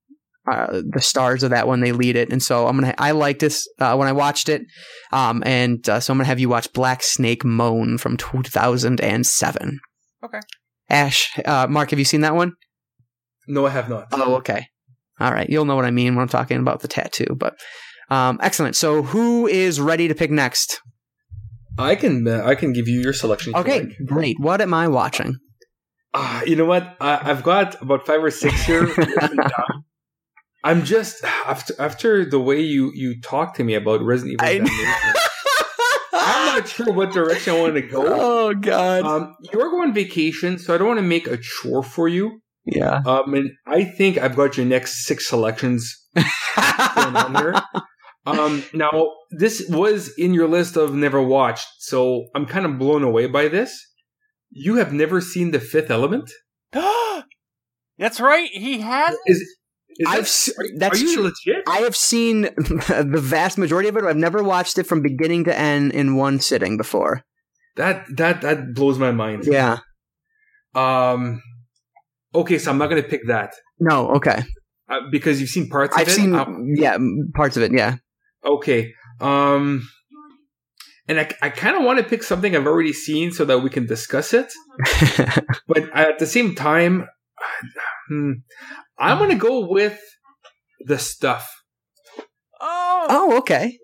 [0.52, 2.96] Uh, the stars of that one, they lead it, and so I'm gonna.
[2.98, 4.64] I like this uh, when I watched it,
[5.12, 9.80] um, and uh, so I'm gonna have you watch Black Snake Moan from 2007.
[10.24, 10.40] Okay.
[10.90, 12.54] Ashe, uh, Marc, have you seen that one?
[13.48, 14.08] No, I have not.
[14.12, 14.66] Oh, okay.
[15.20, 17.36] All right, you'll know what I mean when I'm talking about the tattoo.
[17.38, 17.60] But
[18.10, 18.76] um, excellent.
[18.76, 20.82] So, who is ready to pick next?
[21.78, 23.54] I can uh, I can give you your selection.
[23.54, 23.98] you Okay, like.
[24.06, 24.36] great.
[24.40, 25.38] What am I watching?
[26.14, 26.96] Ah, you know what?
[27.00, 28.88] I, I've got about five or six here.
[30.64, 34.68] I'm just after after the way you you talk to me about Resident Evil.
[36.14, 38.04] I'm not sure what direction I want to go.
[38.08, 39.04] oh God.
[39.04, 42.42] Um, you're going on vacation, so I don't want to make a chore for you.
[42.66, 43.02] yeah.
[43.06, 47.56] Um, and I think I've got your next six selections going on here.
[48.26, 53.04] Um, now this was in your list of never watched, so I'm kind of blown
[53.04, 53.76] away by this.
[54.52, 56.30] You have never seen The Fifth Element?
[57.98, 58.50] That's right.
[58.52, 59.16] He has.
[59.26, 59.38] Is,
[59.98, 61.24] is I've that, s- are, that's are you true.
[61.24, 61.64] legit?
[61.68, 64.04] I have seen the vast majority of it.
[64.04, 67.24] I've never watched it from beginning to end in one sitting before.
[67.76, 69.44] That that that blows my mind.
[69.46, 69.80] Yeah.
[70.76, 71.42] Um.
[72.34, 74.12] Okay, so I'm not going to pick that No.
[74.12, 74.42] Okay.
[74.90, 76.12] uh, because you've seen parts of I've it.
[76.12, 76.98] seen Uh, yeah
[77.36, 77.72] parts of it.
[77.74, 77.98] Yeah.
[78.46, 78.94] Okay.
[79.20, 79.88] Um.
[81.08, 83.70] And I, I kind of want to pick something I've already seen so that we
[83.70, 84.54] can discuss it.
[85.68, 87.06] but at the same time,
[88.08, 88.32] hmm,
[88.98, 90.00] I'm going to go with
[90.80, 91.50] the stuff.
[92.62, 93.08] Oh.
[93.10, 93.38] oh.
[93.40, 93.78] Okay.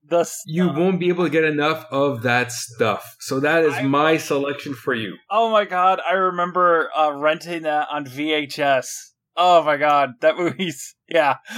[0.07, 3.15] the s- You won't be able to get enough of that stuff.
[3.19, 5.17] So that is I- my selection for you.
[5.29, 5.99] Oh my god!
[6.07, 8.87] I remember uh, renting that on VHS.
[9.35, 11.35] Oh my god, that movie's yeah.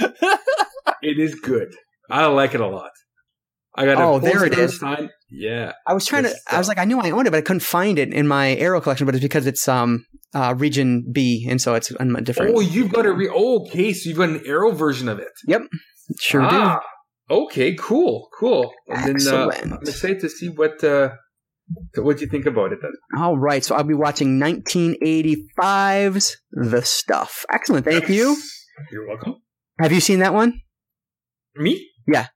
[1.02, 1.74] It is good.
[2.10, 2.90] I like it a lot.
[3.74, 4.78] I got Oh, there it is.
[4.78, 5.72] signed- Yeah.
[5.86, 6.28] I was trying to.
[6.28, 8.28] Good I was like, I knew I owned it, but I couldn't find it in
[8.28, 9.06] my Arrow collection.
[9.06, 10.04] But it's because it's um
[10.34, 12.54] uh region B, and so it's a different.
[12.54, 15.32] Oh, you've got a re- oh, so you've got an arrow version of it.
[15.46, 15.62] Yep,
[16.20, 16.80] sure ah,
[17.30, 18.72] Okay, cool, cool.
[18.88, 19.72] And then uh, Excellent.
[19.72, 21.10] I'm excited to see what uh,
[21.96, 22.80] what you think about it.
[22.82, 22.92] Then.
[23.16, 23.64] All right.
[23.64, 27.44] So I'll be watching 1985's The Stuff.
[27.50, 27.86] Excellent.
[27.86, 28.36] Thank you.
[28.90, 29.36] You're welcome.
[29.80, 30.60] Have you seen that one?
[31.56, 31.88] Me?
[32.06, 32.26] Yeah.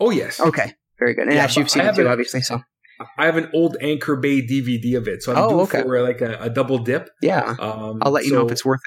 [0.00, 0.40] Oh yes.
[0.40, 0.74] Okay.
[0.98, 1.26] Very good.
[1.28, 2.40] And Yeah, Ashe, you've seen it too, obviously.
[2.42, 2.60] So
[3.18, 5.82] I have an old Anchor Bay DVD of it, so I'm Oh, due okay.
[5.82, 7.10] for like a, a double dip.
[7.20, 8.80] yeah, Um, I'll let you know if it's worth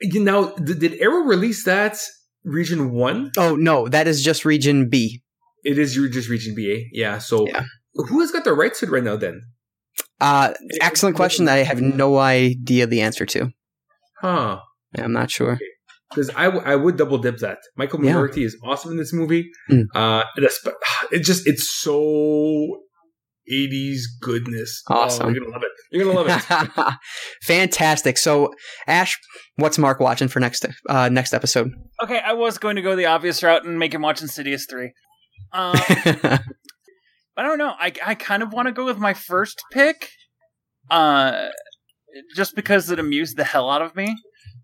[0.00, 0.12] it.
[0.12, 1.96] You know, did, did Arrow release that
[2.44, 3.30] Region One?
[3.36, 5.22] Oh no, that is just region B.
[5.64, 6.84] It is just Region BA.
[6.92, 7.18] Yeah.
[7.18, 7.64] So Yeah.
[7.94, 9.16] who has got the rights to it right now?
[9.16, 9.42] Then,
[10.20, 13.50] Uh, excellent question that I have no idea the answer to.
[14.20, 14.60] huh?
[14.96, 15.58] Yeah, I'm not sure.
[16.10, 17.58] Because I, w- I would double dip that.
[17.76, 18.12] Michael Yeah.
[18.14, 19.50] Moriarty is awesome in this movie.
[19.70, 19.84] Mm.
[19.94, 20.58] Uh, it, is-
[21.12, 22.80] it just it's so
[23.52, 24.82] 80s goodness.
[24.90, 25.34] Oh, Awesome.
[25.34, 25.70] you're gonna love it.
[25.90, 26.94] You're gonna love it.
[27.44, 28.18] Fantastic.
[28.18, 28.50] So,
[28.86, 29.18] Ashe,
[29.56, 31.72] what's Marc watching for next uh, next episode?
[32.02, 34.92] Okay, I was going to go the obvious route and make him watch Insidious three.
[35.52, 36.40] Um, I
[37.42, 37.74] don't know.
[37.78, 40.10] I I kind of want to go with my first pick,
[40.90, 41.48] uh,
[42.34, 44.14] just because it amused the hell out of me.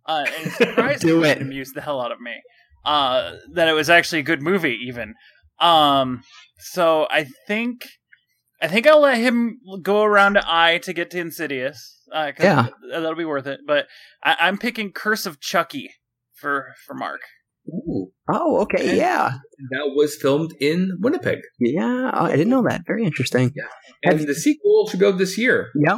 [0.07, 1.41] Uh, and surprisingly Do it.
[1.41, 2.33] amused the hell out of me.
[2.85, 5.15] Uh, that it was actually a good movie, even.
[5.61, 6.23] Um,
[6.59, 7.87] so I think,
[8.61, 12.01] I think I'll let him go around to I to get to Insidious.
[12.13, 12.69] Uh, 'cause Yeah.
[12.91, 13.61] that'll be worth it.
[13.67, 13.87] But
[14.23, 15.91] I, I'm picking Curse of Chucky
[16.35, 17.21] for for Marc.
[17.69, 18.95] Ooh, Oh, okay.
[18.97, 19.33] Yeah.
[19.71, 22.11] that was filmed in Winnipeg, Yeah.
[22.13, 22.83] Oh, I didn't know that.
[22.87, 23.53] Very interesting.
[23.57, 23.65] Yeah.
[24.11, 25.71] and the sequel should go this year.
[25.87, 25.97] Yep.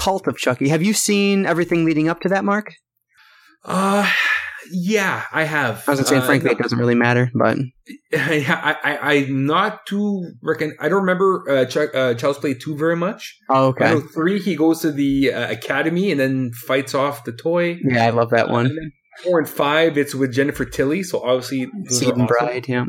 [0.00, 0.68] Cult of Chucky.
[0.70, 2.72] Have you seen everything leading up to that, Marc?
[3.64, 4.08] Uh
[4.70, 5.84] yeah, I have.
[5.86, 7.58] I was saying, Uh, frankly, it doesn't really matter, but
[8.12, 10.74] yeah, I, I, I'm not too reckon.
[10.80, 13.38] I don't remember uh, Ch- uh, Child's Play two very much.
[13.50, 14.00] oh, okay.
[14.14, 17.78] three, he goes to the uh, academy and then fights off the toy.
[17.86, 18.66] Yeah, I love that Uh, one.
[18.66, 21.02] and four and five, it's with Jennifer Tilly.
[21.02, 22.26] So obviously, awesome.
[22.26, 22.66] Bride.
[22.66, 22.84] Yeah.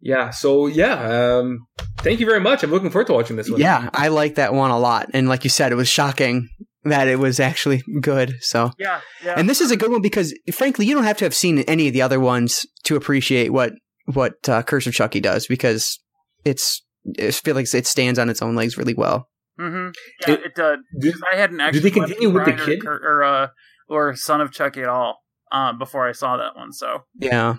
[0.00, 0.30] Yeah.
[0.30, 1.38] So yeah.
[1.38, 1.66] Um,
[1.98, 2.62] thank you very much.
[2.62, 3.60] I'm looking forward to watching this one.
[3.60, 5.10] Yeah, I like that one a lot.
[5.12, 6.48] And like you said, it was shocking
[6.88, 8.34] that it was actually good.
[8.40, 9.34] So, Yeah, yeah.
[9.36, 11.86] and this is a good one because, frankly, you don't have to have seen any
[11.88, 13.72] of the other ones to appreciate what
[14.06, 15.98] what uh, Curse of Chucky does because
[16.44, 16.82] it's.
[17.20, 19.28] I feel like it stands on its own legs really well.
[19.58, 19.88] Mm-hmm.
[20.26, 21.80] Yeah, It- it, uh, Do, I hadn't actually.
[21.80, 22.84] Did they continue with the Bride or kid?
[22.86, 23.46] Or, uh,
[23.88, 25.18] or Son of Chucky at all
[25.52, 26.72] uh, before I saw that one.
[26.72, 27.54] So Yeah.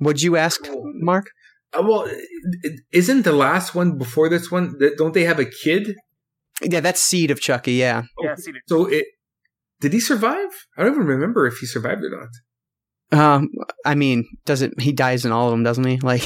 [0.00, 0.60] Would you ask,
[1.00, 1.26] Marc?
[1.76, 2.08] uh, well,
[2.92, 4.78] isn't the last one before this one?
[4.78, 5.94] th- Don't they have a kid?
[6.62, 7.72] Yeah, that's Seed of Chucky.
[7.74, 8.02] Yeah.
[8.22, 9.06] yeah, see, So it
[9.80, 10.50] did he survive?
[10.78, 12.28] I don't even remember if he survived or not.
[13.18, 13.48] Um,
[13.84, 14.80] I mean, does it?
[14.80, 15.98] He dies in all of them, doesn't he?
[16.02, 16.24] Like,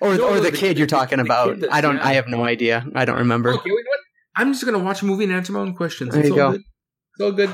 [0.00, 1.54] or No, or the, the- kid you're talking the about?
[1.54, 1.96] kid does, I don't.
[1.96, 2.06] yeah.
[2.06, 2.84] I have no idea.
[2.94, 3.50] I don't remember.
[3.54, 4.00] Okay, wait, what?
[4.36, 6.12] I'm just gonna watch a movie and answer my own questions.
[6.14, 6.52] There it's you all go.
[6.52, 6.60] good.
[7.14, 7.50] It's all good.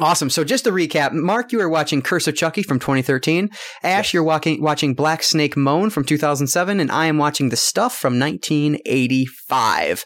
[0.00, 0.30] Awesome.
[0.30, 3.48] So just to recap, Marc, you are watching Curse of Chucky from 2013.
[3.84, 7.94] Ashe, you're walking, watching Black Snake Moan from 2007, and I am watching The Stuff
[7.96, 10.04] from 1985.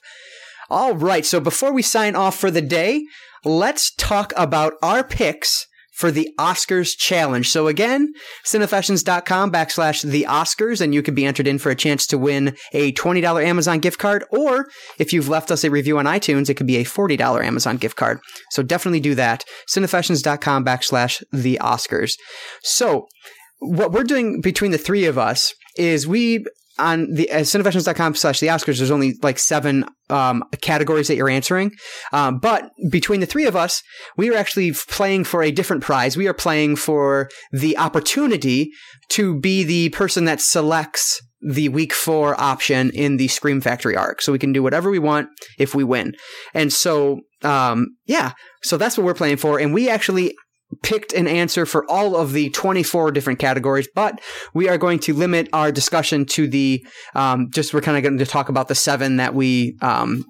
[0.71, 1.25] All right.
[1.25, 3.05] So before we sign off for the day,
[3.45, 5.67] let's talk about our picks
[5.99, 7.49] for the Oscars challenge.
[7.49, 8.13] So again,
[8.47, 12.57] cinefessions.com backslash the Oscars, and you can be entered in for a chance to win
[12.73, 14.69] a $20 Amazon gift card, or
[15.01, 17.97] if you've left us a review on iTunes, it could be a $40 Amazon gift
[17.97, 18.21] card.
[18.51, 19.45] So definitely do that.
[19.69, 22.17] Cinefessions.com backslash the Oscars.
[22.63, 23.09] So
[23.59, 26.45] what we're doing between the three of us is we
[26.79, 31.29] on the uh, cinefessions.com slash the Oscars, there's only like seven um, categories that you're
[31.29, 31.73] answering.
[32.13, 33.83] Um, but between the three of us,
[34.17, 36.17] we are actually playing for a different prize.
[36.17, 38.71] We are playing for the opportunity
[39.11, 44.21] to be the person that selects the week four option in the Scream Factory arc.
[44.23, 46.15] So we can do whatever we want if we win.
[46.53, 48.33] And so, um, yeah,
[48.63, 49.61] so that's what we're playing for.
[49.61, 50.35] And we actually
[50.83, 54.21] picked an answer for all of the 24 different categories, but
[54.55, 58.19] we are going to limit our discussion to the, um, just we're kind of going
[58.19, 60.25] to talk about the seven that we, um,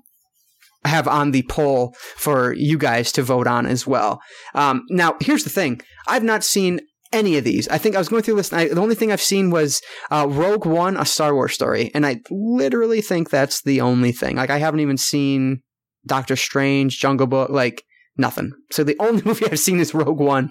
[0.85, 4.21] have on the poll for you guys to vote on as well.
[4.55, 5.81] Um, now, here's the thing.
[6.07, 6.81] I've not seen
[7.13, 7.69] any of these.
[7.69, 8.53] I think I was going through this.
[8.53, 12.07] I, the only thing I've seen was uh, Rogue One, a Star Wars story, and
[12.07, 14.37] I literally think that's the only thing.
[14.37, 15.63] Like I haven't even seen
[16.07, 17.85] Doctor Strange, Jungle Book, like
[18.19, 18.53] nothing.
[18.73, 20.51] So the only movie I've seen is Rogue One.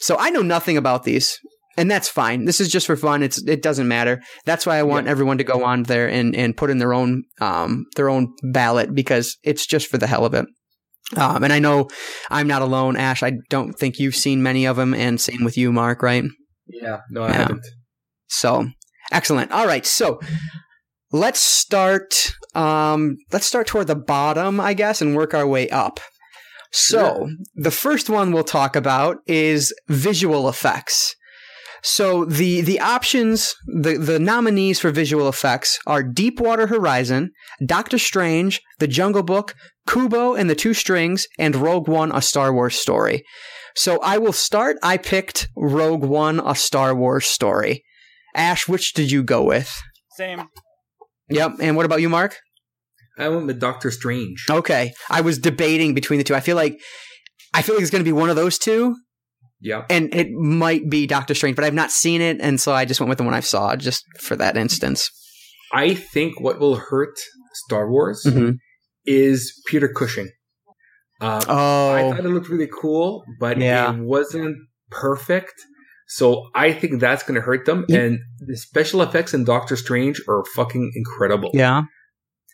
[0.00, 1.36] So I know nothing about these.
[1.76, 2.44] And that's fine.
[2.44, 3.22] This is just for fun.
[3.22, 4.20] It's it doesn't matter.
[4.44, 7.22] That's why I want everyone to go on there and, and put in their own
[7.40, 10.46] um their own ballot because it's just for the hell of it.
[11.16, 11.88] Um, and I know
[12.30, 13.22] I'm not alone, Ashe.
[13.22, 16.02] I don't think you've seen many of them, and same with you, Marc.
[16.02, 16.24] Right?
[16.66, 17.32] Yeah, no, I Yeah.
[17.34, 17.66] haven't.
[18.26, 18.66] So
[19.12, 19.52] excellent.
[19.52, 20.18] All right, so
[21.12, 22.32] let's start.
[22.56, 26.00] Um, let's start toward the bottom, I guess, and work our way up.
[26.70, 31.14] So the first one we'll talk about is visual effects.
[31.82, 37.30] So the the options, the the nominees for visual effects are Deepwater Horizon,
[37.64, 39.54] Doctor Strange, The Jungle Book,
[39.88, 43.22] Kubo and the Two Strings, and Rogue One: A Star Wars Story.
[43.76, 44.76] So I will start.
[44.82, 47.84] I picked Rogue One: A Star Wars Story.
[48.34, 49.72] Ashe, which did you go with?
[50.18, 50.48] same.
[51.30, 51.56] Yep.
[51.60, 52.38] And what about you, Marc?
[53.18, 54.46] I went with Doctor Strange.
[54.48, 54.92] Okay.
[55.10, 56.34] I was debating between the two.
[56.34, 56.78] I feel like
[57.54, 58.94] I feel like it's going to be one of those two,
[59.60, 59.84] Yeah.
[59.88, 63.00] and it might be Doctor Strange, but I've not seen it, and so I just
[63.00, 65.10] went with the one I saw just for that instance.
[65.72, 67.16] I think what will hurt
[67.66, 68.56] Star Wars Mhm.
[69.06, 70.28] is Peter Cushing.
[71.20, 73.92] Uh, I Oh, thought it looked really cool, but Yeah.
[73.92, 74.56] it wasn't
[74.90, 75.54] perfect.
[76.06, 77.84] So I think that's going to hurt them.
[77.88, 77.98] Yeah.
[78.00, 81.50] And the special effects in Doctor Strange are fucking incredible.
[81.54, 81.82] yeah.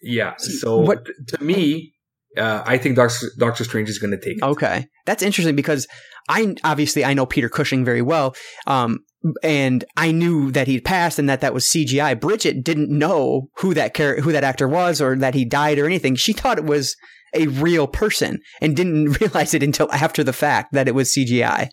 [0.04, 0.34] Yeah.
[0.38, 1.92] So What- to me,
[2.36, 4.42] uh, I think Doctor, Doctor Strange is going to take it.
[4.42, 5.86] Okay, that's interesting because
[6.28, 8.34] I obviously I know Peter Cushing very well.
[8.66, 9.00] Um,
[9.42, 12.18] and I knew that he'd passed and that that was CGI.
[12.18, 15.86] Bridget didn't know who that char- who that actor was or that he died or
[15.86, 16.14] anything.
[16.14, 16.94] She thought it was
[17.34, 21.68] a real person and didn't realize it until after the fact that it was CGI.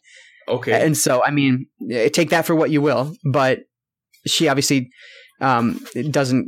[0.47, 0.85] Okay.
[0.85, 3.59] And so, I mean, eh, take that for what you will, but
[4.25, 4.89] she obviously
[5.39, 6.47] um, doesn't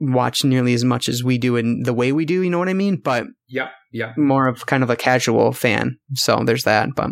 [0.00, 2.42] watch nearly as much as we do in the way we do.
[2.42, 2.96] You know what I mean?
[2.96, 3.68] But yeah.
[3.90, 4.12] Yeah.
[4.18, 5.96] more of kind of a casual fan.
[6.14, 6.90] So there's that.
[6.94, 7.10] But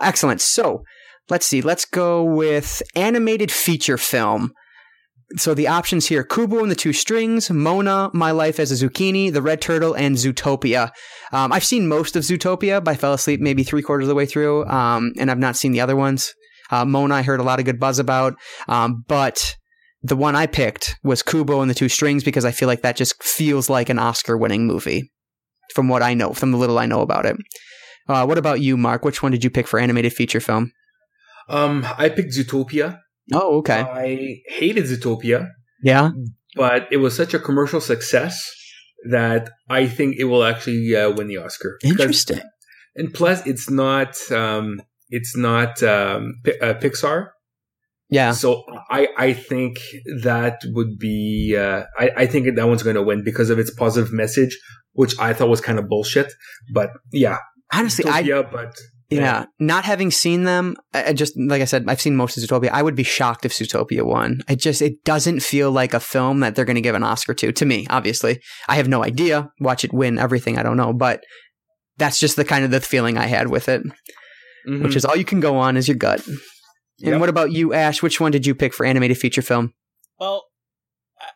[0.00, 0.40] excellent.
[0.40, 0.82] So
[1.28, 1.62] let's see.
[1.62, 4.52] Let's go with animated feature film.
[5.36, 9.32] So the options here: Kubo and the Two Strings, Moana, My Life as a Zucchini,
[9.32, 10.92] The Red Turtle, and Zootopia.
[11.32, 14.14] Um, I've seen most of Zootopia, but I fell asleep maybe three quarters of the
[14.14, 16.32] way through, um, and I've not seen the other ones.
[16.70, 18.34] Uh, Moana, I heard a lot of good buzz about,
[18.68, 19.56] um, but
[20.06, 22.96] the one I picked was Kubo and the Two Strings because I feel like that
[22.96, 25.10] just feels like an Oscar-winning movie,
[25.74, 27.36] from what I know, from the little I know about it.
[28.08, 29.04] Uh, what about you, Marc?
[29.04, 30.72] Which one did you pick for animated feature film?
[31.48, 33.00] Um, I picked Zootopia.
[33.32, 33.80] Oh, okay.
[33.80, 35.48] I hated Zootopia,
[35.82, 36.10] Yeah.
[36.54, 38.48] but it was such a commercial success
[39.10, 41.78] that I think it will actually uh, win the Oscar.
[41.84, 42.40] Interesting.
[42.94, 47.28] And plus, it's not um, it's not um, Pi- uh, Pixar.
[48.08, 48.32] Yeah.
[48.32, 49.78] So I I think
[50.22, 53.70] that would be uh, I I think that one's going to win because of its
[53.74, 54.56] positive message,
[54.92, 56.32] which I thought was kind of bullshit.
[56.72, 57.38] But yeah,
[57.72, 58.74] Honestly, I Zootopia, but
[59.10, 62.44] yeah, not having seen them, I I just like I said, I've seen most of
[62.44, 62.70] Zootopia.
[62.72, 64.40] I would be shocked if Zootopia won.
[64.48, 67.34] It just it doesn't feel like a film that they're going to give an Oscar
[67.34, 67.50] to.
[67.52, 69.50] To me, obviously, I have no idea.
[69.60, 70.58] Watch it win everything.
[70.58, 71.24] I don't know, but
[71.98, 73.82] that's just the kind of the feeling I had with it,
[74.68, 74.82] Mhm.
[74.84, 76.20] which is all you can go on is your gut.
[77.00, 77.20] And Yep.
[77.20, 78.02] what about you, Ashe?
[78.02, 79.74] Which one did you pick for animated feature film?
[80.18, 80.44] Well,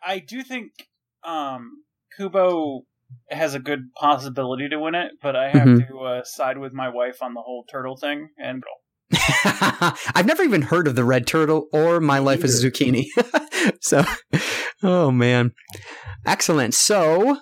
[0.02, 0.72] I- do think
[1.22, 1.82] um,
[2.16, 2.82] Kubo
[3.28, 5.88] has a good possibility to win it, but I have Mhm.
[5.88, 8.28] to uh, side with my wife on the whole turtle thing.
[8.38, 8.62] And
[10.14, 13.06] I've never even heard of the red turtle or my life as a zucchini.
[13.80, 14.04] so,
[14.82, 15.52] oh man,
[16.24, 16.72] excellent.
[16.74, 17.38] So,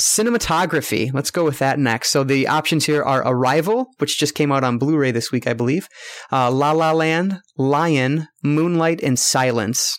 [0.00, 1.12] cinematography.
[1.12, 2.10] Let's go with that next.
[2.10, 5.52] So the options here are Arrival, which just came out on Blu-ray this week, I
[5.52, 5.88] believe.
[6.32, 9.96] Uh, La La Land, Lion, Moonlight, and Silence.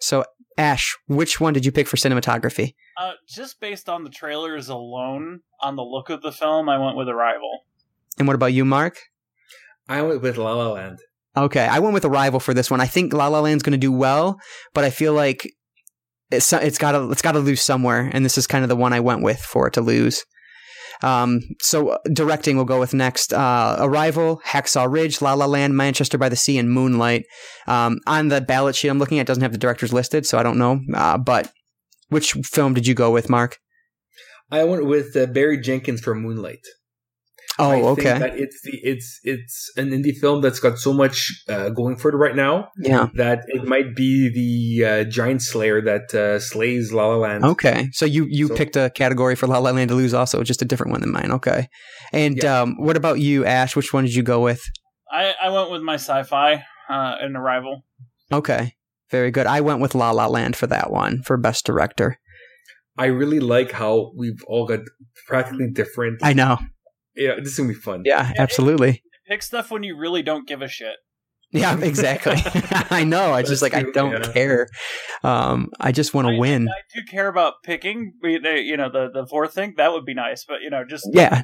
[0.00, 0.24] So,
[0.58, 2.74] Ashe, which one did you pick for cinematography?
[3.00, 6.96] uh, just based on the trailers alone, on the look of the film, I went
[6.96, 7.64] with Arrival.
[8.18, 8.98] And what about you, Mark?
[9.88, 10.98] I went with La La Land.
[11.36, 12.80] Okay, I went with Arrival for this one.
[12.80, 14.38] I think La La Land's going to do well,
[14.74, 15.50] but I feel like
[16.30, 18.76] it's it's got to it's got to lose somewhere, and this is kind of the
[18.76, 20.24] one I went with for it to lose.
[21.02, 23.32] Um, so uh, directing we'll go with next.
[23.32, 27.24] Uh, Arrival, Hacksaw Ridge, La La Land, Manchester by the Sea, and Moonlight.
[27.66, 30.42] Um, on the ballot sheet I'm looking at, doesn't have the directors listed, so I
[30.42, 30.80] don't know.
[30.94, 31.50] Uh, but
[32.08, 33.58] which film did you go with, Marc?
[34.50, 36.66] I went with uh, Barry Jenkins for Moonlight.
[37.60, 40.92] Oh, I think okay, that it's the it's it's an indie film that's got so
[40.92, 41.16] much
[41.48, 45.80] uh, going for it right now yeah, that it might be the uh, giant slayer
[45.82, 47.44] that uh, slays La La Land.
[47.44, 47.88] okay.
[47.92, 50.62] So you you So- picked a category for La La Land to lose, also just
[50.62, 51.30] a different one than mine.
[51.32, 51.68] Okay,
[52.12, 52.60] and Yeah.
[52.62, 53.76] um, what about you, Ashe?
[53.76, 54.62] Which one did you go with?
[55.12, 57.82] I, I went with my sci-fi uh, in Arrival.
[58.32, 58.74] Okay.
[59.10, 59.46] Very good.
[59.48, 62.16] I went with La La Land for that one for best director.
[62.96, 64.80] I really like how we've all got
[65.26, 66.20] practically different.
[66.22, 66.58] I know.
[67.20, 68.02] Yeah, this is gonna be fun.
[68.04, 69.02] Yeah, absolutely.
[69.28, 70.96] Pick stuff when you really don't give a shit.
[71.52, 72.36] Yeah, exactly.
[72.90, 73.32] I know.
[73.32, 74.32] I just like I don't yeah.
[74.32, 74.68] care.
[75.22, 76.68] Um, I just want to win.
[76.68, 78.14] I, do care about picking.
[78.22, 81.42] You know, the the fourth thing that would be nice, but you know, just Yeah,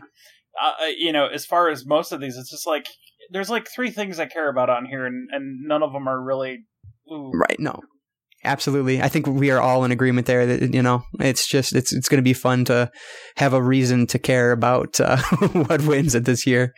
[0.60, 2.86] uh, uh, you know, as far as most of these, it's just like
[3.30, 6.20] there's like three things I care about on here, and and none of them are
[6.20, 6.64] really.
[7.12, 7.30] Ooh.
[7.32, 7.58] right.
[7.60, 7.82] No,
[8.46, 9.02] absolutely.
[9.02, 10.46] I think we are all in agreement there.
[10.46, 12.90] That you know, it's just it's it's going to be fun to
[13.36, 15.18] have a reason to care about uh,
[15.52, 16.72] what wins it this year.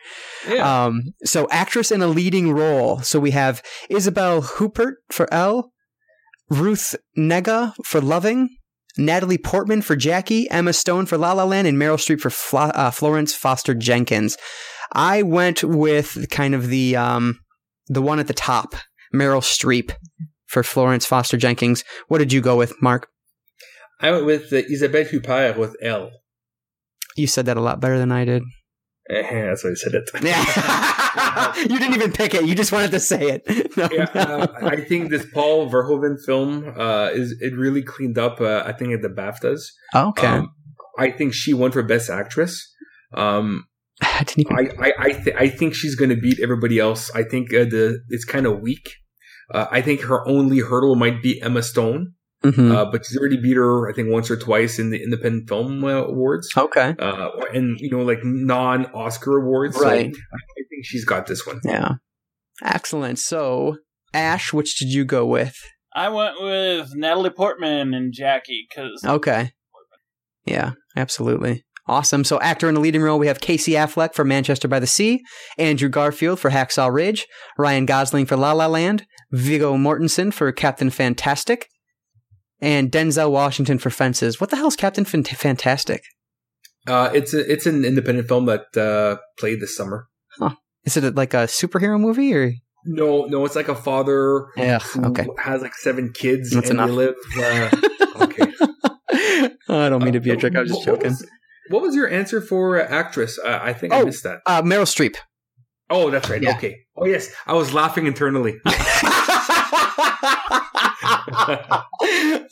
[0.48, 0.86] Yeah.
[0.86, 3.00] Um, so actress in a leading role.
[3.00, 5.70] So we have Isabelle Huppert for Elle,
[6.50, 8.48] Ruth Negga for Loving,
[8.96, 12.72] Natalie Portman for Jackie, Emma Stone for La La Land, and Meryl Streep for Fla-
[12.74, 14.36] uh, Florence Foster Jenkins.
[14.92, 17.38] I went with kind of the um,
[17.86, 18.74] the one at the top,
[19.14, 19.92] Meryl Streep
[20.48, 21.84] for Florence Foster Jenkins.
[22.08, 23.08] What did you go with, Marc?
[24.00, 26.10] I went with uh, Isabelle Huppert with Elle.
[27.16, 28.42] You said that a lot better than I did.
[29.10, 30.10] Eh, That's why I said it.
[30.22, 31.54] Yeah.
[31.56, 32.44] you didn't even pick it.
[32.44, 33.44] You just wanted to say it.
[33.76, 34.20] No, yeah, no.
[34.20, 38.40] uh, I think this Paul Verhoeven film uh, is it really cleaned up.
[38.40, 39.60] Uh, I think at the BAFTAs.
[39.94, 40.26] okay.
[40.26, 40.50] Um,
[40.98, 42.66] I think she won for best actress.
[43.14, 43.66] Um,
[44.02, 44.82] I didn't even.
[44.82, 47.10] I I I, th- I think she's going to beat everybody else.
[47.14, 48.88] I think uh, the it's kind of weak.
[49.52, 52.12] Uh, I think her only hurdle might be Emma Stone,
[52.44, 52.70] Mhm.
[52.74, 53.88] uh, but she's already beat her.
[53.88, 56.94] I think once or twice in the Independent Film uh, Awards, okay.
[56.98, 59.76] uh, and you know like non-Oscar awards.
[59.76, 60.06] So Right.
[60.06, 61.60] I think she's got this one.
[61.64, 61.92] Yeah.
[62.62, 63.18] Excellent.
[63.18, 63.76] So,
[64.12, 65.56] Ashe, which did you go with?
[65.94, 69.52] I went with Natalie Portman and Jackie because Okay.
[70.44, 71.64] Yeah, absolutely.
[71.86, 72.22] Awesome.
[72.24, 75.22] So, actor in the leading role, we have Casey Affleck for Manchester by the Sea,
[75.56, 80.90] Andrew Garfield for Hacksaw Ridge, Ryan Gosling for La La Land, Viggo Mortensen for Captain
[80.90, 81.68] Fantastic,
[82.60, 84.40] and Denzel Washington for Fences.
[84.40, 86.02] What the hell's Captain Fan- Fantastic?
[86.86, 90.06] Uh, it's a, it's an independent film that uh, played this summer.
[90.84, 92.52] Is it like a superhero movie or?
[92.86, 94.78] No, no, it's like a father Yeah.
[94.78, 95.26] who Okay.
[95.38, 96.88] has like seven kids That's and enough.
[96.88, 97.14] they live.
[97.36, 98.52] Uh, okay.
[99.68, 100.56] I don't mean to be a jerk.
[100.56, 101.10] I was just joking.
[101.10, 101.26] was-
[101.68, 103.38] What was your answer for uh, actress?
[103.38, 104.06] Uh, I think I Oh.
[104.06, 104.38] missed that.
[104.46, 105.16] Uh, Meryl Streep.
[105.90, 106.40] Oh, that's right.
[106.42, 106.56] Yeah.
[106.56, 106.76] Okay.
[106.96, 107.30] Oh, yes.
[107.46, 108.56] I was laughing internally.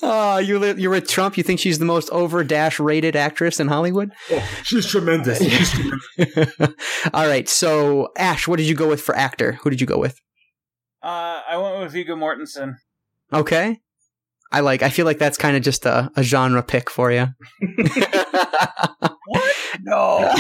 [0.03, 1.37] oh, you li- you're with Trump.
[1.37, 4.13] You think she's the most over dash rated actress in Hollywood?
[4.31, 5.39] oh, she's tremendous.
[5.39, 6.75] She's tremendous.
[7.15, 7.49] All right.
[7.49, 9.53] So, Ashe, what did you go with for actor?
[9.63, 10.21] Who did you go with?
[11.03, 12.75] uh, I went with Viggo Mortensen.
[13.33, 13.79] Okay.
[14.53, 14.83] I like.
[14.83, 17.29] I feel like that's kind of just a, a genre pick for you.
[19.27, 19.53] What?
[19.83, 20.35] No.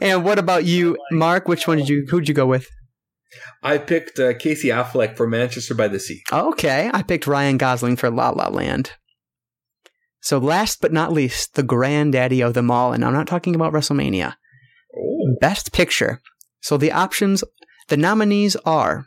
[0.00, 1.48] and what about you, Marc?
[1.48, 2.06] Which one did you?
[2.08, 2.68] Who'd you go with?
[3.62, 6.22] I picked uh, Casey Affleck for Manchester by the Sea.
[6.32, 8.92] Okay, I picked Ryan Gosling for La La Land.
[10.20, 13.72] So, last but not least, the granddaddy of them all, and I'm not talking about
[13.72, 14.34] WrestleMania.
[14.96, 15.36] Oh.
[15.40, 16.20] Best Picture.
[16.60, 17.44] So the options,
[17.88, 19.06] the nominees are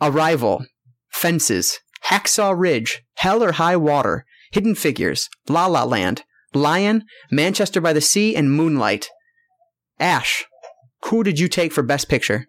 [0.00, 0.64] Arrival,
[1.10, 7.92] Fences, Hacksaw Ridge, Hell or High Water, Hidden Figures, La La Land, Lion, Manchester by
[7.92, 9.08] the Sea, and Moonlight.
[9.98, 10.44] Ashe,
[11.06, 12.46] who did you take for Best Picture?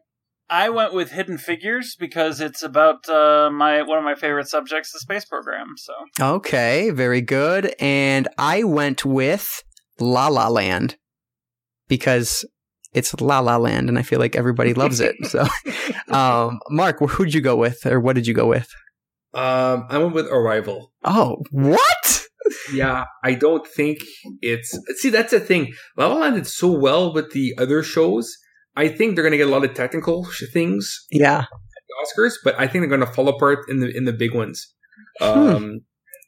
[0.52, 4.92] I went with Hidden Figures because it's about uh, my one of my favorite subjects,
[4.92, 5.76] the space program.
[5.78, 7.74] So Okay, very good.
[7.80, 9.64] And I went with
[9.98, 10.98] La La Land
[11.88, 12.44] because
[12.94, 15.16] it's La La Land, and I feel like everybody loves it.
[15.24, 15.48] So,
[16.14, 18.68] um, Marc, who'd you go with, or what did you go with?
[19.34, 20.92] Um, I went with Arrival.
[21.06, 22.26] Oh, what?
[22.74, 24.00] Yeah, I don't think
[24.42, 24.78] it's.
[24.98, 25.72] See, that's the thing.
[25.96, 28.36] La La Land did so well with the other shows.
[28.76, 31.40] I think they're going to get a lot of technical sh- things Yeah.
[31.40, 31.48] at
[31.88, 34.34] the Oscars, but I think they're going to fall apart in the in the big
[34.34, 34.74] ones.
[35.20, 35.82] Um,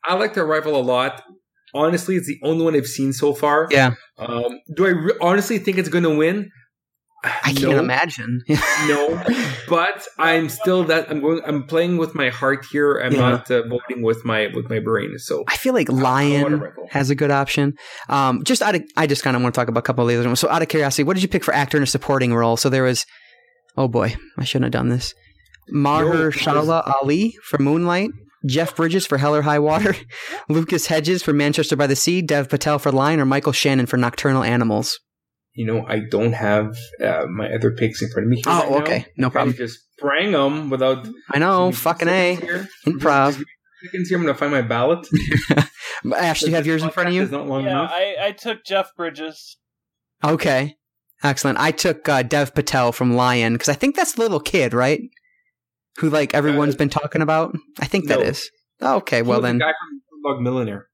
[0.06, 1.24] I like the Arrival a lot.
[1.74, 3.68] Honestly, it's the only one I've seen so far.
[3.72, 3.96] Yeah.
[4.20, 6.50] Um, do I re- honestly think it's going to win?
[7.24, 7.80] I can't No.
[7.80, 8.42] imagine.
[8.88, 9.24] no,
[9.70, 11.42] but I'm still that I'm going.
[11.46, 12.98] I'm playing with my heart here.
[13.00, 13.20] I'm Yeah.
[13.20, 15.18] not uh, voting with my with my brain.
[15.18, 17.76] So I feel like Lion has a good option.
[18.10, 20.10] Um, just out of, I just kind of want to talk about a couple of
[20.10, 20.40] the other ones.
[20.42, 22.58] So, out of curiosity, what did you pick for actor in a supporting role?
[22.58, 23.06] So there was,
[23.78, 25.14] oh boy, I shouldn't have done this.
[25.70, 28.10] No, Mahershala Ali for Moonlight,
[28.46, 29.96] Jeff Bridges for Hell or High Water,
[30.50, 33.96] Lucas Hedges for Manchester by the Sea, Dev Patel for Lion, or Michael Shannon for
[33.98, 35.00] Nocturnal Animals.
[35.56, 38.38] You know, I don't have uh, my other picks in front of me.
[38.38, 38.78] here Oh, right now.
[38.78, 39.56] okay, no I problem.
[39.56, 41.08] just sprang them without.
[41.32, 42.68] I know, fucking a here.
[42.88, 43.28] improv.
[43.28, 43.46] Just give me
[43.86, 44.18] Seconds here.
[44.18, 45.08] I'm gonna find my ballot.
[46.16, 47.26] Ashe, do you have yours in front of you?
[47.28, 47.92] Not long yeah, enough.
[47.94, 49.58] I, I took Jeff Bridges.
[50.24, 50.76] Okay,
[51.22, 51.60] excellent.
[51.60, 55.02] I took uh, Dev Patel from Lion because I think that's the little kid, right?
[55.98, 57.56] Who like everyone's Uh, been talking about.
[57.80, 58.26] I think that no.
[58.26, 58.50] is.
[58.82, 59.58] Okay, He well was the then.
[59.60, 60.88] guy from Slumdog Millionaire.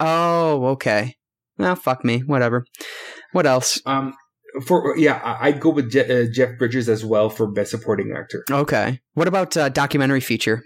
[0.00, 1.14] Oh, okay.
[1.58, 2.20] Well, fuck me.
[2.20, 2.64] Whatever.
[3.32, 3.80] What else?
[3.86, 4.14] Um,
[4.66, 8.12] for yeah, I- I'd go with Je- uh, Jeff Bridges as well for best supporting
[8.16, 8.44] actor.
[8.50, 9.00] Okay.
[9.14, 10.62] What about uh, documentary feature?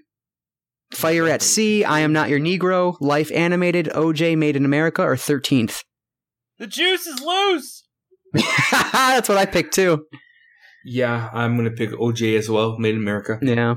[0.93, 5.17] Fire at Sea, I Am Not Your Negro, Life Animated, OJ Made in America, or
[5.17, 5.83] 13th?
[6.59, 7.83] The juice is loose.
[8.93, 10.05] That's what I picked too.
[10.85, 12.79] Yeah, I'm gonna pick OJ as well.
[12.79, 13.39] Made in America.
[13.43, 13.75] Yeah.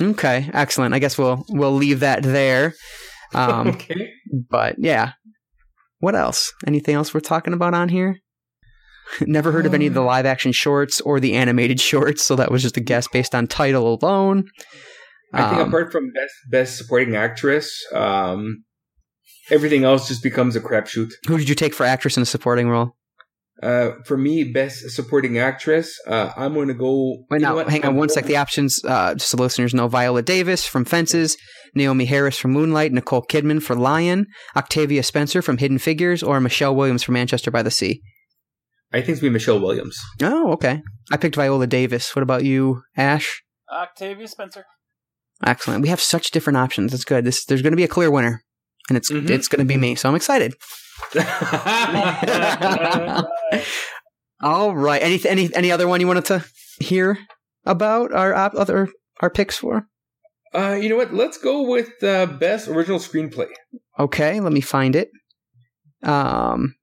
[0.00, 0.94] Okay, excellent.
[0.94, 2.74] I guess we'll we'll leave that there.
[3.34, 4.10] Um, okay.
[4.50, 5.12] but yeah.
[6.02, 6.52] What else?
[6.66, 8.18] Anything else we're talking about on here?
[9.20, 12.50] Never heard of any of the live action shorts or the animated shorts, so that
[12.50, 14.48] was just a guess based on title alone.
[15.32, 18.64] I think Um, apart from best best supporting actress, um,
[19.48, 21.12] everything else just becomes a crapshoot.
[21.28, 22.96] who did you take for actress in a supporting role?
[23.62, 27.24] Uh, for me, best supporting actress, uh, I'm going to go.
[27.30, 28.24] Wait, now, hang on one sec.
[28.24, 31.36] The options, uh, just so listeners know Viola Davis from Fences,
[31.78, 34.26] Naomie Harris from Moonlight, Nicole Kidman for Lion,
[34.56, 38.00] Octavia Spencer from Hidden Figures, or Michelle Williams from Manchester by the Sea.
[38.92, 39.98] I think it's be Michelle Williams.
[40.20, 40.82] Oh, okay.
[41.10, 42.14] I picked Viola Davis.
[42.14, 43.42] What about you, Ashe?
[43.72, 44.64] Octavia Spencer.
[45.44, 45.82] Excellent.
[45.82, 46.92] We have such different options.
[46.92, 47.24] That's good.
[47.24, 48.42] This there's going to be a clear winner,
[48.88, 49.30] and it's Mhm.
[49.30, 49.94] it's going to be me.
[49.94, 50.54] So I'm excited.
[54.40, 55.02] All right.
[55.02, 56.44] Any any any other one you wanted to
[56.80, 57.18] hear
[57.64, 58.88] about our op- other
[59.20, 59.86] our picks for?
[60.54, 61.14] uh, you know what?
[61.14, 63.46] Let's go with uh, best original screenplay.
[63.98, 65.08] Okay, let me find it.
[66.02, 66.74] Um,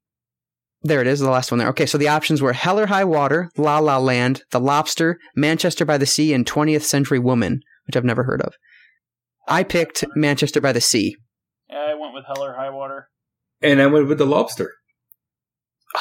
[0.81, 1.67] There it is, the last one there.
[1.69, 5.83] Okay, so the options were Hell or High Water, La La Land, The Lobster, Manchester
[5.85, 8.53] by the Sea, and 20th Century Woman, which I've never heard of.
[9.47, 11.15] I picked Manchester by the Sea.
[11.69, 13.09] Yeah, I went with Hell or High Water.
[13.61, 14.71] And I went with the lobster.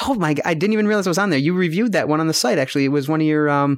[0.01, 0.35] Oh my!
[0.35, 1.39] God, I didn't even realize it was on there.
[1.39, 2.57] You reviewed that one on the site.
[2.59, 3.77] Actually, it was one of your um,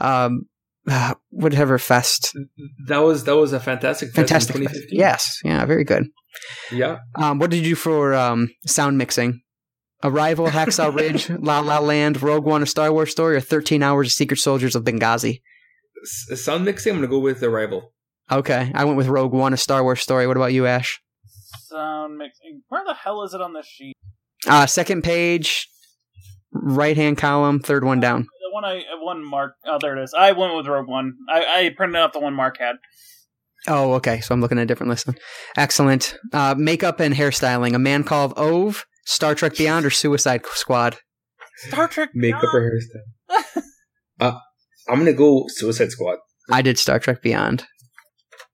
[0.00, 0.42] um,
[0.88, 2.34] uh, whatever fest.
[2.88, 4.68] That was that was a fantastic fest in Fantastic.
[4.68, 4.84] fest.
[4.90, 6.06] Yes, yeah, very good.
[6.72, 6.98] Yeah.
[7.14, 9.42] Um, what did you do for um, sound mixing?
[10.02, 14.06] Arrival, Hacksaw Ridge, La La Land, Rogue One, a Star Wars story, or Thirteen Hours
[14.08, 15.40] of Secret Soldiers of Benghazi?
[16.30, 17.92] S- sound mixing, I'm gonna go with Arrival.
[18.32, 20.26] Okay, I went with Rogue One, a Star Wars story.
[20.26, 21.00] What about you, Ashe?
[21.58, 22.62] Sound mixing.
[22.68, 23.94] Where the hell is it on the sheet?
[24.46, 25.68] Uh, second page,
[26.52, 28.22] right hand column, third one down.
[28.22, 29.54] The one I uh, one Marc.
[29.66, 30.14] Oh, there it is.
[30.14, 31.14] I went with Rogue One.
[31.28, 32.76] I, I printed out the one Marc had.
[33.68, 34.20] Oh, okay.
[34.20, 35.06] So I'm looking at a different list.
[35.06, 35.16] then.
[35.56, 36.16] Excellent.
[36.32, 37.74] Uh, makeup and hairstyling.
[37.74, 40.96] A Man Called Ove, Star Trek Beyond, or Suicide Squad?
[41.68, 42.10] Star Trek.
[42.14, 43.62] Makeup or hairstyle.
[44.20, 44.38] uh,
[44.88, 46.18] I'm gonna go Suicide Squad.
[46.50, 47.66] I did Star Trek Beyond.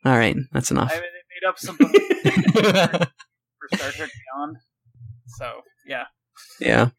[0.04, 0.92] All right, that's I enough.
[0.92, 1.88] mean, they made up something
[2.52, 4.56] for Star Trek Beyond.
[5.28, 6.04] So yeah,
[6.60, 6.90] yeah,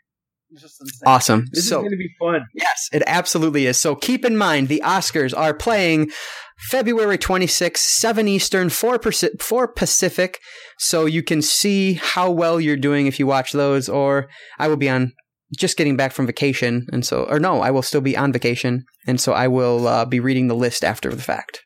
[0.58, 1.46] just awesome.
[1.52, 2.46] This so is gonna be fun.
[2.54, 3.80] Yes, it absolutely is.
[3.80, 6.12] So keep in mind the Oscars are playing
[6.58, 10.40] February 26th, 7 Eastern, 4, Paci- 4 Pacific.
[10.80, 13.88] So you can see how well you're doing if you watch those.
[13.88, 15.14] Or I will be on
[15.58, 16.88] just getting back from vacation.
[16.92, 18.86] And so, or no, I will still be on vacation.
[19.06, 21.62] And so I will uh, be reading the list after the fact.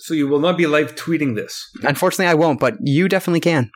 [0.00, 1.68] So you will not be live tweeting this.
[1.82, 3.70] Unfortunately, I won't, but you definitely can.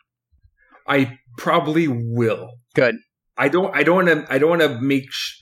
[0.87, 2.51] I probably will.
[2.75, 2.97] Good.
[3.37, 3.75] I don't.
[3.75, 4.33] I don't want to.
[4.33, 5.11] I don't want to make.
[5.11, 5.39] Sh-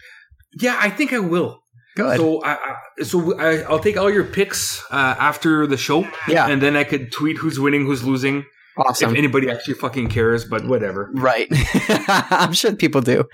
[0.60, 1.60] yeah, I think I will.
[1.97, 2.18] Good.
[2.18, 6.47] So I, I so I, I'll take all your picks uh, after the show, yeah.
[6.49, 8.44] and then I could tweet who's winning, who's losing,
[8.76, 9.10] Awesome.
[9.10, 10.44] if anybody actually fucking cares.
[10.44, 11.10] But whatever.
[11.15, 11.49] Right.
[12.31, 13.24] I'm sure people do.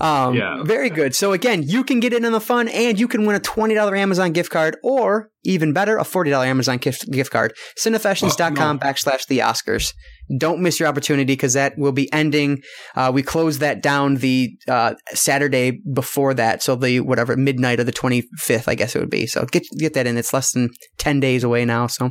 [0.00, 0.62] Um, Yeah.
[0.64, 1.14] Very good.
[1.14, 3.98] So, again, you can get in on the fun and you can win a $20
[3.98, 7.52] Amazon gift card or, even better, a $40 Amazon gift, gift card.
[7.78, 9.92] Cinefessions.com backslash the Oscars.
[10.38, 12.60] Don't miss your opportunity because that will be ending.
[12.94, 16.62] Uh, we close that down the uh, Saturday before that.
[16.62, 19.26] So, the whatever, midnight of the 25th, I guess it would be.
[19.26, 20.16] So, get, get that in.
[20.18, 21.86] It's less than 10 days away now.
[21.86, 22.10] So,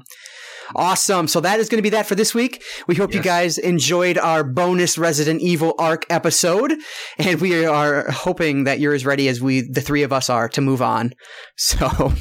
[0.75, 1.27] Awesome.
[1.27, 2.63] So that is going to be that for this week.
[2.87, 6.73] We hope you guys enjoyed our bonus Resident Evil Arc episode,
[7.17, 10.49] and we are hoping that you're as ready as we, the three of us, are
[10.49, 11.13] to move on.
[11.59, 12.13] So,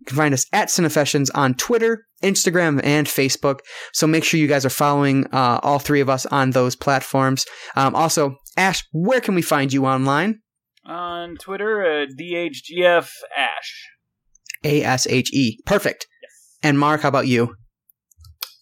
[0.00, 3.60] You can find us at Cinefessions on Twitter, Instagram, and Facebook.
[3.92, 7.44] So make sure you guys are following uh, all three of us on those platforms.
[7.76, 10.40] Um, also, Ashe, where can we find you online?
[10.86, 13.90] On Twitter, uh, DHGF Ashe.
[14.64, 15.58] A S H E.
[15.66, 16.06] Perfect.
[16.62, 17.56] And Marc, how about you?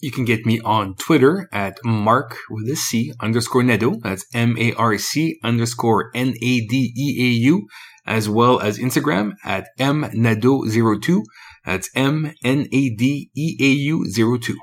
[0.00, 3.98] You can get me on Twitter at Mark with a C underscore Nadeau.
[4.00, 7.66] That's M A R C underscore N A D E A U,
[8.08, 11.22] as well as Instagram at M Nadeau02.
[11.64, 14.56] That's M N A D E A U 02.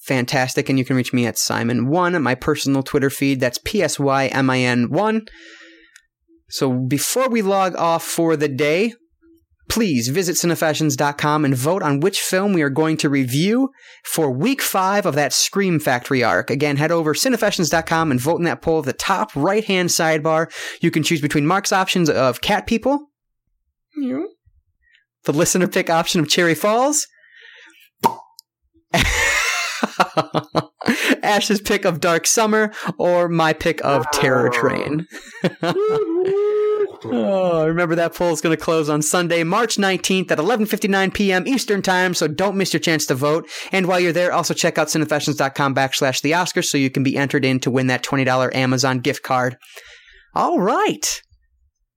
[0.00, 0.68] Fantastic.
[0.68, 3.38] And you can reach me at Psymin1, my personal Twitter feed.
[3.38, 5.26] That's P S Y M I N 1.
[6.48, 8.94] So before we log off for the day,
[9.72, 13.70] please visit cinefessions.com and vote on which film we are going to review
[14.04, 16.50] for week five of that Scream Factory arc.
[16.50, 20.52] Again, head over cinefessions.com and vote in that poll at the top right hand sidebar.
[20.82, 23.08] You can choose between Marc's options of Cat People,
[25.24, 27.06] the listener pick option of Cherry Falls,
[31.22, 35.06] Ashe's pick of Dark Summer, or my pick of Terror Train.
[37.04, 41.46] Oh, remember that poll is going to close on Sunday, March 19th at 11:59 p.m.
[41.46, 43.48] Eastern Time, so don't miss your chance to vote.
[43.72, 47.16] And while you're there, also check out cinefessions.com backslash the Oscars so you can be
[47.16, 49.56] entered in to win that $20 Amazon gift card.
[50.34, 51.22] All right.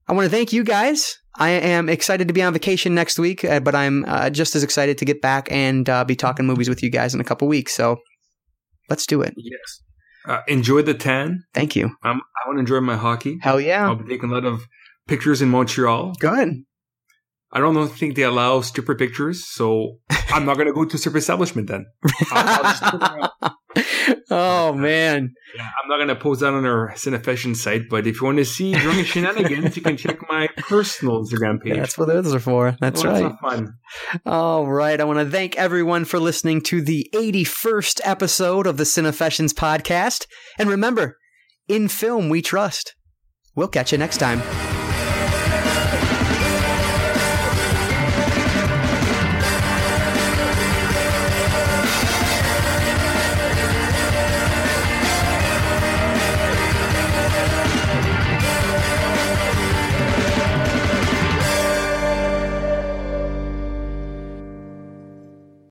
[0.07, 1.17] I want to thank you guys.
[1.37, 4.63] I am excited to be on vacation next week, uh, but I'm uh, just as
[4.63, 7.47] excited to get back and uh, be talking movies with you guys in a couple
[7.47, 7.73] weeks.
[7.73, 7.97] So
[8.89, 9.33] let's do it.
[9.35, 9.81] Yes.
[10.27, 11.43] Uh, enjoy the tan.
[11.53, 11.85] Thank you.
[12.03, 13.37] Um, I want to enjoy my hockey.
[13.41, 13.85] Hell yeah.
[13.85, 14.65] I'll be taking a lot of
[15.07, 16.13] pictures in Montreal.
[16.19, 16.63] Good.
[17.51, 20.95] I don't know, think they allow stripper pictures, so I'm not going to go to
[20.95, 21.85] a stripper establishment then.
[22.31, 23.53] I'll, I'll just put them out.
[24.29, 25.33] oh, man.
[25.55, 28.39] Yeah, I'm not going to post that on our Cinefession site, but if you want
[28.39, 31.75] to see drunken shenanigans, you can check my personal Instagram page.
[31.75, 32.75] That's what those are for.
[32.81, 33.39] That's oh, Lots right.
[33.39, 33.73] fun.
[34.25, 34.99] All right.
[34.99, 40.25] I want to thank everyone for listening to the 81st episode of the Cinefessions podcast.
[40.57, 41.17] And remember,
[41.69, 42.95] in film we trust.
[43.55, 44.41] We'll catch you next time.